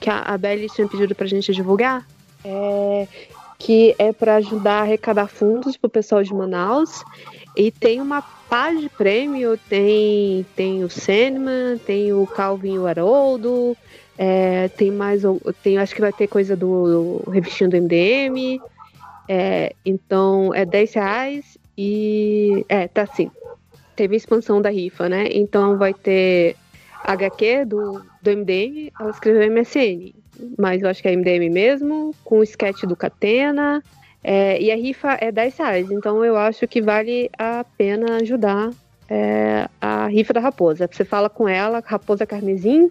[0.00, 2.06] que a, a Belly tinha pedido pra gente divulgar,
[2.44, 3.06] é,
[3.58, 7.02] que é pra ajudar a arrecadar fundos pro pessoal de Manaus.
[7.56, 12.86] E tem uma pá de prêmio, tem, tem o Sandman, tem o Calvin e o
[12.86, 13.76] Haroldo,
[14.16, 15.22] é, tem mais,
[15.62, 18.60] tem, acho que vai ter coisa do, do revistinho do MDM.
[19.28, 22.64] É, então é 10 reais e.
[22.68, 23.30] É, tá assim.
[23.94, 25.28] Teve expansão da rifa, né?
[25.30, 26.56] Então vai ter
[27.04, 30.14] HQ do, do MDM, ela escreveu MSN.
[30.56, 33.82] Mas eu acho que é MDM mesmo, com o sketch do Catena.
[34.22, 35.90] é, e a rifa é 10 reais.
[35.90, 38.70] Então eu acho que vale a pena ajudar
[39.08, 40.88] é, a rifa da Raposa.
[40.90, 42.90] Você fala com ela, Raposa Carmesim,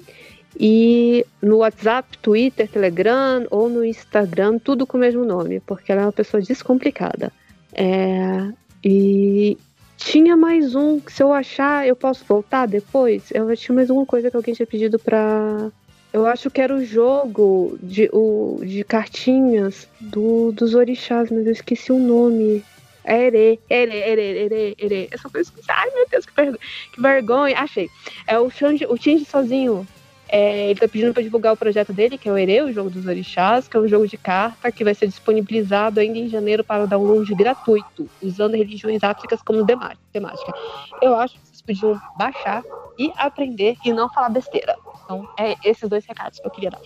[0.59, 6.01] e no WhatsApp, Twitter, Telegram ou no Instagram, tudo com o mesmo nome, porque ela
[6.01, 7.31] é uma pessoa descomplicada.
[7.73, 8.49] É,
[8.83, 9.57] e
[9.97, 13.29] tinha mais um, se eu achar, eu posso voltar depois.
[13.31, 15.69] Eu tinha mais uma coisa que alguém tinha pedido pra.
[16.13, 21.51] Eu acho que era o jogo de, o, de cartinhas do, dos orixás, mas eu
[21.51, 22.63] esqueci o nome.
[23.03, 25.09] É Ere, Ere, Ere, Ere, Ere.
[25.11, 25.51] Eu só coisa.
[25.69, 26.57] Ai, meu Deus, que, vergo-
[26.93, 27.57] que vergonha.
[27.57, 27.89] Achei.
[28.25, 29.87] É o Shinji, o Shinji sozinho.
[30.29, 32.89] É, ele tá pedindo pra divulgar o projeto dele, que é o Ere, o jogo
[32.89, 36.63] dos orixás, que é um jogo de carta que vai ser disponibilizado ainda em janeiro
[36.63, 40.53] para download gratuito, usando religiões áfricas como temática.
[41.01, 42.63] Eu acho que vocês podiam baixar
[42.97, 44.75] e aprender e não falar besteira.
[45.03, 46.81] Então, é esses dois recados que eu queria dar.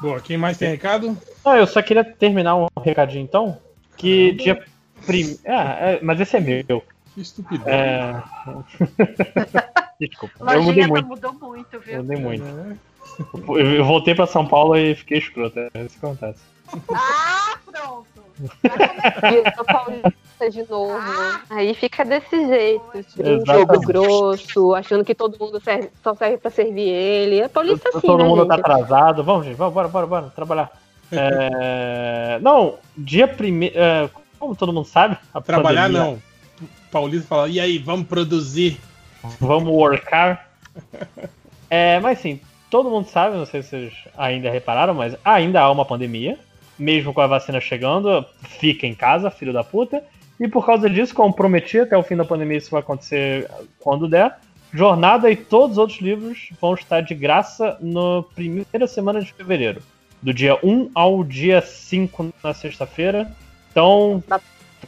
[0.00, 1.16] Boa, quem mais tem recado?
[1.44, 3.58] Ah, eu só queria terminar um recadinho então.
[3.96, 4.64] Que dia.
[5.04, 5.38] Prim...
[5.46, 6.82] Ah, é, mas esse é meu.
[7.14, 7.66] Que estupidez.
[7.66, 8.22] É...
[10.00, 11.06] Desculpa, eu mudei tá muito.
[11.06, 11.96] mudou muito, Eu viu?
[11.98, 12.44] mudei muito.
[12.44, 12.76] É.
[13.48, 15.58] Eu eu voltei pra São Paulo e fiquei escroto.
[15.58, 16.40] É isso que acontece.
[16.92, 18.06] Ah, pronto.
[18.40, 20.98] Virou paulista de novo.
[21.50, 26.38] Aí fica desse jeito, tipo, um jogo grosso, achando que todo mundo serve- só serve
[26.38, 27.40] pra servir ele.
[27.40, 28.64] É paulista assim, Todo né, mundo tá gente?
[28.64, 29.22] atrasado.
[29.22, 30.70] Vamos, gente, vamos, bora, bora, bora, trabalhar.
[31.12, 33.74] É, Não, dia primeiro.
[34.38, 36.22] Como todo mundo sabe, a Trabalhar pandemia- não.
[36.90, 38.80] Paulista fala, e aí, vamos produzir?
[39.40, 40.48] Vamos workar.
[41.72, 45.70] É, mas sim, todo mundo sabe, não sei se vocês ainda repararam, mas ainda há
[45.70, 46.36] uma pandemia.
[46.76, 50.02] Mesmo com a vacina chegando, fica em casa, filho da puta.
[50.40, 54.08] E por causa disso, como prometi, até o fim da pandemia isso vai acontecer quando
[54.08, 54.36] der.
[54.72, 59.82] Jornada e todos os outros livros vão estar de graça na primeira semana de fevereiro.
[60.22, 63.30] Do dia 1 ao dia 5 na sexta-feira.
[63.70, 64.22] Então,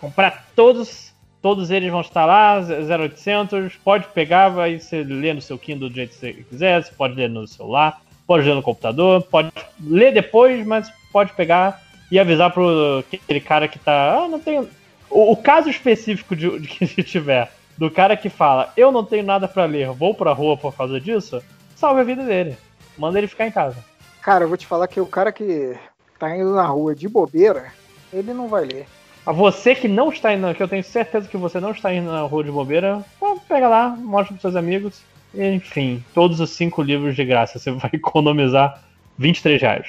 [0.01, 1.11] comprar todos,
[1.43, 3.75] todos eles vão estar lá, 0800.
[3.77, 6.83] Pode pegar, vai você lê no seu Kindle do jeito que você quiser.
[6.83, 11.83] Você pode ler no celular, pode ler no computador, pode ler depois, mas pode pegar
[12.11, 14.21] e avisar pro aquele cara que tá.
[14.21, 14.69] Ah, não tenho.
[15.11, 19.25] O, o caso específico de, de que tiver do cara que fala, eu não tenho
[19.25, 21.43] nada pra ler, vou pra rua por causa disso,
[21.75, 22.57] salve a vida dele.
[22.97, 23.77] Manda ele ficar em casa.
[24.21, 25.77] Cara, eu vou te falar que o cara que
[26.19, 27.73] tá indo na rua de bobeira,
[28.12, 28.87] ele não vai ler.
[29.25, 32.10] A você que não está indo, que eu tenho certeza que você não está indo
[32.10, 33.05] na rua de bobeira,
[33.49, 35.01] pega lá, mostra pros seus amigos.
[35.34, 37.59] Enfim, todos os cinco livros de graça.
[37.59, 38.83] Você vai economizar
[39.18, 39.86] 23 reais.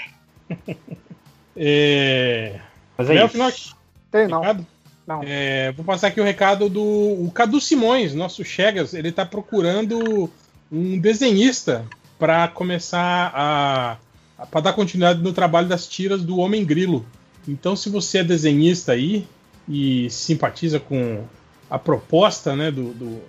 [1.55, 2.59] É...
[2.97, 3.33] Mas é Léo isso.
[3.33, 3.71] Finock,
[4.11, 4.41] Tem não.
[4.41, 4.67] recado?
[5.05, 5.21] Não.
[5.25, 8.93] É, vou passar aqui o recado do o Cadu Simões, nosso Chegas.
[8.93, 10.29] Ele tá procurando
[10.71, 11.85] um desenhista
[12.17, 13.97] para começar a,
[14.37, 17.05] a para dar continuidade no trabalho das tiras do Homem Grilo.
[17.47, 19.25] Então, se você é desenhista aí
[19.67, 21.23] e simpatiza com
[21.69, 23.21] a proposta, né, do, do-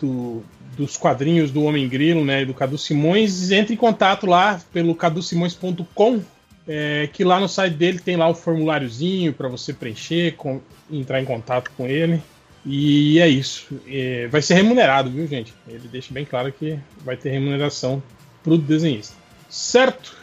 [0.00, 0.42] do-
[0.76, 6.20] dos quadrinhos do Homem Grilo, né, do Cadu Simões, entre em contato lá pelo cadusimões.com
[6.66, 10.60] é, que lá no site dele tem lá o formuláriozinho para você preencher, com-
[10.90, 12.22] entrar em contato com ele.
[12.64, 13.66] E é isso.
[13.88, 15.52] É, vai ser remunerado, viu, gente?
[15.66, 18.00] Ele deixa bem claro que vai ter remuneração
[18.44, 19.14] pro desenhista.
[19.50, 20.16] Certo?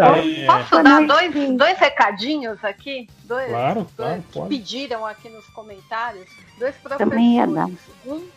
[0.00, 3.08] É, Posso dar dois, dois recadinhos aqui?
[3.24, 4.48] Dois, Claro, dois claro, que pode.
[4.48, 6.28] pediram aqui nos comentários.
[6.58, 7.78] Dois Também ia professores.
[8.06, 8.28] Um,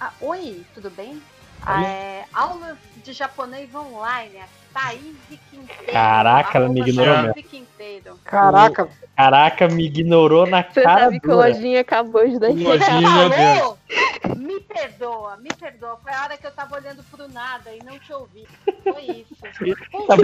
[0.00, 1.22] ah, oi, tudo bem?
[1.68, 5.16] Ah, é, aulas de japonês online, a Thaís
[5.50, 5.92] Quinteiro.
[5.92, 7.48] Caraca, ela me ignorou Thaís mesmo.
[7.50, 8.20] Quinteiro.
[8.24, 11.48] Caraca, Caraca, me ignorou na Você cara sabe que o dura.
[11.48, 13.78] Lojinha acabou de dar Lojinha, meu?
[14.36, 15.96] Me perdoa, me perdoa.
[16.02, 18.46] Foi a hora que eu tava olhando pro nada e não te ouvi.
[18.84, 19.34] Foi isso.
[20.06, 20.22] Tava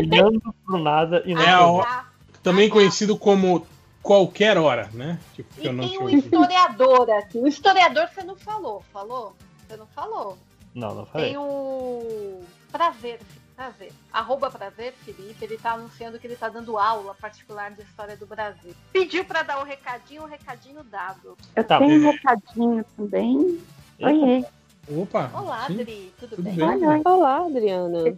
[0.00, 1.42] olhando pro nada e não.
[1.42, 2.04] É a Ah, hora- tá.
[2.42, 3.66] Também conhecido como
[4.02, 5.18] qualquer hora, né?
[5.34, 6.16] Tipo, E eu não tem te um ouvi.
[6.16, 7.38] historiador aqui.
[7.38, 9.36] O historiador você não falou, falou?
[9.68, 10.38] Você não falou.
[10.78, 11.28] Não, não falei.
[11.30, 12.40] Tem o
[12.70, 13.18] Prazer,
[13.56, 13.90] Prazer.
[14.12, 18.26] Arroba Prazer Felipe, ele tá anunciando que ele tá dando aula particular de história do
[18.26, 18.72] Brasil.
[18.92, 21.36] Pediu pra dar o recadinho, o recadinho dado.
[21.56, 21.78] Eu Tá.
[21.80, 23.60] tenho um recadinho também.
[24.00, 24.44] Oiê.
[24.88, 25.30] Opa!
[25.34, 26.54] Olá, sim, Adri, tudo, tudo bem?
[26.54, 26.66] bem.
[26.68, 27.02] Oi, oi.
[27.04, 28.16] Olá, Adriana.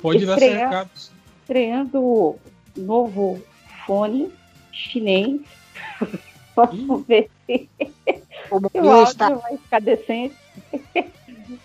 [0.00, 0.68] Pode dar seu Estreia.
[0.68, 0.90] recado.
[1.42, 2.36] Estreando
[2.76, 3.42] novo
[3.84, 4.32] fone
[4.72, 5.40] chinês.
[6.54, 7.68] Vamos ver se
[8.48, 8.58] o
[9.02, 9.26] está.
[9.26, 10.36] áudio vai ficar decente.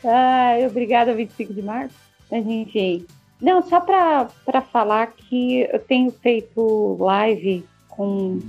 [0.04, 1.96] Ai, obrigada, 25 de março.
[2.32, 3.06] A gente.
[3.42, 8.40] Não, só para falar que eu tenho feito live com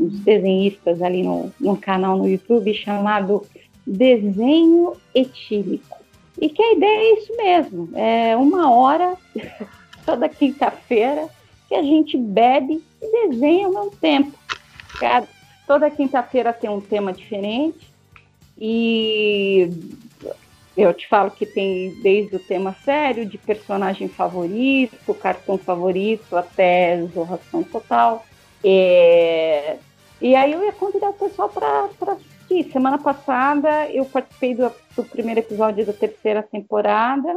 [0.00, 3.42] uns desenhistas ali no, num canal no YouTube chamado
[3.86, 5.96] Desenho Etílico.
[6.40, 9.16] E que a ideia é isso mesmo: é uma hora,
[10.04, 11.28] toda quinta-feira,
[11.68, 14.32] que a gente bebe e desenha ao mesmo tempo.
[14.98, 15.28] Cada-
[15.66, 17.94] toda quinta-feira tem um tema diferente.
[18.58, 19.70] E
[20.76, 27.02] eu te falo que tem desde o tema sério, de personagem favorito, cartão favorito, até
[27.14, 28.24] zorração total.
[28.62, 29.76] É,
[30.20, 32.70] E aí eu ia convidar o pessoal para assistir.
[32.72, 37.36] Semana passada eu participei do, do primeiro episódio da terceira temporada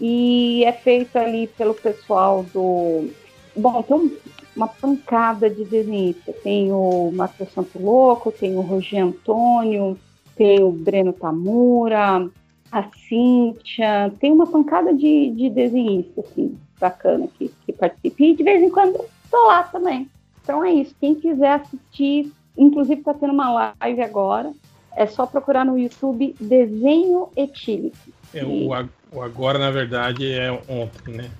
[0.00, 3.08] e é feito ali pelo pessoal do.
[3.56, 4.16] Bom, tem um-
[4.54, 6.34] uma pancada de desenhistas.
[6.42, 9.98] Tem o Matheus Santo Louco, tem o Roger Antônio,
[10.34, 12.28] tem o Breno Tamura,
[12.72, 18.22] a Cíntia, tem uma pancada de, de desenhistas, assim, bacana que, que participa.
[18.22, 20.08] E de vez em quando tô lá também.
[20.42, 20.94] Então é isso.
[21.00, 24.52] Quem quiser assistir, inclusive tá tendo uma live agora,
[24.94, 27.96] é só procurar no YouTube Desenho Etílico.
[28.34, 31.30] É, o, ag- o agora, na verdade, é ontem, né?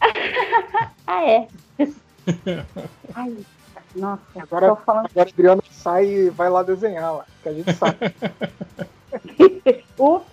[1.06, 1.48] Ah, é.
[3.14, 3.36] Ai,
[3.96, 5.06] nossa, Agora- tô falando.
[5.10, 7.96] Agora o Adriano sai e vai lá desenhar lá, que a gente sabe.
[9.98, 10.31] Ups,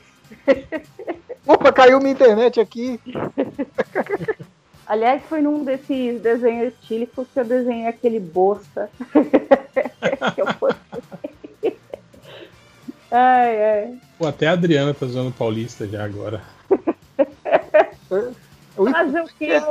[1.45, 2.99] Opa, caiu minha internet aqui.
[4.85, 8.89] aliás, foi num desses desenhos estílicos que eu desenhei aquele bosta.
[10.35, 11.77] que eu postei.
[13.11, 13.97] ai, ai.
[14.17, 16.41] Pô, até a Adriana tá zoando paulista já agora.
[18.77, 19.61] O Fazer o quê?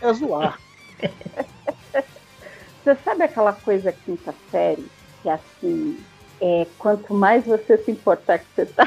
[0.00, 0.58] é zoar.
[2.82, 4.86] Você sabe aquela coisa quinta série?
[5.22, 5.98] Que é assim,
[6.40, 8.84] é, quanto mais você se importar que você tá.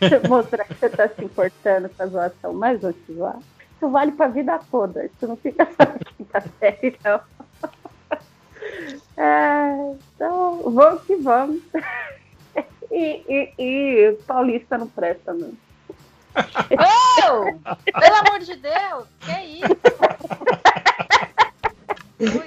[0.28, 3.38] mostrar que você tá se importando com a zoação, mais vão te zoar.
[3.76, 5.04] Isso vale pra vida toda.
[5.04, 7.20] Isso não fica só na quinta série, não.
[9.16, 11.60] É, então, vamos que vamos.
[12.92, 15.52] E, e, e Paulista não presta, não.
[16.36, 17.44] Oh,
[18.00, 19.76] pelo amor de Deus, que isso?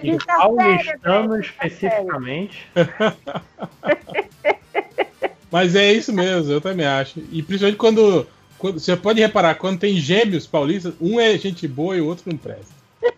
[0.03, 2.71] E paulistano sério, especificamente.
[5.53, 7.19] Mas é isso mesmo, eu também acho.
[7.31, 11.95] E principalmente quando, quando- Você pode reparar, quando tem gêmeos paulistas, um é gente boa
[11.95, 12.73] e o outro não presta.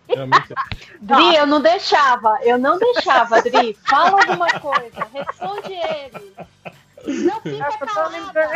[0.06, 0.56] Geralmente é.
[1.00, 3.74] Dri, eu não deixava, eu não deixava, Dri.
[3.88, 7.24] Fala alguma coisa, responde ele.
[7.24, 8.50] Não fica calada.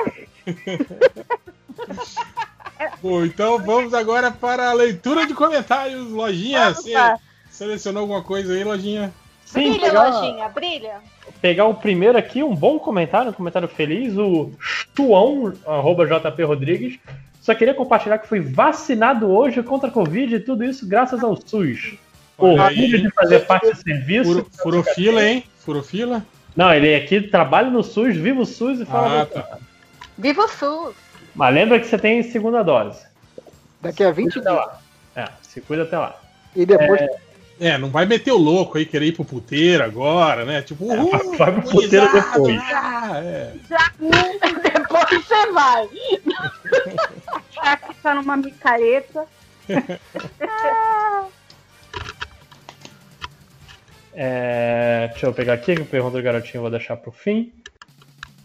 [3.01, 6.07] Bom, então vamos agora para a leitura de comentários.
[6.11, 6.93] Lojinha, você
[7.51, 9.11] selecionou alguma coisa aí, Lojinha?
[9.47, 11.01] Sim, Brilha, lojinha, brilha.
[11.41, 16.99] Pegar o primeiro aqui, um bom comentário, um comentário feliz, o Chuão, arroba JP Rodrigues.
[17.41, 21.37] Só queria compartilhar que fui vacinado hoje contra a Covid e tudo isso graças ao
[21.37, 21.95] SUS.
[22.37, 24.25] Orgulho de fazer parte do serviço.
[24.33, 25.45] Furo, furou fila, hein?
[25.59, 26.25] Furou fila?
[26.57, 29.23] Não, ele aqui trabalha no SUS, viva o SUS e fala.
[29.23, 29.59] Ah, do- tá.
[30.19, 30.95] Viva o SUS.
[31.35, 33.01] Mas lembra que você tem segunda dose.
[33.81, 34.67] Daqui a 20 Cuida dias.
[34.67, 34.81] lá.
[35.17, 36.19] É, se cuida até lá.
[36.55, 37.09] E depois É,
[37.77, 40.63] não vai meter o louco aí, querer ir pro puteiro agora, né?
[40.63, 42.59] Tipo, uhul, vai pro puteiro depois.
[42.73, 43.53] ah, é.
[44.63, 45.89] Depois você vai.
[47.55, 49.27] Vai ficar numa micareta.
[54.15, 57.53] É, deixa eu pegar aqui, que pergunta do garotinho eu vou deixar pro fim.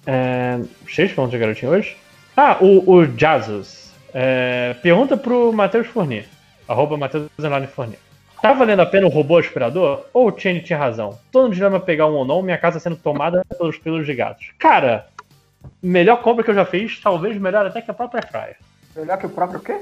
[0.06, 1.98] É, cheio de perguntas do garotinho hoje.
[2.36, 3.92] Ah, o, o Jazus.
[4.14, 6.26] É, pergunta pro Matheus Fournier.
[6.68, 7.30] Arroba Matheus
[7.74, 8.00] Fournier.
[8.42, 10.06] Tá valendo a pena o robô aspirador?
[10.14, 11.18] Ou o Change tinha razão?
[11.32, 14.52] Tô no dilema pegar um ou não, minha casa sendo tomada pelos pelos de gatos.
[14.60, 15.08] Cara,
[15.82, 18.58] melhor compra que eu já fiz, talvez melhor até que a própria Fryer.
[18.96, 19.80] melhor que o próprio quê?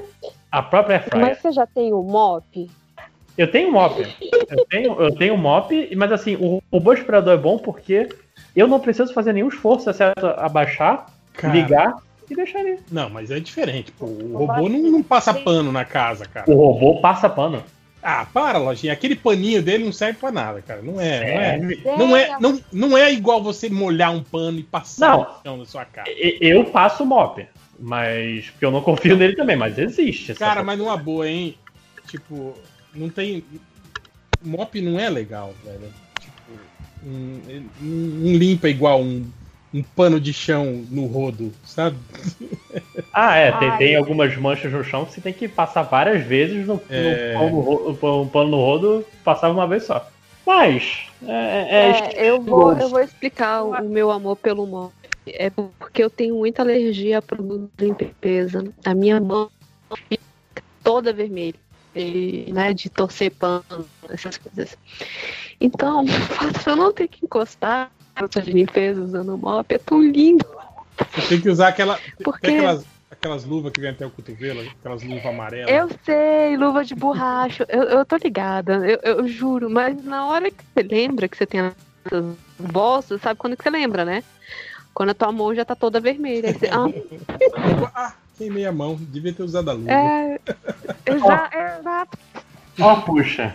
[0.50, 1.26] A própria Fryer.
[1.26, 2.70] Mas você já tem o mop?
[3.36, 4.00] Eu tenho mop.
[4.48, 8.08] Eu tenho, eu tenho mop, mas assim, o robô aspirador é bom porque
[8.54, 11.52] eu não preciso fazer nenhum esforço, exceto abaixar, Cara.
[11.52, 11.94] ligar
[12.30, 12.78] e deixar ali.
[12.90, 13.90] Não, mas é diferente.
[13.92, 16.50] Pô, o robô não, não passa pano na casa, cara.
[16.50, 17.62] O robô passa pano.
[18.06, 18.92] Ah, para, lojinha.
[18.92, 20.82] Aquele paninho dele não serve pra nada, cara.
[20.82, 21.56] Não é, não é.
[21.94, 21.96] É.
[21.98, 25.20] Não é, não, não é igual você molhar um pano e passar Não.
[25.20, 26.10] no chão da sua casa.
[26.10, 27.46] E- Eu passo mop,
[27.80, 30.32] mas porque eu não confio nele também, mas existe.
[30.32, 31.56] essa Cara, mas numa boa, hein?
[32.06, 32.54] Tipo,
[32.94, 33.42] não tem.
[34.42, 35.90] Mop não é legal, velho.
[36.20, 36.60] Tipo,
[37.02, 37.40] não,
[37.80, 39.24] não limpa igual um,
[39.74, 41.96] um pano de chão no rodo, sabe?
[43.12, 46.64] Ah, é, tem, tem algumas manchas no chão que você tem que passar várias vezes
[46.64, 47.34] no, É.
[47.34, 50.08] no, pano, no um pano no rodo, passava uma vez só.
[50.46, 54.92] Mas, é, é, É, eu, vou, eu vou explicar o o meu amor pelo mop.
[55.26, 58.72] É porque eu tenho muita alergia a produto de limpeza.
[58.84, 59.50] A minha mão
[60.08, 60.22] fica
[60.82, 61.58] toda vermelha.
[61.96, 63.64] E, né, de torcer pano,
[64.10, 64.76] essas coisas.
[65.60, 70.00] Então, se eu não ter que encostar produto de limpeza usando o mop, é tão
[70.02, 70.46] lindo.
[71.14, 71.98] Você tem que usar aquela.
[72.22, 72.56] Por tem quê?
[72.58, 75.70] aquelas, aquelas luvas que vem até o cotovelo, aquelas luvas amarelas.
[75.70, 80.50] Eu sei, luva de borracha, eu, eu tô ligada, eu, eu juro, mas na hora
[80.50, 81.60] que você lembra que você tem
[82.06, 82.24] essas
[82.58, 84.22] bostas, sabe quando que você lembra, né?
[84.92, 86.48] Quando a tua mão já tá toda vermelha.
[86.48, 86.86] Aí você, ah,
[87.94, 89.90] Ah, queimei a mão, devia ter usado a luva.
[89.90, 90.38] é,
[91.06, 92.18] exa- exato.
[92.80, 93.54] ó, puxa.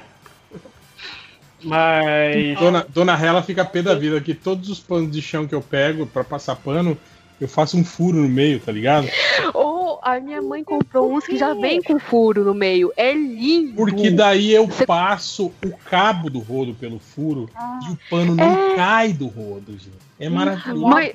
[1.63, 2.57] Mas.
[2.59, 5.61] Dona, Dona Rela fica pé da vida que todos os panos de chão que eu
[5.61, 6.97] pego pra passar pano,
[7.39, 9.07] eu faço um furo no meio, tá ligado?
[9.53, 12.91] Ou a minha mãe comprou uns que já vem com furo no meio.
[12.97, 13.75] É lindo.
[13.75, 17.49] Porque daí eu passo o cabo do rodo pelo furo
[17.87, 19.91] e o pano não cai do rodo, gente.
[20.19, 20.81] É maravilhoso.
[20.85, 21.11] Mas-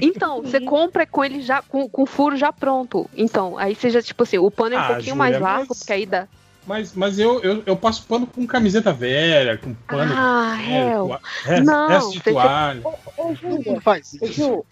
[0.00, 3.08] Então, você compra com ele já com, com o furo já pronto.
[3.16, 5.78] Então, aí seja tipo assim, o pano é um Ah, pouquinho Júlia, mais largo, mas-
[5.78, 6.26] porque aí dá.
[6.66, 10.12] Mas, mas eu, eu, eu passo pano com camiseta velha, com pano.
[10.16, 11.06] Ah, é, réu.
[11.08, 12.80] toa- resto, Não, resto de você- toalha.
[12.84, 14.32] Ô, Todo Júlia, mundo faz ô, isso.
[14.32, 14.64] Ju,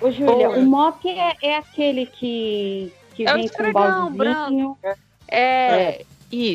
[0.00, 4.10] ô, Júlia, o mop é, é aquele que, que É vem com um branco.
[4.14, 4.78] baldezinho.
[5.28, 6.04] É,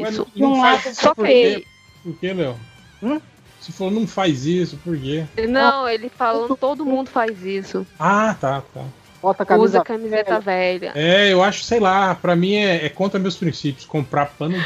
[0.02, 0.27] Mas isso.
[0.36, 1.66] de um lado só por que- quê?
[2.03, 2.56] Por quê, Léo?
[3.03, 3.22] Hum?
[3.60, 5.26] Você falou, não faz isso, por quê?
[5.48, 7.86] Não, ele falando, todo mundo faz isso.
[8.00, 8.84] Ah, tá, tá.
[9.27, 9.65] Bota camisa.
[9.65, 10.93] Usa camiseta velha.
[10.95, 13.85] É, eu acho, sei lá, pra mim é, é contra meus princípios.
[13.85, 14.65] Comprar pano de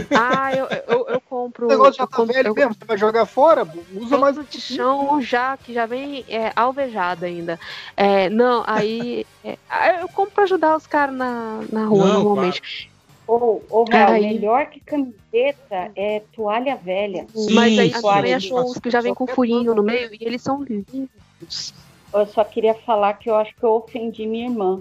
[0.14, 1.64] Ah, eu, eu, eu compro.
[1.64, 3.66] O negócio já tá compro- velho eu mesmo, você vai jogar fora?
[3.94, 7.58] Usa mais Pano de chão já, que já vem é, alvejado ainda.
[7.96, 9.24] É, não, aí.
[9.42, 9.56] é,
[10.02, 12.90] eu compro pra ajudar os caras na, na rua, Não, normalmente.
[13.26, 14.26] Ô, ô, Val, Aí.
[14.34, 17.26] melhor que camiseta é toalha velha.
[17.34, 17.92] Sim, Mas aí
[18.30, 21.72] eu achou uns que já vem com furinho no meio e eles são lindos.
[22.12, 24.80] Eu só queria falar que eu acho que eu ofendi minha irmã.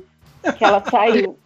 [0.58, 1.38] Que ela saiu.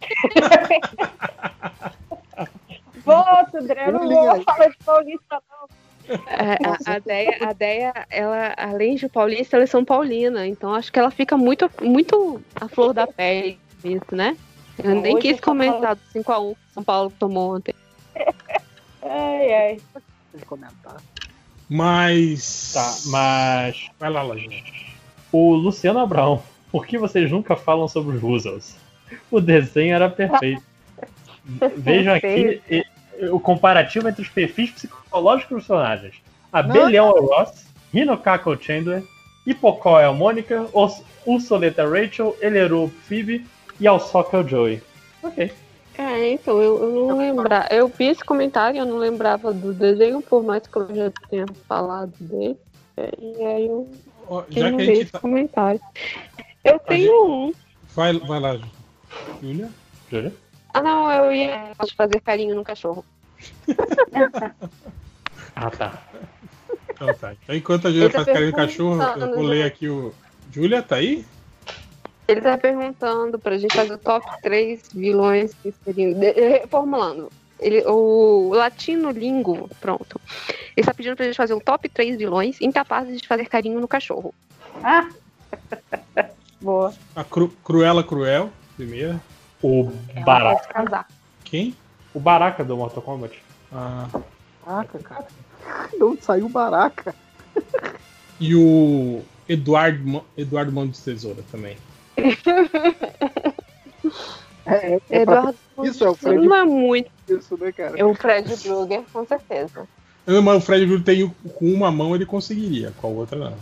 [3.04, 5.68] Volta, André, eu não vou falar de paulista, não.
[6.08, 10.46] É, a, a Deia, a Deia, ela, além de paulista, ela é São Paulina.
[10.46, 14.36] Então acho que ela fica muito, muito à flor da pele, isso, né?
[14.82, 17.74] Eu nem Hoje quis comentar do 5x1 que São Paulo tomou ontem.
[19.02, 19.80] Ai, ai.
[20.46, 20.96] Comentar.
[21.68, 22.72] Mas.
[22.74, 23.88] Tá, mas.
[23.98, 24.62] Vai lá, Lojinha.
[25.32, 28.76] O Luciano Abraão, por que vocês nunca falam sobre os Russells?
[29.30, 30.62] O desenho era perfeito.
[31.76, 32.60] Vejam aqui
[33.30, 36.14] o comparativo entre os perfis psicológicos dos personagens.
[36.52, 36.62] A.
[36.62, 39.02] Belial é o Ross, Hinokako Chandler,
[39.46, 40.66] Hipocó é a Mônica,
[41.26, 43.46] Ursoleta Rachel, Eleru Phoebe
[43.78, 44.82] e Alsoka é o Joey.
[45.22, 45.52] Ok.
[45.98, 47.66] É, então, eu, eu não lembrava.
[47.70, 51.46] Eu vi esse comentário, eu não lembrava do desenho, por mais que eu já tenha
[51.68, 52.56] falado dele.
[52.96, 53.88] É, E aí eu,
[54.30, 55.18] Ó, eu Já não que a vi gente esse tá.
[55.18, 55.80] comentário.
[56.64, 57.12] Eu tenho
[57.48, 57.52] um.
[57.96, 58.56] Vai, vai lá,
[59.42, 59.68] Júlia.
[60.08, 60.32] Júlia?
[60.72, 63.04] Ah, não, eu ia fazer carinho no cachorro.
[65.56, 65.92] Ah, tá.
[66.94, 67.32] Então tá.
[67.42, 69.50] Então, enquanto a Júlia tá faz carinho no cachorro, eu vou né?
[69.50, 70.14] ler aqui o.
[70.52, 71.24] Júlia, tá aí?
[72.28, 76.12] Ele tá perguntando pra gente fazer o top 3 vilões que seriam.
[76.18, 77.30] de- eh, Formulando.
[77.60, 80.20] Ele, o Latino Lingo, pronto.
[80.76, 83.88] Ele tá pedindo pra gente fazer um top 3 vilões incapazes de fazer carinho no
[83.88, 84.34] cachorro.
[84.82, 85.08] Ah!
[86.60, 86.94] Boa.
[87.16, 89.20] A Cru- Cruella Cruel, primeira.
[89.62, 91.06] O Ela Baraka.
[91.44, 91.74] Quem?
[92.14, 93.42] O Baraka do Mortal Kombat.
[93.72, 94.08] Ah,
[94.64, 95.26] Caraca, cara.
[95.96, 97.14] De onde saiu o Baraca?
[98.40, 101.76] e o Eduardo, Eduardo Mão de Tesoura também.
[104.66, 107.10] É, é, é Eduardo isso, é o Fred não é muito.
[107.28, 107.98] isso, né, cara?
[107.98, 109.88] É o Fred Krueger, com certeza.
[110.26, 113.56] Não, Mas o Fred Krueger tem com uma mão ele conseguiria, com a outra não.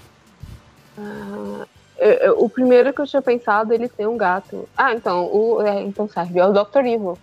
[0.97, 1.67] Ah,
[1.99, 4.68] eu- eu- o primeiro que eu tinha pensado, ele tem um gato.
[4.77, 6.39] Ah, então, o, é, então serve.
[6.39, 6.85] É o Dr.
[6.86, 7.18] Evil.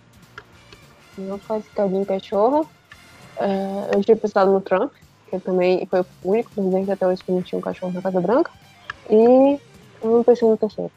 [1.18, 2.68] Não faz carinho cachorro.
[3.38, 4.92] É, eu tinha pensado no Trump,
[5.28, 8.20] que também foi o único presidente até hoje que não tinha um cachorro na Casa
[8.20, 8.50] Branca.
[9.10, 9.14] E
[10.02, 10.92] eu não pensei no terceiro.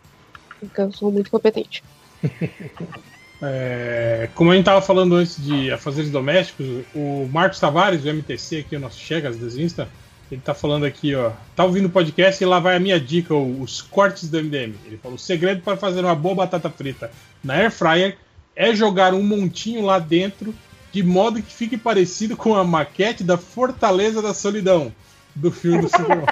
[0.60, 1.84] Porque eu sou muito competente.
[3.42, 8.58] É, como a gente tava falando antes de afazeres domésticos, o Marcos Tavares, do MTC,
[8.58, 9.88] aqui, o nosso Chegas desenhista,
[10.30, 11.32] ele tá falando aqui, ó.
[11.56, 14.76] Tá ouvindo o podcast e lá vai a minha dica, o- os cortes do MDM.
[14.86, 18.18] Ele falou: o segredo para fazer uma boa batata frita na Air Fryer
[18.56, 20.54] é jogar um montinho lá dentro,
[20.92, 24.94] de modo que fique parecido com a maquete da Fortaleza da Solidão,
[25.34, 26.26] do filme do Super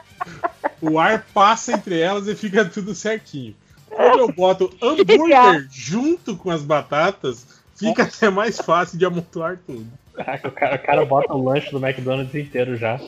[0.80, 3.54] O ar passa entre elas e fica tudo certinho.
[3.98, 9.86] Quando eu boto hambúrguer junto com as batatas, fica até mais fácil de amontoar tudo.
[10.14, 13.00] Caraca, o cara, o cara bota o lanche do McDonald's inteiro já.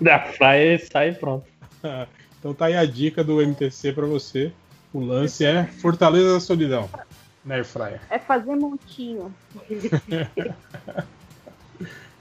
[0.00, 1.46] da praia e sai e pronto.
[2.44, 4.52] Então tá aí a dica do MTC pra você.
[4.92, 6.90] O lance é Fortaleza da Solidão,
[7.42, 8.02] na Air Fryer.
[8.10, 9.34] É fazer montinho.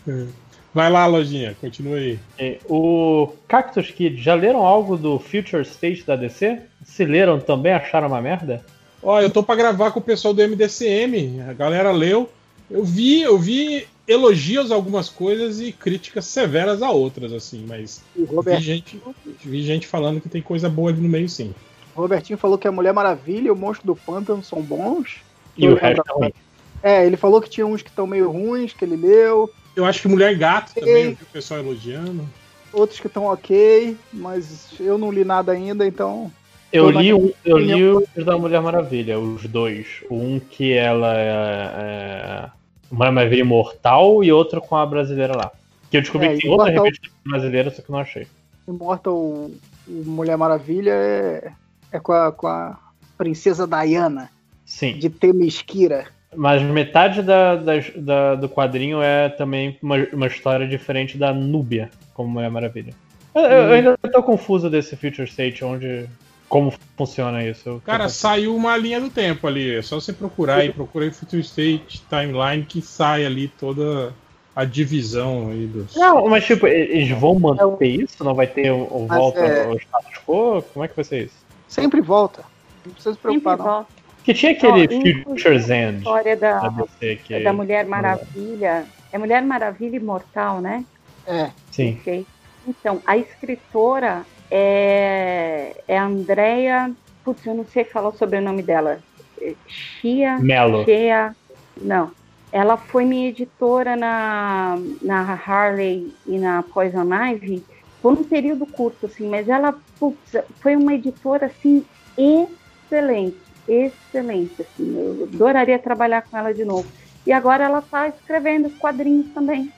[0.73, 2.19] Vai lá, lojinha, continua aí.
[2.37, 6.59] É, O Cactus Kid, já leram algo do Future State da DC?
[6.83, 8.65] Se leram também, acharam uma merda?
[9.01, 12.29] Ó, eu tô pra gravar com o pessoal do MDCM, a galera leu.
[12.71, 18.01] Eu vi, eu vi elogios a algumas coisas e críticas severas a outras, assim, mas
[18.15, 19.01] vi gente,
[19.43, 21.53] vi gente falando que tem coisa boa ali no meio, sim.
[21.95, 25.17] o Robertinho falou que a Mulher Maravilha e o Monstro do Pântano são bons.
[25.55, 26.33] E o resto é ruim.
[26.81, 30.01] É, ele falou que tinha uns que estão meio ruins, que ele leu, Eu acho
[30.01, 32.27] que Mulher Gato também, eu vi o pessoal elogiando.
[32.71, 36.31] outros que estão ok, mas eu não li nada ainda, então.
[36.71, 40.03] Eu li, um, eu li os da Mulher Maravilha, os dois.
[40.09, 41.29] Um que ela é,
[41.77, 42.49] é
[42.91, 45.51] Mulher Maravilha Imortal e outro com a brasileira lá.
[45.91, 48.27] Que eu descobri É, que tem outra Imortal- revista brasileira, só que eu não achei.
[48.67, 49.51] Immortal o
[49.87, 51.51] Mulher Maravilha é,
[51.91, 52.79] é com, a, com a
[53.17, 54.31] princesa Diana,
[54.65, 54.97] Sim.
[54.97, 56.07] de Temesquira.
[56.35, 61.89] Mas metade da, das- da- do quadrinho é também uma, uma história diferente da Núbia,
[62.13, 62.93] como Mulher Maravilha.
[63.35, 66.05] Eu, eu- eu ainda tô confuso desse Future State, onde.
[66.49, 67.67] Como funciona isso.
[67.67, 69.75] Eu Cara, saiu uma linha do tempo ali.
[69.75, 74.13] É só você procurar aí, procura aí Future State Timeline que sai ali toda
[74.55, 75.95] a divisão aí dos.
[75.95, 78.23] Não, mas tipo, eles vão manter isso?
[78.23, 80.61] Não vai ter o, o volta é- ao status quo?
[80.73, 81.35] Como é que vai ser isso?
[81.67, 82.43] Sempre volta.
[82.85, 83.65] Não precisa se Sempre preocupar, não.
[83.65, 83.87] volta.
[84.23, 87.43] Que tinha aquele inclusive, Future's End História da DC que.
[87.43, 88.85] da Mulher Maravilha.
[89.11, 90.85] É Mulher Maravilha Imortal, né?
[91.27, 91.49] É.
[91.71, 91.97] Sim.
[91.99, 92.25] Ok.
[92.67, 96.91] Então, a escritora é, é a Andrea.
[97.23, 98.99] Putz, eu não sei falar o sobrenome dela.
[99.41, 100.37] É Chia.
[100.39, 100.85] Mello.
[100.85, 101.35] Shea.
[101.81, 102.11] Não.
[102.51, 107.63] Ela foi minha editora na, na Harley e na Poison Ivy
[107.99, 111.85] por um período curto, assim, mas ela putz, foi uma editora assim
[112.17, 116.91] excelente, excelente, assim, eu adoraria trabalhar com ela de novo.
[117.25, 119.73] E agora ela está escrevendo os quadrinhos também.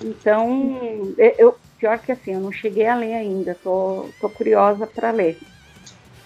[0.00, 4.86] Então, eu, eu- pior que assim, eu não cheguei a ler ainda, tô, tô curiosa
[4.86, 5.38] para ler.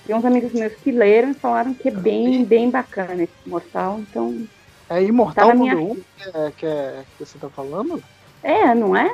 [0.04, 4.00] Tem uns amigos meus que leram e falaram que é bem, bem bacana esse Imortal,
[4.02, 4.48] então.
[4.88, 8.02] É Imortal Tá Número 1 que, é, que, é- que você tá falando?
[8.42, 9.10] É, não é?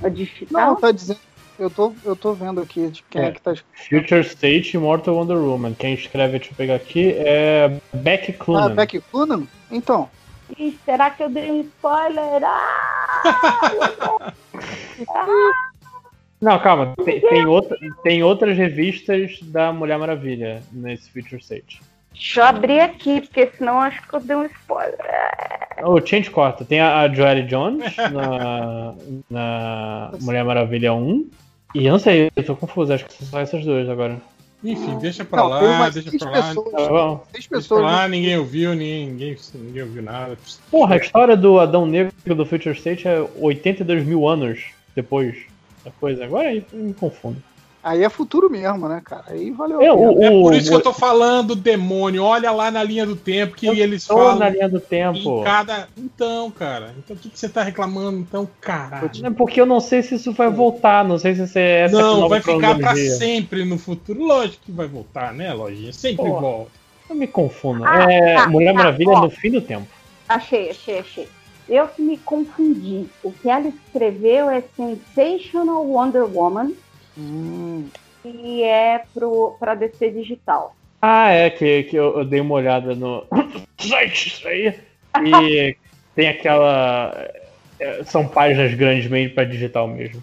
[0.00, 0.74] O digital?
[0.74, 1.20] Não, tá dizendo.
[1.58, 3.32] Eu tô, eu tô vendo aqui de quem é, É.
[3.32, 3.54] que tá.
[3.88, 5.72] Future State Immortal Wonder Woman.
[5.74, 8.74] Quem escreve, deixa eu pegar aqui, é Beck Ah, Clunan.
[8.74, 9.42] Beck Clunan?
[9.70, 10.08] Então.
[10.58, 12.42] Ih, será que eu dei um spoiler?
[12.44, 14.32] Ah!
[16.40, 16.94] Não, calma.
[17.04, 21.80] Tem, tem, outra- tem outras revistas da Mulher Maravilha nesse Future State.
[22.12, 24.96] Deixa eu abrir aqui, porque senão acho que eu dei um spoiler.
[25.84, 26.64] O Change corta.
[26.64, 28.94] Tem a, a Joelle Jones na,
[29.30, 31.28] na Mulher Maravilha 1.
[31.74, 32.92] E eu não sei, eu tô confuso.
[32.92, 34.18] Acho que são só essas duas agora.
[34.64, 36.42] Enfim, deixa pra Não, lá, deixa seis pra lá.
[36.48, 36.72] pessoas.
[36.72, 37.16] Tá bom.
[37.18, 37.82] Seis Deixa pra pessoas.
[37.82, 40.38] lá, ninguém ouviu, ninguém, ninguém, ninguém ouviu nada.
[40.70, 44.64] Porra, a história do Adão Negro do Future State é 82 mil anos
[44.94, 45.36] depois
[45.84, 46.24] da coisa.
[46.24, 47.36] Agora aí me confundo.
[47.88, 49.26] Aí é futuro mesmo, né, cara?
[49.28, 49.80] Aí valeu.
[49.80, 52.24] É, o- É por o- isso que eu tô falando, demônio.
[52.24, 54.38] Olha lá na linha do tempo que eles Tô falam.
[54.40, 55.40] na linha do tempo.
[55.40, 55.88] Em cada.
[55.96, 56.94] Então, cara.
[56.98, 58.18] Então o que, que você tá reclamando?
[58.18, 59.08] Então, caralho.
[59.24, 61.96] É porque eu não sei se isso vai voltar, não sei se essa é essa
[61.96, 64.20] Não, vai ficar pra sempre no futuro.
[64.24, 65.92] Lógico que vai voltar, né, lojinha?
[65.92, 66.40] Sempre Porra.
[66.40, 66.70] volta.
[67.08, 67.84] Eu me confundo.
[67.86, 69.20] Ah, é tá, Mulher tá, Maravilha ó.
[69.20, 69.86] no fim do tempo.
[70.28, 71.28] Achei, achei, achei.
[71.68, 73.06] Eu que me confundi.
[73.22, 76.72] O que ela escreveu é Sensational Wonder Woman
[77.18, 77.88] Hum,
[78.24, 80.74] e é pro, pra DC Digital.
[81.00, 83.24] Ah, é, que, que eu, eu dei uma olhada no
[83.78, 84.74] site isso aí.
[85.24, 85.76] E
[86.14, 87.12] tem aquela.
[87.78, 90.22] é, São páginas grandes meio pra digital mesmo.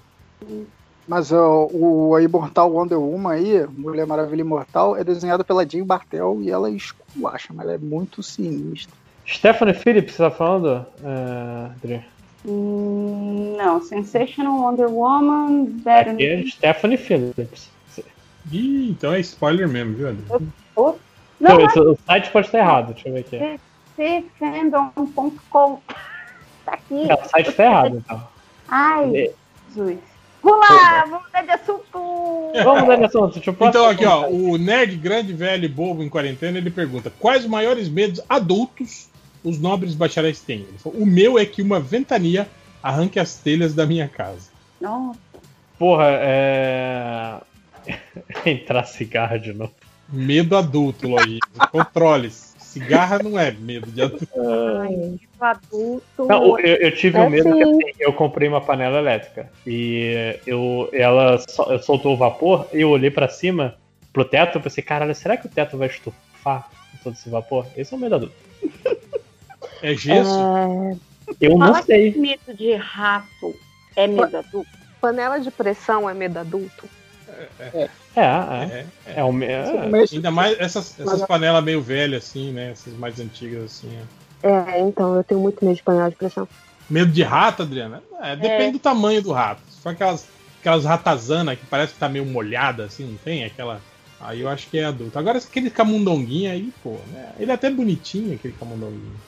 [1.07, 5.85] mas ó, o, a Imortal Wonder Woman aí, Mulher Maravilha Imortal, é desenhada pela Jane
[5.85, 8.95] Bartel e ela esculacha, mas ela é muito sinistra.
[9.25, 11.95] Stephanie Phillips, você tá falando, é, Adri?
[11.95, 12.12] Hum,
[12.45, 17.71] não, Sensational Wonder Woman, Better Aqui é Stephanie Phillips.
[18.51, 20.25] Ih, então é spoiler mesmo, viu, André?
[20.75, 20.95] Não,
[21.39, 23.59] Não, mas o site pode estar errado, deixa eu ver aqui.
[24.37, 25.79] cfandom.com.
[26.65, 27.09] Tá aqui.
[27.09, 28.27] É, o site está errado, então.
[28.67, 29.31] Ai, É.
[29.73, 29.97] Jesus.
[30.41, 32.51] Vamos lá, vamos mudar de assunto.
[32.63, 35.69] Vamos mudar de assunto, deixa eu passar Então, aqui, ó, o nerd grande, velho e
[35.69, 39.07] bobo em quarentena, ele pergunta: quais os maiores medos adultos
[39.43, 40.59] os nobres bacharéis têm?
[40.61, 42.47] Ele falou, o meu é que uma ventania
[42.81, 44.49] arranque as telhas da minha casa.
[44.79, 45.19] Nossa.
[45.77, 47.39] Porra, é.
[48.45, 49.73] Entrar cigarro de novo.
[50.09, 51.39] Medo adulto, lojinha.
[51.71, 52.53] Controle-se.
[52.59, 54.27] Cigarra não é medo de adulto.
[54.81, 56.25] Ai, adulto.
[56.27, 57.71] Não, eu, eu tive É um medo que sim.
[57.71, 62.89] assim, eu comprei uma panela elétrica e eu, ela sol- soltou o vapor e eu
[62.89, 63.75] olhei pra cima,
[64.11, 67.67] pro teto, eu pensei, caralho, será que o teto vai estufar com todo esse vapor?
[67.77, 68.35] Esse é o medo adulto.
[69.83, 70.39] É gesso?
[71.39, 72.13] Eu não Fala sei.
[72.13, 73.53] que medo de rato
[73.95, 74.67] é medo adulto.
[75.01, 76.87] Panela de pressão é medo adulto?
[77.27, 78.85] É, é.
[79.05, 79.65] É, o me- é.
[80.11, 82.71] Ainda mais essas, essas panelas meio velhas, assim, né?
[82.71, 83.89] Essas mais antigas, assim.
[84.43, 84.47] é.
[84.47, 86.47] É, então, eu tenho muito medo de panela de pressão.
[86.89, 88.01] Medo de rato, Adriana?
[88.21, 89.61] É, depende do tamanho do rato.
[89.69, 90.27] Se for aquelas,
[90.59, 93.43] aquelas ratazanas que parece que tá meio molhada, assim, não tem?
[93.43, 93.81] Aquela.
[94.19, 95.17] Aí eu acho que é adulto.
[95.19, 97.29] Agora, aquele camundonguinho aí, pô, né?
[97.39, 99.19] Ele é até bonitinho, aquele camundonguinho.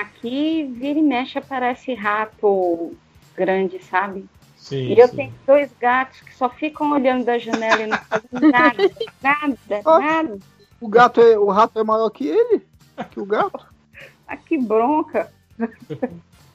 [0.00, 2.94] Aqui vira e mexe aparece rato
[3.34, 4.26] grande, sabe?
[4.56, 5.16] Sim, E eu sim.
[5.16, 8.90] tenho dois gatos que só ficam olhando da janela e não fazem nada,
[9.22, 9.58] nada,
[9.98, 10.38] nada.
[10.80, 12.62] O gato é, o rato é maior que ele?
[13.10, 13.66] Que o gato?
[14.26, 15.30] Ah, que bronca.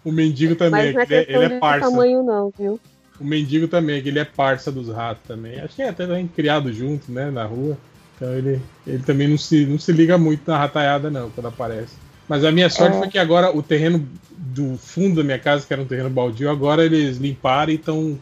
[0.04, 1.90] O mendigo também, Mas não é é- ele é de parça.
[1.90, 2.80] tamanho, não, viu?
[3.20, 5.60] O mendigo também, que ele é parça dos ratos também.
[5.60, 7.78] Acho que é até bem criado junto, né, na rua.
[8.16, 11.96] Então ele, ele também não se, não se liga muito na rataiada, não, quando aparece.
[12.28, 13.00] Mas a minha sorte É.
[13.00, 16.50] foi que agora o terreno do fundo da minha casa, que era um terreno baldio,
[16.50, 18.18] agora eles limparam e estão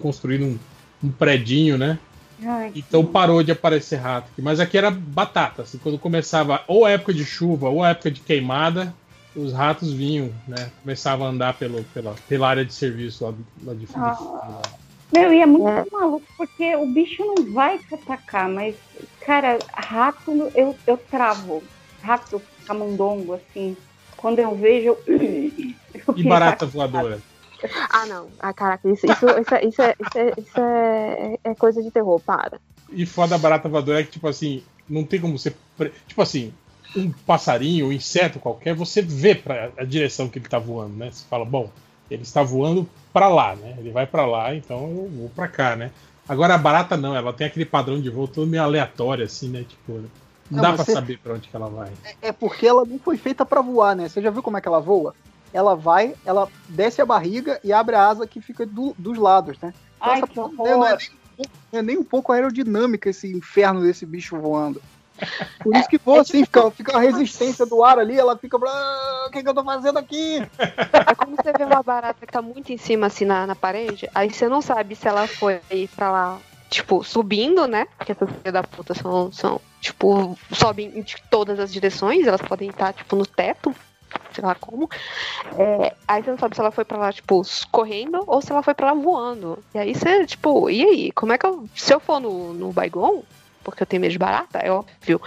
[0.00, 0.58] construindo um,
[1.02, 1.98] um predinho, né?
[2.42, 4.30] Ai, Então parou de aparecer rato.
[4.38, 5.62] Mas aqui era batata.
[5.62, 8.94] Assim, quando começava ou a época de chuva ou época de queimada,
[9.34, 10.70] os ratos vinham, né?
[10.82, 13.34] Começavam a andar pelo, pela, pela área de serviço lá,
[13.64, 14.04] lá de fundo.
[14.06, 14.62] Ah.
[15.12, 18.74] Meu, e é muito maluco, porque o bicho não vai te atacar, mas,
[19.24, 21.62] cara, rato, eu, eu travo.
[22.02, 23.76] Rato camundongo, assim.
[24.16, 24.96] Quando eu vejo.
[25.06, 27.20] eu- E barata voadora.
[27.90, 28.28] Ah, não.
[28.40, 31.90] Ah, caraca, isso, isso, isso, é, isso, é, isso, é, isso é, é coisa de
[31.90, 32.58] terror, para.
[32.90, 35.54] E foda da barata voadora é que, tipo assim, não tem como você.
[35.76, 36.52] pre- Tipo assim,
[36.94, 41.10] um passarinho, um inseto qualquer, você vê pra a direção que ele tá voando, né?
[41.10, 41.70] Você fala, bom,
[42.10, 43.74] ele está voando pra lá, né?
[43.78, 45.90] Ele vai pra lá, então eu vou pra cá, né?
[46.28, 49.64] Agora a barata não, ela tem aquele padrão de voo todo meio aleatório, assim, né?
[49.68, 50.02] Tipo,
[50.54, 51.92] não dá pra você- saber pra onde que ela vai.
[52.22, 54.08] É porque ela não foi feita pra voar, né?
[54.08, 55.14] Você já viu como é que ela voa?
[55.52, 59.56] ela vai, ela desce a barriga e abre a asa que fica do- dos lados,
[59.62, 59.72] né?
[59.96, 60.66] Então, Ai, essa que porra horror.
[60.78, 64.36] não é, nem, um pouco- não é nem um pouco aerodinâmica esse inferno desse bicho
[64.36, 64.82] voando.
[65.62, 68.58] Por isso que voa assim, fica, fica a resistência do ar ali, ela fica.
[68.66, 70.38] "Ah, O que, que eu tô fazendo aqui?
[70.58, 74.10] É como você vê uma barata que tá muito em cima, assim, na, na parede,
[74.12, 75.60] aí você não sabe se ela foi
[75.94, 76.38] pra lá,
[76.74, 77.86] tipo, subindo, né?
[77.96, 82.68] Porque essas filhas da puta são, são, tipo, sobem de todas as direções, elas podem
[82.70, 83.72] estar, tipo, no teto,
[84.32, 84.90] sei lá como.
[85.56, 88.62] É, aí você não sabe se ela foi pra lá, tipo, correndo ou se ela
[88.62, 89.62] foi pra lá voando.
[89.72, 91.12] E aí você, tipo, e aí?
[91.12, 91.68] Como é que eu.
[91.76, 93.22] Se eu for no, no Baigon,
[93.62, 95.22] porque eu tenho medo de barata, é óbvio,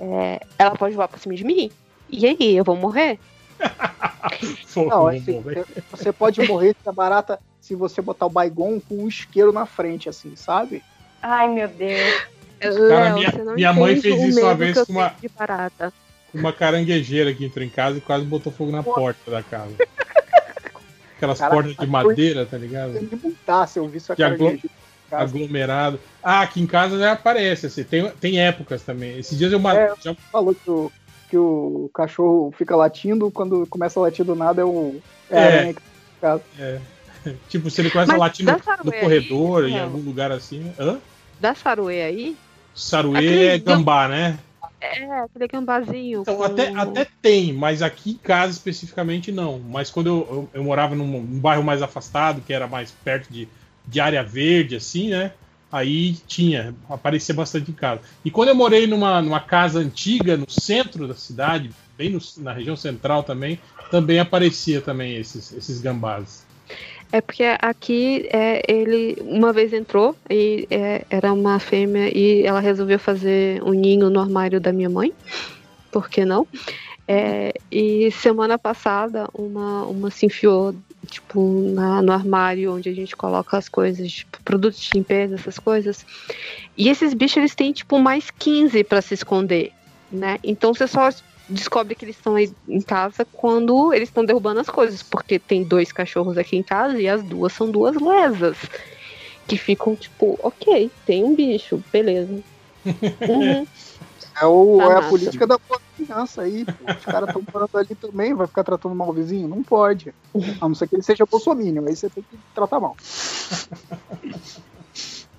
[0.00, 1.70] é, ela pode voar pra cima de mim.
[2.08, 3.18] E aí, eu vou morrer?
[4.76, 5.42] Não, assim,
[5.90, 9.64] você pode morrer se a barata se você botar o baigon com o isqueiro na
[9.64, 10.82] frente, assim, sabe?
[11.22, 12.22] Ai, meu Deus.
[12.62, 15.90] Léo, minha- você não minha mãe fez isso uma vez com uma- barata.
[16.34, 19.74] Uma caranguejeira que entrou em casa e quase botou fogo na porta da casa.
[21.16, 22.92] Aquelas Caraca, portas de madeira, tá ligado?
[22.92, 24.36] Tem que montar se eu vi sua cara
[25.10, 25.98] Aglomerado.
[26.22, 29.18] Ah, aqui em casa já aparece, assim, tem, tem épocas também.
[29.18, 29.94] Esses dias eu ma- É.
[30.02, 30.92] já falou que o,
[31.30, 35.00] que o cachorro fica latindo, quando começa a latir do nada é o.
[35.30, 35.38] É,
[35.70, 35.74] É.
[36.20, 36.40] tá.
[36.58, 36.78] É.
[37.48, 40.30] Tipo, se ele a Mas latir no, dá saruê no aí, corredor, em algum lugar
[40.32, 40.70] assim.
[40.78, 40.98] Hã?
[41.40, 42.36] Da saruê aí,
[42.74, 44.38] Saruê Aquele é gambá, né?
[44.80, 46.20] é aquele gambazinho.
[46.22, 49.58] Então, com- até, até tem, mas aqui em casa especificamente não.
[49.58, 53.32] Mas quando eu, eu, eu morava num, num bairro mais afastado, que era mais perto
[53.32, 53.48] de,
[53.86, 55.32] de área verde, assim, né?
[55.70, 58.00] Aí tinha, aparecia bastante em casa.
[58.24, 62.52] E quando eu morei numa, numa casa antiga, no centro da cidade, bem no- na
[62.52, 63.58] região central também,
[63.90, 66.43] também aparecia também esses, esses gambás.
[67.14, 72.58] É porque aqui é, ele uma vez entrou e é, era uma fêmea e ela
[72.58, 75.12] resolveu fazer um ninho no armário da minha mãe.
[75.92, 76.44] Por que não?
[77.06, 80.74] É, e semana passada uma, uma se enfiou
[81.06, 85.56] tipo, na- no armário onde a gente coloca as coisas, tipo, produtos de limpeza, essas
[85.56, 86.04] coisas.
[86.76, 89.70] E esses bichos eles têm tipo mais 15 para se esconder,
[90.10, 90.36] né?
[90.42, 91.08] Então você só
[91.48, 95.64] descobre que eles estão aí em casa quando eles estão derrubando as coisas, porque tem
[95.64, 98.56] dois cachorros aqui em casa e as duas são duas lesas.
[99.46, 102.42] Que ficam tipo, ok, tem um bicho, beleza.
[102.84, 103.66] Uhum.
[104.40, 106.64] É, o, Tá é a política da boa criança aí.
[106.64, 106.92] pô.
[106.92, 109.48] Os caras estão morando ali também, vai ficar tratando mal o vizinho?
[109.48, 110.12] Não pode.
[110.60, 112.96] A não ser que ele seja bolsominion, aí você tem que tratar mal.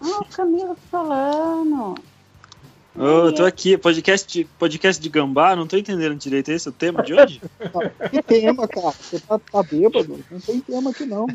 [0.01, 1.95] Ah, o Camilo Solano.
[2.98, 6.72] Ô, eu tô aqui, podcast de, podcast de gambá, não tô entendendo direito esse é
[6.72, 7.41] o tema de hoje?
[8.09, 8.91] Que tema, cara?
[8.91, 10.24] Você tá, tá bêbado?
[10.32, 11.27] Não tem tema aqui, não.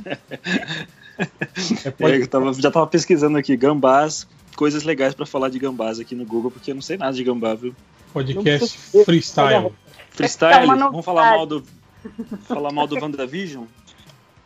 [1.99, 6.15] É, eu tava- já tava pesquisando aqui, gambás, coisas legais pra falar de gambás aqui
[6.15, 7.75] no Google, porque eu não sei nada de gambá, viu?
[8.13, 9.71] Podcast freestyle.
[10.11, 11.65] Freestyle, uma vamos falar mal do.
[12.49, 13.65] Falar mal do WandaVision?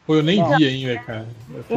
[0.06, 1.26] Pô, eu nem vi ainda, cara.
[1.54, 1.74] Eu tô-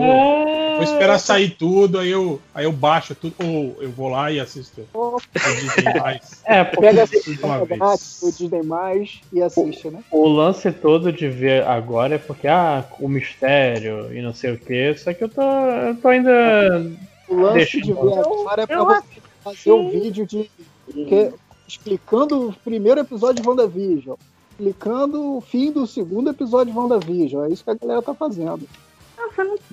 [0.75, 4.39] vou esperar sair tudo, aí eu, aí eu baixo tudo, ou eu vou lá e
[4.39, 4.81] assisto.
[4.93, 5.17] o
[5.55, 6.37] Disney Mais.
[6.47, 8.17] É, Pega Tudo de uma a vez.
[8.21, 9.99] o Disney Mais e assiste, né?
[10.11, 14.57] o lance todo de ver agora é porque, ah, o mistério e não sei o
[14.59, 16.85] que, só que eu tô, eu tô ainda.
[17.27, 20.49] O lance Deixa de ver agora é pra eu você fazer o vídeo de
[20.93, 21.33] que-
[21.67, 24.15] explicando o primeiro episódio de WandaVision,
[24.59, 27.45] explicando o fim do segundo episódio de WandaVision.
[27.45, 28.67] É isso que a galera tá fazendo.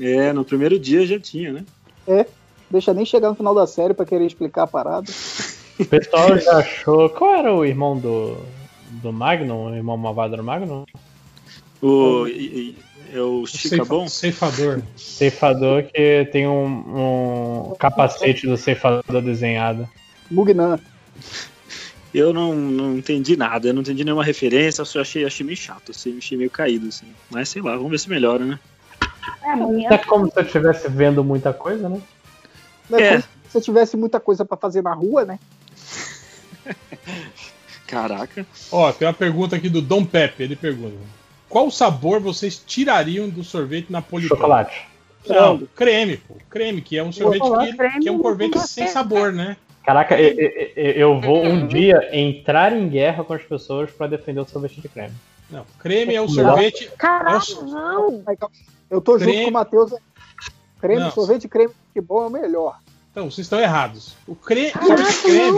[0.01, 2.27] É, no primeiro dia já tinha, né?
[2.71, 5.11] Deixa nem chegar no final da série pra querer explicar a parada.
[5.79, 7.09] O pessoal já achou.
[7.11, 8.37] Qual era o irmão do.
[9.03, 9.71] do Magnum?
[9.71, 10.85] O irmão malvado do Magnum?
[11.81, 12.77] O, e-
[13.13, 14.09] e- é o Chicabon?
[14.09, 14.83] Ceifador.
[14.97, 19.89] Ceifador que tem um, um capacete do ceifador desenhado.
[20.31, 20.79] Mugnan.
[22.15, 25.57] Eu não, não entendi nada, eu não entendi nenhuma referência, eu só achei, achei meio
[25.57, 27.07] chato, assim, achei meio caído, assim.
[27.29, 28.59] Mas sei lá, vamos ver se melhora, né?
[29.43, 29.89] É, amanhã.
[29.91, 32.01] É como se eu estivesse vendo muita coisa, né?
[32.89, 33.11] Não é É.
[33.11, 35.41] como se você tivesse muita coisa pra fazer na rua, né?
[37.87, 38.47] Caraca.
[38.71, 40.97] Ó, tem uma pergunta aqui do Dom Pepe, ele pergunta.
[41.49, 44.41] Qual sabor vocês tirariam do sorvete napolitano?
[44.41, 44.87] Chocolate.
[45.27, 46.37] Não, creme, pô.
[46.49, 49.57] Creme, que é um sorvete que, que é um sorvete sem sabor, né?
[49.85, 50.35] Caraca, eu,
[50.77, 54.81] eu- eu vou um dia entrar em guerra com as pessoas pra defender o sorvete
[54.81, 55.13] de creme.
[55.51, 56.91] Não, creme é o sorvete.
[56.97, 58.25] Caralho, não.
[58.91, 59.45] Eu tô junto Creme.
[59.45, 59.93] com o Matheus.
[60.81, 61.11] Creme, Não.
[61.11, 62.79] sorvete creme que bom é o melhor.
[63.13, 64.17] Então, vocês estão errados.
[64.27, 65.51] O creme, Caraca, sorvete creme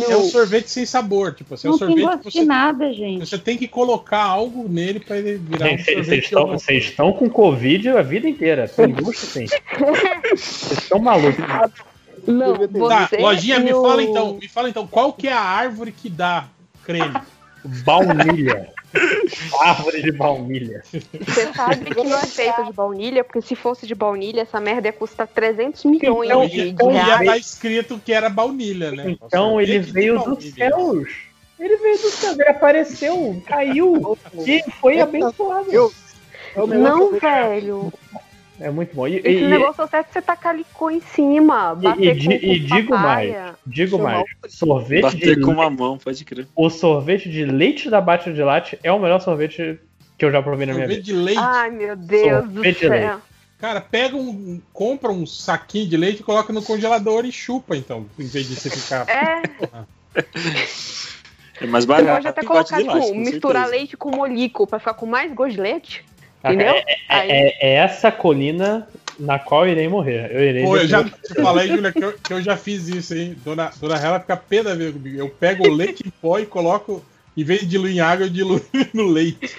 [0.00, 1.34] não, é um sorvete sem sabor.
[1.34, 3.26] Tipo, assim, é um Não tem sorvete gosto que de você, nada, gente.
[3.26, 6.24] você tem que colocar algo nele pra ele virar um Gente, Vocês sorvete.
[6.24, 8.68] estão, vocês estão com Covid a vida inteira.
[8.68, 9.46] Tem gosto sim.
[10.36, 11.34] Vocês estão malucos.
[12.26, 15.92] Não, Tá, lojinha, me o- fala então, me fala então, qual que é a árvore
[15.92, 16.46] que dá
[16.84, 17.20] creme?
[17.84, 18.72] Baunilha.
[19.60, 20.84] Árvore de baunilha.
[21.20, 24.86] Você sabe que não é feita de baunilha, porque se fosse de baunilha, essa merda
[24.88, 27.20] ia custar 300 milhões Então, de, de Então ia reais.
[27.22, 29.16] estar escrito que era baunilha, né?
[29.20, 30.54] Então ele Sorvete de veio dos baunilha.
[30.70, 31.08] céus.
[31.58, 35.72] Ele veio dos céus, ele apareceu, caiu e foi abençoado.
[35.72, 35.92] Eu,
[36.56, 37.92] é Não, velho.
[38.60, 39.06] É muito bom.
[39.08, 41.74] E, Esse e- negócio certo você tacar licor em cima.
[41.74, 43.42] Bater e com, e com digo papaya.
[43.42, 44.24] mais, digo mais.
[44.48, 46.46] Sorvete de Bater com leite, uma mão, pode crer.
[46.54, 49.78] o sorvete de leite da Bate de Latte é o melhor sorvete
[50.16, 51.18] que eu já provei na minha Sorvete vida.
[51.18, 51.40] de leite.
[51.42, 53.20] Ai, meu Deus Sorvete de do céu.
[53.58, 54.60] Cara, pega um.
[54.72, 58.70] compra um saquinho de leite, coloca no congelador e chupa, então, em vez de você
[58.70, 59.06] ficar.
[59.08, 59.42] É,
[61.60, 62.12] É mais você barato.
[62.14, 63.76] pode até colocar, de tipo, com misturar certeza.
[63.76, 66.04] leite com molico pra ficar com mais gosto de leite.
[66.44, 66.74] Entendeu?
[66.74, 68.86] É, Aí- é- é essa colina
[69.18, 70.30] na qual eu irei morrer.
[70.32, 73.14] Eu irei Pô, eu já te falei, Júlia, que eu, que eu já fiz isso,
[73.14, 73.34] hein?
[73.44, 75.16] Dona, Dona Hela fica pé da vida comigo.
[75.16, 77.02] Eu pego o leite em pó e coloco,
[77.36, 78.60] em vez de diluir em água, eu diluo
[78.92, 79.56] no leite.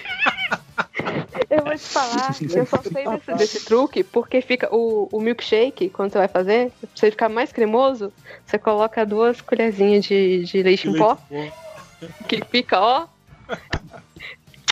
[1.50, 5.88] Eu vou te falar, eu só sei desse, desse truque porque fica o, o milkshake,
[5.90, 8.12] quando você vai fazer, pra você ficar mais cremoso,
[8.44, 11.54] você coloca duas colherzinhas de, de leite em pó, Leite
[12.02, 12.14] em pó.
[12.28, 13.06] que fica, ó,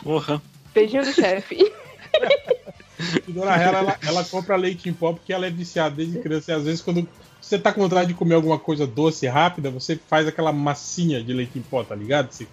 [0.03, 0.43] Porra.
[0.75, 1.59] beijinho do chefe.
[3.27, 6.53] E Dona Hela, ela, ela compra leite em pó porque ela é viciada desde criança.
[6.53, 7.07] E às vezes, quando
[7.41, 11.33] você tá com vontade de comer alguma coisa doce rápida, você faz aquela massinha de
[11.33, 12.33] leite em pó, tá ligado?
[12.33, 12.47] Você,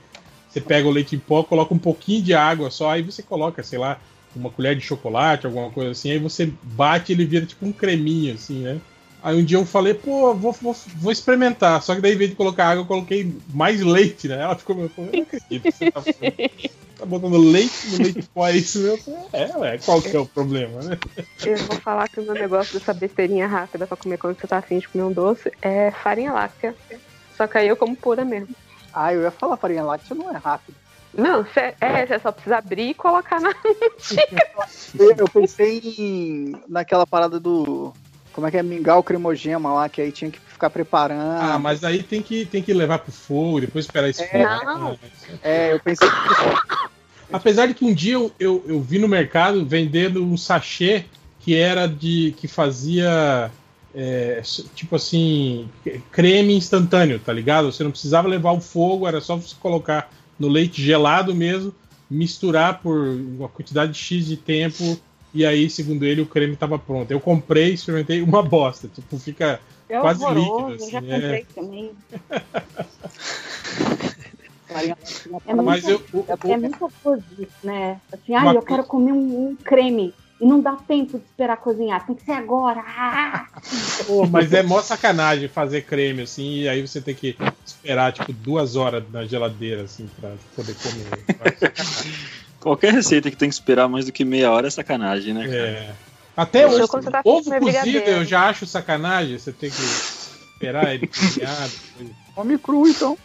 [0.50, 3.64] você pega o leite em pó, coloca um pouquinho de água só, aí você coloca,
[3.64, 4.00] sei lá,
[4.36, 8.34] uma colher de chocolate, alguma coisa assim, aí você bate ele vira tipo um creminho,
[8.34, 8.80] assim, né?
[9.24, 11.82] Aí um dia eu falei, pô, vou, vou, vou experimentar.
[11.84, 14.42] Só que daí, em vez de colocar água, eu coloquei mais leite, né?
[14.42, 16.02] Ela ficou, eu não acredito que você tá.
[17.02, 19.28] Tá botando leite no leite pó, é isso mesmo?
[19.34, 21.00] É, ué, qual que é o problema, né?
[21.44, 24.60] Eu vou falar que o meu negócio dessa besteirinha rápida pra comer quando você tá
[24.60, 26.76] afim de comer um doce é farinha láctea.
[27.36, 28.56] Só que aí eu como pura mesmo.
[28.94, 30.78] Ah, eu ia falar farinha láctea não é rápido.
[31.12, 33.50] Não, cê, é, você só precisa abrir e colocar na.
[35.00, 37.92] Eu, eu pensei em, naquela parada do.
[38.34, 38.64] Como é que é?
[38.64, 41.42] Mingau cremogema lá, que aí tinha que ficar preparando.
[41.42, 44.64] Ah, mas aí tem que, tem que levar pro fogo, depois esperar esfriar.
[44.64, 44.98] Não.
[45.44, 46.08] É, eu pensei
[47.32, 51.06] Apesar de que um dia eu, eu, eu vi no mercado vendendo um sachê
[51.40, 52.34] que era de.
[52.38, 53.52] que fazia.
[53.96, 54.42] é,
[54.76, 55.70] tipo assim.
[56.12, 57.72] creme instantâneo, tá ligado?
[57.72, 61.74] Você não precisava levar o fogo, era só você colocar no leite gelado mesmo,
[62.10, 65.00] misturar por uma quantidade X de tempo.
[65.34, 67.10] E aí, segundo ele, o creme estava pronto.
[67.12, 68.88] Eu comprei, experimentei uma bosta.
[68.88, 70.72] Tipo, fica É quase líquido.
[70.72, 71.46] eu já Assim, comprei é.
[71.56, 71.92] também.
[75.46, 78.00] É Mas muito, eu, o- é muito opposito, né?
[78.12, 81.58] Assim, ai, eu coisa- quero comer um, um creme e não dá tempo de esperar
[81.58, 82.82] cozinhar, tem que ser agora.
[82.86, 83.48] Ah!
[84.08, 87.36] Pô, mas é mó sacanagem fazer creme assim, e aí você tem que
[87.66, 91.06] esperar tipo duas horas na geladeira assim pra poder comer.
[92.62, 95.46] Qualquer receita que tem que esperar mais do que meia hora é sacanagem, né?
[95.46, 95.56] cara?
[95.58, 95.94] É.
[96.38, 101.08] Até Isso hoje, tá ovo cozido eu já acho sacanagem, você tem que esperar ele
[101.08, 101.68] cozinhar.
[101.68, 103.18] depois- Come cru, então.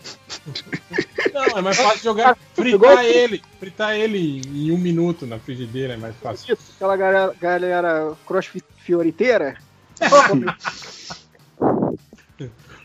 [1.33, 5.97] Não, é mais fácil jogar, fritar ele, fritar ele em um minuto na frigideira, é
[5.97, 6.59] mais fácil.
[6.75, 9.57] Aquela galera, galera crossfit fioriteira.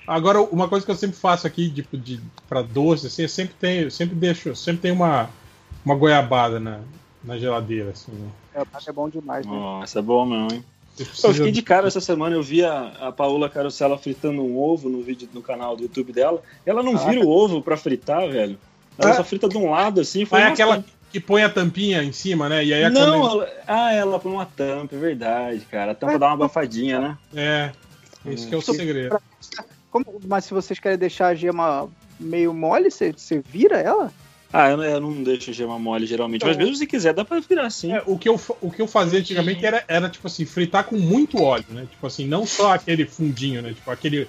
[0.06, 3.56] Agora, uma coisa que eu sempre faço aqui, tipo, de, pra doce, assim, eu sempre
[3.60, 5.30] tenho, eu sempre deixo, sempre tem uma,
[5.86, 6.80] uma goiabada na,
[7.24, 8.30] na geladeira, assim, né?
[8.56, 9.52] É, é bom demais, né?
[9.52, 10.66] Nossa, é bom mesmo, hein?
[11.00, 14.90] Eu fiquei de cara essa semana, eu vi a, a Paola Carosella fritando um ovo
[14.90, 16.44] no vídeo no canal do YouTube dela.
[16.66, 17.10] Ela não Ah.
[17.10, 18.58] vira o ovo pra fritar, velho.
[19.00, 19.14] Ela Ah.
[19.16, 20.24] só frita de um lado, assim.
[20.24, 20.90] Ah, Foi é uma aquela tampa.
[21.12, 22.64] que põe a tampinha em cima, né?
[22.66, 23.50] E aí a Não, ela...
[23.66, 25.94] ah, ela põe uma tampa, é verdade, cara.
[25.94, 27.18] A tampa dá uma abafadinha, né?
[27.34, 27.72] É,
[28.26, 29.18] esse que é o segredo.
[29.90, 34.12] Como- mas se vocês querem deixar a gema meio mole, você, você vira ela?
[34.54, 37.40] Ah, eu não, eu não deixo gema mole geralmente, mas mesmo se quiser, dá pra
[37.40, 37.92] virar assim.
[37.94, 40.98] É, o, que eu, o que eu fazia antigamente era, era, tipo assim, fritar com
[40.98, 41.88] muito óleo, né?
[41.90, 43.74] Tipo assim, não só aquele fundinho, né?
[43.74, 44.28] Tipo, aquele,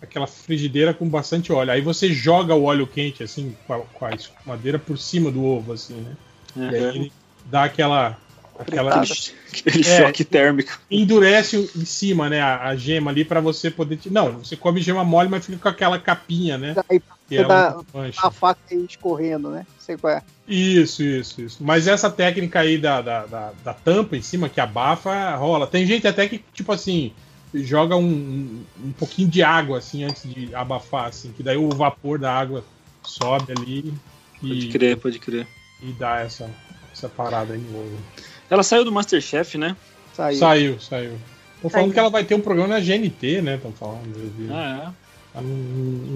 [0.00, 1.70] aquela frigideira com bastante óleo.
[1.72, 5.42] Aí você joga o óleo quente, assim, com a, com a escumadeira por cima do
[5.42, 6.16] ovo, assim, né?
[6.56, 6.88] E aí Uhum.
[6.94, 7.12] ele
[7.44, 8.18] dá aquela.
[8.58, 9.06] aquela Aquele,
[9.66, 10.06] aquele É.
[10.06, 10.78] choque térmico.
[10.90, 12.40] endurece em cima, né?
[12.40, 13.96] A, a gema ali pra você poder.
[13.96, 16.76] te- Não, você come gema mole, mas fica com aquela capinha, né?
[16.88, 17.00] Aí
[17.32, 18.20] Que você ela dá não mancha.
[18.26, 19.66] a faca aí escorrendo, né?
[19.78, 20.22] Sei qual é.
[20.46, 21.64] Isso, isso, isso.
[21.64, 25.66] Mas essa técnica aí da, da, da, da tampa em cima, que abafa, rola.
[25.66, 27.12] Tem gente até que, tipo assim,
[27.54, 32.18] joga um, um, pouquinho de água, assim, antes de abafar, assim, que daí o vapor
[32.18, 32.64] da água
[33.02, 33.94] sobe ali
[34.40, 35.46] Pode e, crer, pode crer.
[35.82, 36.50] e dá essa,
[36.92, 37.98] essa parada aí no ovo.
[38.50, 39.76] Ela saiu do Masterchef, né?
[40.12, 40.38] Saiu.
[40.38, 41.18] Saiu, saiu.
[41.62, 41.92] Tô falando Saiu.
[41.92, 43.54] que ela vai ter um programa na GNT, né?
[43.54, 44.14] Estão falando.
[44.16, 44.48] eu vi.
[45.34, 45.56] Ah, Eu não,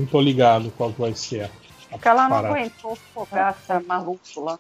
[0.01, 1.51] não tô ligado qual vai ser.
[1.91, 4.59] Porque ela não aguentou fogaça maluco lá.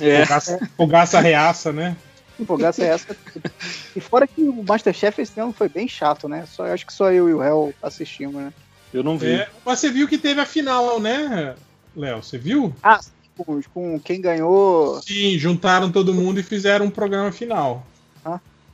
[0.00, 0.24] É.
[0.24, 1.96] Fogaça, fogaça reaça, né?
[2.38, 3.16] Empolgaça é essa.
[3.96, 6.46] E fora que o Masterchef esse ano foi bem chato, né?
[6.46, 8.52] Só, acho que só eu e o Hel assistimos, né?
[8.94, 9.32] Eu não vi.
[9.32, 11.56] É, mas você viu que teve a final, né,
[11.96, 12.22] Léo?
[12.22, 12.72] Você viu?
[12.82, 13.00] Ah,
[13.36, 15.02] com, com quem ganhou.
[15.02, 17.84] Sim, juntaram todo mundo e fizeram um programa final.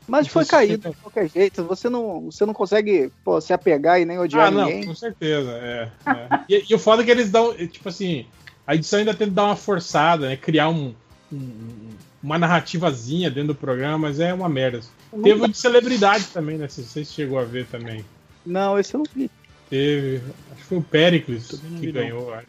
[0.06, 1.64] Mas foi caído de qualquer jeito.
[1.64, 4.84] Você não, você não consegue pô, se apegar e nem odiar Ah, não, ninguém.
[4.84, 5.90] com certeza, é.
[6.06, 6.28] é.
[6.48, 8.26] E, e o foda é que eles dão, é, tipo assim,
[8.66, 10.36] a edição ainda tenta dar uma forçada, né?
[10.36, 10.94] Criar um,
[11.32, 11.88] um-
[12.22, 14.80] uma narrativazinha dentro do programa, mas é uma merda.
[15.22, 16.68] Teve o de celebridade também, né?
[16.68, 18.04] Se você chegou a ver também.
[18.44, 19.30] Não, esse eu não vi.
[19.70, 20.16] Teve.
[20.50, 21.48] Acho que foi o Pericles
[21.80, 21.92] que não.
[21.92, 22.46] ganhou, acho.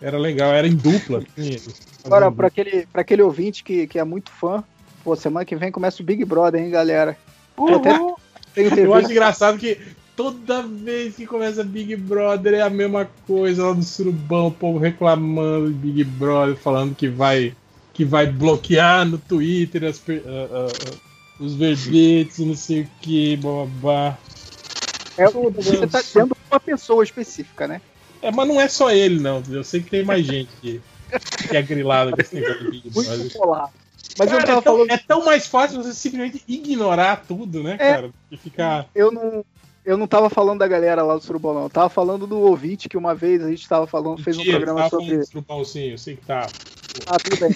[0.00, 1.22] Era legal, era em dupla.
[1.38, 1.60] assim,
[2.04, 4.62] Agora, pra aquele, pra aquele ouvinte que, que é muito fã,
[5.04, 7.16] pô, semana que vem começa o Big Brother, hein, galera?
[7.56, 8.80] Eu até.
[8.80, 9.78] Eu acho engraçado que
[10.16, 14.78] toda vez que começa Big Brother é a mesma coisa lá no surubão, o povo
[14.78, 17.54] reclamando de Big Brother, falando que vai
[17.92, 20.96] que vai bloquear no Twitter as ah, ah, ah,
[21.38, 24.16] os verbetes não sei o que, babá.
[25.16, 27.80] É, você tá dizendo uma pessoa específica, né?
[28.22, 29.42] É, mas não é só ele, não.
[29.48, 30.80] Eu sei que tem mais gente que,
[31.48, 33.18] que é grilado com esse negócio de Big Brother.
[33.18, 33.70] Muito polar.
[34.18, 34.90] Mas eu Cara, tava é, tão, falando.
[34.90, 37.94] é tão mais fácil você simplesmente ignorar tudo, né, É.
[37.94, 38.10] cara?
[38.30, 38.86] E ficar.
[38.94, 39.44] Eu não.
[39.84, 41.64] Eu não tava falando da galera lá do Surubão, não.
[41.64, 44.56] Eu tava falando do ouvinte que uma vez a gente tava falando, fez um Mentira,
[44.60, 45.24] programa sobre.
[45.26, 46.46] surubão, sim, eu sei que tá.
[47.06, 47.54] Ah, tudo bem.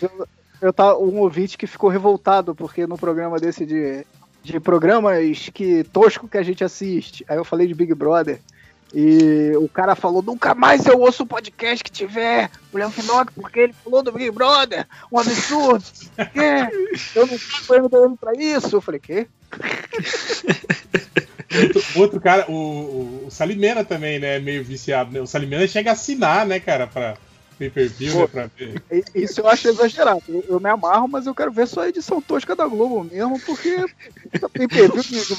[0.00, 0.28] Eu,
[0.62, 4.06] eu tava um ouvinte que ficou revoltado porque no programa desse de,
[4.42, 7.26] de programas que tosco que a gente assiste.
[7.28, 8.40] Aí eu falei de Big Brother.
[8.98, 13.30] E o cara falou: nunca mais eu ouço o podcast que tiver o Léo Finock,
[13.34, 15.84] porque ele falou do Big Brother, um absurdo.
[16.32, 17.14] Que?
[17.14, 17.26] Eu
[17.82, 18.74] não tô indo pra isso.
[18.74, 19.26] Eu falei: quê?
[21.62, 24.36] Outro, outro cara, o, o, Salimena também, né?
[24.36, 25.20] é Meio viciado, né?
[25.20, 27.18] O Salimena chega a assinar, né, cara, pra
[27.58, 28.20] pay-per-view, né?
[28.22, 28.28] Pô.
[28.28, 28.82] Pra ver.
[28.90, 30.22] E- Isso eu acho exagerado.
[30.26, 33.38] Eu, eu me amarro, mas eu quero ver só a edição tosca da Globo mesmo,
[33.40, 33.76] porque
[34.54, 35.36] tem pay-per-view de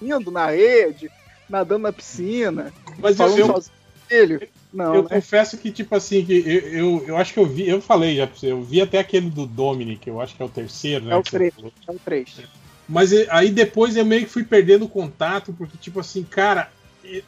[0.00, 1.08] lindo na rede,
[1.52, 4.40] nadando na piscina, Mas eu, falando eu, sozinho.
[4.72, 5.08] Não, eu né?
[5.10, 8.26] confesso que, tipo assim, que eu, eu, eu acho que eu vi, eu falei já
[8.26, 11.12] pra você, eu vi até aquele do Dominic, eu acho que é o terceiro, né?
[11.12, 11.54] É o que você 3.
[11.54, 11.72] falou.
[11.86, 12.40] É o 3.
[12.88, 16.70] Mas aí depois eu meio que fui perdendo contato, porque, tipo assim, cara,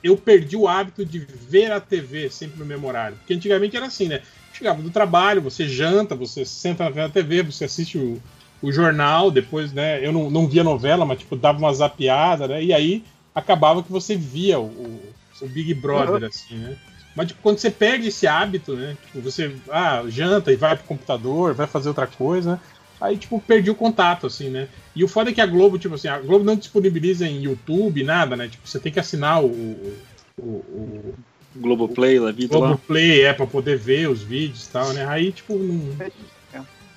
[0.03, 3.17] eu perdi o hábito de ver a TV sempre no mesmo horário.
[3.19, 4.23] Porque antigamente era assim, né?
[4.53, 8.20] Chegava do trabalho, você janta, você senta na TV, você assiste o,
[8.62, 10.05] o jornal, depois, né?
[10.05, 12.62] Eu não, não via novela, mas, tipo, dava uma zapeada, né?
[12.62, 16.26] E aí acabava que você via o, o- o Big Brother, Uhum.
[16.28, 16.76] assim, né?
[17.16, 18.96] Mas tipo, quando você perde esse hábito, né?
[19.06, 22.60] Tipo, você ah, janta e vai pro computador, vai fazer outra coisa?
[23.00, 24.68] Aí, tipo, perdi o contato, assim, né?
[24.96, 28.02] E o foda é que a Globo, tipo assim, a Globo não disponibiliza em YouTube,
[28.02, 28.48] nada, né?
[28.48, 29.94] Tipo, você tem que assinar o, o,
[30.38, 31.14] o, o
[31.56, 32.68] Globoplay, La Vida lá.
[32.68, 35.06] Globoplay, é, pra poder ver os vídeos e tal, né?
[35.06, 35.96] Aí, tipo, não...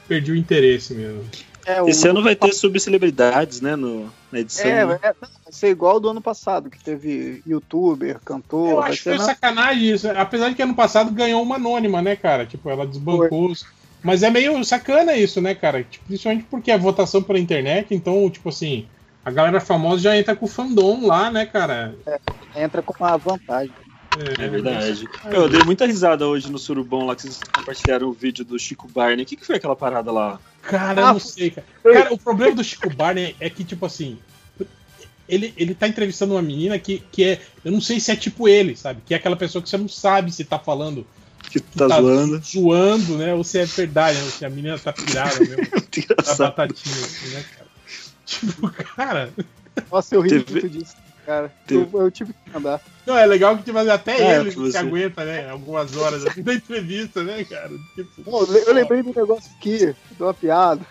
[0.08, 1.24] perdi o interesse mesmo.
[1.68, 4.66] É, o- Esse ano vai ter subcelebridades, né, no, na edição.
[4.66, 5.00] É, né?
[5.04, 8.70] é, vai ser igual ao do ano passado, que teve youtuber, cantor.
[8.70, 10.08] Eu acho que foi na- sacanagem isso.
[10.10, 12.46] Apesar de que ano passado ganhou uma anônima, né, cara?
[12.46, 13.48] Tipo, ela desbancou.
[13.52, 13.66] os-
[14.02, 15.84] Mas é meio sacana isso, né, cara?
[15.84, 18.88] Tipo, principalmente porque é votação pela internet, então, tipo assim,
[19.26, 21.96] a galera famosa já entra com o fandom lá, né, cara?
[22.56, 23.74] Entra com uma vantagem.
[24.40, 25.08] É verdade.
[25.32, 28.88] Eu dei muita risada hoje no Surubão lá que vocês compartilharam o vídeo do Chico
[28.88, 29.24] Barney.
[29.24, 30.40] O que, que foi aquela parada lá?
[30.68, 31.66] Cara, eu não sei, cara.
[31.84, 34.18] Cara, o problema do Chico Barney é que, tipo assim,
[35.28, 37.42] ele, ele tá entrevistando uma menina que, que é.
[37.64, 39.02] Eu não sei se é tipo ele, sabe?
[39.06, 41.06] Que é aquela pessoa que você não sabe se tá falando.
[41.50, 42.42] Que tá zoando.
[42.44, 43.34] zoando, né?
[43.34, 44.30] Ou se é verdade, né?
[44.30, 45.64] Se a menina tá pirada mesmo.
[45.98, 46.38] Engraçado.
[46.50, 47.68] batatinha, assim, né, cara?
[48.26, 49.30] Tipo, cara.
[49.92, 50.96] Nossa, eu ri Teve- muito disso,
[51.28, 51.52] cara.
[51.70, 52.82] Eu, eu tive que mandar.
[53.06, 55.50] Não, é legal que tipo, até É, ele você- se aguenta, né?
[55.50, 57.72] Algumas horas assim, da entrevista, né, cara?
[57.96, 60.86] Tipo, Pô, eu lembrei do negócio aqui, de uma piada.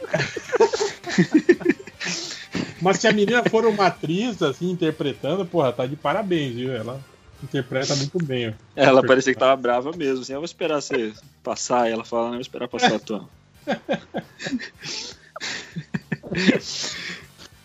[2.82, 6.72] Mas se a menina for uma atriz, assim, interpretando, porra, tá de parabéns, viu?
[6.72, 7.00] Ela
[7.42, 8.52] interpreta muito bem, ó.
[8.74, 10.20] Ela parecia que tava brava mesmo.
[10.22, 11.88] Assim, eu vou esperar você passar.
[11.88, 13.28] E ela fala, não, eu vou esperar passar a tua.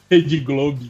[0.09, 0.89] Rede Globo.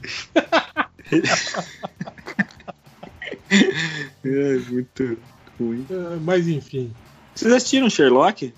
[4.23, 5.17] É muito
[5.59, 5.85] ruim.
[5.91, 6.91] Ah, Mas enfim.
[7.35, 8.53] Vocês assistiram Sherlock?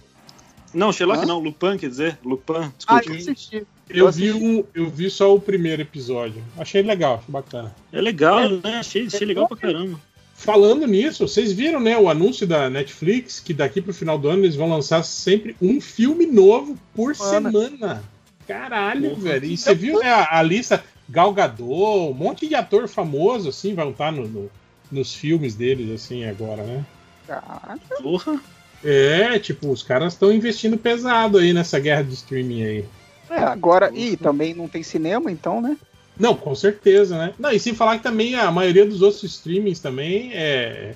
[0.74, 1.26] Não, Sherlock Hã?
[1.26, 2.18] não, Lupin, quer dizer?
[2.24, 2.54] Lupin,
[2.88, 3.10] Ah, desculpa.
[3.10, 3.56] eu assisti.
[3.90, 6.44] Eu Eu vi, um, eu vi só o primeiro episódio.
[6.58, 7.76] Achei legal, achei bacana.
[7.92, 8.80] É legal, né?
[8.80, 10.00] Achei, achei legal pra caramba.
[10.36, 14.44] Falando nisso, vocês viram, né, o anúncio da Netflix que daqui pro final do ano
[14.44, 17.52] eles vão lançar sempre um filme novo por Semana.
[17.52, 18.04] semana.
[18.48, 19.22] Caralho, Porra.
[19.22, 19.46] velho.
[19.46, 23.74] E você viu, né, a, a lista Gal Gadot, um monte de ator famoso, assim,
[23.76, 24.52] vão estar no, no-
[24.92, 26.86] nos filmes deles, assim, agora, né?
[27.28, 27.80] Caraca.
[28.02, 28.40] Porra.
[28.84, 32.86] É, tipo, os caras estão investindo pesado aí nessa guerra de streaming aí.
[33.30, 33.90] É, agora.
[33.94, 35.78] E também não tem cinema, então, né?
[36.20, 37.34] Não, com certeza, né?
[37.40, 40.94] Não, e sem falar que também a maioria dos outros streamings também é.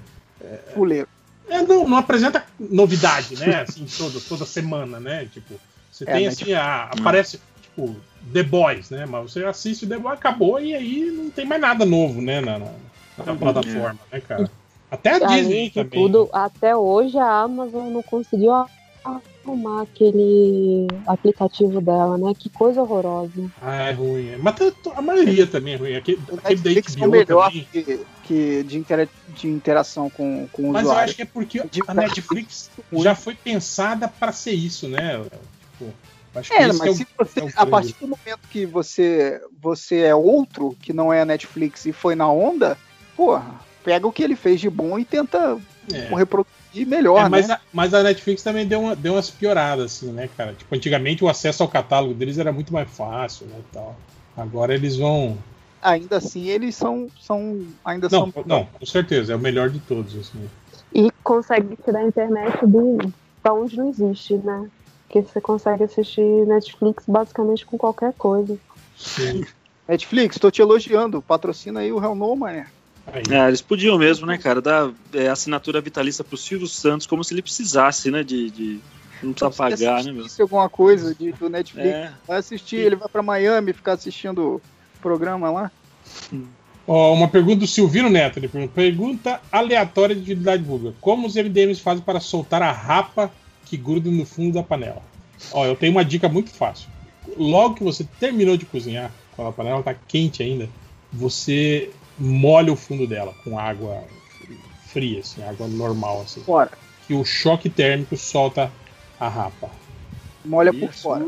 [0.74, 1.08] Fuleiro.
[1.50, 3.62] é, não, não apresenta novidade, né?
[3.62, 5.28] Assim, toda, toda semana, né?
[5.34, 5.60] Tipo,
[5.92, 7.40] você É, tem mas, assim, tipo, a, aparece,
[7.78, 7.96] tipo,
[8.34, 9.06] The Boys, né?
[9.06, 12.42] Mas você assiste o The Boys, acabou e aí não tem mais nada novo, né?
[12.42, 12.74] Na, na-
[13.26, 14.50] na plataforma, né, cara?
[14.92, 16.02] Até a Disney também.
[16.02, 18.52] tudo, até hoje a Amazon não conseguiu
[19.04, 22.34] arrumar aquele aplicativo dela, né?
[22.38, 23.50] Que coisa horrorosa.
[23.62, 24.28] Ah, é ruim.
[24.30, 24.38] é.
[24.38, 25.96] Mas tá- a maioria também é ruim.
[25.96, 27.68] Aquele, aquele da Netflix é o HBO melhor também.
[27.72, 31.06] que, que de, intera- de interação com, com o Mas eu usuário.
[31.06, 35.22] acho que é porque a Netflix já foi pensada pra ser isso, né?
[35.72, 35.92] Tipo,
[36.38, 39.42] acho É, mas é o- se você, é o a partir do momento que você,
[39.62, 42.78] você é outro, que não é a Netflix e foi na onda,
[43.16, 45.58] porra, pega o que ele fez de bom e tenta
[45.94, 46.14] É.
[46.16, 47.54] reproduzir melhor, É, mas, né?
[47.56, 50.54] a, mas a Netflix também deu, uma, deu umas pioradas, assim, né, cara?
[50.54, 53.96] Tipo, antigamente o acesso ao catálogo deles era muito mais fácil, né, e tal.
[54.36, 55.38] Agora eles vão...
[55.82, 57.10] Ainda assim, eles são.
[57.20, 58.44] são ainda Não, são.
[58.46, 60.50] não, com certeza, é o melhor de todos, assim.
[60.94, 62.98] E consegue tirar a internet do,
[63.44, 64.70] da onde não existe, né?
[65.08, 68.58] Porque você consegue assistir Netflix basicamente com qualquer coisa.
[69.88, 71.22] Netflix, tô te elogiando.
[71.22, 72.68] Patrocina aí o Real No, mané.
[73.30, 77.34] É, eles podiam mesmo, né, cara, dar é, assinatura vitalícia pro Silvio Santos como se
[77.34, 78.80] ele precisasse, né, de, de
[79.24, 80.26] não precisar pagar, né, meu?
[80.42, 82.12] alguma coisa de, do Netflix, É.
[82.28, 84.62] vai assistir, ele vai pra Miami ficar assistindo o
[85.02, 85.72] programa lá.
[86.86, 88.40] Ó, uma pergunta do Silvino Neto.
[88.40, 90.96] Ele pergunta, pergunta aleatória de utilidade pública.
[91.00, 93.32] Como os MDMs fazem para soltar a rapa
[93.68, 95.02] que gruda no fundo da panela?
[95.52, 96.90] Ó, eu tenho uma dica muito fácil.
[97.38, 100.68] Logo que você terminou de cozinhar, quando a panela está quente ainda,
[101.12, 104.04] você molha o fundo dela com água
[104.88, 106.42] fria, assim, água normal, assim.
[106.42, 106.72] Fora.
[107.06, 108.72] Que o choque térmico solta
[109.20, 109.70] a rapa.
[110.44, 111.26] Molha por fora.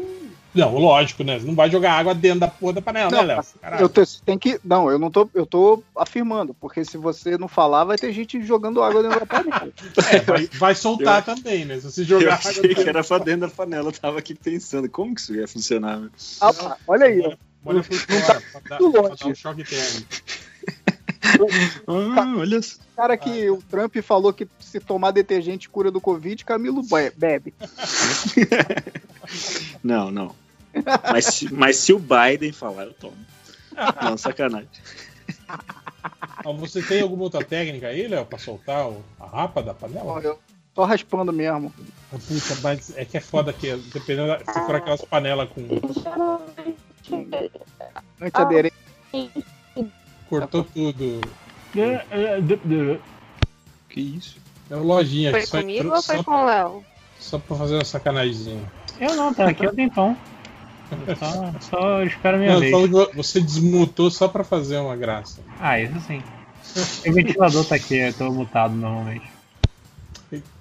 [0.54, 1.38] Não, lógico, né?
[1.40, 3.80] Você não vai jogar água dentro da porra da panela, Não, né, Léo?
[3.82, 4.60] eu tô- você tem que.
[4.64, 5.30] Não, eu não tô.
[5.34, 9.26] Eu tô afirmando, porque se você não falar, vai ter gente jogando água dentro da
[9.26, 9.72] panela.
[10.12, 11.76] É, vai, vai soltar Eu- também, né?
[11.80, 14.34] Se você Eu jogar achei água que era pra dentro da panela, eu tava aqui
[14.34, 15.98] pensando, como que isso ia funcionar?
[16.00, 16.10] meu?
[16.42, 17.36] Ah, olha aí, ó.
[17.64, 19.24] Molha por Não fora, tá pra dar, pra longe.
[19.24, 20.08] dar um choque térmico.
[21.88, 22.78] Ah, olha só.
[22.94, 27.12] O cara que o Trump falou que se tomar detergente cura do Covid, Camilo be-
[27.16, 27.54] bebe.
[29.84, 30.36] Não, não.
[31.12, 33.18] Mas, se- mas se o Biden falar, eu tomo.
[34.02, 34.68] Não, sacanagem.
[36.60, 38.88] Você tem alguma outra técnica aí, Léo, pra soltar
[39.20, 40.20] a rapa da panela?
[40.22, 40.40] Eu
[40.74, 41.74] tô raspando mesmo.
[42.12, 45.62] Ah, Puta, mas é que é foda que, dependendo da, se for aquelas panelas com.
[48.22, 48.76] Antiaderente.
[50.30, 51.22] Cortou tudo.
[53.90, 54.38] Que isso?
[54.70, 56.84] É o lojinha Foi só comigo entrou ou foi só, com o Léo?
[57.20, 58.64] só pra fazer uma sacanagemzinha.
[59.00, 60.16] Eu não, tá aqui eu tempão.
[61.08, 62.90] Eu Só, só espero minha Não, vez.
[63.16, 65.42] você desmutou só pra fazer uma graça.
[65.60, 66.22] Ah, isso sim.
[67.08, 69.24] O ventilador tá aqui, eu tô mutado normalmente.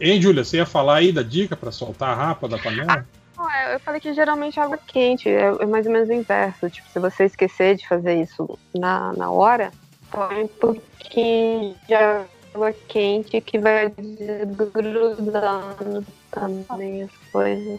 [0.01, 3.07] Hein, Júlia, você ia falar aí da dica pra soltar a rapa da panela?
[3.39, 6.69] Não, é, eu falei que geralmente água quente, é, é mais ou menos o inverso.
[6.69, 9.73] Tipo, se você esquecer de fazer isso na, na hora,
[10.11, 17.79] põe um pouquinho de água quente que vai desgrudando também as coisas.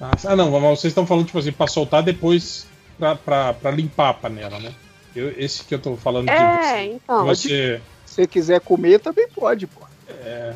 [0.00, 4.10] Ah, não, mas vocês estão falando, tipo assim, pra soltar depois pra, pra, pra limpar
[4.10, 4.72] a panela, né?
[5.14, 6.92] Eu- esse que eu tô falando de É, você.
[6.92, 7.24] então.
[7.24, 9.80] você Se você quiser comer, também pode, pô.
[10.08, 10.54] é,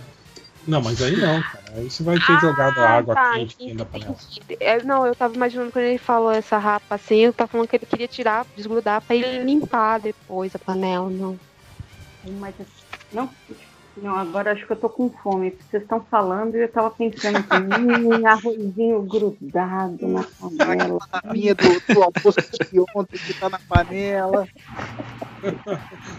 [0.66, 1.64] Não, mas aí não, cara.
[1.76, 4.16] Aí você vai ter jogado a água tá, quente dentro da panela.
[4.60, 7.76] É, não, eu tava imaginando quando ele falou essa rapa assim, eu tava falando que
[7.76, 11.38] ele queria tirar, desgrudar pra ele limpar depois a panela, não.
[12.38, 12.54] Mas
[13.12, 13.30] não,
[13.96, 15.50] não, agora acho que eu tô com fome.
[15.50, 20.98] Vocês estão falando e eu tava pensando assim, hum, arrozinho grudado na panela.
[21.12, 22.40] A minha do, do almoço
[22.70, 24.48] de ontem que tá na panela.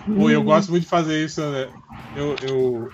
[0.06, 1.69] Pô, eu gosto muito de fazer isso, né?
[2.16, 2.92] Eu, eu,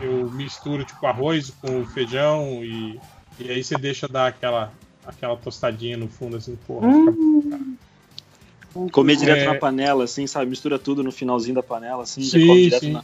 [0.00, 2.98] eu misturo tipo arroz com feijão e,
[3.38, 4.72] e aí você deixa dar aquela,
[5.06, 6.88] aquela tostadinha no fundo, assim, porra.
[8.90, 9.46] Comer direto É.
[9.46, 10.50] na panela, assim, sabe?
[10.50, 12.92] Mistura tudo no finalzinho da panela, assim, já Sim, come direto sim.
[12.92, 13.02] na.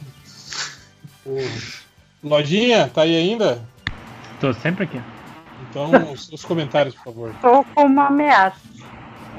[1.23, 1.83] Porra.
[2.23, 3.61] Lojinha, tá aí ainda?
[4.39, 5.01] Tô sempre aqui.
[5.69, 7.35] Então, os seus comentários, por favor.
[7.41, 8.59] Tô com uma ameaça.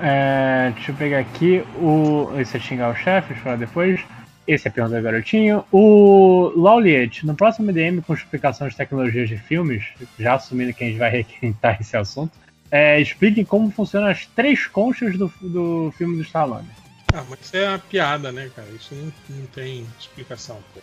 [0.01, 2.29] É, deixa eu pegar aqui o.
[2.39, 4.01] Esse é xingar o chefe, falar depois.
[4.47, 5.65] Esse é a pergunta do garotinho.
[5.73, 9.85] O Lauliet, no próximo DM com explicação de tecnologias de filmes,
[10.19, 12.33] já assumindo que a gente vai requentar esse assunto,
[12.71, 16.69] é, expliquem como funcionam as três conchas do, do filme do Stallone.
[17.15, 18.69] Ah, mas isso é uma piada, né, cara?
[18.71, 20.59] Isso não, não tem explicação.
[20.75, 20.81] Pô.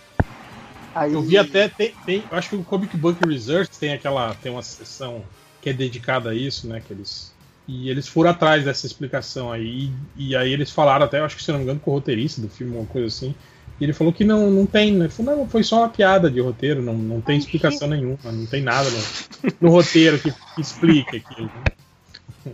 [0.93, 4.33] Aí, Eu vi até, tem, tem- eu acho que o Comic Book Research tem aquela,
[4.35, 5.23] tem uma seção
[5.61, 7.33] que é dedicada a isso, né, que eles,
[7.67, 11.37] e eles foram atrás dessa explicação aí, e, e aí eles falaram até, eu acho
[11.37, 13.33] que se não me engano, com o roteirista do filme, uma coisa assim,
[13.79, 16.39] e ele falou que não, não tem, né, falou, não, foi só uma piada de
[16.41, 21.15] roteiro, não, não tem explicação nenhuma, não tem nada no, no roteiro que, que explique
[21.15, 21.49] aquilo.
[21.55, 22.53] né.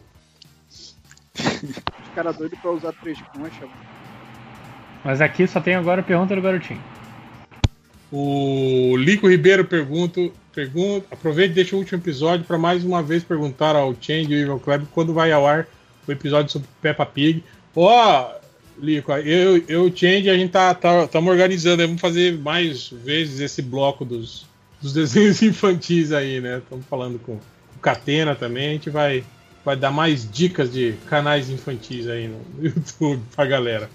[1.44, 3.70] Os caras doidos pra usar três conchas.
[5.04, 6.82] Mas aqui só tem agora a pergunta do garotinho.
[8.12, 10.22] O Lico Ribeiro pergunta,
[10.54, 14.36] pergunta aproveite e deixa o último episódio para mais uma vez perguntar ao Change e
[14.36, 15.68] ao Evil Club quando vai ao ar
[16.08, 17.44] o episódio sobre Peppa Pig.
[17.76, 18.32] Ó,
[18.80, 20.72] Lico, eu e o Change a gente tá
[21.04, 24.46] estamos organizando, vamos fazer mais vezes esse bloco dos,
[24.82, 26.60] dos desenhos infantis aí, né?
[26.60, 29.24] Estamos falando com o Catena também, a gente vai
[29.66, 33.90] vai dar mais dicas de canais infantis aí no YouTube pra galera.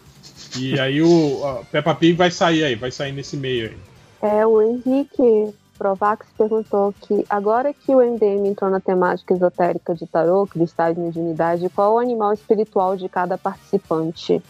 [0.58, 3.91] E aí o Peppa Pig vai sair aí, vai sair nesse meio aí.
[4.22, 10.06] É, o Henrique Provax perguntou que agora que o MDM entrou na temática esotérica de
[10.06, 14.40] tarô, cristais e mediunidade, qual o animal espiritual de cada participante?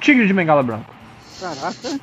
[0.00, 0.94] Tigre de bengala branco.
[1.40, 2.00] Caraca.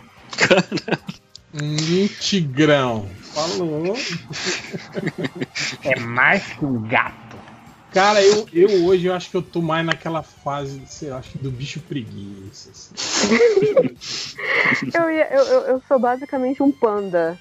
[1.58, 3.08] Um tigrão.
[3.34, 3.95] Falou.
[5.85, 7.38] É mais que um gato.
[7.95, 11.30] Cara, eu, eu hoje eu acho que eu tô mais naquela fase, sei lá, acho
[11.30, 12.69] que do bicho preguiça.
[12.69, 12.93] assim.
[14.93, 17.40] Eu, ia- eu, eu, eu sou basicamente um panda.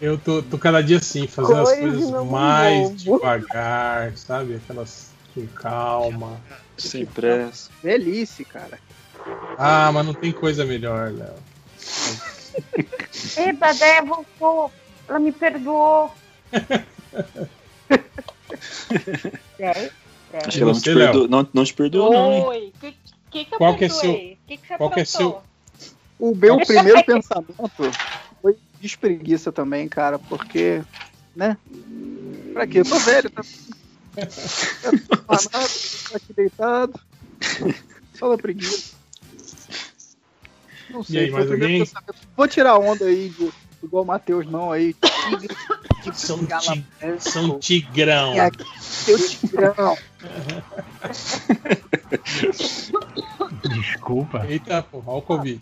[0.00, 3.18] Eu tô, tô cada dia assim, fazendo as Coisa coisas mais novo.
[3.18, 4.54] devagar, sabe?
[4.54, 6.40] Aquelas com calma.
[6.78, 7.68] Sem pressa.
[7.82, 8.78] Velhice, cara.
[9.58, 11.34] Ah, mas não tem coisa melhor, Léo.
[13.36, 14.72] Epa, a Déia voltou.
[15.06, 16.18] Ela me perdoou.
[19.58, 19.92] Déia,
[20.32, 22.44] Acho que ela não te, perdoou, não, não te perdoou, não, hein?
[22.44, 22.96] Oi, o que,
[23.30, 24.38] que, que eu Qual que é que, que você
[24.78, 25.42] qual que é aprontou?
[26.18, 27.92] O meu primeiro pensamento
[28.42, 30.82] foi despreguiça também, cara, porque,
[31.34, 31.56] né?
[32.52, 32.80] Pra quê?
[32.80, 33.42] Eu tô velho, tá?
[35.26, 35.72] Parado,
[36.08, 37.00] tô aqui deitado.
[38.14, 38.94] Só da preguiça.
[40.90, 41.78] Não E aí, foi o mais primeiro alguém?
[41.78, 42.14] pensamento.
[42.36, 43.32] Vou tirar onda aí,
[43.82, 44.94] igual o Matheus, não, aí.
[46.02, 46.86] De São, ti-
[47.18, 48.32] são tigrão.
[48.34, 49.96] É aqui, seu tigrão.
[53.68, 54.46] Desculpa.
[54.48, 55.60] Eita, porra, olha o Covid.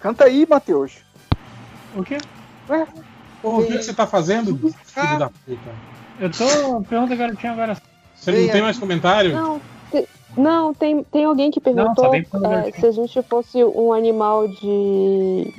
[0.00, 0.92] Canta aí, Matheus.
[1.94, 2.18] O quê?
[2.68, 2.86] Ué,
[3.42, 5.74] Porra, o que, que você tá fazendo, filho da puta?
[6.20, 6.80] Eu tô.
[6.82, 7.76] Pergunta do garotinho agora.
[8.14, 9.32] Você não tem mais comentário?
[9.34, 13.22] Não, te- não tem, tem alguém que perguntou só tem quando é, se a gente
[13.22, 15.52] fosse um animal de.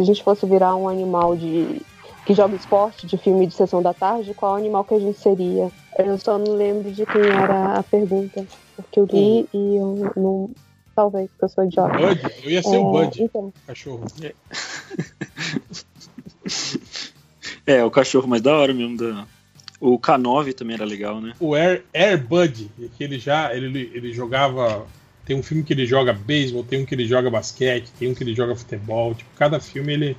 [0.00, 1.82] Se a gente fosse virar um animal de.
[2.24, 5.70] que joga esporte de filme de sessão da tarde, qual animal que a gente seria?
[5.98, 8.46] Eu só não lembro de quem era a pergunta.
[8.76, 10.50] Porque eu li e eu não.
[10.96, 11.98] Talvez, porque eu sou idiota.
[11.98, 12.20] Bud?
[12.42, 14.06] Eu ia ser o É, Bud, Então, cachorro.
[17.66, 18.96] É, o cachorro mais da hora mesmo.
[18.96, 19.26] Da...
[19.78, 21.34] O K9 também era legal, né?
[21.38, 24.86] O Air, Air Bud, que ele já ele, ele jogava.
[25.30, 28.14] Tem um filme que ele joga beisebol, tem um que ele joga basquete, tem um
[28.16, 29.14] que ele joga futebol.
[29.14, 30.16] Tipo, cada filme ele.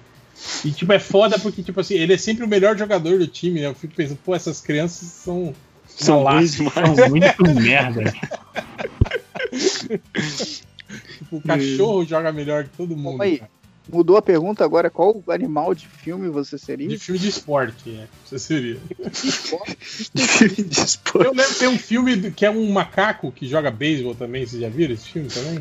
[0.64, 3.60] E tipo, é foda porque, tipo assim, ele é sempre o melhor jogador do time,
[3.60, 3.68] né?
[3.68, 5.54] Eu fico pensando, pô, essas crianças são.
[5.86, 6.96] São ruins demais.
[6.96, 8.06] São muito merda.
[11.18, 13.18] Tipo, o cachorro joga melhor que todo mundo.
[13.18, 13.42] Calma aí.
[13.92, 16.88] Mudou a pergunta agora, qual animal de filme você seria?
[16.88, 18.08] De filme de esporte, né?
[18.26, 18.80] Você seria.
[19.00, 19.78] De esporte.
[21.26, 24.46] Eu lembro que tem um filme que é um macaco que joga beisebol também.
[24.46, 25.60] Vocês já viram esse filme também?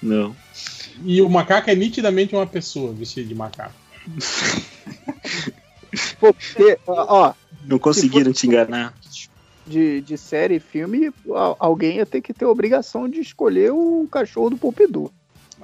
[0.00, 0.36] Não.
[1.04, 3.74] E o macaco é nitidamente uma pessoa vestida de macaco.
[6.20, 7.32] Pô, porque, ó,
[7.64, 8.94] Não conseguiram te enganar.
[9.66, 11.10] de, de série e filme,
[11.58, 15.10] alguém ia ter que ter a obrigação de escolher o cachorro do Pompidou.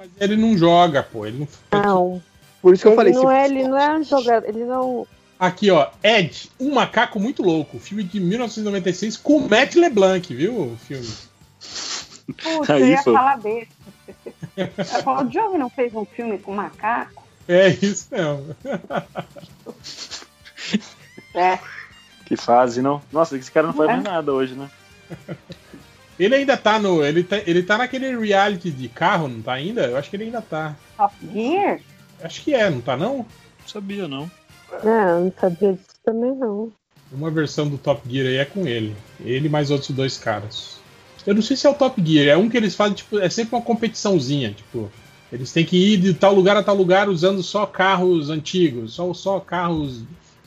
[0.03, 1.25] Mas ele não joga, pô.
[1.25, 1.81] Ele não...
[1.81, 2.21] não.
[2.61, 4.47] Por isso que eu falei, não, é, ele não é um jogador.
[4.47, 5.07] Ele não.
[5.39, 5.89] Aqui, ó.
[6.03, 7.79] Ed, um macaco muito louco.
[7.79, 10.73] Filme de 1996 com Matt LeBlanc, viu?
[10.73, 11.09] O filme.
[12.41, 13.69] Putz, eu ia falar desse.
[14.57, 17.23] Eu falo, o Diogo não fez um filme com macaco?
[17.47, 18.55] É isso mesmo.
[21.35, 21.59] É.
[22.25, 23.01] Que fase, não?
[23.11, 23.93] Nossa, esse cara não faz É.
[23.93, 24.69] mais nada hoje, né?
[26.19, 27.03] Ele ainda tá no.
[27.03, 29.85] Ele tá, ele tá naquele reality de carro, não tá ainda?
[29.85, 30.75] Eu acho que ele ainda tá.
[30.97, 31.79] Top Gear?
[32.21, 33.17] Acho que é, não tá não?
[33.17, 34.29] Não sabia, não.
[34.83, 36.71] É, eu não sabia disso também, não.
[37.11, 38.95] Uma versão do Top Gear aí é com ele.
[39.19, 40.77] Ele mais outros dois caras.
[41.25, 43.29] Eu não sei se é o Top Gear, é um que eles fazem, tipo, é
[43.29, 44.91] sempre uma competiçãozinha, tipo.
[45.31, 49.11] Eles têm que ir de tal lugar a tal lugar usando só carros antigos, só,
[49.15, 50.03] só carros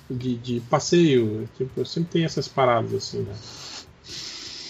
[0.08, 1.48] de, de passeio.
[1.56, 3.34] Tipo, sempre tem essas paradas assim, né?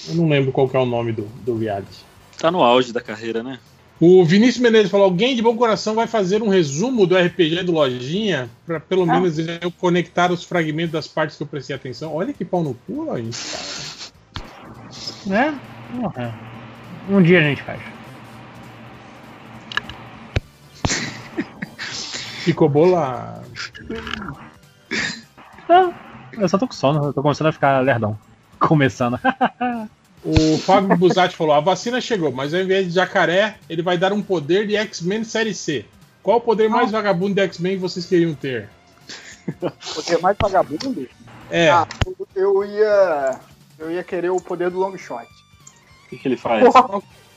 [0.09, 2.05] Eu não lembro qual que é o nome do, do reality.
[2.39, 3.59] Tá no auge da carreira, né?
[3.99, 7.73] O Vinícius Menezes falou: alguém de bom coração vai fazer um resumo do RPG do
[7.73, 9.07] Lojinha, pra pelo Ah.
[9.15, 12.15] menos eu conectar os fragmentos das partes que eu prestei atenção.
[12.15, 13.31] Olha que pau no cu, Lojinha.
[15.25, 15.59] Né?
[15.99, 16.35] Porra.
[17.09, 17.81] Um dia a gente faz.
[22.45, 23.47] Ficou bolado.
[25.69, 25.95] Não,
[26.33, 28.19] eu só tô com sono, eu tô começando a ficar lerdão.
[28.59, 29.19] Começando.
[30.27, 34.13] O Fábio Buzatti falou: a vacina chegou, mas ao invés de jacaré, ele vai dar
[34.13, 35.85] um poder de X-Men Série C.
[36.21, 38.69] Qual o poder mais vagabundo de X-Men vocês queriam ter?
[39.95, 41.09] Poder mais vagabundo?
[41.49, 41.71] É.
[41.71, 41.87] Ah,
[42.35, 43.39] eu- ia.
[43.79, 45.23] Eu ia querer o poder do long shot.
[45.23, 46.65] O que, que ele faz?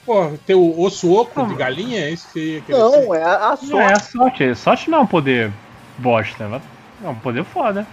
[0.03, 2.00] Pô, ter o osso oco de galinha?
[2.06, 3.06] É isso que você ia querer ser?
[3.06, 3.69] Não, é a sorte.
[3.69, 4.56] Não é a sorte.
[4.56, 5.51] Sorte não é um poder
[6.00, 6.61] bosta.
[7.03, 7.85] É um poder foda.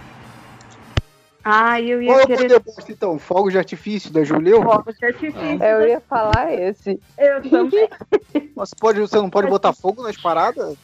[1.49, 2.41] Ah, eu ia Qual é o querer.
[2.41, 3.17] poder bosta, então?
[3.17, 4.61] Fogo de artifício da Juleu?
[4.63, 5.63] Fogo de artifício.
[5.63, 6.99] Eu ia falar esse.
[7.17, 7.87] Eu também.
[8.53, 10.75] Mas pode, você não pode botar fogo nas paradas?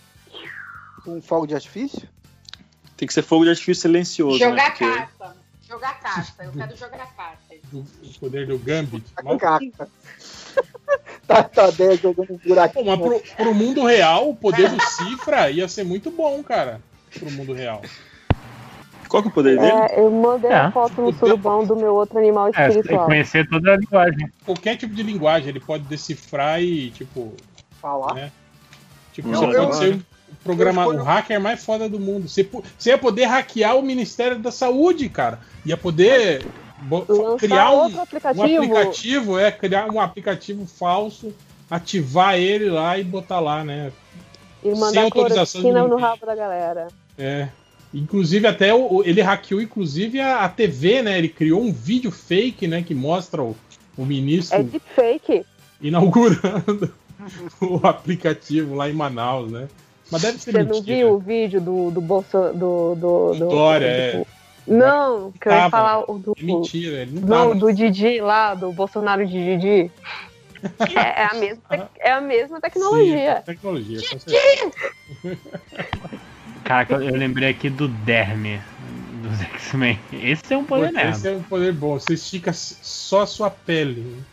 [1.03, 2.08] Com fogo de artifício?
[2.95, 4.40] Tem que ser fogo de artifício silencioso.
[4.40, 4.45] né?
[4.50, 5.35] Jogar Porque- carta.
[5.67, 6.43] Jogar carta.
[6.45, 7.56] Eu quero jogar carta.
[7.74, 9.03] O, o poder do Gambit.
[11.25, 12.85] Tá, tá 10 jogando um buraquinho.
[12.85, 16.82] Pô, mas pro, pro mundo real, o poder do Cifra ia ser muito bom, cara.
[17.17, 17.82] Pro mundo real.
[19.14, 19.72] Qual que é o poder dele?
[19.72, 20.56] É, eu mandei É.
[20.56, 23.06] a foto no surubão do meu outro animal É, você tem que espiritual.
[23.06, 24.27] conhecer toda a linguagem.
[24.43, 27.32] Qualquer tipo de linguagem, ele pode decifrar e, tipo.
[27.80, 28.16] Falar.
[28.16, 28.32] Né?
[29.14, 30.03] Tipo, Não, você eu- pode ser o,
[30.43, 32.27] programa, eu escolho- o hacker mais foda do mundo.
[32.27, 35.38] Você, você ia poder hackear o Ministério da Saúde, cara.
[35.64, 36.43] Ia poder
[37.38, 38.43] criar um, outro um aplicativo.
[38.64, 41.32] aplicativo, é, criar um aplicativo falso,
[41.69, 43.92] ativar ele lá e botar lá, né?
[44.64, 46.88] E sem mandar autorização de cloroquina no rabo da galera.
[47.16, 47.48] É.
[47.93, 51.17] Inclusive, até o, ele hackeou, inclusive, a, a TV, né?
[51.17, 52.81] Ele criou um vídeo fake, né?
[52.81, 53.55] Que mostra o,
[53.97, 55.45] o ministro É deepfake.
[55.80, 56.91] inaugurando
[57.61, 59.67] o aplicativo lá em Manaus, né?
[60.11, 60.97] Mas deve ser Você não mentira.
[60.97, 62.38] viu o vídeo do, do Bolso.
[62.53, 64.23] Do, do, do, do- é.
[64.65, 66.33] Não, que eu ia falar o do.
[66.39, 67.55] É mentira, ele não Não, tava.
[67.55, 69.91] do Didi lá, do Bolsonaro de Didi.
[70.95, 71.61] É, é a mesma,
[71.99, 73.35] é a mesma tecnologia.
[73.38, 74.72] Sim, tecnologia, com certeza.
[76.64, 78.61] Caraca, eu lembrei aqui do Derme
[79.22, 80.00] dos X-Men.
[80.11, 81.11] Esse é um poder Pô, merda.
[81.11, 82.00] Esse é um poder bom.
[82.00, 84.24] Você estica só a sua pele.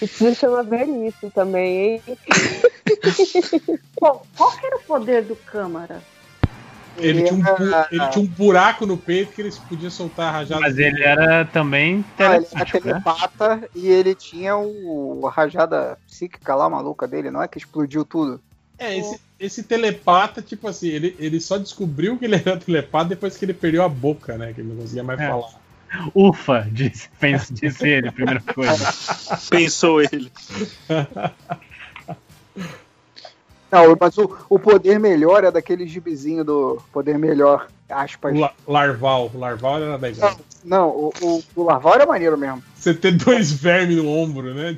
[0.00, 2.18] Isso me chama velhice também, hein?
[4.00, 6.02] Bom, qual que era o poder do Câmara?
[6.96, 10.60] Ele tinha, um, era- ele tinha um buraco no peito que ele podia soltar rajada.
[10.60, 13.00] Mas ele era também Ah, ele era telepático, né?
[13.02, 17.48] telepata e ele tinha o, a rajada psíquica lá, maluca dele, não é?
[17.48, 18.40] Que explodiu tudo.
[18.78, 23.36] É, esse, esse telepata, tipo assim, ele, ele só descobriu que ele era telepata depois
[23.36, 24.52] que ele perdeu a boca, né?
[24.52, 25.28] Que ele não conseguia mais É.
[25.28, 25.62] falar.
[26.14, 28.84] Ufa, disse, pensa, disse ele, primeira coisa.
[29.50, 30.30] Pensou ele.
[33.70, 38.32] Não, mas o, o poder melhor é daquele gibizinho do poder melhor, aspas.
[38.36, 39.30] O la- larval.
[39.34, 40.38] O larval era legal.
[40.64, 42.62] Não, o, o, o larval era maneiro mesmo.
[42.76, 44.76] Você ter dois vermes no ombro, né?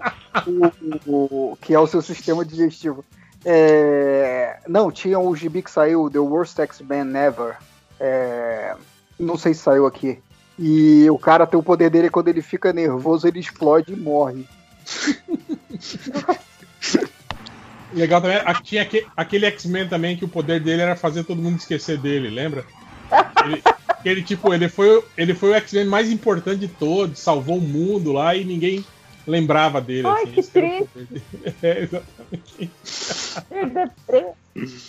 [0.46, 3.04] O, o- o- que é o seu sistema digestivo.
[3.44, 7.56] É, não, tinha o gibi que saiu, The Worst X-Men Ever.
[8.00, 8.74] É,
[9.18, 10.18] não sei se saiu aqui.
[10.58, 14.44] E o cara tem o poder dele quando ele fica nervoso, ele explode e morre.
[17.92, 21.56] Legal também, tinha aque- aquele X-Men também que o poder dele era fazer todo mundo
[21.56, 22.64] esquecer dele, lembra?
[23.44, 23.62] Ele,
[24.04, 28.12] ele tipo, ele foi, ele foi o X-Men mais importante de todos, salvou o mundo
[28.12, 28.84] lá e ninguém
[29.28, 30.08] lembrava dele.
[30.08, 30.88] Ai, assim, que dele.
[31.62, 32.70] É, exatamente.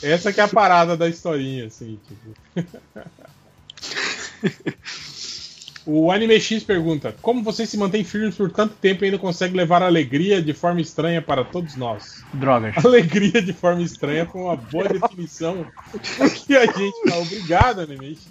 [0.02, 2.34] Essa que é a parada da historinha, assim, tipo.
[5.92, 9.58] O Anime X pergunta: Como vocês se mantêm firmes por tanto tempo e ainda conseguem
[9.58, 12.24] levar alegria de forma estranha para todos nós?
[12.32, 12.76] Drogas.
[12.86, 15.66] Alegria de forma estranha foi uma boa definição
[16.46, 17.18] que a gente tá.
[17.18, 18.30] Obrigado, Anime X.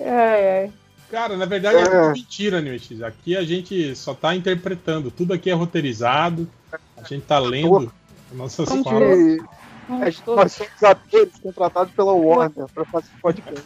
[0.00, 0.72] Ai, ai.
[1.10, 2.12] Cara, na verdade é É.
[2.12, 3.02] mentira, Anime X.
[3.02, 5.10] Aqui a gente só tá interpretando.
[5.10, 6.48] Tudo aqui é roteirizado.
[6.96, 7.92] A gente tá lendo
[8.32, 9.00] nossas Como falas.
[9.00, 9.16] que a
[10.10, 13.62] gente- nós somos atores contratados pela Warner pra fazer podcast.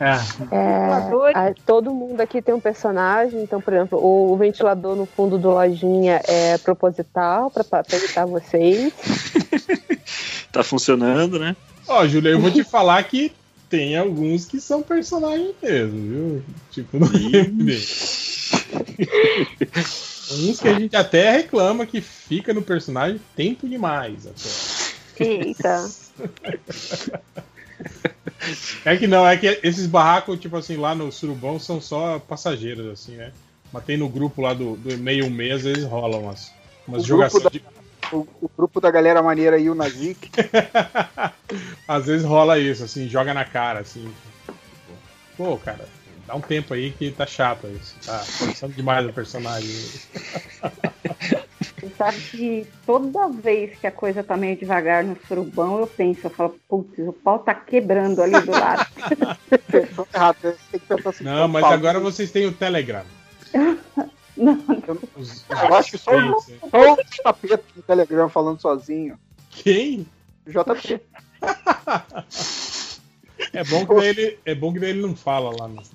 [0.00, 0.14] É.
[0.56, 5.06] É, a- todo mundo aqui tem um personagem, então, por exemplo, o, o ventilador no
[5.06, 8.92] fundo do lojinha é proposital pra pra evitar vocês.
[10.52, 11.56] Tá funcionando, né?
[11.88, 13.32] Ó, Júlia, eu vou te falar que
[13.74, 16.42] tem alguns que são personagens mesmo, viu?
[16.70, 17.20] Tipo, não tem
[20.30, 24.48] Uns que a gente até reclama que fica no personagem tempo demais até.
[25.24, 25.90] Eita.
[28.84, 32.86] É que não, é que esses barracos, tipo assim, lá no Surubão são só passageiros,
[32.86, 33.32] assim, né?
[33.72, 36.52] Mas tem no grupo lá do, do meio mês, às vezes rolam umas,
[36.86, 37.73] umas jogações grupo, de.
[38.12, 40.30] O, o grupo da galera maneira aí, o Nazik.
[41.88, 44.12] Às vezes rola isso, assim, joga na cara, assim.
[45.36, 45.84] Pô, cara,
[46.26, 47.96] dá um tempo aí que tá chato isso.
[48.04, 49.70] Tá forçando demais o personagem.
[51.60, 56.20] Você sabe que toda vez que a coisa tá meio devagar no surubão, eu penso,
[56.24, 58.86] eu falo, putz, o pau tá quebrando ali do lado.
[60.14, 60.36] Errado,
[60.70, 61.24] tem que pensar assim.
[61.24, 63.04] Não, mas agora vocês têm o Telegram.
[64.44, 69.18] Não, Os- Eu acho que só o só o JP no Telegram falando sozinho.
[69.50, 70.06] Quem?
[70.46, 71.00] JP.
[73.52, 75.82] É bom que daí ele, é bom que daí ele não fala lá no.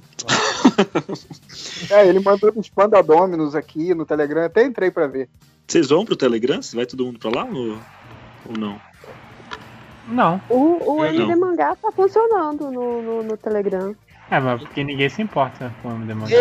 [1.89, 5.29] É, ele mandou uns Panda Dominus aqui no Telegram, até entrei pra ver.
[5.67, 6.59] Vocês vão pro Telegram?
[6.73, 7.77] Vai todo mundo pra lá ou,
[8.45, 8.79] ou não?
[10.07, 10.41] Não.
[10.49, 11.39] O, o Eu MD não.
[11.39, 13.95] Mangá tá funcionando no, no, no Telegram.
[14.29, 16.35] É, mas porque ninguém se importa com o MD Mangá.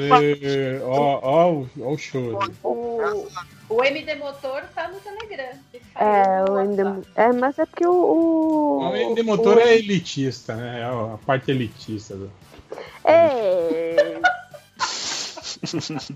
[0.00, 2.38] É, Ó, ó, o- ó o show.
[2.62, 3.28] O,
[3.68, 5.52] o MD Motor tá no Telegram.
[5.72, 6.82] Ele É, o MD,
[7.16, 7.92] é, mas é porque o.
[7.92, 10.80] O, O MD Motor é elitista, né?
[10.80, 12.14] É a parte elitista.
[12.16, 12.30] Do...
[13.04, 14.20] É.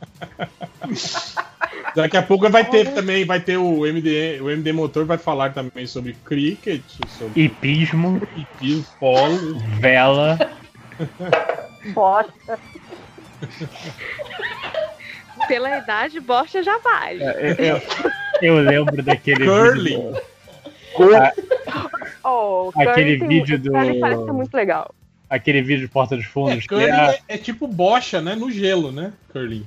[1.94, 5.52] Daqui a pouco vai ter também, vai ter o MD, o MD Motor vai falar
[5.54, 6.82] também sobre cricket,
[7.18, 9.58] sobre Hipismo, hipismo, polo.
[9.80, 10.38] vela.
[11.94, 12.58] bosta.
[15.48, 17.22] Pela idade, bosta já vale.
[17.22, 17.80] Eu,
[18.42, 20.12] eu lembro daquele Curling.
[20.12, 20.22] vídeo.
[22.24, 24.94] Oh, Aquele Curry tem- vídeo do- Curry parece ser muito legal.
[25.28, 26.62] Aquele vídeo de Porta dos É, Fundos.
[26.62, 28.34] que curling é- é, é tipo bocha, né?
[28.34, 29.12] No gelo, né?
[29.32, 29.66] Curling.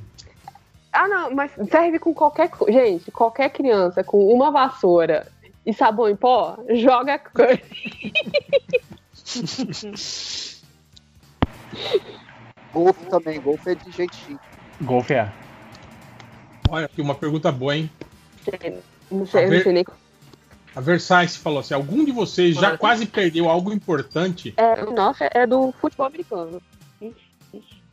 [0.91, 2.49] Ah, não, mas serve com qualquer.
[2.67, 5.27] Gente, qualquer criança com uma vassoura
[5.65, 7.61] e sabão em pó, joga Curry.
[12.73, 14.39] Golfe também, golfe é de gente chique.
[14.81, 15.31] Golfe é.
[16.69, 17.89] Olha aqui uma pergunta boa, hein?
[19.11, 19.85] Não sei, A não sei nem.
[20.75, 24.53] A Versailles falou assim: algum de vocês já quase perdeu algo importante?
[24.55, 26.61] É, nossa, é do futebol americano.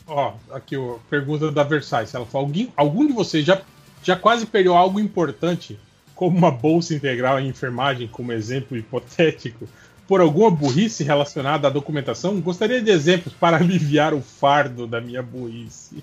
[0.06, 2.14] Ó, aqui a pergunta da Versailles.
[2.14, 3.60] Ela falou: alguém, algum de vocês já,
[4.02, 5.80] já quase perdeu algo importante,
[6.14, 9.66] como uma bolsa integral em enfermagem, como exemplo hipotético,
[10.06, 12.40] por alguma burrice relacionada à documentação?
[12.40, 16.02] Gostaria de exemplos para aliviar o fardo da minha burrice.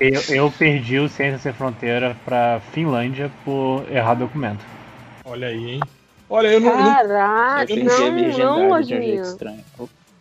[0.00, 4.64] Eu, eu perdi o Ciência Sem Fronteira pra Finlândia por errar documento.
[5.24, 5.80] Olha aí, hein?
[6.30, 9.22] Olha, eu não, eu não- Caraca, Eu não, não, virgindade de um jeito lojinha.
[9.22, 9.64] estranho.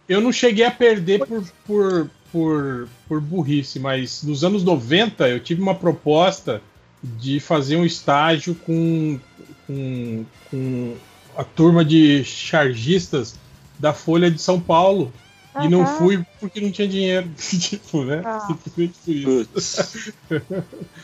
[0.08, 5.40] eu não cheguei a perder por, por, por, por burrice, mas nos anos 90 eu
[5.40, 6.62] tive uma proposta
[7.04, 9.20] de fazer um estágio com,
[9.66, 10.96] com, com
[11.38, 13.36] a turma de chargistas
[13.78, 15.14] da Folha de São Paulo.
[15.62, 17.30] E não fui porque não tinha dinheiro.
[17.38, 18.22] tipo, né?
[18.26, 18.40] Ah.
[18.48, 18.94] Simplesmente
[19.24, 20.12] por isso.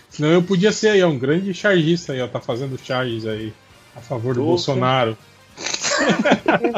[0.10, 3.54] Senão eu podia ser aí, ó, um grande chargista aí, ó, tá fazendo charges aí
[3.96, 4.50] a favor do Opa.
[4.50, 5.18] Bolsonaro.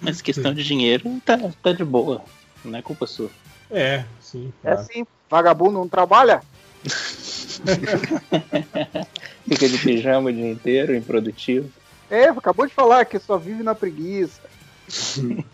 [0.00, 2.22] Mas questão de dinheiro tá, tá de boa.
[2.64, 3.30] Não é culpa sua.
[3.70, 4.52] É, sim.
[4.64, 4.80] É claro.
[4.80, 6.42] assim, vagabundo não trabalha?
[9.48, 11.70] Fica de pijama o dia inteiro, improdutivo.
[12.10, 14.40] É, acabou de falar que só vive na preguiça.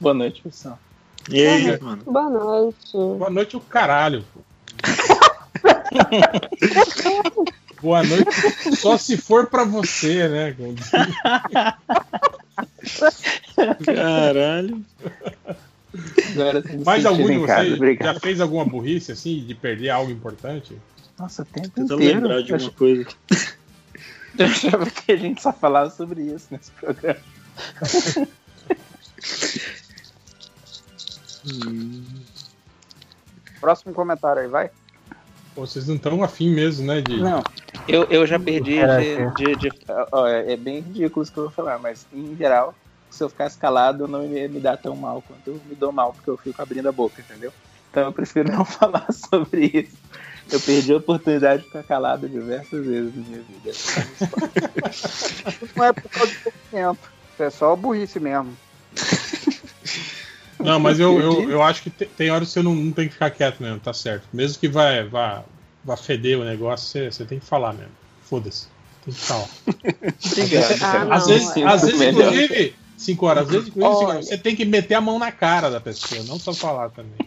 [0.00, 0.78] Boa noite, pessoal.
[1.28, 2.02] E aí, mano?
[2.04, 2.92] Boa noite.
[2.92, 4.24] Boa noite, o caralho.
[7.82, 8.76] Boa noite.
[8.76, 10.56] Só se for pra você, né?
[13.84, 14.84] Caralho.
[16.84, 20.76] Mais algum de vocês já fez alguma burrice assim, de perder algo importante?
[21.18, 22.20] Nossa, o tempo Tentando inteiro.
[22.20, 23.06] lembrar de alguma coisa.
[24.38, 27.18] Eu achava que a gente só falava sobre isso nesse programa.
[31.46, 32.04] Hum,
[33.60, 34.70] Próximo comentário aí, vai.
[35.54, 37.00] Pô, vocês não estão afim mesmo, né?
[37.02, 37.20] De...
[37.20, 37.42] Não,
[37.86, 39.34] eu, eu já perdi de.
[39.36, 39.72] de, de-
[40.12, 42.74] ó, é é bem ridículo isso que eu vou falar, mas em geral,
[43.10, 45.92] se eu ficasse calado, eu não ia me dar tão mal quanto eu me dou
[45.92, 47.52] mal, porque eu fico abrindo a boca, entendeu?
[47.90, 49.96] Então eu prefiro não falar sobre isso.
[50.50, 53.70] Eu perdi a oportunidade de ficar calado diversas vezes na minha vida.
[55.76, 56.98] Não é por causa do.
[57.32, 58.56] Isso é só burrice mesmo.
[60.58, 63.06] Não, mas eu, eu, eu acho que te- tem horas que você não, não tem
[63.06, 64.26] que ficar quieto mesmo, tá certo.
[64.32, 65.42] Mesmo que vai, vá,
[65.84, 67.92] vá feder o negócio, você, você tem que falar mesmo.
[68.22, 68.66] Foda-se.
[69.04, 69.48] Tem que falar.
[70.26, 70.72] Obrigado.
[70.72, 71.04] Ah, cara.
[71.04, 71.64] não, às vezes, é.
[71.64, 74.06] às vezes inclusive, cinco horas, às vezes, Olha.
[74.06, 77.18] horas, você tem que meter a mão na cara da pessoa, não só falar também.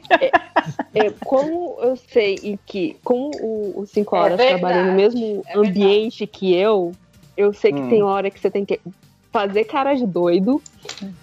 [0.95, 5.43] É, como eu sei e que, como o, o Cinco É Horas trabalha no mesmo
[5.47, 6.93] é ambiente que eu,
[7.35, 7.89] eu sei que Hum.
[7.89, 8.79] tem hora que você tem que
[9.31, 10.61] fazer cara de doido,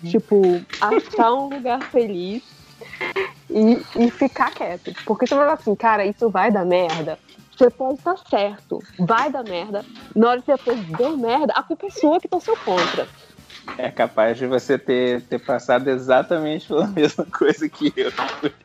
[0.05, 2.43] tipo, achar um lugar feliz
[3.49, 4.93] e, e ficar quieto.
[5.07, 7.19] Porque você fala assim, cara, isso vai dar merda.
[7.57, 9.85] Você pode estar certo, vai dar merda.
[10.15, 13.09] Na hora que depois deu merda, a culpa é sua que torceu contra.
[13.79, 18.13] É capaz de você ter, ter passado exatamente pela mesma coisa que eu.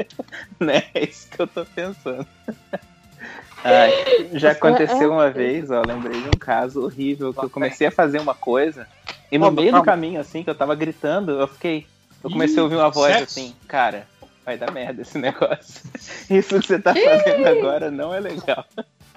[0.59, 0.83] né?
[0.93, 2.25] É isso que eu tô pensando.
[4.33, 8.19] Já aconteceu uma vez, ó, lembrei de um caso horrível que eu comecei a fazer
[8.19, 8.87] uma coisa
[9.31, 11.87] e no meio do caminho, assim, que eu tava gritando, eu fiquei.
[12.23, 14.07] Eu comecei a ouvir uma voz assim, cara,
[14.45, 15.81] vai dar merda esse negócio.
[16.29, 18.65] Isso que você tá fazendo agora não é legal.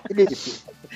[0.07, 0.34] Felipe,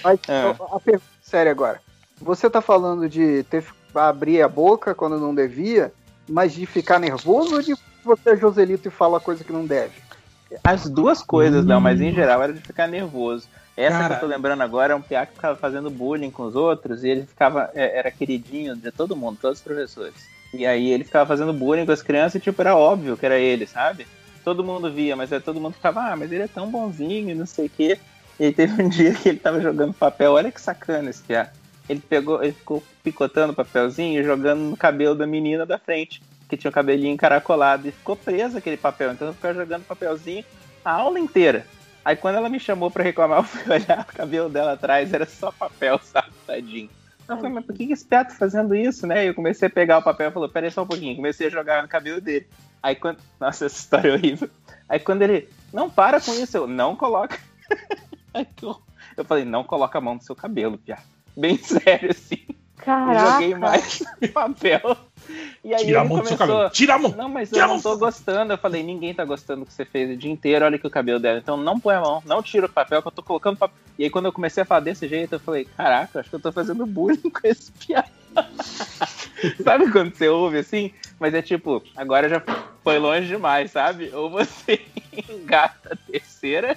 [0.02, 0.54] mas Ah.
[0.72, 1.80] a pergunta séria agora.
[2.20, 3.64] Você tá falando de ter
[3.94, 5.92] abrir a boca quando não devia,
[6.28, 9.92] mas de ficar nervoso ou de você é Joselito e fala coisa que não deve?
[10.64, 13.48] As duas coisas, Léo, mas em geral era de ficar nervoso.
[13.76, 14.08] Essa Cara.
[14.08, 17.04] que eu tô lembrando agora é um piá que ficava fazendo bullying com os outros
[17.04, 20.26] e ele ficava, é, era queridinho de todo mundo, todos os professores.
[20.52, 23.38] E aí ele ficava fazendo bullying com as crianças e tipo, era óbvio que era
[23.38, 24.06] ele, sabe?
[24.44, 27.34] Todo mundo via, mas aí todo mundo ficava, ah, mas ele é tão bonzinho e
[27.34, 27.98] não sei o quê.
[28.38, 31.50] E aí teve um dia que ele tava jogando papel, olha que sacana esse piá.
[31.88, 36.22] Ele pegou, ele ficou picotando o papelzinho e jogando no cabelo da menina da frente,
[36.48, 39.12] que tinha o cabelinho encaracolado, e ficou preso aquele papel.
[39.12, 40.44] Então eu ficava jogando papelzinho
[40.84, 41.66] a aula inteira.
[42.04, 45.26] Aí quando ela me chamou pra reclamar, eu fui olhar o cabelo dela atrás, era
[45.26, 46.90] só papel, sabe, tadinho.
[47.28, 49.24] Eu falei, mas por que que esse piá tá fazendo isso, né?
[49.24, 51.16] E eu comecei a pegar o papel e falou, peraí só um pouquinho.
[51.16, 52.46] Comecei a jogar no cabelo dele.
[52.82, 53.18] Aí quando.
[53.40, 54.50] Nossa, essa história é horrível.
[54.88, 57.38] Aí quando ele, não para com isso, eu não coloca.
[58.34, 58.76] Aí eu,
[59.16, 60.98] eu falei, não coloca a mão no seu cabelo, piá.
[61.36, 62.38] Bem sério, assim.
[62.76, 63.30] Caraca.
[63.30, 64.02] Joguei mais
[64.34, 64.96] papel.
[65.64, 66.70] E aí Tira a mão do seu começou, cabelo.
[66.70, 67.14] Tira a mão.
[67.16, 68.52] Não, mas Tira eu não tô gostando.
[68.52, 70.64] Eu falei, ninguém tá gostando do que você fez o dia inteiro.
[70.64, 71.38] Olha aqui o cabelo dela.
[71.38, 73.76] Então não põe a mão, não tira o papel, que eu tô colocando papel.
[73.98, 76.40] E aí quando eu comecei a falar desse jeito, eu falei, caraca, acho que eu
[76.40, 78.08] tô fazendo bullying com esse piada.
[79.62, 80.92] sabe quando você ouve assim?
[81.20, 82.42] Mas é tipo, agora já
[82.82, 84.10] foi longe demais, sabe?
[84.12, 84.80] Ou você
[85.28, 86.76] engata a terceira,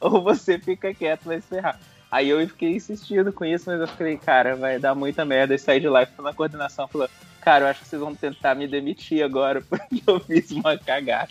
[0.00, 1.78] ou você fica quieto, vai se ferrar.
[2.10, 5.54] Aí eu fiquei insistindo com isso, mas eu falei, cara, vai dar muita merda.
[5.54, 7.08] E saí de lá e fui na coordenação falou,
[7.40, 11.30] cara, eu acho que vocês vão tentar me demitir agora, porque eu fiz uma cagada.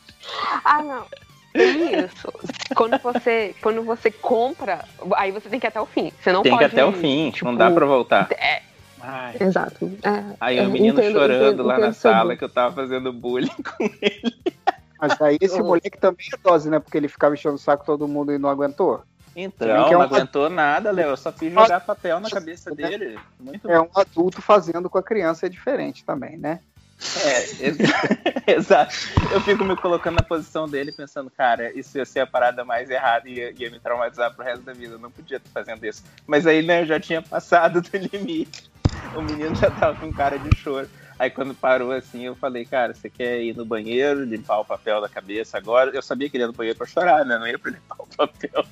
[0.64, 1.06] Ah, não.
[1.52, 2.32] Tem isso.
[2.76, 4.86] Quando você, quando você compra,
[5.18, 6.14] aí você tem que ir até o fim.
[6.22, 6.64] Você não Tem pode.
[6.70, 8.30] que ir até o fim, não dá pra voltar.
[8.32, 8.62] É,
[9.02, 9.36] Ai.
[9.40, 9.92] exato.
[10.04, 12.38] É, Aí é, o menino entendo- chorando entendo- lá na entendo seu sala bullying.
[12.38, 13.90] que eu tava fazendo bullying com
[15.02, 16.78] Mas aí esse moleque também é dose, né?
[16.80, 19.02] Porque ele ficava enchendo o saco todo mundo e não aguentou.
[19.44, 21.10] Então, é não um- aguentou nada, Léo.
[21.12, 23.18] Eu só fiz jogar papel na cabeça dele.
[23.40, 26.60] Muito É um adulto fazendo com a criança é diferente também, né?
[27.24, 27.78] É, ex-
[28.48, 28.94] exato.
[29.32, 32.90] Eu fico me colocando na posição dele, pensando, cara, isso ia ser a parada mais
[32.90, 34.96] errada e ia, ia me traumatizar pro resto da vida.
[34.96, 36.04] Eu não podia estar fazendo isso.
[36.28, 38.70] Mas aí, né, eu já tinha passado do limite.
[39.16, 40.90] O menino já tava com cara de choro.
[41.18, 45.02] Aí quando parou assim, eu falei, cara, você quer ir no banheiro, limpar o papel
[45.02, 45.92] da cabeça agora?
[45.92, 47.38] Eu sabia que ele ia no banheiro pra chorar, né?
[47.38, 48.66] Não ia pra limpar o papel.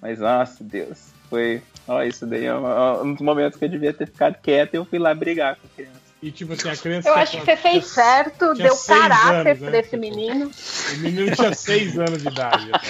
[0.00, 1.10] Mas, nossa, Deus.
[1.28, 1.62] Foi.
[1.86, 4.76] Ó, isso daí é um, um dos momentos que eu devia ter ficado quieto e
[4.76, 6.00] eu fui lá brigar com a criança.
[6.22, 7.08] E tipo assim, a criança.
[7.08, 9.70] Eu tá acho que você fez certo, tinha deu caráter anos, né?
[9.70, 10.50] pra esse menino.
[10.92, 12.70] O menino tinha seis anos de idade.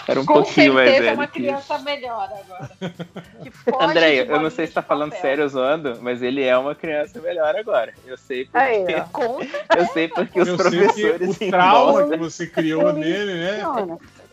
[0.08, 1.18] Era um Com pouquinho mais certeza é velho.
[1.20, 2.70] uma que criança melhor agora.
[4.22, 5.22] De eu não sei se tá falando papel.
[5.22, 7.94] sério ou zoando, mas ele é uma criança melhor agora.
[8.04, 8.58] Eu sei porque.
[8.58, 8.84] Aí.
[9.12, 9.38] Com
[9.76, 11.36] eu sei porque os Eu sei professores.
[11.36, 13.62] o trauma que você criou nele, né?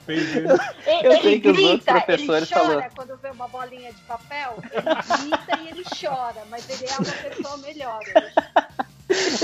[0.06, 0.48] Fez ele.
[0.48, 3.48] Ele, Eu ele sei que os outros grita, professores ele chora falou- quando vê uma
[3.48, 8.00] bolinha de papel, ele grita e ele chora, mas ele é uma pessoa melhor.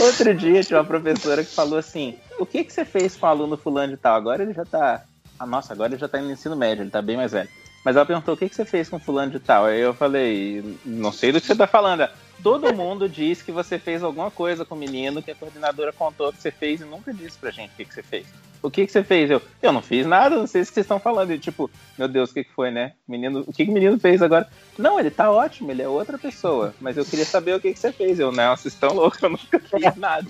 [0.03, 3.29] Outro dia tinha uma professora que falou assim: O que, que você fez com o
[3.29, 4.15] aluno fulano de tal?
[4.15, 5.03] Agora ele já tá.
[5.39, 7.49] Ah, nossa, agora ele já tá no ensino médio, ele tá bem mais velho.
[7.83, 9.65] Mas ela perguntou: O que, que você fez com fulano de tal?
[9.65, 12.01] Aí eu falei: Não sei do que você tá falando.
[12.01, 12.11] Ela,
[12.43, 16.31] Todo mundo diz que você fez alguma coisa com o menino que a coordenadora contou
[16.31, 18.27] que você fez e nunca disse pra gente o que, que você fez.
[18.61, 19.29] O que, que você fez?
[19.29, 21.31] Eu, eu não fiz nada, não sei o que vocês estão falando.
[21.31, 22.93] E tipo, meu Deus, o que, que foi, né?
[23.07, 24.47] Menino, o que, que o menino fez agora?
[24.77, 26.73] Não, ele tá ótimo, ele é outra pessoa.
[26.79, 28.19] Mas eu queria saber o que, que você fez.
[28.19, 30.27] Eu, não, vocês estão loucos, eu nunca fiz nada.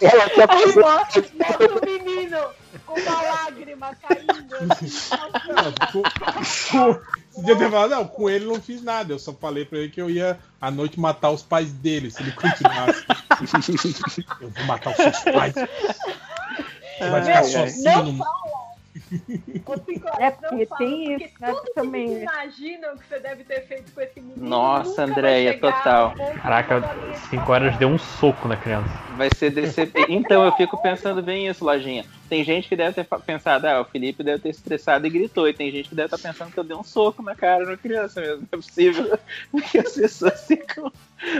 [0.50, 2.38] Aí mostra, mostra o menino
[2.86, 4.56] com uma lágrima caindo.
[7.34, 9.14] Podia ter falado, não, com ele não fiz nada.
[9.14, 12.22] Eu só falei pra ele que eu ia à noite matar os pais dele, se
[12.22, 13.06] ele continuasse.
[14.42, 15.54] eu vou matar os seus pais.
[15.54, 18.46] Você vai ficar sozinho não no mundo.
[20.20, 21.54] É porque tem isso, né?
[21.54, 22.08] Tudo Também.
[22.08, 24.48] que vocês imaginam que você deve ter feito com esse menino.
[24.48, 26.14] Nossa, Andréia, total.
[26.42, 28.90] Caraca, da bolinha de 5 horas deu um soco na criança.
[29.18, 30.06] Vai ser DCP.
[30.10, 32.06] Então eu fico pensando bem isso, Lojinha.
[32.30, 35.48] Tem gente que deve ter pensado, ah, o Felipe deve ter estressado e gritou.
[35.48, 37.78] E tem gente que deve estar pensando que eu dei um soco na cara da
[37.78, 38.38] criança mesmo.
[38.42, 39.20] Não é possível.
[39.52, 40.92] Porque as pessoas ficam.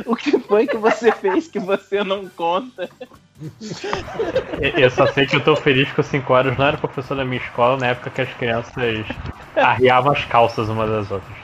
[0.06, 2.90] O que foi que você fez que você não conta?
[4.62, 7.16] Eu- Eu só sei que eu tô feliz que o 5 horas não era professor
[7.16, 8.74] da minha escola na época que as crianças
[9.56, 11.38] arriavam as calças umas das outras.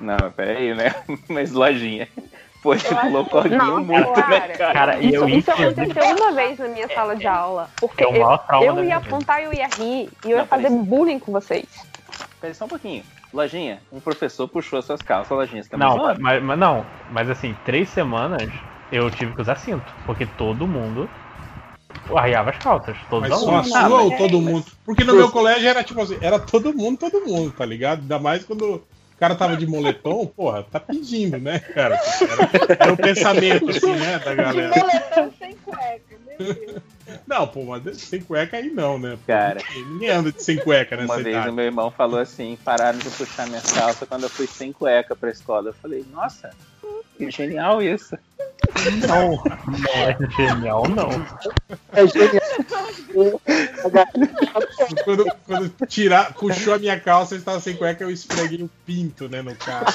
[0.00, 0.94] Não, peraí, né?
[1.28, 2.08] Mas Lojinha.
[2.68, 4.72] Pô, você pulou Não, corguinho muito, né, cara.
[4.74, 4.98] cara?
[4.98, 7.70] E eu Isso aconteceu uma vez na minha sala de aula.
[7.80, 10.82] Porque É eu, eu ia apontar, eu ia rir e eu ia Não, fazer peraí.
[10.82, 11.66] bullying com vocês.
[12.40, 13.02] Peraí só um pouquinho.
[13.32, 15.62] Lojinha, um professor puxou suas calças, Lojinha.
[15.62, 18.50] Você tá Não, mas, mas não, mas assim, três semanas
[18.90, 21.08] eu tive que usar cinto, porque todo mundo
[22.16, 24.64] arriava as calças, todos Mas só a sua Ah, ou todo mundo?
[24.84, 28.00] Porque no meu colégio era tipo assim, era todo mundo, todo mundo, tá ligado?
[28.00, 28.82] Ainda mais quando
[29.18, 31.96] o cara tava de moletom, porra, tá pedindo, né, cara?
[32.20, 34.72] Era, era o pensamento, assim, né, da galera.
[34.78, 36.82] Moletom sem cueca, meu Deus.
[37.26, 39.18] Não, pô, mas sem cueca aí não, né?
[39.26, 39.60] Cara.
[39.74, 41.48] Ninguém anda de sem cueca nessa Uma vez idade.
[41.48, 45.16] o meu irmão falou assim, pararam de puxar minhas calças quando eu fui sem cueca
[45.16, 45.70] pra escola.
[45.70, 46.50] Eu falei, nossa,
[47.18, 48.16] que genial isso.
[49.08, 51.10] Não, não é genial, não.
[51.92, 53.40] É genial.
[55.04, 59.28] Quando, quando tirar, puxou a minha calça, eu estava sem cueca, eu esfreguei o pinto,
[59.28, 59.86] né, no cara.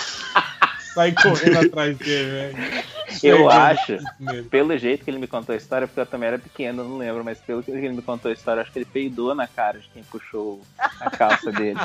[0.94, 2.84] Saí correndo atrás dele, né?
[3.24, 6.38] Eu Esfregando acho, pelo jeito que ele me contou a história, porque eu também era
[6.38, 9.34] pequeno, não lembro, mas pelo que ele me contou a história, acho que ele peidou
[9.34, 11.80] na cara de quem puxou a calça dele.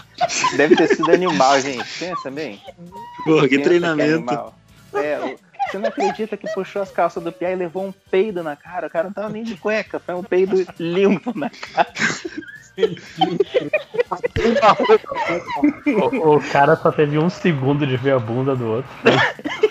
[0.57, 1.87] Deve ter sido animal, gente.
[1.99, 2.61] Pensa bem.
[3.25, 4.53] Porra, que Pensa treinamento.
[4.95, 5.37] É,
[5.67, 8.87] você não acredita que puxou as calças do Pia e levou um peido na cara?
[8.87, 11.89] O cara não tava nem de cueca, foi um peido limpo na cara.
[16.23, 18.91] O, o cara só teve um segundo de ver a bunda do outro.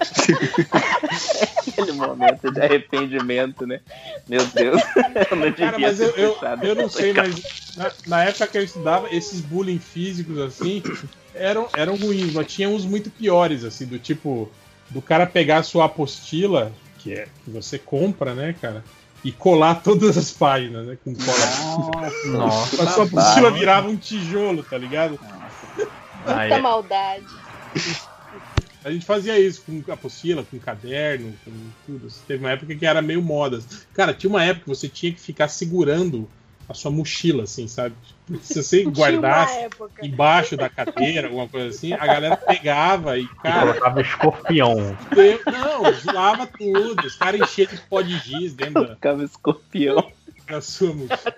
[1.68, 3.80] Aquele momento de arrependimento, né?
[4.28, 4.82] Meu Deus,
[5.30, 7.42] eu não devia Cara, mas ter eu, eu, eu não sei, mas
[7.76, 10.82] na, na época que eu estudava, esses bullying físicos, assim,
[11.34, 14.50] eram, eram ruins, mas tinha uns muito piores, assim, do tipo,
[14.88, 18.84] do cara pegar a sua apostila, que é que você compra, né, cara,
[19.22, 22.12] e colar todas as páginas, né, com cola.
[22.26, 22.82] Nossa.
[22.82, 25.18] a sua apostila virava um tijolo, tá ligado?
[26.26, 27.26] Aí, Muita maldade.
[28.84, 31.52] A gente fazia isso com apostila, com caderno, com
[31.86, 32.08] tudo.
[32.26, 33.60] Teve uma época que era meio moda.
[33.92, 36.28] Cara, tinha uma época que você tinha que ficar segurando
[36.70, 37.94] a sua mochila, assim, sabe?
[38.26, 39.68] Porque se você guardasse
[40.02, 44.96] embaixo da cadeira, alguma coisa assim, a galera pegava e, cara, colocava escorpião.
[45.46, 47.06] não, zoava tudo.
[47.06, 50.10] Os caras enchiam de pó de giz dentro da, Ficava escorpião.
[50.48, 51.34] da sua mochila.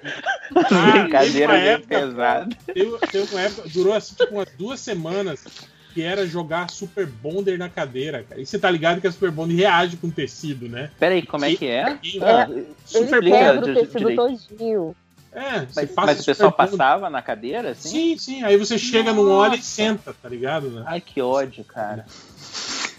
[0.92, 2.56] Brincadeira teve uma bem época, pesada.
[2.66, 5.44] Teve, teve uma época, durou assim, tipo umas duas semanas,
[5.92, 8.40] que era jogar Super Bonder na cadeira, cara.
[8.40, 10.90] E você tá ligado que a Super Bonder reage com tecido, né?
[10.98, 11.98] Peraí, como é que é?
[12.02, 12.48] E- Ah,
[12.94, 14.16] Ele quebra o tecido direito.
[14.48, 14.96] todinho.
[15.34, 16.68] É, você Mas, passa mas o Super pessoal Bonder.
[16.70, 17.88] passava na cadeira, assim?
[17.88, 18.42] Sim, sim.
[18.44, 19.62] Aí você chega num óleo e Nossa.
[19.62, 20.68] senta, tá ligado?
[20.70, 20.82] Né?
[20.86, 22.04] Ai, que ódio, cara.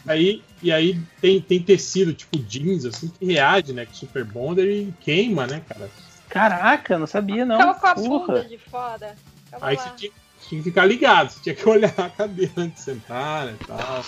[0.05, 3.85] Aí, e aí tem, tem tecido, tipo jeans, assim, que reage, né?
[3.85, 5.89] Com Super Bonder e queima, né, cara?
[6.27, 7.57] Caraca, não sabia não.
[7.57, 8.27] Ficava com a Porra.
[8.27, 9.15] bunda de fora.
[9.45, 9.81] Ficava Aí lá.
[9.83, 10.11] você tinha,
[10.53, 13.65] tinha que ficar ligado, você tinha que olhar a cadeira antes de sentar né, e
[13.65, 14.03] tal.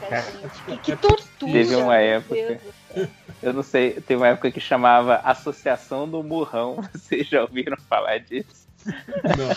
[0.00, 0.24] Caraca,
[0.68, 0.80] gente.
[0.80, 1.52] Que É, tortura.
[1.52, 2.60] Teve uma época.
[3.42, 6.82] Eu não sei, teve uma época que chamava Associação do Murrão.
[6.94, 8.66] Vocês já ouviram falar disso?
[8.86, 9.50] Não.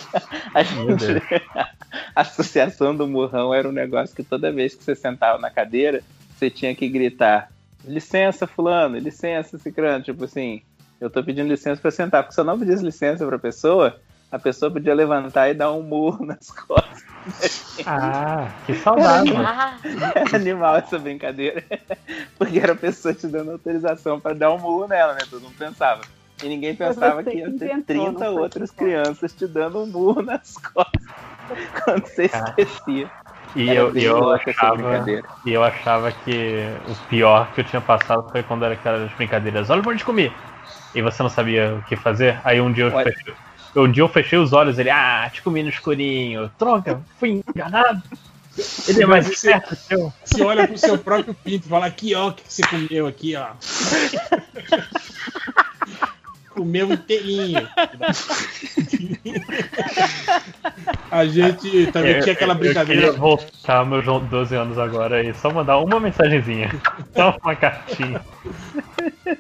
[0.54, 1.72] A gente- a
[2.22, 6.02] Associação do Murrão era um negócio que toda vez que você sentava na cadeira,
[6.36, 7.50] você tinha que gritar:
[7.86, 10.04] licença, fulano, licença, cicrano.
[10.04, 10.62] Tipo assim,
[11.00, 12.24] eu tô pedindo licença pra sentar.
[12.24, 14.02] Porque se eu não pedisse licença pra pessoa,
[14.32, 17.04] a pessoa podia levantar e dar um murro nas costas.
[17.86, 19.36] Ah, que saudável.
[20.16, 21.64] Era animal essa brincadeira.
[22.38, 25.22] Porque era a pessoa te dando autorização pra dar um murro nela, né?
[25.30, 26.02] Todo mundo pensava.
[26.44, 29.86] E ninguém pensava que ia ter inventou, 30 não foi outras crianças te dando um
[29.86, 31.02] murro nas costas.
[31.84, 33.10] Quando você esquecia.
[33.56, 35.06] E Era eu, eu achava,
[35.44, 39.72] e eu achava que o pior que eu tinha passado foi quando era aquelas brincadeiras.
[39.72, 40.32] Olha onde comer.
[40.94, 42.40] E você não sabia o que fazer.
[42.44, 43.12] Aí um dia eu Olha.
[43.76, 44.78] Um dia eu fechei os olhos.
[44.80, 46.52] Ele, ah, te comi no escurinho.
[46.60, 48.02] Droga, fui enganado.
[48.88, 50.12] Ele é mais Você- esperto que eu.
[50.26, 53.36] Você olha pro seu próprio pinto e fala, aqui, ó, o que você comeu aqui,
[53.36, 53.48] ó.
[56.60, 57.66] comeu inteirinho.
[61.10, 63.02] A gente também Eu- tinha aquela brincadeira.
[63.02, 66.70] Eu queria voltar meus 12 anos agora e só mandar uma mensagenzinha.
[67.16, 68.22] Só uma cartinha.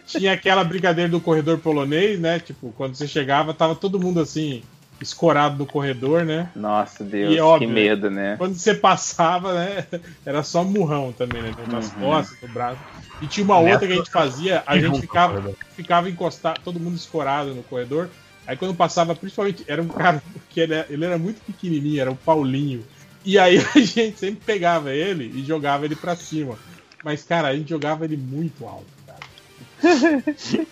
[0.05, 2.39] Tinha aquela brincadeira do corredor polonês, né?
[2.39, 4.63] Tipo, quando você chegava, tava todo mundo assim,
[5.01, 6.49] escorado no corredor, né?
[6.55, 8.35] Nossa, Deus, E que óbvio, medo, né?
[8.37, 9.85] Quando você passava, né?
[10.25, 11.53] Era só murrão também, né?
[11.67, 11.99] Nas Uhum.
[11.99, 12.79] costas, no braço.
[13.21, 16.95] E tinha uma outra que a gente fazia, a gente ficava, ficava encostado, todo mundo
[16.95, 18.09] escorado no corredor.
[18.47, 22.15] Aí quando passava, principalmente, era um cara que ele, ele era muito pequenininho, era o
[22.15, 22.83] Paulinho.
[23.25, 26.57] E aí a gente sempre pegava ele e jogava ele pra cima.
[27.03, 29.19] Mas, cara, a gente jogava ele muito alto, cara.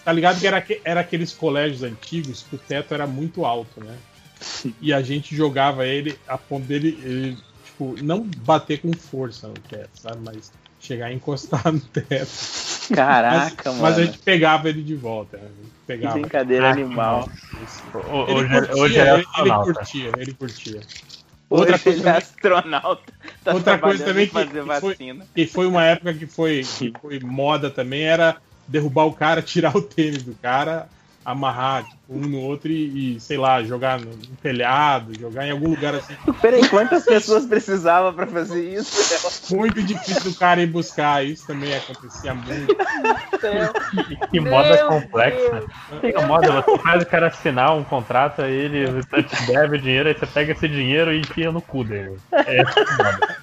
[0.03, 3.79] Tá ligado que era, que- era aqueles colégios antigos que o teto era muito alto,
[3.81, 3.95] né?
[4.81, 9.53] E a gente jogava ele a ponto dele, ele, tipo, não bater com força no
[9.53, 10.17] teto, sabe?
[10.25, 12.29] Mas chegar a encostar no teto.
[12.93, 14.05] Caraca, mas, Mas a mano.
[14.05, 15.37] gente pegava ele de volta.
[15.37, 15.49] né?
[15.85, 16.15] Pegava.
[16.15, 17.29] Que brincadeira animal.
[17.93, 19.25] O- Ele hoje- curtia, hoje é ele,
[19.63, 20.81] curtia, ele curtia.
[21.49, 23.13] Outra Outra coisa ele é também- astronauta.
[23.43, 24.95] Tá Outra coisa também que, fazer que foi,
[25.35, 29.75] que foi uma época que foi, que foi moda também, era derrubar o cara, tirar
[29.75, 30.89] o tênis do cara,
[31.27, 35.51] amarrar tipo, um no outro e, e, sei lá, jogar no, no telhado, jogar em
[35.51, 36.15] algum lugar assim.
[36.41, 39.53] Peraí, quantas pessoas precisavam pra fazer isso?
[39.53, 42.77] Muito difícil do cara ir buscar, isso também acontecia muito.
[44.31, 45.63] Que moda complexa.
[45.99, 50.07] Tem a moda, você faz o cara assinar um contrato, aí ele te deve dinheiro,
[50.07, 52.17] aí você pega esse dinheiro e enfia no cu dele.
[52.31, 53.37] É essa a moda.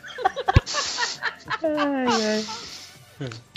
[1.62, 2.24] Ai,
[3.20, 3.30] ai.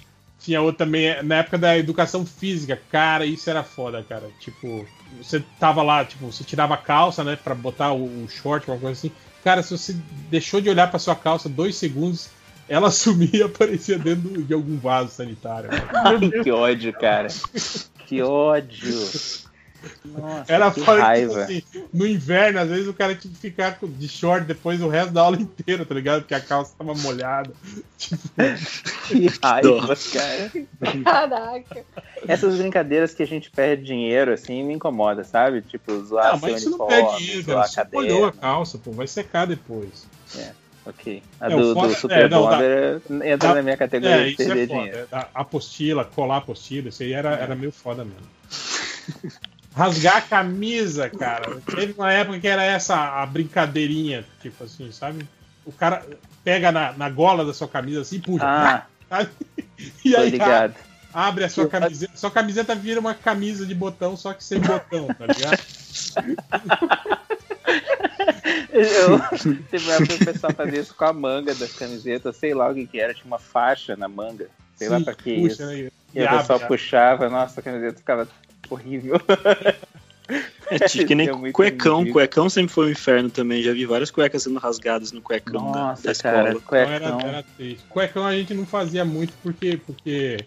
[0.47, 4.29] Tinha outra também, na época da educação física, cara, isso era foda, cara.
[4.39, 4.87] Tipo,
[5.21, 8.79] você tava lá, tipo, você tirava a calça, né, pra botar o, o short, uma
[8.79, 9.11] coisa assim.
[9.43, 9.93] Cara, se você
[10.29, 12.29] deixou de olhar pra sua calça dois segundos,
[12.69, 15.69] ela sumia e aparecia dentro de algum vaso sanitário.
[16.41, 17.27] que ódio, cara.
[18.05, 18.95] Que ódio.
[20.05, 21.29] Nossa, Era que foda que, raiva.
[21.31, 24.87] tipo assim, no inverno, às vezes o cara tinha que ficar de short depois o
[24.87, 26.21] resto da aula inteira, tá ligado?
[26.21, 27.53] Porque a calça tava molhada.
[27.97, 28.19] Tipo,
[29.07, 30.51] Que raiva, cara.
[31.03, 31.85] Caraca.
[32.27, 35.61] Essas brincadeiras que a gente perde dinheiro, assim, me incomoda, sabe?
[35.61, 37.89] Tipo, zoar Não, seu mas você não uniforme, perde dinheiro, zoar cara.
[37.89, 38.91] Você molhou a calça, pô.
[38.91, 40.05] Vai secar depois.
[40.37, 40.51] É,
[40.85, 41.21] ok.
[41.39, 43.77] A É, o do, foda- do é, Super não, dá- Bonder entra dá- na minha
[43.77, 44.79] categoria É, de isso é perder foda.
[44.81, 45.07] dinheiro.
[45.11, 48.27] é, A apostila, colar apostila, isso aí era, era meio foda mesmo.
[49.77, 51.61] Rasgar a camisa, cara.
[51.61, 55.27] Teve uma época que era essa a brincadeirinha, tipo assim, sabe?
[55.65, 56.03] O cara
[56.43, 58.43] pega na, na gola da sua camisa assim e puxa.
[58.43, 59.29] Ah, sabe?
[60.03, 60.73] E tô aí ligado.
[61.13, 62.17] abre a sua camiseta.
[62.17, 65.61] Sua camiseta vira uma camisa de botão, só que sem botão, tá ligado?
[68.71, 69.19] Eu,
[69.69, 72.69] teve uma época que o pessoal fazia isso com a manga das camisetas, sei lá
[72.69, 75.53] o que que era, tinha uma faixa na manga, sei lá Sim, pra que puxa,
[75.53, 75.65] isso.
[75.65, 75.77] né?
[75.79, 78.27] E, E o pessoal puxava, nossa, a camiseta ficava
[78.69, 79.19] horrível.
[80.69, 81.99] É tipo que nem é cuecão.
[81.99, 82.13] ridículo.
[82.13, 83.63] Cuecão sempre foi um inferno também.
[83.63, 86.95] Já vi várias cuecas sendo rasgadas no cuecão da- Nossa, da, cara, escola.
[86.95, 87.45] Então era, era.
[87.89, 90.37] Cuecão a gente não fazia muito porque, porque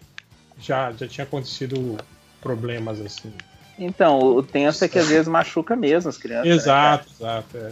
[0.59, 1.97] já, já tinha acontecido
[2.39, 3.33] problemas assim.
[3.79, 6.47] Então, o tenso é que às vezes machuca mesmo as crianças.
[6.47, 7.57] né, Exato, exato.
[7.57, 7.71] é.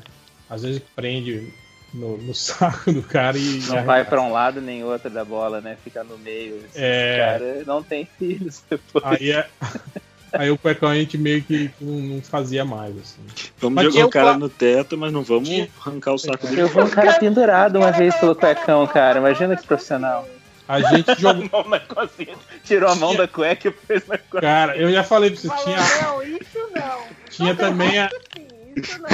[0.50, 1.54] Às vezes prende
[1.94, 3.60] no, no saco do cara e.
[3.68, 5.78] Não vai pra um lado nem outro da bola, né?
[5.84, 6.64] Fica no meio.
[6.74, 7.18] É.
[7.20, 9.06] cara não tem filhos depois.
[9.06, 9.48] Aí, é-
[10.34, 12.96] aí o cuecão a gente meio que não, fazia mais.
[12.98, 13.52] Assim.
[13.60, 15.50] Vamos Mas jogar o cara no teto, mas não vamos
[15.80, 16.62] arrancar o saco dele.
[16.62, 19.20] Eu vi um cara pendurado uma vez pelo cuecão, cara.
[19.20, 20.28] Imagina que profissional.
[20.68, 21.50] A gente jogou.
[21.52, 24.42] Mão na cozinha, Tirou a mão da cueca e pôs na cueca.
[24.48, 27.02] Cara, eu já falei pra você, Falou, tinha, não, isso não.
[27.30, 28.10] tinha também a.
[28.76, 29.08] Isso não.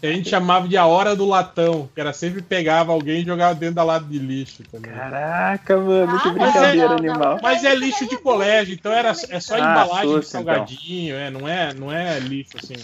[0.00, 3.24] que a gente chamava de a hora do latão, que era sempre pegava alguém e
[3.24, 4.90] jogava dentro da lata de lixo também.
[4.92, 7.40] Caraca, mano, que Ah, brincadeira não, não, animal.
[7.42, 10.30] Mas é lixo de colégio, então era, é só Ah, embalagem de então.
[10.30, 12.74] salgadinho, é, não, é, não é lixo assim.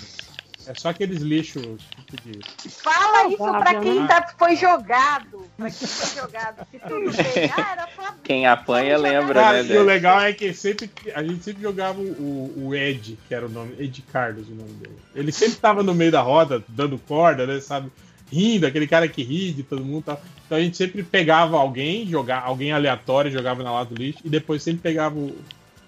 [0.69, 2.41] É só aqueles lixos tipo de.
[2.71, 4.07] Fala isso pra quem né?
[4.07, 5.43] tá, foi jogado.
[5.57, 6.67] Pra quem foi jogado.
[6.71, 9.75] Se tudo bem, ah, era pra Quem apanha lembra, Cara, né?
[9.75, 13.47] e o legal é que sempre, a gente sempre jogava o, o Ed, que era
[13.47, 14.99] o nome, Ed Carlos o nome dele.
[15.15, 17.91] Ele sempre tava no meio da roda, dando corda, né, sabe?
[18.31, 20.23] Rindo, aquele cara que ri de todo mundo e tal.
[20.45, 24.29] Então a gente sempre pegava alguém, jogar, alguém aleatório, jogava na lata do lixo, e
[24.29, 25.35] depois sempre pegava o,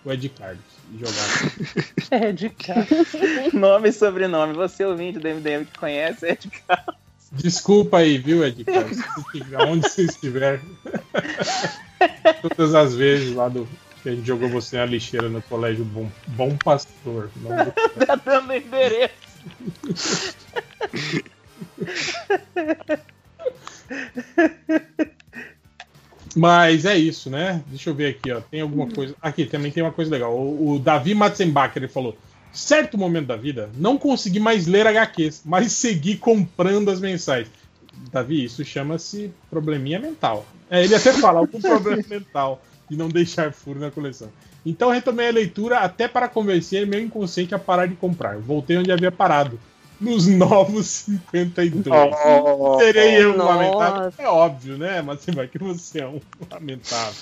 [0.06, 1.90] o Ed Carlos jogava.
[2.10, 2.86] É de cara.
[3.54, 4.52] Nome e sobrenome.
[4.54, 6.84] Você ouvinte do MDM que conhece é de cara.
[7.30, 8.96] Desculpa aí, viu, Ed Carlos?
[8.96, 10.60] Se estiver- Onde você estiver.
[12.42, 13.68] Todas as vezes lá do.
[14.02, 17.30] Que a gente jogou você na lixeira no colégio Bom, Bom Pastor.
[17.36, 19.14] do Tá dando endereço.
[26.36, 27.62] Mas é isso, né?
[27.66, 28.40] Deixa eu ver aqui, ó.
[28.40, 29.14] Tem alguma coisa.
[29.20, 30.36] Aqui também tem uma coisa legal.
[30.36, 32.16] O, o Davi Matzenbach, ele falou:
[32.52, 37.48] certo momento da vida, não consegui mais ler HQs, mas segui comprando as mensais.
[38.12, 40.46] Davi, isso chama-se probleminha mental.
[40.70, 44.28] É, ele até fala, algum problema mental de não deixar furo na coleção.
[44.64, 48.38] Então retomei a leitura até para convencer meu inconsciente a parar de comprar.
[48.38, 49.58] Voltei onde havia parado.
[50.00, 50.86] Nos novos
[51.30, 52.14] 52.
[52.16, 53.50] Oh, Serei eu um nossa.
[53.50, 54.12] lamentável?
[54.18, 55.02] É óbvio, né?
[55.02, 56.20] Mas vai que você é um
[56.50, 57.14] lamentável.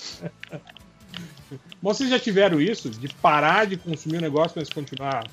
[1.83, 2.89] Vocês já tiveram isso?
[2.91, 5.25] De parar de consumir o negócio, mas continuar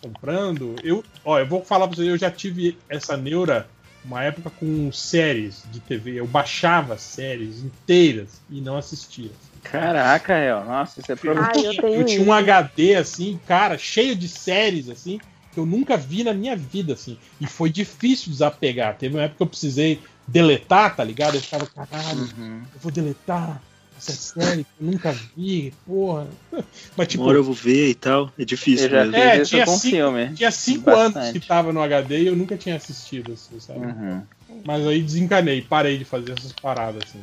[0.00, 0.76] comprando?
[0.82, 3.66] Eu, ó, eu vou falar pra vocês, eu já tive essa neura
[4.04, 6.20] uma época com séries de TV.
[6.20, 9.30] Eu baixava séries inteiras e não assistia.
[9.62, 11.50] Caraca, El, nossa, isso é Ah, problema.
[11.54, 12.32] eu tenho Eu tinha um.
[12.32, 15.18] HD assim, cara, cheio de séries assim,
[15.54, 17.16] que eu nunca vi na minha vida assim.
[17.40, 18.96] E foi difícil desapegar.
[18.96, 21.36] Teve uma época que eu precisei deletar, tá ligado?
[21.36, 22.62] Eu ficava, caralho, Uhum.
[22.74, 23.62] eu vou deletar
[23.96, 26.26] essa série que eu nunca vi, porra.
[26.96, 28.32] Mas tipo, Uma hora eu vou ver e tal.
[28.38, 29.14] É difícil mesmo.
[29.16, 30.34] É, tinha com cinco- filme.
[30.34, 31.18] tinha cinco Bastante.
[31.18, 33.86] anos que tava no HD e eu nunca tinha assistido, assim, sabe?
[33.86, 34.22] Uhum.
[34.64, 37.20] Mas aí desencanei, parei de fazer essas paradas assim.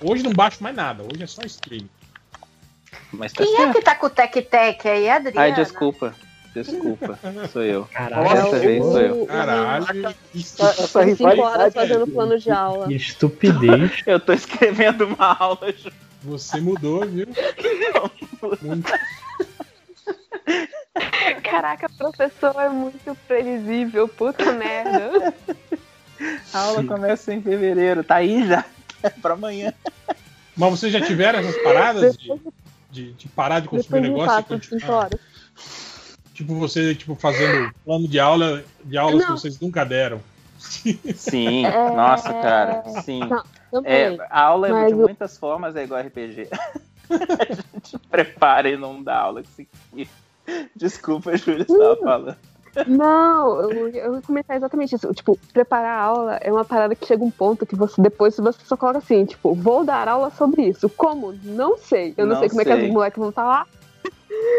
[0.00, 1.88] Hoje não baixo mais nada, hoje é só streaming.
[3.12, 3.72] Mas tá Quem é certo.
[3.76, 5.40] que tá com o tec-tec aí, Adriana?
[5.40, 6.14] Ai, desculpa.
[6.62, 7.18] Desculpa.
[7.52, 7.84] Sou eu.
[7.92, 9.26] Caralho, Dessa vez sou eu.
[9.26, 11.74] Caralho, Essa, essa Cinco horas rivalidade.
[11.74, 12.86] fazendo plano de aula.
[12.86, 14.02] que estupidez.
[14.06, 15.90] Eu tô escrevendo uma aula, Ju.
[16.22, 17.26] você mudou, viu?
[18.62, 18.90] Muito.
[21.42, 25.34] Caraca, professor é muito previsível, puta merda.
[26.52, 28.02] A aula começa em fevereiro.
[28.02, 28.64] Tá aí já.
[29.02, 29.72] É pra amanhã.
[30.56, 32.32] Mas vocês já tiveram essas paradas de,
[32.90, 34.98] de, de parar de consumir Depois de negócio e quatro, cinco continuar?
[35.04, 35.20] horas.
[36.36, 39.38] Tipo, você tipo, fazendo plano de aula de aulas que Não.
[39.38, 40.20] vocês nunca deram.
[40.58, 41.90] Sim, É.
[41.94, 42.82] nossa, cara.
[43.02, 43.20] Sim.
[43.72, 46.48] Não, É, a aula é Mas de eu- muitas formas, é igual RPG.
[47.10, 50.66] a gente prepara e não dá aula que se quer.
[50.76, 52.36] Desculpa, Júlia, você tava falando.
[52.86, 55.12] Não, eu, eu ia comentar exatamente isso.
[55.14, 58.64] Tipo, preparar a aula é uma parada que chega um ponto que você depois você
[58.66, 60.86] só coloca assim, tipo, vou dar aula sobre isso.
[60.90, 61.32] Como?
[61.42, 62.12] Não sei.
[62.18, 62.86] Eu não, Não sei como é que sei.
[62.86, 63.66] os moleques vão estar lá.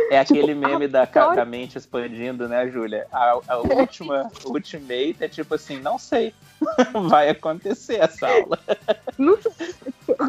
[0.09, 3.05] É aquele meme da, ca- olha- da mente expandindo, né, Júlia?
[3.11, 6.33] A, a última, ultimate é tipo assim, não sei.
[7.09, 8.57] Vai acontecer essa aula.
[9.17, 9.73] Não sei.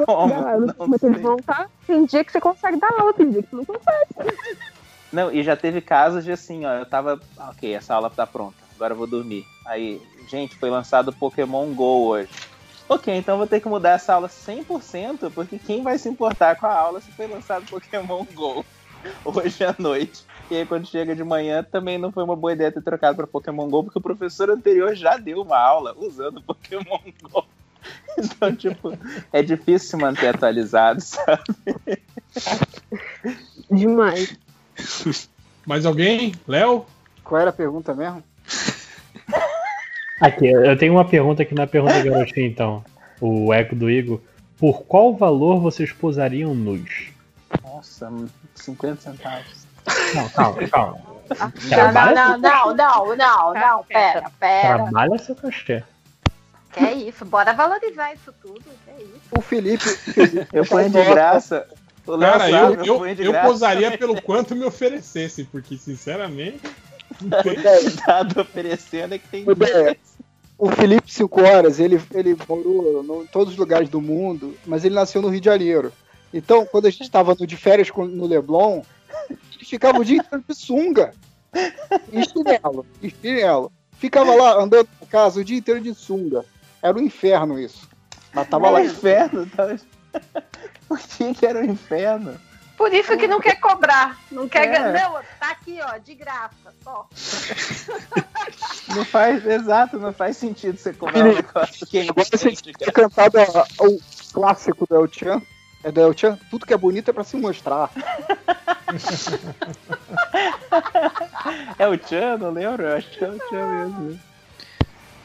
[0.05, 0.29] Como?
[0.29, 1.23] dar aula, Não mas eles sei.
[1.23, 1.69] vão estar.
[1.87, 4.39] Tem dia que você consegue dar aula, tem dia que você não consegue.
[5.11, 8.57] Não, e já teve casos de assim, ó, eu tava, ok, essa aula tá pronta,
[8.75, 9.47] agora eu vou dormir.
[9.65, 12.31] Aí, gente, foi lançado Pokémon GO hoje.
[12.91, 16.67] Ok, então vou ter que mudar essa aula 100%, porque quem vai se importar com
[16.67, 18.65] a aula se foi lançado Pokémon GO
[19.25, 20.25] hoje à noite?
[20.51, 23.27] E aí, quando chega de manhã, também não foi uma boa ideia ter trocado para
[23.27, 27.45] Pokémon GO, porque o professor anterior já deu uma aula usando Pokémon GO.
[28.19, 28.99] Então, tipo,
[29.33, 31.43] é difícil se manter atualizado, sabe?
[33.71, 34.39] Demais.
[35.67, 36.35] Mais alguém?
[36.47, 36.87] Léo?
[37.23, 38.23] Qual era a pergunta mesmo?
[40.21, 42.85] Aqui, eu tenho uma pergunta aqui na pergunta do garotinho, então.
[43.21, 44.21] O eco do Igor.
[44.57, 47.13] Por qual valor vocês posariam nus?
[47.79, 48.13] Nossa,
[48.57, 49.67] 50 centavos.
[50.15, 50.99] Não, calma, calma.
[51.29, 54.85] Não, Trabalha, não, não, não, não, não, pera, pera.
[54.85, 55.85] trabalha seu cachê.
[56.73, 57.25] Que é isso?
[57.25, 58.63] Bora valorizar isso tudo.
[58.85, 59.21] Que é isso?
[59.31, 59.85] O Felipe.
[60.53, 61.69] Eu ponho de graça.
[62.05, 66.63] O Léo Cara, eu, eu, eu graça posaria pelo quanto me oferecessem, porque sinceramente.
[67.43, 69.97] Cuidado oferecendo é que tem É,
[70.57, 74.95] o Felipe Cinco Horas, ele, ele morou em todos os lugares do mundo, mas ele
[74.95, 75.93] nasceu no Rio de Janeiro.
[76.33, 78.83] Então, quando a gente estava no- de férias com- no Leblon,
[79.31, 81.13] ele ficava o dia inteiro de sunga.
[82.13, 83.73] E chinelo, e chinelo.
[83.99, 86.45] Ficava lá andando na casa o dia inteiro de sunga.
[86.83, 87.89] Era um inferno isso.
[88.33, 88.81] Mas tava Era lá.
[88.81, 89.77] um inferno, tava...
[90.89, 92.39] Por que, que era um inferno?
[92.77, 94.17] Por isso que não quer cobrar.
[94.31, 94.71] Não quer É.
[94.71, 94.93] ganhar.
[94.93, 96.73] Não, tá aqui, ó, de graça.
[96.85, 97.09] Só.
[98.95, 102.93] Não faz, exato, não faz sentido você cobrar um negócio que é Agora você tinha
[102.93, 103.37] cantado
[103.81, 103.99] o
[104.33, 105.43] clássico do El Chan.
[105.85, 107.91] É do El Chan, tudo que é bonito é pra se mostrar.
[111.79, 112.83] É o Chan, não lembro?
[112.85, 114.19] Eu acho que é o Chan mesmo.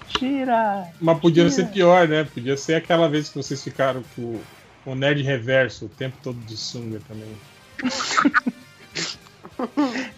[0.09, 0.87] Tira!
[1.01, 2.23] Mas podia ser pior, né?
[2.23, 4.39] Podia ser aquela vez que vocês ficaram com
[4.85, 7.35] o- nerd reverso o tempo todo de sunga também.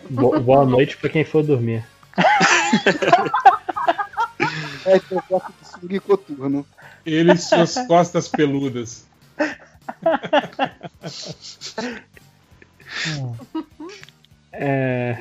[0.09, 1.85] Bo- boa noite pra quem for dormir.
[4.85, 6.65] É que eu gosto de sunga e coturno.
[7.05, 9.05] Ele e suas costas peludas.
[14.51, 15.17] É.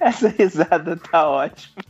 [0.00, 1.82] Essa risada tá ótima.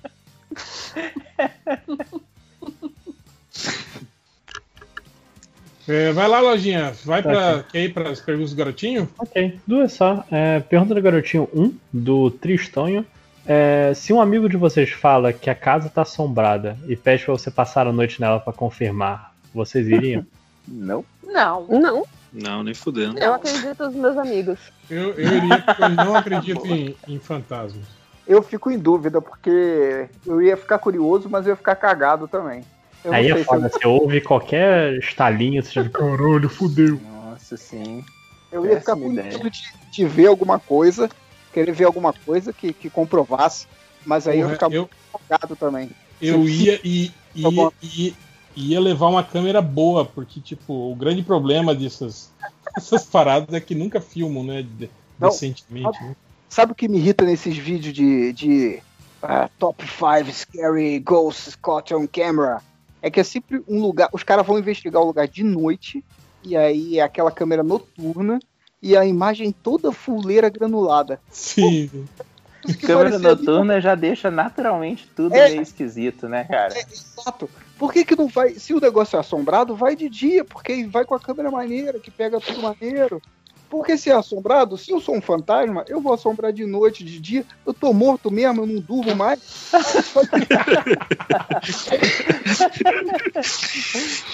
[5.88, 6.92] É, vai lá, Lojinha.
[7.04, 7.50] Vai Tá pra.
[7.56, 7.72] aqui.
[7.72, 9.08] Quer ir para as perguntas do garotinho?
[9.18, 10.24] Ok, duas só.
[10.30, 13.04] É, pergunta do garotinho 1, do Tristonho.
[13.46, 17.32] É, se um amigo de vocês fala que a casa tá assombrada e pede pra
[17.32, 20.24] você passar a noite nela pra confirmar, vocês iriam?
[20.66, 21.04] Não.
[21.24, 21.66] Não.
[21.68, 23.18] Não, Não, nem fudendo.
[23.18, 24.58] eu acredito nos meus amigos.
[24.88, 27.84] Eu, eu iria porque eu não acredito em, em fantasmas.
[28.26, 32.62] Eu fico em dúvida, porque eu ia ficar curioso, mas eu ia ficar cagado também.
[33.04, 37.00] Eu Aí é se foda, você ouve qualquer estalinho, você já caralho, fudeu.
[37.02, 38.04] Nossa, sim.
[38.52, 41.08] Eu ia ficar Péssima com medo de, de ver alguma coisa,
[41.52, 43.66] querer ver alguma coisa que, que comprovasse,
[44.05, 45.90] mas aí eu Porra, eu- muito cagado também.
[46.20, 48.12] Eu ia e ia, ia,
[48.56, 52.31] ia levar uma câmera boa, porque, tipo, o grande problema dessas,
[52.74, 54.66] dessas paradas é que nunca filmam, né?
[55.18, 55.28] Não.
[55.28, 56.02] decentemente.
[56.02, 56.16] né?
[56.48, 58.82] Sabe o que me irrita nesses vídeos de, de
[59.22, 62.62] ah, Top 5 Scary Ghosts Caught on Camera?
[63.00, 64.08] É que é sempre um lugar.
[64.12, 66.05] Os caras vão investigar o lugar de noite,
[66.44, 68.39] e aí é aquela câmera noturna,
[68.82, 71.20] e a imagem toda fuleira granulada.
[71.30, 71.88] Sim.
[72.80, 75.48] Câmera parecia- noturna já deixa naturalmente tudo É.
[75.48, 76.74] meio esquisito, né, cara?
[76.78, 77.48] Exato.
[77.78, 78.50] Por que, que não vai.
[78.54, 82.10] Se o negócio é assombrado, vai de dia, porque vai com a câmera maneira, que
[82.10, 83.20] pega tudo maneiro.
[83.73, 87.18] Porque se é assombrado, se eu sou um fantasma, eu vou assombrar de noite, de
[87.18, 87.42] dia.
[87.65, 89.41] Eu tô morto mesmo, eu não durmo mais.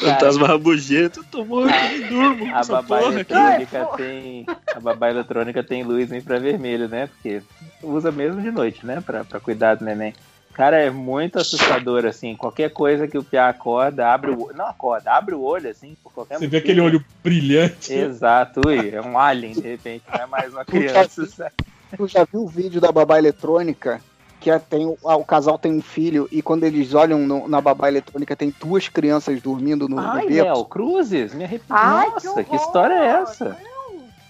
[0.00, 2.52] Fantasma rabugento, tô morto, nem durmo.
[2.52, 4.44] A babá porra eletrônica tem.
[4.75, 7.07] A babá eletrônica tem luz infravermelho, né?
[7.07, 7.41] Porque
[7.81, 9.00] usa mesmo de noite, né?
[9.00, 10.15] Pra, pra cuidar do neném.
[10.58, 12.34] Cara, é muito assustador, assim.
[12.34, 14.56] Qualquer coisa que o Piá acorda, abre o olho.
[14.56, 16.62] Não acorda, abre o olho, assim, por qualquer Você vê motivo.
[16.64, 17.92] aquele olho brilhante.
[17.92, 21.24] Exato, ui, é um alien, de repente, não é mais uma criança.
[21.26, 21.52] sabe?
[21.96, 24.00] Tu já viu o vídeo da babá eletrônica?
[24.40, 27.60] Que é- tem, o- o casal tem um filho e quando eles olham no- na
[27.60, 30.30] babá eletrônica tem duas crianças dormindo no, Ai, no.
[30.42, 31.66] Léo, Cruzes, me arrepio.
[31.70, 33.56] Ai, Nossa, que que, história é essa?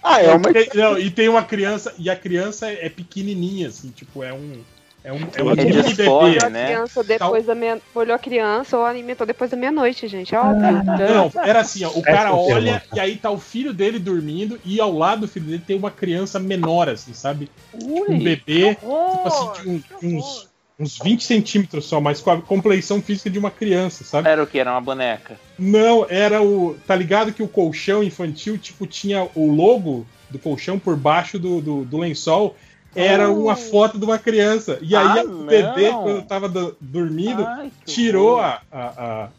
[0.03, 0.41] Ah, é uma.
[0.41, 4.31] porque- não, e tem uma criança, e a criança é é pequenininha, assim, tipo, é
[4.31, 4.61] um.
[5.09, 6.39] É um, é um É bebê.
[6.45, 6.65] A né?
[6.67, 7.81] criança depois da meia...
[7.95, 10.35] Olhou a criança ou alimentou depois da meia-noite, gente.
[10.35, 10.83] É óbvio.
[10.83, 14.79] Não, era assim, ó, o cara olha e aí tá o filho dele dormindo e
[14.79, 17.49] ao lado do filho dele tem uma criança menor, assim, sabe?
[17.71, 20.47] Tipo, um Ui, bebê, Que horror, tipo assim, de um- uns,
[20.77, 24.29] uns 20 centímetros só, mas com a compleição física de uma criança, sabe?
[24.29, 24.59] Era o que?
[24.59, 25.39] Era uma boneca.
[25.57, 26.77] Não, era o.
[26.85, 31.59] Tá ligado que o colchão infantil, tipo, tinha o logo do colchão por baixo do,
[31.59, 32.55] do, do lençol.
[32.95, 33.43] Era Oh.
[33.43, 34.79] uma foto de uma criança.
[34.81, 36.03] E aí Ah, o bebê, não.
[36.03, 38.61] quando tava do- dormindo, Ai, tirou a.
[38.71, 39.29] a- a-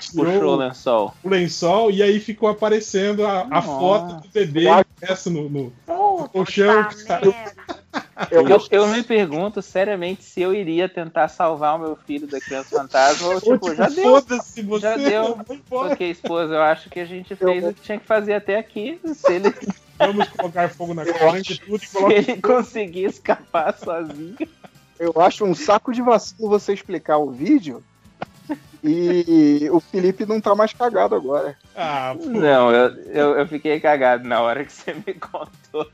[0.00, 1.14] tirou Puxou o lençol.
[1.24, 6.28] o lençol e aí ficou aparecendo a, a foto do bebê impresso no, no- Puta
[6.28, 7.26] colchão, cara.
[7.26, 7.76] merda.
[8.30, 12.76] Eu, eu me pergunto seriamente se eu iria tentar salvar o meu filho da criança
[12.78, 14.04] fantasma ou tipo, já deu.
[14.04, 14.80] Foda-se você.
[14.82, 15.38] Já deu.
[15.68, 18.98] Porque, esposa, eu acho que a gente fez o que tinha que fazer até aqui.
[19.14, 19.52] Se ele,
[19.98, 22.14] Vamos colocar fogo na de tudo e se colocar.
[22.14, 24.36] ele conseguir escapar sozinho.
[24.98, 27.82] Eu acho um saco de vacilo você explicar o vídeo
[28.82, 31.56] e o Felipe não tá mais cagado agora.
[31.74, 32.26] Ah, pô.
[32.26, 35.90] Não, eu, eu, eu fiquei cagado na hora que você me contou.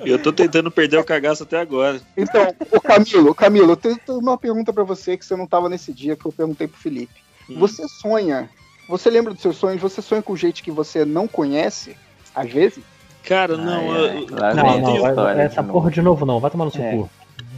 [0.00, 2.00] Eu tô tentando perder o cagaço até agora.
[2.16, 5.92] Então, ô Camilo, Camilo, eu tenho uma pergunta pra você que você não tava nesse
[5.92, 7.22] dia que eu perguntei pro Felipe.
[7.48, 7.58] Hum.
[7.58, 8.50] Você sonha?
[8.88, 9.80] Você lembra dos seus sonhos?
[9.80, 11.96] Você sonha com gente que você não conhece?
[12.34, 12.84] Às vezes?
[13.26, 16.40] Cara, não, Ai, eu- Não, não, essa vai- história essa de porra de novo não,
[16.40, 16.90] vai tomar no seu É.
[16.92, 17.10] cu.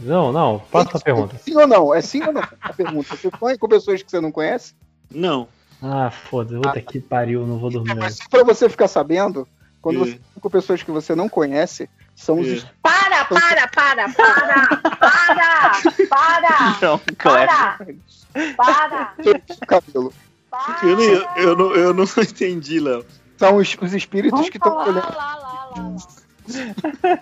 [0.03, 1.35] Não, não, faça a pergunta.
[1.37, 1.93] Sim ou não?
[1.93, 3.15] É sim ou não a pergunta?
[3.15, 4.73] Você sonha com pessoas que você não conhece?
[5.11, 5.47] não.
[5.79, 7.93] Ah, foda-se, puta que pariu, não vou dormir.
[7.93, 9.47] Mas só pra você ficar sabendo,
[9.79, 9.99] quando É.
[9.99, 12.65] você sonha com pessoas que você não conhece, são os É.
[12.81, 15.71] Para, para, para, para, para,
[16.09, 17.75] para, Não, para,
[18.55, 19.13] para,
[19.67, 20.11] cabelo.
[20.49, 20.79] para.
[20.87, 23.05] Eu, nem- eu, não, eu não entendi, Léo.
[23.37, 24.95] São os, os espíritos Vamos que estão olhando.
[24.95, 25.56] lá, lá.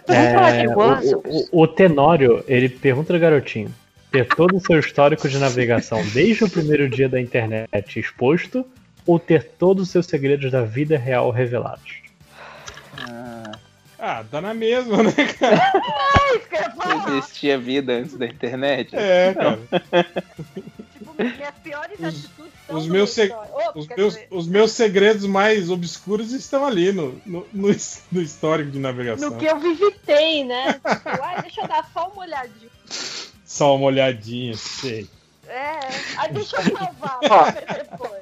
[0.08, 3.74] É, o, o, o Tenório, ele pergunta ao garotinho:
[4.12, 8.66] ter todo o seu histórico de navegação desde o primeiro dia da internet exposto
[9.06, 12.06] ou ter todos os seus segredos da vida real revelados?
[13.98, 15.60] Ah, dá na mesma, né, cara?
[17.18, 18.96] Existia vida antes da internet?
[18.96, 19.60] É, cara.
[21.18, 23.34] Minhas piores atitudes são os meus se-
[23.76, 28.02] Os quer meus, dizer, os meus segredos mais obscuros estão ali no, no, no his-
[28.12, 29.30] no histórico de navegação.
[29.30, 30.74] No que eu visitei, né?
[30.74, 32.70] Tipo, deixa eu dar só uma olhadinha.
[33.46, 35.08] Só uma olhadinha, sei.
[35.48, 35.80] É,
[36.18, 37.20] aí deixa eu salvar.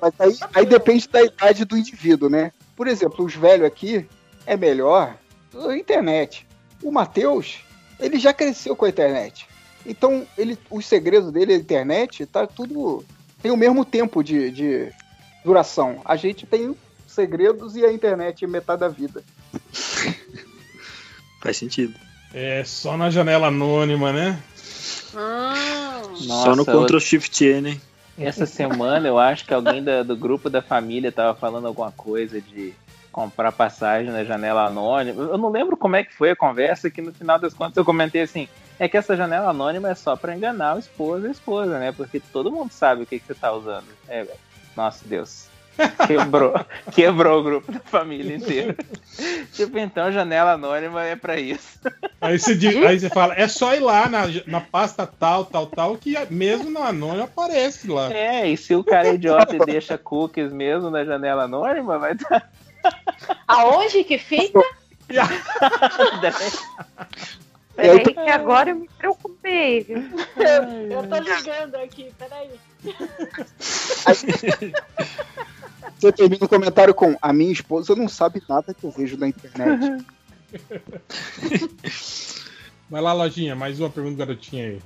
[0.02, 2.52] Mas aí, aí depende da idade do indivíduo, né?
[2.76, 4.06] Por exemplo, os velhos aqui
[4.46, 5.16] é melhor
[5.56, 6.46] a internet.
[6.82, 7.60] O Matheus,
[8.00, 9.48] ele já cresceu com a internet.
[9.86, 13.04] Então, ele, os segredos dele, a internet, tá tudo.
[13.42, 14.90] tem o mesmo tempo de, de
[15.44, 16.02] duração.
[16.06, 16.76] A gente tem
[17.08, 19.24] segredos e a internet é metade da vida.
[21.42, 21.94] Faz sentido.
[22.34, 24.40] É só na janela anônima, né?
[25.14, 27.82] Hum, Só no Nossa, Ctrl Shift N, hein?
[28.18, 32.40] Essa semana eu acho que alguém da- do grupo da família tava falando alguma coisa
[32.40, 32.74] de
[33.12, 35.22] comprar passagem na janela anônima.
[35.24, 37.86] Eu não lembro como é que foi a conversa, que no final das contas eu
[37.86, 38.48] comentei assim,
[38.84, 41.94] é que essa janela anônima é só pra enganar o esposo e a esposa, né?
[41.94, 43.88] Porque todo mundo sabe o que, que você tá usando.
[44.10, 44.38] É, velho.
[44.76, 45.46] Nossa, Deus.
[46.06, 46.54] Quebrou,
[46.92, 48.76] quebrou o grupo da família inteira.
[49.54, 51.80] tipo, então janela anônima é pra isso.
[52.22, 55.66] Aí você, diz- aí você fala, é só ir lá na, na pasta tal, tal,
[55.66, 58.14] tal, que mesmo no anônimo aparece lá.
[58.14, 62.12] É, e se o cara é idiota e deixa cookies mesmo na janela anônima, vai
[62.12, 62.52] estar.
[63.48, 64.60] Aonde que fica?
[67.76, 69.98] Peraí, que agora eu me preocupei, viu?
[69.98, 70.64] Eu,
[71.02, 72.52] eu tô ligando aqui, peraí.
[75.98, 79.28] Você termina o comentário com a minha esposa não sabe nada que eu vejo na
[79.28, 80.06] internet.
[82.90, 84.80] Vai lá, lojinha, mais uma pergunta garotinha aí.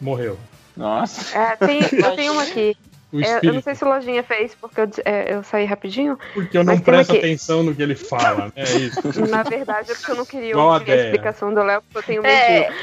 [0.00, 0.38] Morreu.
[0.76, 1.36] Nossa.
[1.36, 2.76] É, tem- eu tenho uma aqui.
[3.12, 6.18] É, eu não sei se o Lojinha fez, porque eu, é, eu saí rapidinho.
[6.34, 7.18] Porque eu não presto aqui.
[7.20, 8.52] atenção no que ele fala.
[8.54, 9.00] É isso.
[9.30, 12.26] Na verdade, é porque eu não queria ouvir a explicação do Léo, porque eu tenho
[12.26, 12.74] É, medinho.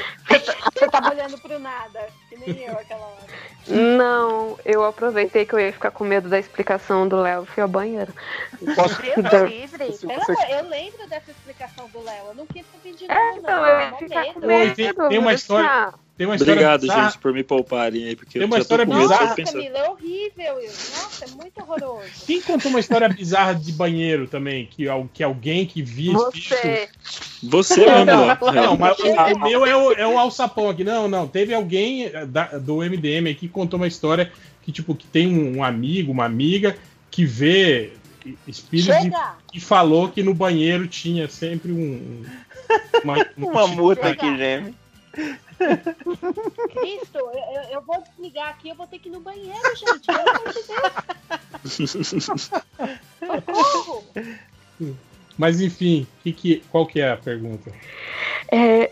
[0.74, 3.26] você tava olhando pro nada, que nem eu aquela hora.
[3.68, 7.68] Não, eu aproveitei que eu ia ficar com medo da explicação do Léo fui ao
[7.68, 8.12] banheiro.
[8.62, 9.92] Então, Deus livre.
[9.92, 12.26] se Pelo você- amor, eu lembro dessa explicação do Léo.
[12.28, 13.66] Eu não quis ouvir de É, novo, então, não.
[13.68, 14.40] eu ia Mó ficar medo.
[14.40, 15.94] com e tem, tem uma história.
[16.16, 17.10] Tem uma história Obrigado, bizarra.
[17.10, 19.26] gente, por me pouparem aí, porque Tem eu uma história com bizarra.
[19.36, 19.52] Nossa.
[19.52, 20.54] Camila, é horrível.
[20.64, 22.08] Nossa, é muito horroroso.
[22.26, 24.64] Quem contou uma história bizarra de banheiro também?
[24.66, 26.88] Que, que alguém que via Você.
[27.42, 28.26] Você Não, mandou.
[28.52, 28.78] não, não, É.
[28.78, 30.82] mas o, o meu é o, é o alçapão aqui.
[30.82, 31.28] Não, não.
[31.28, 35.28] Teve alguém eh, da- do MDM aqui que contou uma história que, tipo, que tem
[35.28, 36.76] um, um amigo, uma amiga
[37.10, 37.92] que vê
[38.48, 39.04] espíritos
[39.52, 41.76] e, e falou que no banheiro tinha sempre um.
[41.76, 42.24] um-
[43.04, 44.74] uma, Uma multa que geme.
[45.58, 50.06] Cristo, eu, eu- vou desligar aqui, eu vou ter que ir no banheiro, gente.
[50.06, 50.62] Pelo amor de
[51.64, 52.24] Deus.
[53.20, 54.04] Socorro!
[55.38, 57.70] Mas enfim, que que, qual que é a pergunta?
[58.50, 58.90] É,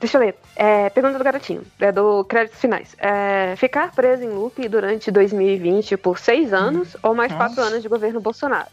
[0.00, 0.36] Deixa eu ler.
[0.54, 2.94] É, pergunta do garotinho, é do créditos finais.
[2.98, 7.88] É, ficar preso em loop durante 2020 por seis anos ou mais quatro anos de
[7.88, 8.68] governo Bolsonaro.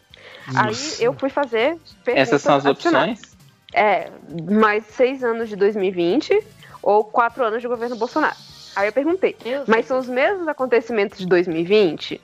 [0.48, 1.04] Aí Nossa.
[1.04, 1.78] eu fui fazer.
[2.06, 3.20] Essas são as adicionais.
[3.20, 3.36] opções?
[3.74, 4.10] É,
[4.50, 6.40] mais seis anos de 2020
[6.86, 8.36] ou quatro anos de governo Bolsonaro.
[8.76, 9.36] Aí eu perguntei,
[9.68, 12.22] mas são os mesmos acontecimentos de 2020?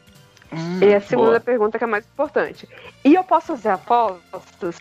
[0.82, 1.40] e a segunda boa.
[1.40, 2.68] pergunta que é a mais importante.
[3.06, 4.78] E eu posso fazer apostas?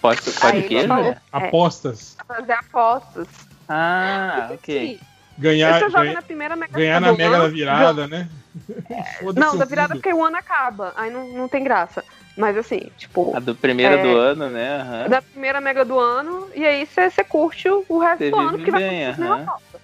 [0.00, 2.16] Pode, Aí pode o quê, é, Apostas.
[2.26, 3.26] fazer apostas.
[3.68, 5.00] Ah, ok.
[5.36, 8.28] Ganhar, Você joga ganha- na primeira mega ganhar na Mega da virada, né?
[9.20, 10.00] Foda-se Não, da virada tudo.
[10.02, 10.92] porque o ano acaba.
[10.96, 12.04] Aí não, não tem graça.
[12.38, 13.36] Mas assim, tipo.
[13.36, 14.76] A do primeira é, do ano, né?
[14.80, 15.08] Aham.
[15.08, 18.52] Da primeira mega do ano, e aí você você curte o, resto Você do ano,
[18.52, 19.42] porque vai bem, acontecer a mesma aham.
[19.42, 19.80] aposta.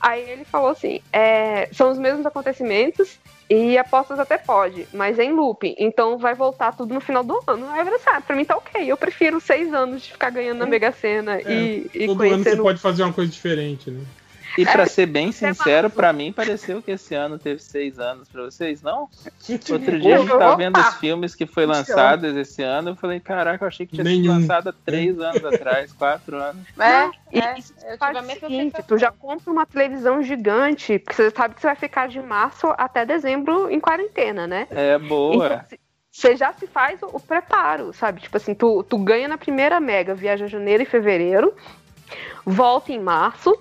[0.00, 3.18] Aí ele falou assim: é, são os mesmos acontecimentos
[3.50, 5.74] e apostas até pode, mas é em loop.
[5.76, 7.68] Então vai voltar tudo no final do ano.
[7.70, 8.84] Aí eu falei assim: ah, pra mim tá ok.
[8.86, 12.30] Eu prefiro seis anos de ficar ganhando na Mega Sena e, e É, Todo ano
[12.30, 12.62] você conhecendo.
[12.62, 14.00] pode fazer uma coisa diferente, né?
[14.56, 18.28] E pra É, ser bem sincero, pra mim pareceu que esse ano teve seis anos
[18.28, 19.08] pra vocês, não?
[19.70, 23.18] Outro dia a gente tava vendo os filmes que foi lançados esse ano, eu falei,
[23.18, 26.64] caraca, eu achei que tinha sido lançado há três anos atrás, quatro anos.
[26.78, 30.22] É, E é, isso eu tive a o mesma seguinte, tu já compra uma televisão
[30.22, 34.68] gigante, porque você sabe que você vai ficar de março até dezembro em quarentena, né?
[34.70, 35.46] É boa.
[35.46, 38.20] Então, se- você já se faz o, o preparo, sabe?
[38.20, 41.52] Tipo assim, tu, tu ganha na primeira mega, viaja janeiro e fevereiro,
[42.46, 43.52] volta em março,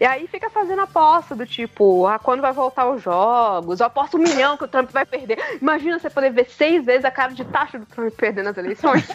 [0.00, 4.16] e aí fica fazendo aposta do tipo, ah, quando vai voltar os jogos, eu aposto
[4.16, 5.38] um milhão que o Trump vai perder.
[5.60, 9.06] Imagina você poder ver seis vezes a cara de taxa do Trump perder nas eleições.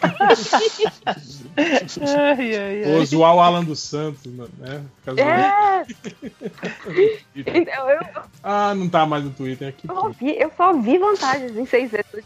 [1.58, 4.84] ai, ai, Ou zoar o Alan dos Santos, né?
[5.18, 5.84] É!
[7.36, 8.00] Então, eu,
[8.44, 9.88] Ah, não tá mais no Twitter aqui.
[9.88, 12.24] eu, vi, eu só vi vantagens em seis vezes.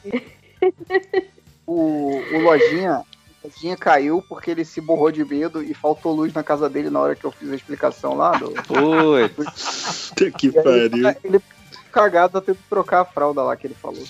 [1.66, 3.04] O, o Lojinha,
[3.48, 6.90] o Lojinha caiu porque ele se borrou de medo e faltou luz na casa dele
[6.90, 8.32] na hora que eu fiz a explicação lá.
[8.32, 8.53] Do...
[9.30, 10.11] Putz.
[10.38, 11.16] que aí, pariu.
[11.24, 11.42] Ele
[11.92, 14.03] cagado tá tendo que trocar a fralda lá que ele falou.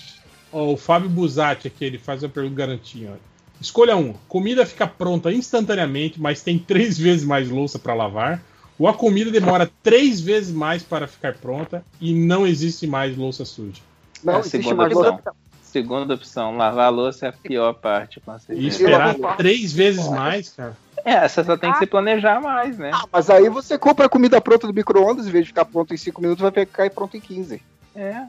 [0.52, 3.14] Ó, o Fábio Buzatti aqui, ele faz a pergunta garantinha.
[3.62, 4.14] Escolha um.
[4.28, 8.42] Comida fica pronta instantaneamente, mas tem três vezes mais louça para lavar.
[8.80, 13.44] Ou a comida demora três vezes mais para ficar pronta e não existe mais louça
[13.44, 13.82] suja.
[14.24, 15.34] Não, É a existe segunda mais opção.
[15.72, 20.50] Segunda opção, lavar a louça é a pior parte, com E esperar três vezes mais,
[20.50, 20.76] cara.
[21.04, 22.92] É, você só tem que se planejar mais, né?
[22.94, 25.94] Ah, mas aí você compra a comida pronta do micro-ondas, em vez de ficar pronto
[25.94, 27.62] em 5 minutos, vai ficar pronto em 15.
[27.96, 28.24] É.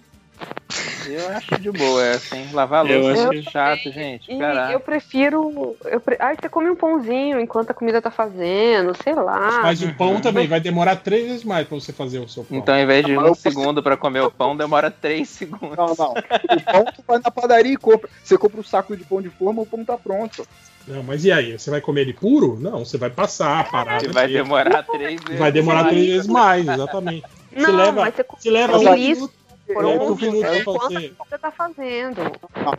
[1.11, 2.49] Eu acho de boa essa, hein?
[2.53, 4.31] Lavar a Eu louça é acho muito chato, gente.
[4.31, 4.73] E Caraca.
[4.73, 5.77] eu prefiro.
[5.85, 6.17] Eu pre...
[6.19, 9.61] Ai, você come um pãozinho enquanto a comida tá fazendo, sei lá.
[9.63, 12.59] Mas o pão também vai demorar três vezes mais pra você fazer o seu pão.
[12.59, 15.77] Então, ao invés de um eu- segundo pra comer o pão, demora três segundos.
[15.77, 16.13] Não, não.
[16.13, 18.09] O pão tu vai na padaria e compra.
[18.23, 20.47] Você compra um saco de pão de forma, o pão tá pronto.
[20.87, 21.59] Não, mas e aí?
[21.59, 22.57] Você vai comer ele puro?
[22.59, 24.01] Não, você vai passar, parar.
[24.11, 25.39] Vai demorar três vezes.
[25.39, 27.25] Vai demorar três vezes mais, exatamente.
[27.55, 29.35] Não, se leva, mas você se leva um isso minuto,
[29.75, 31.15] por leva minuto pra enquanto fazer.
[31.19, 32.21] você tá fazendo.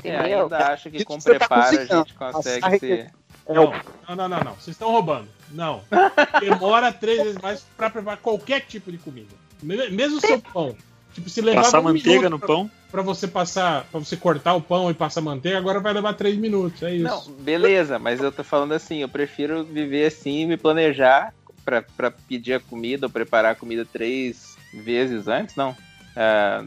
[0.03, 1.95] É, ainda acho que com você tá preparo a cozinhando.
[2.07, 3.11] gente consegue Nossa, ser.
[3.47, 3.73] Não,
[4.07, 4.53] não, não, não, não.
[4.53, 5.27] Vocês estão roubando.
[5.51, 5.81] Não.
[6.39, 9.33] Demora três vezes mais pra preparar qualquer tipo de comida.
[9.63, 10.75] Me- Mesmo o seu pão.
[11.13, 12.71] Tipo, se levar Passar um manteiga no pra- pão?
[12.91, 16.37] Pra você passar, pra você cortar o pão e passar manteiga, agora vai levar três
[16.37, 16.81] minutos.
[16.83, 17.03] É isso.
[17.03, 21.33] Não, beleza, mas eu tô falando assim, eu prefiro viver assim e me planejar
[21.65, 25.75] pra, pra pedir a comida ou preparar a comida três vezes antes, não.
[26.21, 26.65] Ah,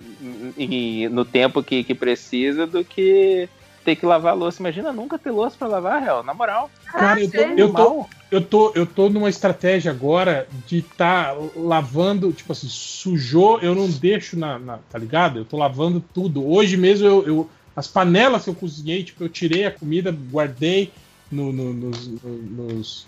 [0.56, 3.46] e no tempo que, que precisa do que
[3.84, 4.62] ter que lavar a louça.
[4.62, 6.70] Imagina nunca ter louça pra lavar, real, na moral.
[6.90, 12.32] Cara, eu tô, eu, tô, eu, tô, eu tô numa estratégia agora de tá lavando,
[12.32, 15.40] tipo assim, sujou, eu não deixo na, na- Tá ligado?
[15.40, 16.48] Eu tô lavando tudo.
[16.48, 17.26] Hoje mesmo eu.
[17.26, 20.92] eu- as panelas que eu cozinhei, tipo, eu tirei a comida, guardei
[21.30, 23.06] no- no- nos, no- nos,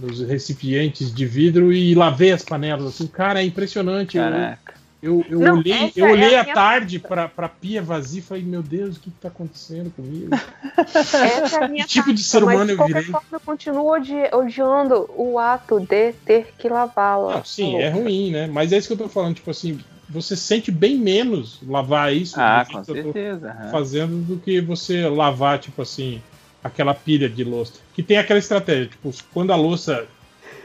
[0.00, 2.86] nos recipientes de vidro e lavei as panelas.
[2.86, 4.16] Assim, cara, é impressionante.
[4.18, 4.74] Caraca.
[4.76, 8.20] Eu, eu Não, olhei, eu é olhei a à minha- tarde pra, pra pia vazia
[8.20, 10.28] e falei, meu Deus, o que, que tá acontecendo comigo?
[10.76, 13.02] Essa é a minha Que tipo de tática, ser humano mas de eu virei?
[13.04, 17.42] forma eu continuo odi- odiando o ato de ter que lavá-la.
[17.44, 18.46] Sim, é ruim, né?
[18.46, 22.36] Mas é isso que eu tô falando, tipo assim, você sente bem menos lavar isso
[22.40, 23.56] Ah, do com eu tô certeza.
[23.72, 26.22] fazendo do que você lavar, tipo assim,
[26.62, 27.72] aquela pilha de louça.
[27.94, 30.06] Que tem aquela estratégia, tipo, quando a louça,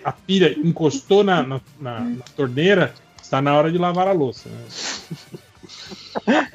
[0.04, 2.94] a pilha encostou na, na, na- na torneira,
[3.28, 4.50] está na hora de lavar a louça.
[4.50, 4.66] Né?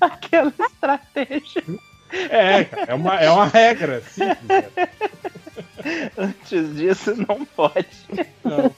[0.00, 1.62] Aquela estratégia.
[2.10, 4.38] É, é uma, é uma regra simples.
[6.16, 7.86] Antes disso, não pode.
[8.42, 8.74] Não,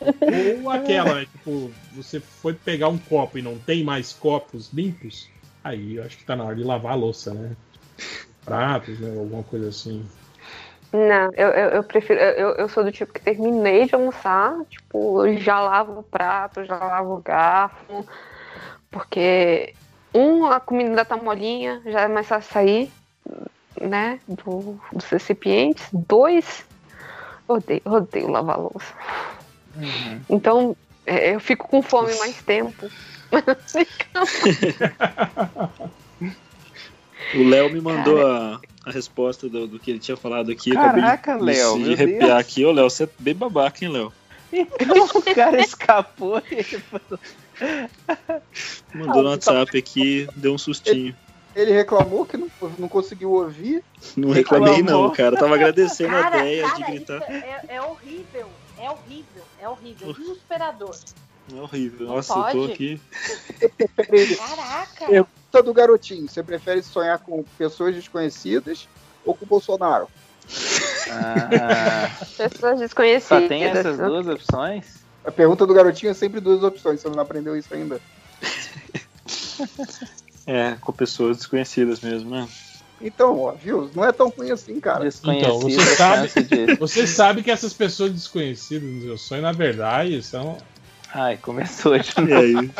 [0.64, 1.26] Ou aquela, né?
[1.30, 5.28] Tipo, você foi pegar um copo e não tem mais copos limpos,
[5.62, 7.52] aí eu acho que tá na hora de lavar a louça, né?
[8.44, 9.16] Pratos, né?
[9.16, 10.04] Alguma coisa assim.
[10.96, 12.18] Não, eu, eu, eu prefiro.
[12.18, 16.78] Eu, eu sou do tipo que terminei de almoçar, tipo, já lavo o prato, já
[16.78, 18.06] lavo o garfo,
[18.90, 19.74] porque
[20.14, 22.90] um, a comida ainda tá molinha, já é mais fácil sair,
[23.78, 25.86] né, do, dos recipientes.
[25.92, 26.64] Dois,
[27.46, 28.94] odeio, odeio lavar louça.
[29.76, 30.24] Uhum.
[30.30, 32.90] Então, é, eu fico com fome mais tempo.
[37.34, 40.70] O Léo me mandou a, a resposta do, do que ele tinha falado aqui.
[40.70, 42.64] eu de- Caraca, de, Léo, de arrepiar aqui.
[42.64, 44.12] Ô, Léo, você é bem babaca, hein, Léo?
[44.52, 47.18] Então o cara escapou e ele falou.
[48.94, 51.14] Mandou no Ah, tá- WhatsApp aqui, deu um sustinho.
[51.54, 52.48] Ele reclamou que não,
[52.78, 53.82] não conseguiu ouvir.
[54.16, 55.36] Não reclamei, não, cara.
[55.36, 57.16] Tava agradecendo a Cara, ideia de cara, gritar.
[57.22, 58.46] isso é, é horrível.
[58.78, 59.42] É horrível.
[59.60, 60.12] É horrível.
[60.12, 60.94] Desesperador.
[61.56, 62.06] É horrível.
[62.06, 63.00] Não Nossa, eu tô aqui.
[64.36, 65.12] Caraca.
[65.56, 68.88] Pergunta do garotinho: você prefere sonhar com pessoas desconhecidas
[69.24, 70.08] ou com o Bolsonaro?
[71.10, 73.42] Ah, Pessoas desconhecidas.
[73.42, 75.06] só tem essas duas opções?
[75.24, 78.00] A pergunta do garotinho é sempre duas opções, você não aprendeu isso ainda.
[80.48, 82.46] É, com pessoas desconhecidas mesmo, né?
[83.00, 83.90] Então, ó, viu?
[83.92, 85.08] Não é tão ruim assim, cara.
[85.08, 86.28] Então, você sabe,
[86.78, 90.56] você sabe que essas pessoas desconhecidas no seu sonho, na verdade, são.
[91.12, 92.70] Ai, começou de E aí?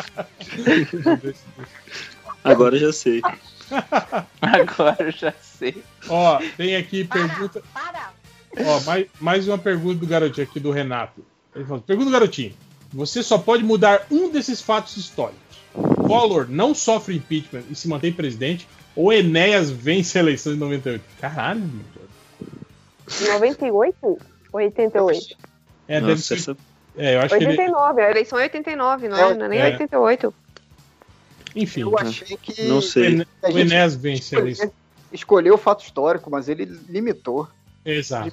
[2.51, 3.21] Agora eu já sei.
[4.41, 5.83] Agora eu já sei.
[6.09, 7.61] Ó, tem aqui pergunta.
[8.65, 11.23] Ó, mais, mais uma pergunta do garotinho aqui do Renato.
[11.55, 12.53] Ele falou: Pergunta do garotinho.
[12.93, 15.41] Você só pode mudar um desses fatos históricos.
[16.07, 21.03] Collor não sofre impeachment e se mantém presidente, ou Enéas vence a eleição de 98.
[21.19, 23.27] Caralho, bicho.
[23.33, 23.95] 98?
[24.03, 24.17] Ou
[24.53, 25.37] 88?
[25.87, 26.33] É, deve Nossa, ser.
[26.35, 26.57] essa-
[26.97, 27.47] É, eu acho que ele.
[27.51, 29.33] 89, a eleição é 89, não é?
[29.35, 29.65] Não é nem É.
[29.71, 30.33] 88.
[31.57, 31.81] Enfim.
[31.81, 32.63] Eu achei que.
[32.63, 33.25] Não sei.
[33.43, 34.71] O Enéas vence a eleição.
[35.11, 37.47] Escolheu o fato histórico, mas ele limitou.
[37.85, 38.31] Exato.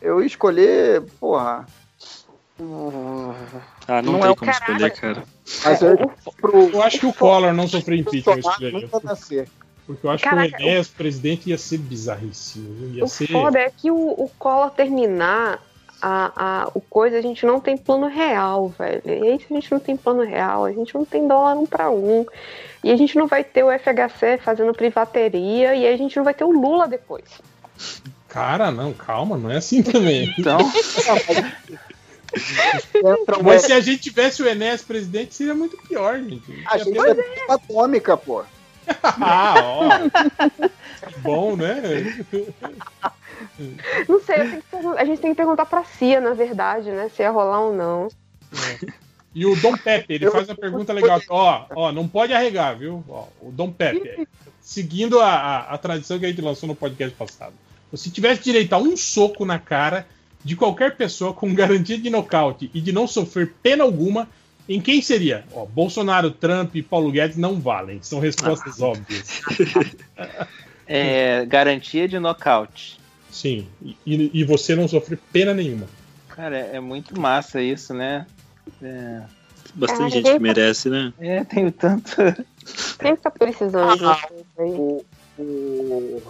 [0.00, 1.66] Eu ia escolher, porra.
[3.86, 4.86] Ah, não, Não tem é o como caralho.
[4.86, 5.24] escolher, cara.
[5.64, 5.96] Mas eu,
[6.40, 8.42] pro, Eu acho que o Collor não sofreu impeachment.
[9.86, 12.94] Porque eu acho Caraca, que o Enéas presidente ia ser bizarríssimo.
[12.94, 13.28] Ia O ser.
[13.28, 15.62] foda é que o, o Collor terminar
[16.00, 19.02] a, a, o coisa, a gente não tem plano real, velho.
[19.04, 21.66] E aí, se a gente não tem plano real, a gente não tem dólar um
[21.66, 22.24] pra um.
[22.82, 26.24] E a gente não vai ter o FHC fazendo privateria, e aí a gente não
[26.24, 27.24] vai ter o Lula depois.
[28.28, 30.32] Cara, não, calma, não é assim também.
[30.38, 30.58] Então,
[33.42, 36.62] Mas se a gente tivesse o Enéas presidente, seria muito pior, gente.
[36.66, 38.44] A gente é bomba atômica, pô.
[39.02, 39.88] Ah, ó.
[41.06, 42.24] Que bom, né?
[44.08, 47.08] Não sei, eu a gente tem que perguntar pra Cia, na verdade, né?
[47.08, 48.08] Se ia rolar ou não.
[49.34, 51.20] E o Dom Pepe, ele faz uma pergunta legal.
[51.28, 53.04] Ó, ó, não pode arregar, viu?
[53.08, 54.26] Ó, o Dom Pepe,
[54.60, 57.54] seguindo a, a, a tradição que a gente lançou no podcast passado.
[57.94, 60.06] Se tivesse direito a um soco na cara
[60.44, 64.28] de qualquer pessoa com garantia de nocaute e de não sofrer pena alguma,
[64.68, 65.44] em quem seria?
[65.52, 68.00] Ó, Bolsonaro, Trump e Paulo Guedes não valem.
[68.02, 69.40] São respostas óbvias.
[70.86, 72.98] É, garantia de nocaute.
[73.30, 73.68] Sim.
[74.06, 75.86] E, e você não sofrer pena nenhuma.
[76.28, 78.26] Cara, é muito massa isso, né?
[78.82, 79.22] É,
[79.74, 81.12] Bastante gente que merece, né?
[81.18, 82.16] é tenho tanto.
[82.98, 86.22] Quem tá precisando de Ah, vocês aí?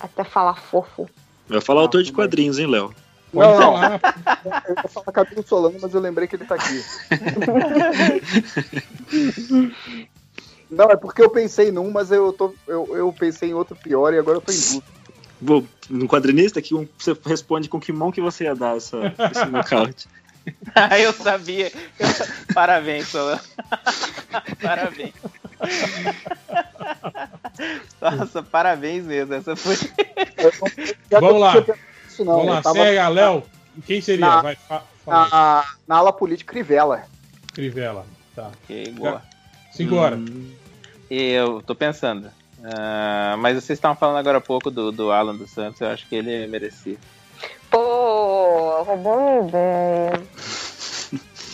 [0.00, 1.08] Até falar fofo.
[1.48, 2.94] Vai falar autor de quadrinhos, hein, Léo?
[3.32, 4.00] Não, falar.
[4.44, 6.82] Eu ia falar Camilo Solano, mas eu lembrei que ele tá aqui.
[10.70, 14.12] Não, é porque eu pensei num, mas eu, tô, eu, eu pensei em outro pior
[14.12, 14.97] e agora eu tô em dúvida.
[15.40, 18.96] Vou, no quadrinista, que um- você responde com que mão que você ia dar essa,
[19.32, 20.06] esse nocaute.
[20.74, 21.70] Ah, eu sabia.
[22.54, 23.40] Parabéns, Solano.
[24.62, 25.12] Parabéns.
[28.00, 29.34] Nossa, parabéns mesmo.
[29.34, 29.76] Essa foi.
[31.10, 31.54] Vamos lá.
[31.54, 32.32] nisso, não.
[32.36, 33.42] Vamos Eu lá, tava cega, Léo.
[33.86, 34.26] Quem seria?
[34.26, 34.58] Na- Vai.
[35.06, 37.04] Na, na ala política Crivella.
[37.52, 38.06] Crivella.
[38.34, 38.50] Tá.
[38.64, 39.22] Ok, boa.
[39.72, 40.18] Cinco horas.
[40.18, 40.52] Hum,
[41.10, 42.30] Eu tô pensando.
[42.64, 46.06] Ah, mas vocês estavam falando agora há pouco do, do Alan dos Santos, eu acho
[46.08, 46.96] que ele merecia.
[47.70, 50.22] Pô, roubou minha ideia.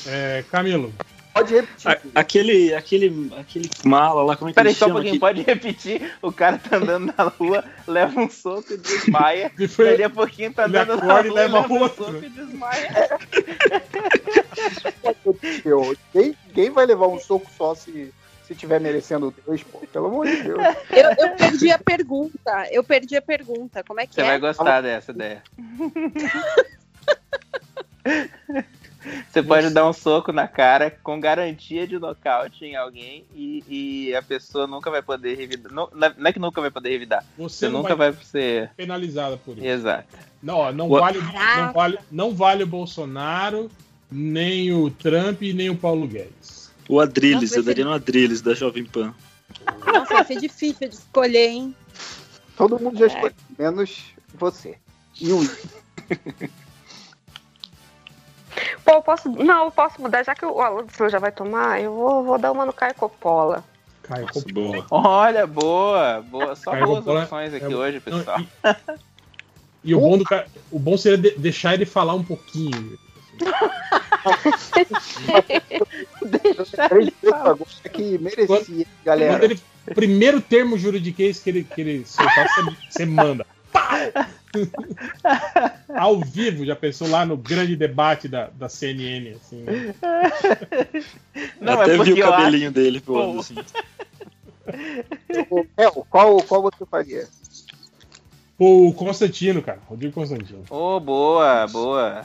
[0.07, 0.92] É, Camilo.
[1.34, 1.91] Pode repetir.
[1.91, 4.94] A- aquele, aquele, aquele mala lá, como é que Peraí, ele só um chama?
[5.00, 6.12] pouquinho, Que- pode repetir?
[6.23, 9.50] O cara tá andando na rua, leva um soco e desmaia.
[9.58, 12.05] E foi- Dali a pouquinho tá ele andando na e rua, leva leva um outro.
[12.05, 13.18] soco e desmaia.
[16.15, 18.12] Ninguém vai levar um soco só se,
[18.47, 19.81] se tiver merecendo dois, pô.
[19.92, 20.60] Pelo amor de Deus.
[20.90, 22.68] Eu, eu perdi a pergunta.
[22.70, 23.82] Eu perdi a pergunta.
[23.84, 24.24] Como é que Você é?
[24.24, 25.42] vai gostar dessa ideia.
[29.31, 33.62] Você pode dar um soco na cara com garantia de nocaute em alguém e,
[34.08, 35.70] e a pessoa nunca vai poder revidar.
[35.73, 37.23] Não, não é que nunca vai poder revidar.
[37.36, 38.70] Você Você não nunca vai- vai ser.
[38.76, 39.66] Penalizada por isso.
[39.66, 40.08] Exato.
[40.42, 41.18] Não, não, What?
[41.18, 43.70] vale, não, vale, não vale o Bolsonaro,
[44.10, 46.53] nem o Trump e nem o Paulo Guedes.
[46.89, 49.15] O Adrilles, eu daria no Adrilles da Jovem Pan.
[49.87, 51.77] Nossa, vai ser difícil de escolher, hein?
[52.57, 54.77] Todo mundo já escolheu, menos você.
[55.21, 55.41] E o
[58.85, 59.29] Pô, eu posso.
[59.31, 62.53] Não, eu posso mudar, já que o Silva já vai tomar, eu vou, vou dar
[62.53, 63.65] uma no Caio Coppola.
[64.03, 64.87] Caio Nossa, boa.
[64.91, 66.55] Olha, boa, boa.
[66.55, 68.41] Só Caio boas Coppola opções aqui é- hoje, não, pessoal.
[69.83, 70.25] e, e o, bom do,
[70.71, 72.99] o bom seria de- deixar ele falar um pouquinho.
[77.33, 77.59] agora
[77.93, 79.35] que merecia, galera.
[79.35, 79.61] Quando ele,
[79.95, 82.49] primeiro termo juridiquês que ele, que ele soltar,
[82.91, 83.45] você, manda.
[85.97, 89.63] Ao vivo, já pensou lá no grande debate da, da CNN, assim.
[89.63, 89.93] né?
[91.61, 93.41] Não, Até é porque vi o cabelinho dele voando Pô.
[93.41, 93.57] assim.
[95.77, 97.29] É, qual, qual você faria?
[98.59, 99.81] O Constantino, cara.
[99.87, 100.63] Rodrigo Constantino.
[100.71, 102.25] Ô, boa, boa.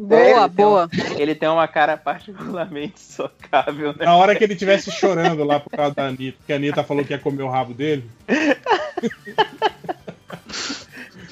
[0.00, 0.88] Boa, ele tem boa.
[0.92, 4.04] um- ele tem uma cara particularmente socável, né?
[4.04, 7.04] Na hora que ele estivesse chorando lá por causa da Anitta, porque a Anitta falou
[7.04, 8.08] que ia comer o rabo dele.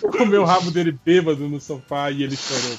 [0.01, 2.79] Comeu o rabo dele bêbado no sofá e ele chorou.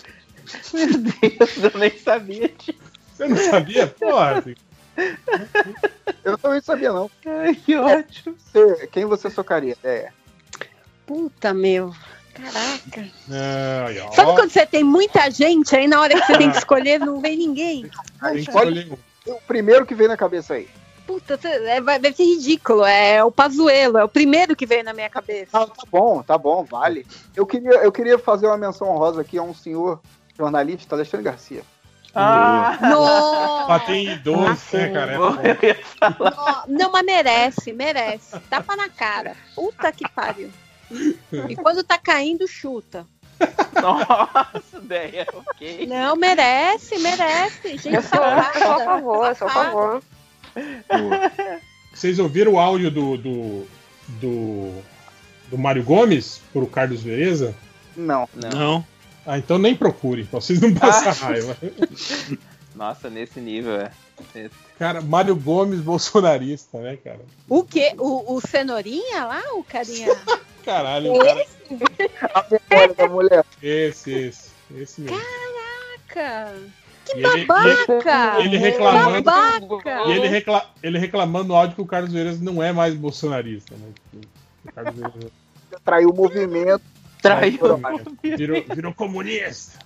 [0.73, 2.79] Meu Deus, eu nem sabia disso.
[3.15, 3.87] Você não sabia?
[3.87, 4.55] Porra, assim.
[6.23, 7.09] Eu também sabia, não.
[7.25, 8.35] Ai, que ótimo.
[8.37, 9.77] Você- quem você socaria?
[9.83, 10.09] É.
[11.05, 11.93] Puta, meu.
[12.33, 13.07] Caraca.
[13.29, 14.11] Ai, ó.
[14.11, 17.19] Sabe quando você tem muita gente, aí na hora que você tem que escolher, não
[17.19, 17.89] vem ninguém?
[18.21, 19.33] Ah, escolhe escolher um.
[19.33, 20.67] o primeiro que vem na cabeça aí.
[21.05, 22.85] Puta, é, vai, ser ridículo.
[22.85, 25.49] É o Pazuelo, é o primeiro que veio na minha cabeça.
[25.51, 27.05] Ah, tá bom, tá bom, vale.
[27.35, 29.99] Eu queria, eu queria fazer uma menção honrosa aqui a um senhor
[30.37, 31.63] jornalista, Alexandre Garcia.
[32.13, 33.67] Ah, Nossa!
[33.67, 35.13] Bater em idoso, né, cara?
[35.13, 35.79] É.
[36.67, 38.39] Não, não, mas merece, merece.
[38.49, 39.35] Tapa na cara.
[39.55, 40.51] Puta que pariu.
[41.49, 43.05] E quando tá caindo, chuta.
[43.81, 45.87] Nossa, ideia, ok.
[45.87, 47.77] Não, merece, merece.
[47.77, 48.43] Gente Eu sou, a
[48.83, 50.03] favor, eu sou a favor.
[51.93, 53.67] Vocês ouviram o áudio do, do,
[54.19, 54.81] do,
[55.49, 57.55] do Mário Gomes pro Carlos Vereza?
[57.95, 58.29] Não.
[58.35, 58.49] Não.
[58.49, 58.85] Não.
[59.25, 61.55] Ah, então nem procure, pra vocês não passar raiva.
[62.75, 63.91] Nossa, nesse nível, é.
[64.79, 67.19] Cara, Mário Gomes bolsonarista, né, cara?
[67.47, 67.93] O quê?
[67.97, 69.41] O, o cenourinha lá?
[69.53, 70.07] O carinha?
[70.63, 71.45] Caralho, cara.
[72.33, 73.45] A memória da mulher.
[73.61, 74.51] Esse, esse.
[74.75, 75.17] Esse mesmo.
[76.07, 76.53] Caraca!
[77.05, 78.39] Que e babaca!
[78.39, 79.23] Ele, ele reclamando.
[79.23, 80.03] Babaca!
[80.07, 83.75] E ele, recla, ele reclamando no áudio que o Carlos Vieiras não é mais bolsonarista,
[83.75, 84.21] né?
[84.65, 85.31] O Carlos Vieiras
[85.83, 86.83] Traiu o movimento.
[87.21, 87.59] Traiu.
[88.23, 89.79] virou, virou comunista.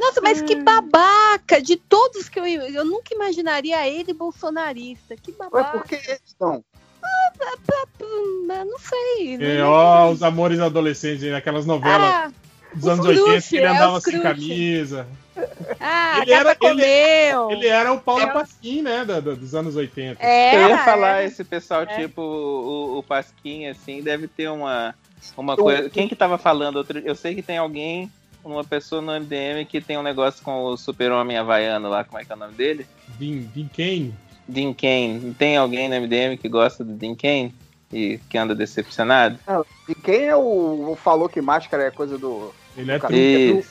[0.00, 1.60] Nossa, mas que babaca!
[1.60, 2.46] De todos que eu.
[2.46, 5.14] Eu nunca imaginaria ele bolsonarista.
[5.16, 5.78] Que babaca.
[5.78, 6.64] por que eles não?
[8.48, 9.38] Não sei.
[9.40, 12.30] É, ó, os amores adolescentes aí, naquelas novelas Ah,
[12.74, 15.06] dos os anos crush, 80 que ele é, andava os sem camisa.
[15.80, 17.50] Ah, Ele era- comeu.
[17.50, 19.04] Ele era o Paulo Pasquim, né?
[19.04, 20.22] da- da- dos anos 80.
[20.22, 21.26] É, Eu ia falar, é.
[21.26, 21.86] esse pessoal, É.
[22.02, 24.94] tipo, o, o Pasquim, assim, deve ter uma,
[25.36, 25.88] uma coisa.
[25.88, 28.10] Quem que tava falando outro Eu sei que tem alguém,
[28.44, 32.24] uma pessoa no MDM que tem um negócio com o super-homem havaiano lá, como é
[32.24, 32.86] que é o nome dele?
[33.18, 34.14] Vin, Vin Kane.
[34.52, 35.34] Dean Kane.
[35.38, 37.54] Tem alguém no MDM que gosta do Dean Kane?
[37.92, 39.38] E que anda decepcionado?
[39.46, 42.52] Não, E quem é o, o falou que máscara é coisa do.
[42.76, 43.08] Ele é, trum-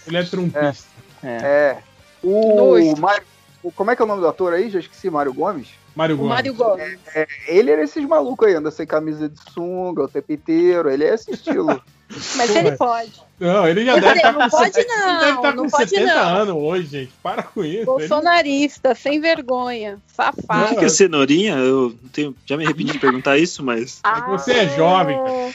[0.08, 0.88] ele é trumpista.
[1.24, 1.28] É.
[1.28, 1.78] É.
[2.24, 2.96] O.
[2.98, 3.24] Mário,
[3.64, 4.70] o- Como é que é o nome do ator aí?
[4.70, 5.70] Já esqueci, Mário Gomes.
[5.96, 6.34] Mário Gomes.
[6.34, 7.00] Mário Gomes.
[7.16, 10.90] É, ele era esses malucos aí, anda sem camisa de sunga o tempo inteiro.
[10.90, 11.82] Ele é esse estilo.
[12.36, 13.12] Mas ele pode.
[13.40, 16.14] Não, ele já deve estar não com, pode 70, não, deve não com pode 70
[16.14, 16.22] não.
[16.36, 17.12] anos hoje, gente.
[17.24, 17.78] Para com isso.
[17.78, 19.98] Ele- Bolsonarista, sem vergonha.
[20.08, 20.70] Safado.
[20.70, 21.56] que que é cenourinha?
[21.56, 24.02] Eu tenho, já me arrependi de perguntar isso, mas.
[24.06, 25.52] É que você é jovem, cara.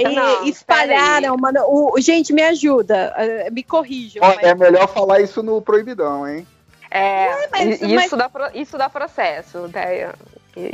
[0.00, 1.60] E Não, espalharam, mano.
[1.68, 3.14] O, gente, me ajuda.
[3.16, 4.20] eh, Me corrijam.
[4.22, 6.46] Mas- é melhor falar isso no Proibidão, hein?
[6.94, 10.12] É, mas- i- mas- isso, dá, pro- isso dá processo, né?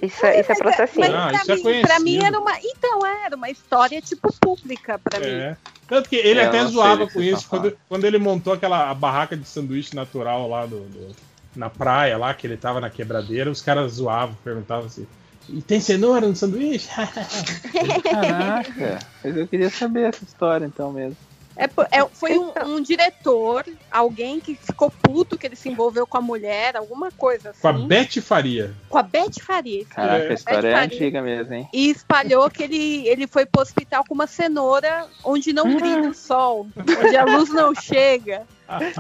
[0.02, 1.10] Isso, é- isso é processinho.
[1.10, 2.52] Mas Ah, pra, isso é mim, pra mim era uma.
[2.62, 5.26] Então, era uma história, tipo, pública pra mim.
[5.26, 5.57] É.
[5.89, 8.92] Tanto que ele É, até eu sei zoava com isso quando, quando ele montou aquela
[8.94, 11.16] barraca de sanduíche natural lá do, do-
[11.57, 15.07] na praia, lá que ele tava na quebradeira, os caras zoavam, perguntavam assim.
[15.49, 16.89] E tem cenoura no sanduíche?
[18.08, 18.99] Caraca.
[19.24, 21.16] Mas eu queria saber essa história então mesmo.
[21.60, 26.16] É, é- foi um, um diretor, alguém que ficou puto que ele se envolveu com
[26.16, 27.60] a mulher, alguma coisa assim.
[27.60, 28.74] com a Beth Faria.
[28.89, 29.84] Com a Beth Faria.
[29.84, 31.68] Caraca, a história é antiga mesmo, hein?
[31.72, 36.14] E espalhou que ele, ele foi pro hospital com uma cenoura onde não brilha o
[36.14, 38.47] sol, onde a luz não chega.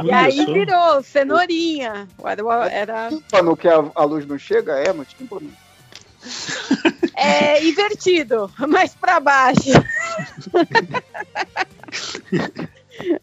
[0.04, 2.08] E aí virou cenourinha.
[2.24, 5.54] Era, era Falando que a, a luz não chega, é, tinha problema.
[7.16, 9.70] É, invertido, mais pra baixo.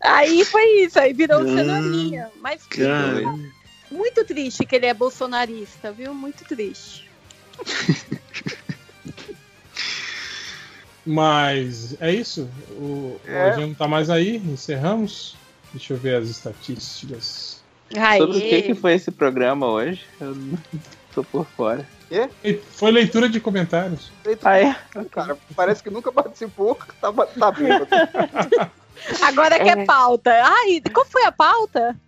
[0.01, 2.29] aí foi isso, aí virou Ah, cenourinha.
[2.41, 3.23] Mas Cara,
[3.91, 6.13] muito triste que ele é bolsonarista, viu?
[6.13, 7.07] Muito triste.
[11.05, 12.49] Mas é isso.
[12.71, 13.55] O, É.
[13.55, 14.37] o não tá mais aí.
[14.37, 15.37] Encerramos.
[15.73, 17.63] Deixa eu ver as estatísticas.
[18.17, 20.03] Sobre o que, que foi esse programa hoje?
[20.19, 20.35] Eu
[21.13, 21.87] tô por fora.
[22.43, 24.11] E Foi leitura de comentários.
[24.43, 24.75] Ah, é?
[25.11, 27.87] Cara, parece que nunca participou, tá, tá bêbado.
[29.21, 29.85] Agora que é É.
[29.85, 30.31] pauta.
[30.43, 31.95] Ai, qual foi a pauta?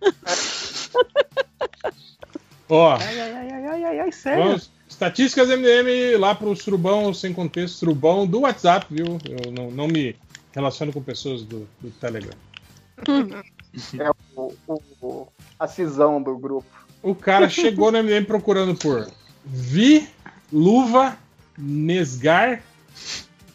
[2.68, 4.44] Ó, Ai, ai, ai, ai, ai, ai, sério?
[4.44, 4.70] vamos.
[4.88, 9.18] Estatísticas MDM lá pro surubão sem contexto, surubão do WhatsApp, viu?
[9.28, 10.16] Eu não, não me
[10.52, 12.34] relaciono com pessoas do, do Telegram.
[13.96, 16.66] É o, o- o- a cisão do grupo.
[17.00, 19.08] O cara chegou no MDM procurando por
[19.44, 20.08] Vi,
[20.52, 21.16] Luva,
[21.56, 22.62] Nesgar,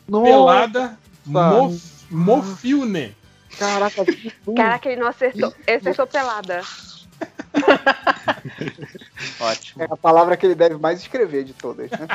[0.08, 3.16] Pelada, Mof, Mofilne.
[3.58, 4.04] Caraca,
[4.56, 5.54] Caraca, ele não acertou.
[5.66, 6.62] Ele acertou pelada.
[9.40, 9.84] Ótimo.
[9.84, 12.08] é a palavra que ele deve mais escrever de todas, né?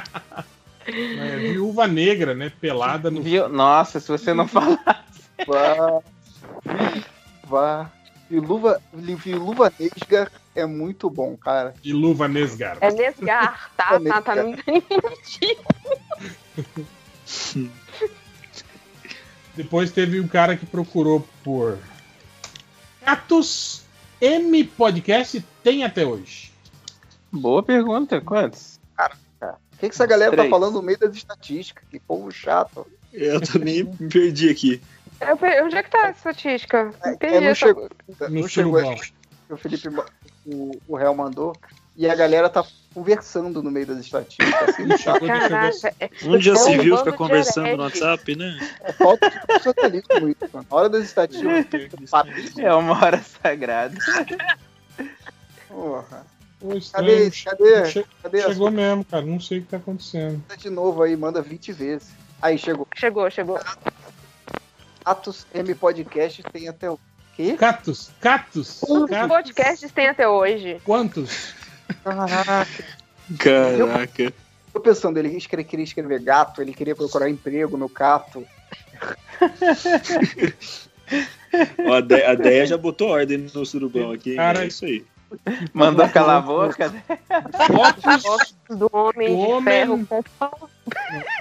[0.86, 2.52] É, viúva negra, né?
[2.60, 3.22] Pelada no.
[3.22, 3.48] Viu?
[3.48, 5.06] Nossa, se você não falar.
[5.46, 6.02] Vá.
[7.44, 7.90] Vá.
[8.30, 8.80] E luva,
[9.24, 11.74] e luva nesga é muito bom, cara.
[11.80, 12.78] De luva Nesgar.
[12.80, 14.00] É Nesgar, tá?
[14.00, 15.64] Tá, tá no diminutivo.
[19.56, 21.78] Depois teve um cara que procurou por
[23.04, 23.82] Catus
[24.20, 26.52] M Podcast tem até hoje.
[27.32, 28.78] Boa pergunta, quantos?
[29.42, 30.46] O que, que essa galera Três.
[30.46, 31.84] tá falando no meio das estatísticas?
[31.90, 32.86] Que povo chato.
[33.12, 34.80] eu também me perdi aqui.
[35.20, 36.90] Eu Onde é que tá a estatística?
[37.02, 37.88] É, é, não essa- chegou,
[38.20, 39.00] No não chegou surubão.
[39.48, 39.88] o Felipe,
[40.46, 41.54] o, o réu mandou.
[41.96, 44.68] E a galera tá conversando no meio das estatísticas.
[44.70, 47.76] Assim, deixa eu ver Caraca, se- é- Onde já é se um viu de conversando
[47.76, 47.82] no.
[47.82, 48.58] WhatsApp, né?
[48.82, 50.66] é falta de profissionalismo isso, mano.
[50.70, 51.82] Hora das estatísticas.
[52.58, 53.94] É uma hora sagrada.
[55.68, 56.24] porra.
[56.76, 57.30] Estranho.
[57.30, 59.24] Cadê, cadê, Che- cadê a Chegou mesmo, cara.
[59.24, 60.42] Não sei o que tá acontecendo.
[60.58, 61.16] de novo aí?
[61.16, 62.10] Manda 20 vezes.
[62.40, 62.86] Aí chegou.
[62.96, 63.58] Chegou, chegou.
[65.04, 66.98] Atos M Podcast tem até o
[67.40, 67.56] quê?
[67.56, 70.80] Catus, Catus, Quantos podcasts tem até hoje?
[70.84, 71.54] Quantos?
[72.04, 72.84] Caraca.
[73.38, 74.32] Caraca.
[74.72, 78.44] Tô pensando, ele queria escrever gato, ele queria procurar emprego no cato.
[81.92, 84.36] A, De- a Deia já botou ordem no surubão aqui.
[84.36, 85.04] Cara, é isso aí.
[85.72, 87.02] Mandou calar a boca, né?
[87.66, 90.70] Fotos do homem de homem- ferro com pau.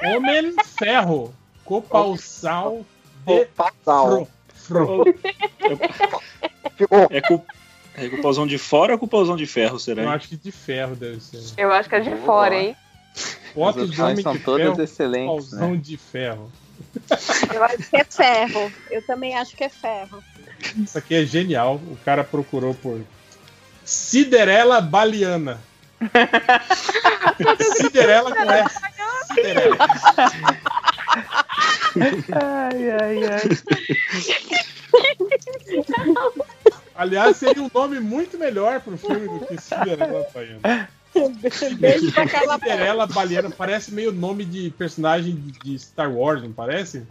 [0.03, 1.33] Homem Ferro.
[1.65, 2.85] Copausal
[3.27, 4.27] de Copausal.
[4.69, 5.03] Fro.
[7.09, 7.43] É com,
[7.95, 10.03] é com o pauzão de fora ou com o pauzão de ferro, será?
[10.03, 11.41] Eu acho que de ferro deve ser.
[11.57, 12.75] Eu acho que é de fora, hein?
[13.53, 14.83] Fotos As de opções homem são de todas ferro.
[14.83, 15.80] excelentes, Pauzão né?
[15.81, 16.51] de ferro.
[17.53, 18.72] Eu acho que é ferro.
[18.89, 20.23] Eu também acho que é ferro.
[20.77, 21.75] Isso aqui é genial.
[21.75, 23.01] O cara procurou por
[23.83, 25.59] Ciderela Baliana.
[27.75, 28.80] Ciderela com S.
[29.27, 29.77] Ciderela.
[32.31, 33.41] Ai, ai, ai.
[36.95, 40.89] Aliás, seria um nome muito melhor pro filme do que Cinderela Baiana.
[41.79, 47.05] Beijo pra Carla Cinderela Baliana parece meio nome de personagem de Star Wars, não parece?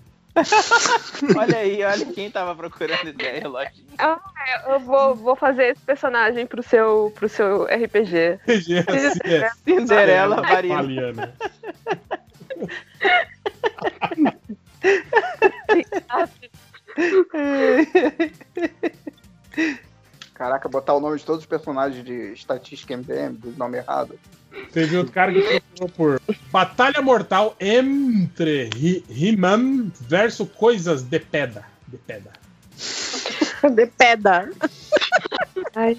[1.37, 3.89] Olha aí, olha quem tava procurando ideia, lojinha.
[3.99, 4.21] Ah,
[4.69, 8.39] eu vou, vou fazer esse personagem pro seu, pro seu RPG.
[8.47, 10.83] é Cinderela Baliana.
[10.83, 11.35] Baliana.
[20.35, 24.19] Caraca, botar o nome de todos os personagens de estatística MDM, do nome errado.
[24.73, 31.65] Teve outro cara que procurou por Batalha Mortal entre He- He-Man versus Coisas de Pedra.
[31.89, 32.33] De pedra.
[33.75, 34.51] De pedra.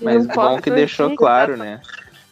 [0.02, 1.82] Mas bom que deixou claro, né?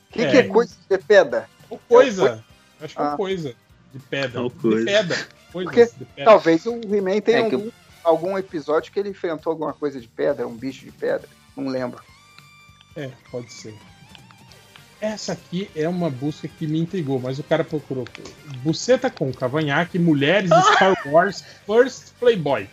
[0.09, 1.49] O que, que é coisa de pedra?
[1.69, 2.43] Ou coisa.
[2.81, 3.17] Acho que é Ah.
[3.17, 3.55] coisa.
[3.93, 4.41] De pedra.
[4.41, 4.85] Ou De coisa.
[4.85, 5.27] pedra.
[5.51, 6.25] Porque de pedra.
[6.25, 7.71] talvez o He-Man tenha É algum,
[8.03, 11.27] algum episódio que ele enfrentou alguma coisa de pedra, um bicho de pedra.
[11.55, 12.01] Não lembro.
[12.95, 13.73] É, pode ser.
[14.99, 18.03] Essa aqui é uma busca que me intrigou, mas o cara procurou
[18.63, 22.67] Buceta com cavanhaque, mulheres Star Wars First Playboy.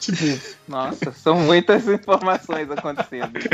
[0.00, 0.38] Tipo,
[0.68, 3.38] Nossa, são muitas informações acontecendo.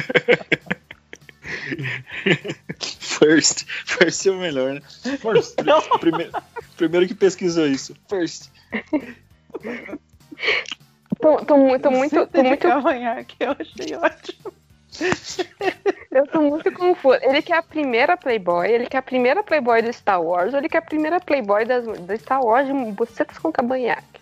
[3.22, 3.66] First.
[3.86, 4.80] First é o melhor, né?
[5.18, 5.56] First.
[6.00, 6.32] Primeiro,
[6.76, 7.94] primeiro que pesquisou isso.
[8.08, 8.50] First.
[11.20, 12.60] Tô, tô muito, tô muito, tô muito.
[12.60, 14.52] cavanhaque, eu achei ótimo.
[16.10, 17.18] Eu tô muito confuso.
[17.22, 20.68] Ele quer a primeira Playboy, ele quer a primeira Playboy do Star Wars, ou ele
[20.68, 24.20] quer a primeira Playboy das, do Star Wars de bucetas com cavanhaque.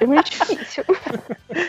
[0.00, 0.84] É muito difícil.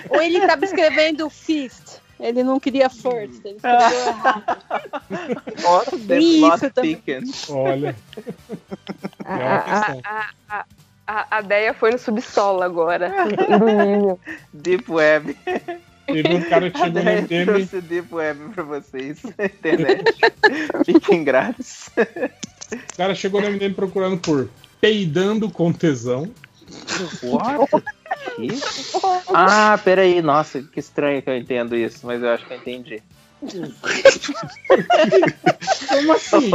[0.10, 2.03] Ou ele tava escrevendo fist.
[2.24, 3.42] Ele não queria first.
[3.44, 4.58] Ele escreveu errado.
[6.08, 7.02] The Isso também.
[7.50, 7.96] olha.
[9.26, 10.66] A, É uma a, a, a,
[11.06, 13.12] a, a Deia foi no subsolo agora.
[14.54, 15.38] Deep Web.
[16.06, 17.46] Teve um cara que A chegou no MDM.
[17.46, 20.14] trouxe Deep Web pra vocês internet.
[20.86, 21.90] Fiquem grátis.
[22.72, 26.30] O cara chegou no MDM procurando por peidando com tesão.
[27.24, 27.70] What?
[28.36, 28.48] Que?
[29.36, 33.02] Ah, peraí, nossa, que estranho que eu entendo isso, mas eu acho que eu entendi.
[35.90, 36.52] Como assim?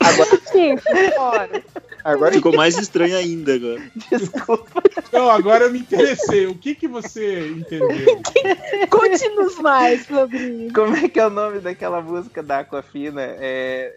[0.00, 0.76] Agora, Sim,
[2.04, 3.82] agora Ficou mais estranho ainda agora.
[4.10, 4.82] Desculpa.
[5.08, 6.46] Então, agora eu me interessei.
[6.46, 8.20] O que, que você entendeu?
[8.90, 10.72] Conte-nos mais, Fabrinho.
[10.72, 13.22] Como é que é o nome daquela música da Aquafina?
[13.22, 13.94] É,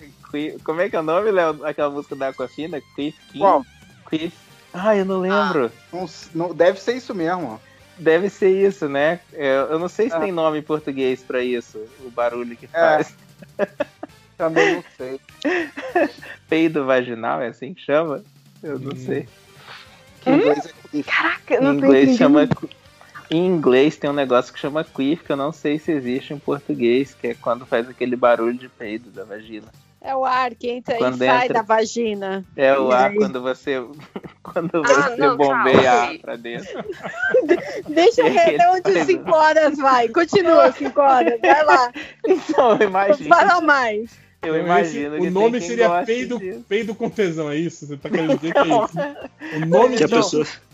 [0.63, 2.81] como é que é o nome, Léo, daquela música da Aquafina?
[2.95, 3.39] Cliff King?
[3.39, 3.65] Qual?
[4.05, 4.48] Cliff...
[4.73, 5.71] Ah, eu não lembro.
[5.91, 7.59] não, não- deve ser isso mesmo.
[7.97, 9.19] Deve ser isso, né?
[9.33, 10.19] É, Eu não sei se Ah.
[10.19, 12.69] tem nome em português pra isso, o barulho que É.
[12.79, 13.15] faz.
[14.37, 15.19] Também não sei.
[16.47, 18.23] Peido vaginal, é assim que chama?
[18.63, 18.95] Eu não Hum.
[18.95, 19.27] sei.
[20.21, 21.03] Que inglês é.
[21.03, 22.17] Caraca, eu Em não tô inglês entendendo.
[22.17, 22.49] chama.
[23.29, 26.39] Em inglês tem um negócio que chama queef, que eu não sei se existe em
[26.39, 29.67] português, que é quando faz aquele barulho de peido da vagina.
[30.01, 32.45] É o ar que entra Quando e sai entra- da vagina.
[32.55, 33.15] É o E ar aí?
[33.17, 33.83] quando você.
[34.41, 36.83] Quando Ah, você não, bombeia calma, ar pra dentro.
[37.87, 40.07] Deixa eu ver até onde 5 horas vai.
[40.09, 41.39] Continua 5 horas.
[41.41, 41.91] Vai lá.
[42.25, 43.29] Então, eu imagino.
[43.29, 44.09] Fala mais.
[44.41, 47.85] Eu imagino o nome tem quem seria peido, peido com tesão, é isso?
[47.85, 49.57] Você tá querendo dizer que é isso?
[49.57, 50.45] O nome Que a pessoa.
[50.45, 50.68] Não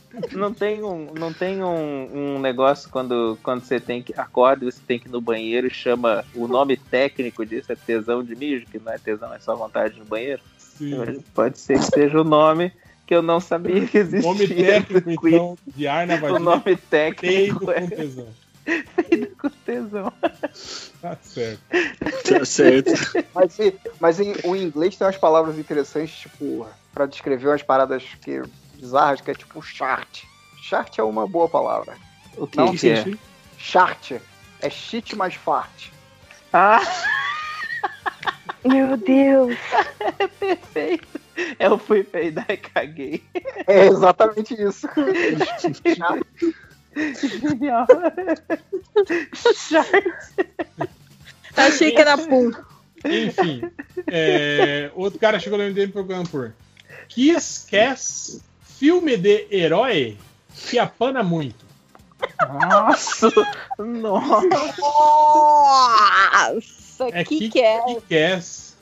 [0.53, 4.79] tem um, não tem um, um negócio quando, quando você tem que acorda e você
[4.85, 8.65] tem que ir no banheiro e chama o nome técnico disso é tesão de mijo,
[8.67, 10.41] que não é tesão, é só vontade no banheiro.
[10.57, 11.23] Sim.
[11.33, 12.71] Pode ser que seja o nome
[13.07, 14.21] que eu não sabia que existia.
[14.29, 16.39] Nome técnico, então, de ar na O vagina.
[16.39, 18.27] nome Peido técnico com é tesão.
[18.95, 20.13] peido com tesão.
[21.01, 21.61] Tá certo.
[22.27, 22.91] Tá certo.
[23.33, 23.57] Mas,
[23.99, 28.41] mas em, o inglês tem umas palavras interessantes, tipo, pra descrever umas paradas que,
[28.75, 30.23] bizarras, que é tipo chart.
[30.61, 31.95] Chart é uma boa palavra.
[32.37, 33.05] O que, Não, que é?
[33.57, 34.13] Chart
[34.61, 35.89] é shit mais fart.
[36.51, 36.81] Ah,
[38.65, 39.55] Meu Deus.
[40.39, 41.07] perfeito.
[41.59, 43.23] Eu fui peidar e caguei.
[43.67, 44.87] É exatamente isso.
[45.83, 46.17] Genial.
[49.53, 50.05] Chart.
[51.55, 52.51] Achei que era pum.
[53.03, 53.69] Enfim,
[54.07, 56.53] é, outro cara chegou no MDM procurando por
[57.07, 58.41] Kiss Cass,
[58.79, 60.17] filme de herói
[60.69, 61.65] que apana muito.
[62.69, 63.29] Nossa!
[63.77, 64.47] Nossa!
[67.11, 67.81] É que Kick- que é?
[67.85, 68.75] Kick-Ass.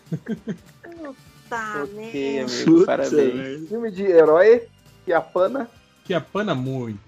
[1.49, 2.41] Tá, Ok, né?
[2.41, 3.35] amigo, Puta parabéns.
[3.35, 3.67] merda.
[3.67, 4.67] Filme de herói
[5.05, 5.69] que apana.
[6.05, 6.99] Que apana muito.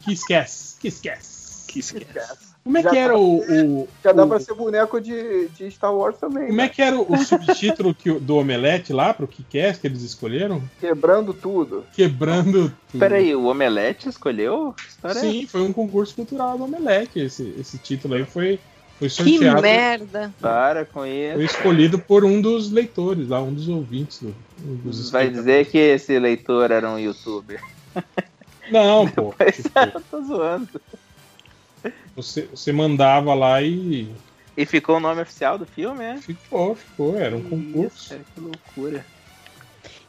[0.00, 0.76] Kiss Cass.
[0.80, 1.64] Kiss Cass.
[1.68, 2.47] Kiss Cass.
[2.68, 3.38] Como é Já que era o.
[3.38, 6.48] o- Já dá o- pra ser boneco de, de Star Wars também.
[6.48, 6.68] Como é né?
[6.68, 10.62] que era o subtítulo que, do Omelete lá pro Kick-Ass que eles escolheram?
[10.78, 11.86] Quebrando tudo.
[11.94, 13.00] Quebrando tudo.
[13.00, 14.74] Peraí, o Omelete escolheu?
[14.76, 17.18] Que história é Sim, foi um concurso cultural do Omelete.
[17.20, 18.60] Esse, esse título aí foi,
[18.98, 19.62] foi Que sorteado.
[19.62, 20.34] merda.
[20.38, 21.40] Para com Foi isso.
[21.56, 24.20] escolhido por um dos leitores lá, um dos ouvintes.
[24.20, 27.62] Do, um dos Vai dizer que esse leitor era um youtuber.
[28.70, 29.32] Não, pô.
[29.38, 30.68] Pois tipo, é, eu tô zoando.
[32.22, 34.10] Você, você mandava lá e
[34.56, 36.16] E ficou o nome oficial do filme, é?
[36.16, 37.16] ficou, ficou.
[37.16, 38.08] Era um concurso.
[38.08, 39.06] Cara, que loucura.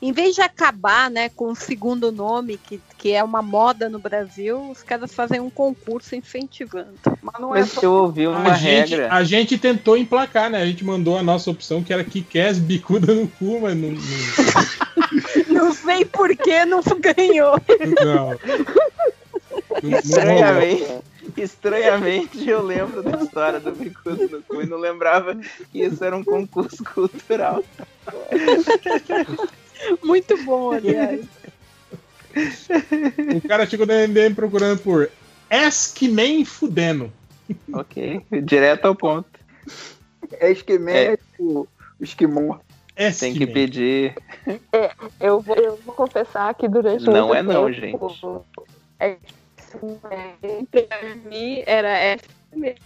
[0.01, 3.99] Em vez de acabar, né, com o segundo nome, que, que é uma moda no
[3.99, 6.97] Brasil, os caras fazem um concurso incentivando.
[7.21, 9.13] Mas não é Mas só eu ouvi uma A gente, regra.
[9.13, 10.61] a gente tentou emplacar, né?
[10.61, 13.89] A gente mandou a nossa opção, que era Kick-Ass bicuda no cu, mas não.
[13.91, 13.99] não-
[15.49, 17.55] Não sei por que não ganhou.
[18.05, 18.29] Não.
[19.83, 19.99] Não rolou.
[19.99, 21.03] Estranhamente,
[21.37, 25.35] estranhamente eu lembro da história do Bicudo no cu e não lembrava
[25.71, 27.63] que isso era um concurso cultural.
[30.03, 31.25] Muito bom, aliás.
[33.35, 35.09] O cara chegou no MDM procurando por
[35.49, 37.11] Eskman Fudeno.
[37.73, 39.39] Ok, direto ao ponto.
[40.33, 41.13] É esquemé, É.
[41.13, 41.17] é.
[41.17, 41.67] tipo
[41.99, 42.57] esquimon.
[43.17, 44.13] Tem que pedir.
[45.19, 48.45] Eu vou, eu vou confessar que durante Não é não, tempo,
[48.99, 49.15] É,
[49.77, 52.17] pra mim era
[52.53, 52.79] mesmo.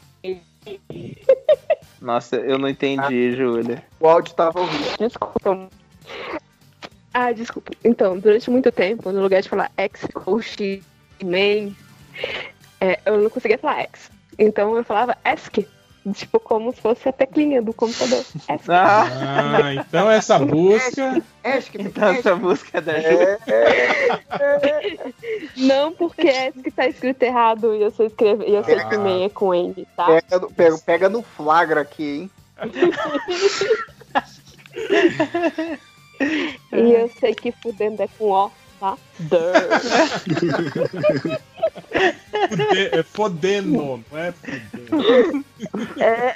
[2.01, 3.83] Nossa, eu não entendi, Júlia.
[3.99, 4.97] O áudio tava horrível.
[4.99, 5.69] Desculpa.
[7.13, 7.71] Ah, desculpa.
[7.83, 10.83] Então, durante muito tempo, no lugar de falar X ou X,
[11.23, 11.75] main,
[12.81, 14.11] é, eu não conseguia falar X.
[14.37, 15.67] Então eu falava ESC.
[16.13, 18.19] Tipo, como se fosse a teclinha do computador.
[18.19, 18.67] ESC.
[18.69, 21.21] Ah, então essa busca.
[21.43, 23.39] Ask, Então essa música é da Júlia.
[25.55, 28.49] Não porque ESC tá escrito errado e eu sei escrever.
[28.49, 28.99] E eu sei que Ah.
[28.99, 30.05] main é com N, tá?
[30.07, 32.31] Pega, no- pega, pega no flagra aqui, hein?
[36.71, 38.51] E eu sei que fudendo é com O,
[38.83, 38.97] tá?
[42.49, 45.45] Fude- é fodendo, não é fudendo.
[45.99, 46.35] É.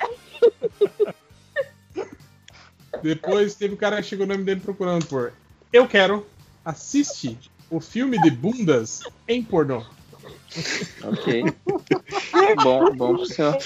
[3.04, 5.34] Depois teve o cara que chegou no MDM procurando por
[5.72, 6.26] Eu quero
[6.64, 7.38] assiste
[7.70, 9.84] o filme de bundas em pornô.
[11.04, 11.44] Ok.
[12.64, 13.58] bom, bom pro senhor.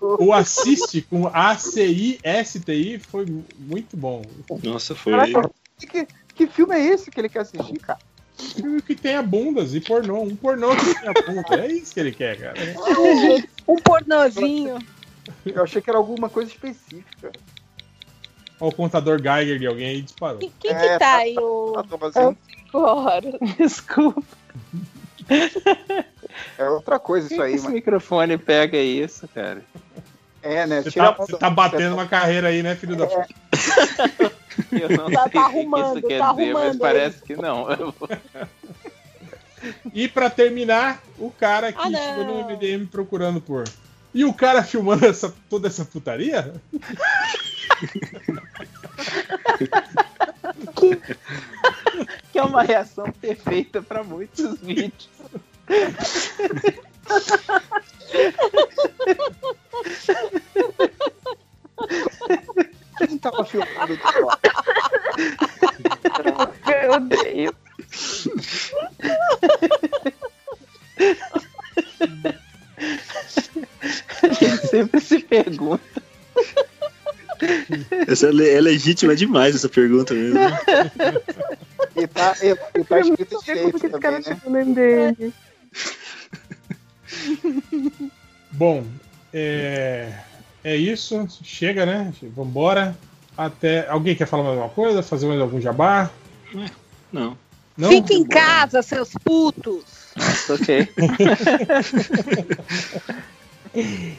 [0.00, 3.24] O assiste com A-C-I-S-T-I foi
[3.58, 4.22] muito bom.
[4.62, 5.12] Nossa, foi.
[5.12, 6.08] Caraca, que,
[6.38, 7.98] que filme é esse que ele quer assistir, cara?
[8.54, 10.22] Filme que tenha bundas e pornô.
[10.22, 11.60] Um pornô que tenha bunda.
[11.60, 12.54] É isso que ele quer, cara.
[13.66, 14.78] Um pornozinho.
[15.44, 17.32] Eu achei que era alguma coisa específica.
[18.60, 20.38] Ó, o contador Geiger de alguém aí disparou.
[20.38, 21.36] Quem que É, tá aí?
[21.36, 21.72] O...
[21.74, 22.36] Tá, tava assim,
[22.72, 23.32] Agora.
[23.58, 24.22] Desculpa.
[26.56, 27.74] é outra coisa isso Quem que aí, esse mano.
[27.74, 29.62] microfone pega isso, cara?
[30.42, 30.82] É, né?
[30.82, 33.28] Você tá, a mão você da- tá batendo uma carreira aí, né, filho da puta?
[34.72, 36.78] Eu não Tá- sei tá o que que arrumando, isso quer tá dizer, mas arrumando
[36.78, 37.66] parece que não.
[39.92, 43.64] E pra terminar, o cara que Ah, chegou no MDM procurando por.
[44.14, 46.54] E o cara filmando essa, toda essa putaria?
[52.32, 55.08] Que é uma reação perfeita pra muitos vídeos.
[62.98, 64.38] Quem tava filmando de fora?
[66.66, 67.54] Meu Deus.
[74.22, 75.82] A gente sempre se pergunta.
[78.08, 80.38] Essa é, le- é legítima demais essa pergunta mesmo.
[81.96, 84.22] E tá, e, e tá escrito direito que esse também, cara né?
[84.24, 85.32] chegou no MDM?
[88.52, 88.84] Bom,
[89.32, 90.12] é,
[90.68, 91.26] é isso.
[91.42, 92.12] Chega, né?
[92.34, 92.96] Vambora.
[93.36, 93.88] Até.
[93.88, 95.02] Alguém quer falar mais alguma coisa?
[95.02, 96.10] Fazer mais algum jabá?
[97.12, 97.36] Não.
[97.76, 97.88] Não?
[97.88, 99.84] Fique em casa, seus putos.
[100.50, 100.88] Ok.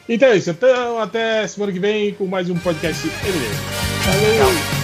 [0.08, 0.52] Então é isso.
[0.52, 3.10] Então, até semana que vem com mais um podcast.
[3.10, 4.78] Valeu!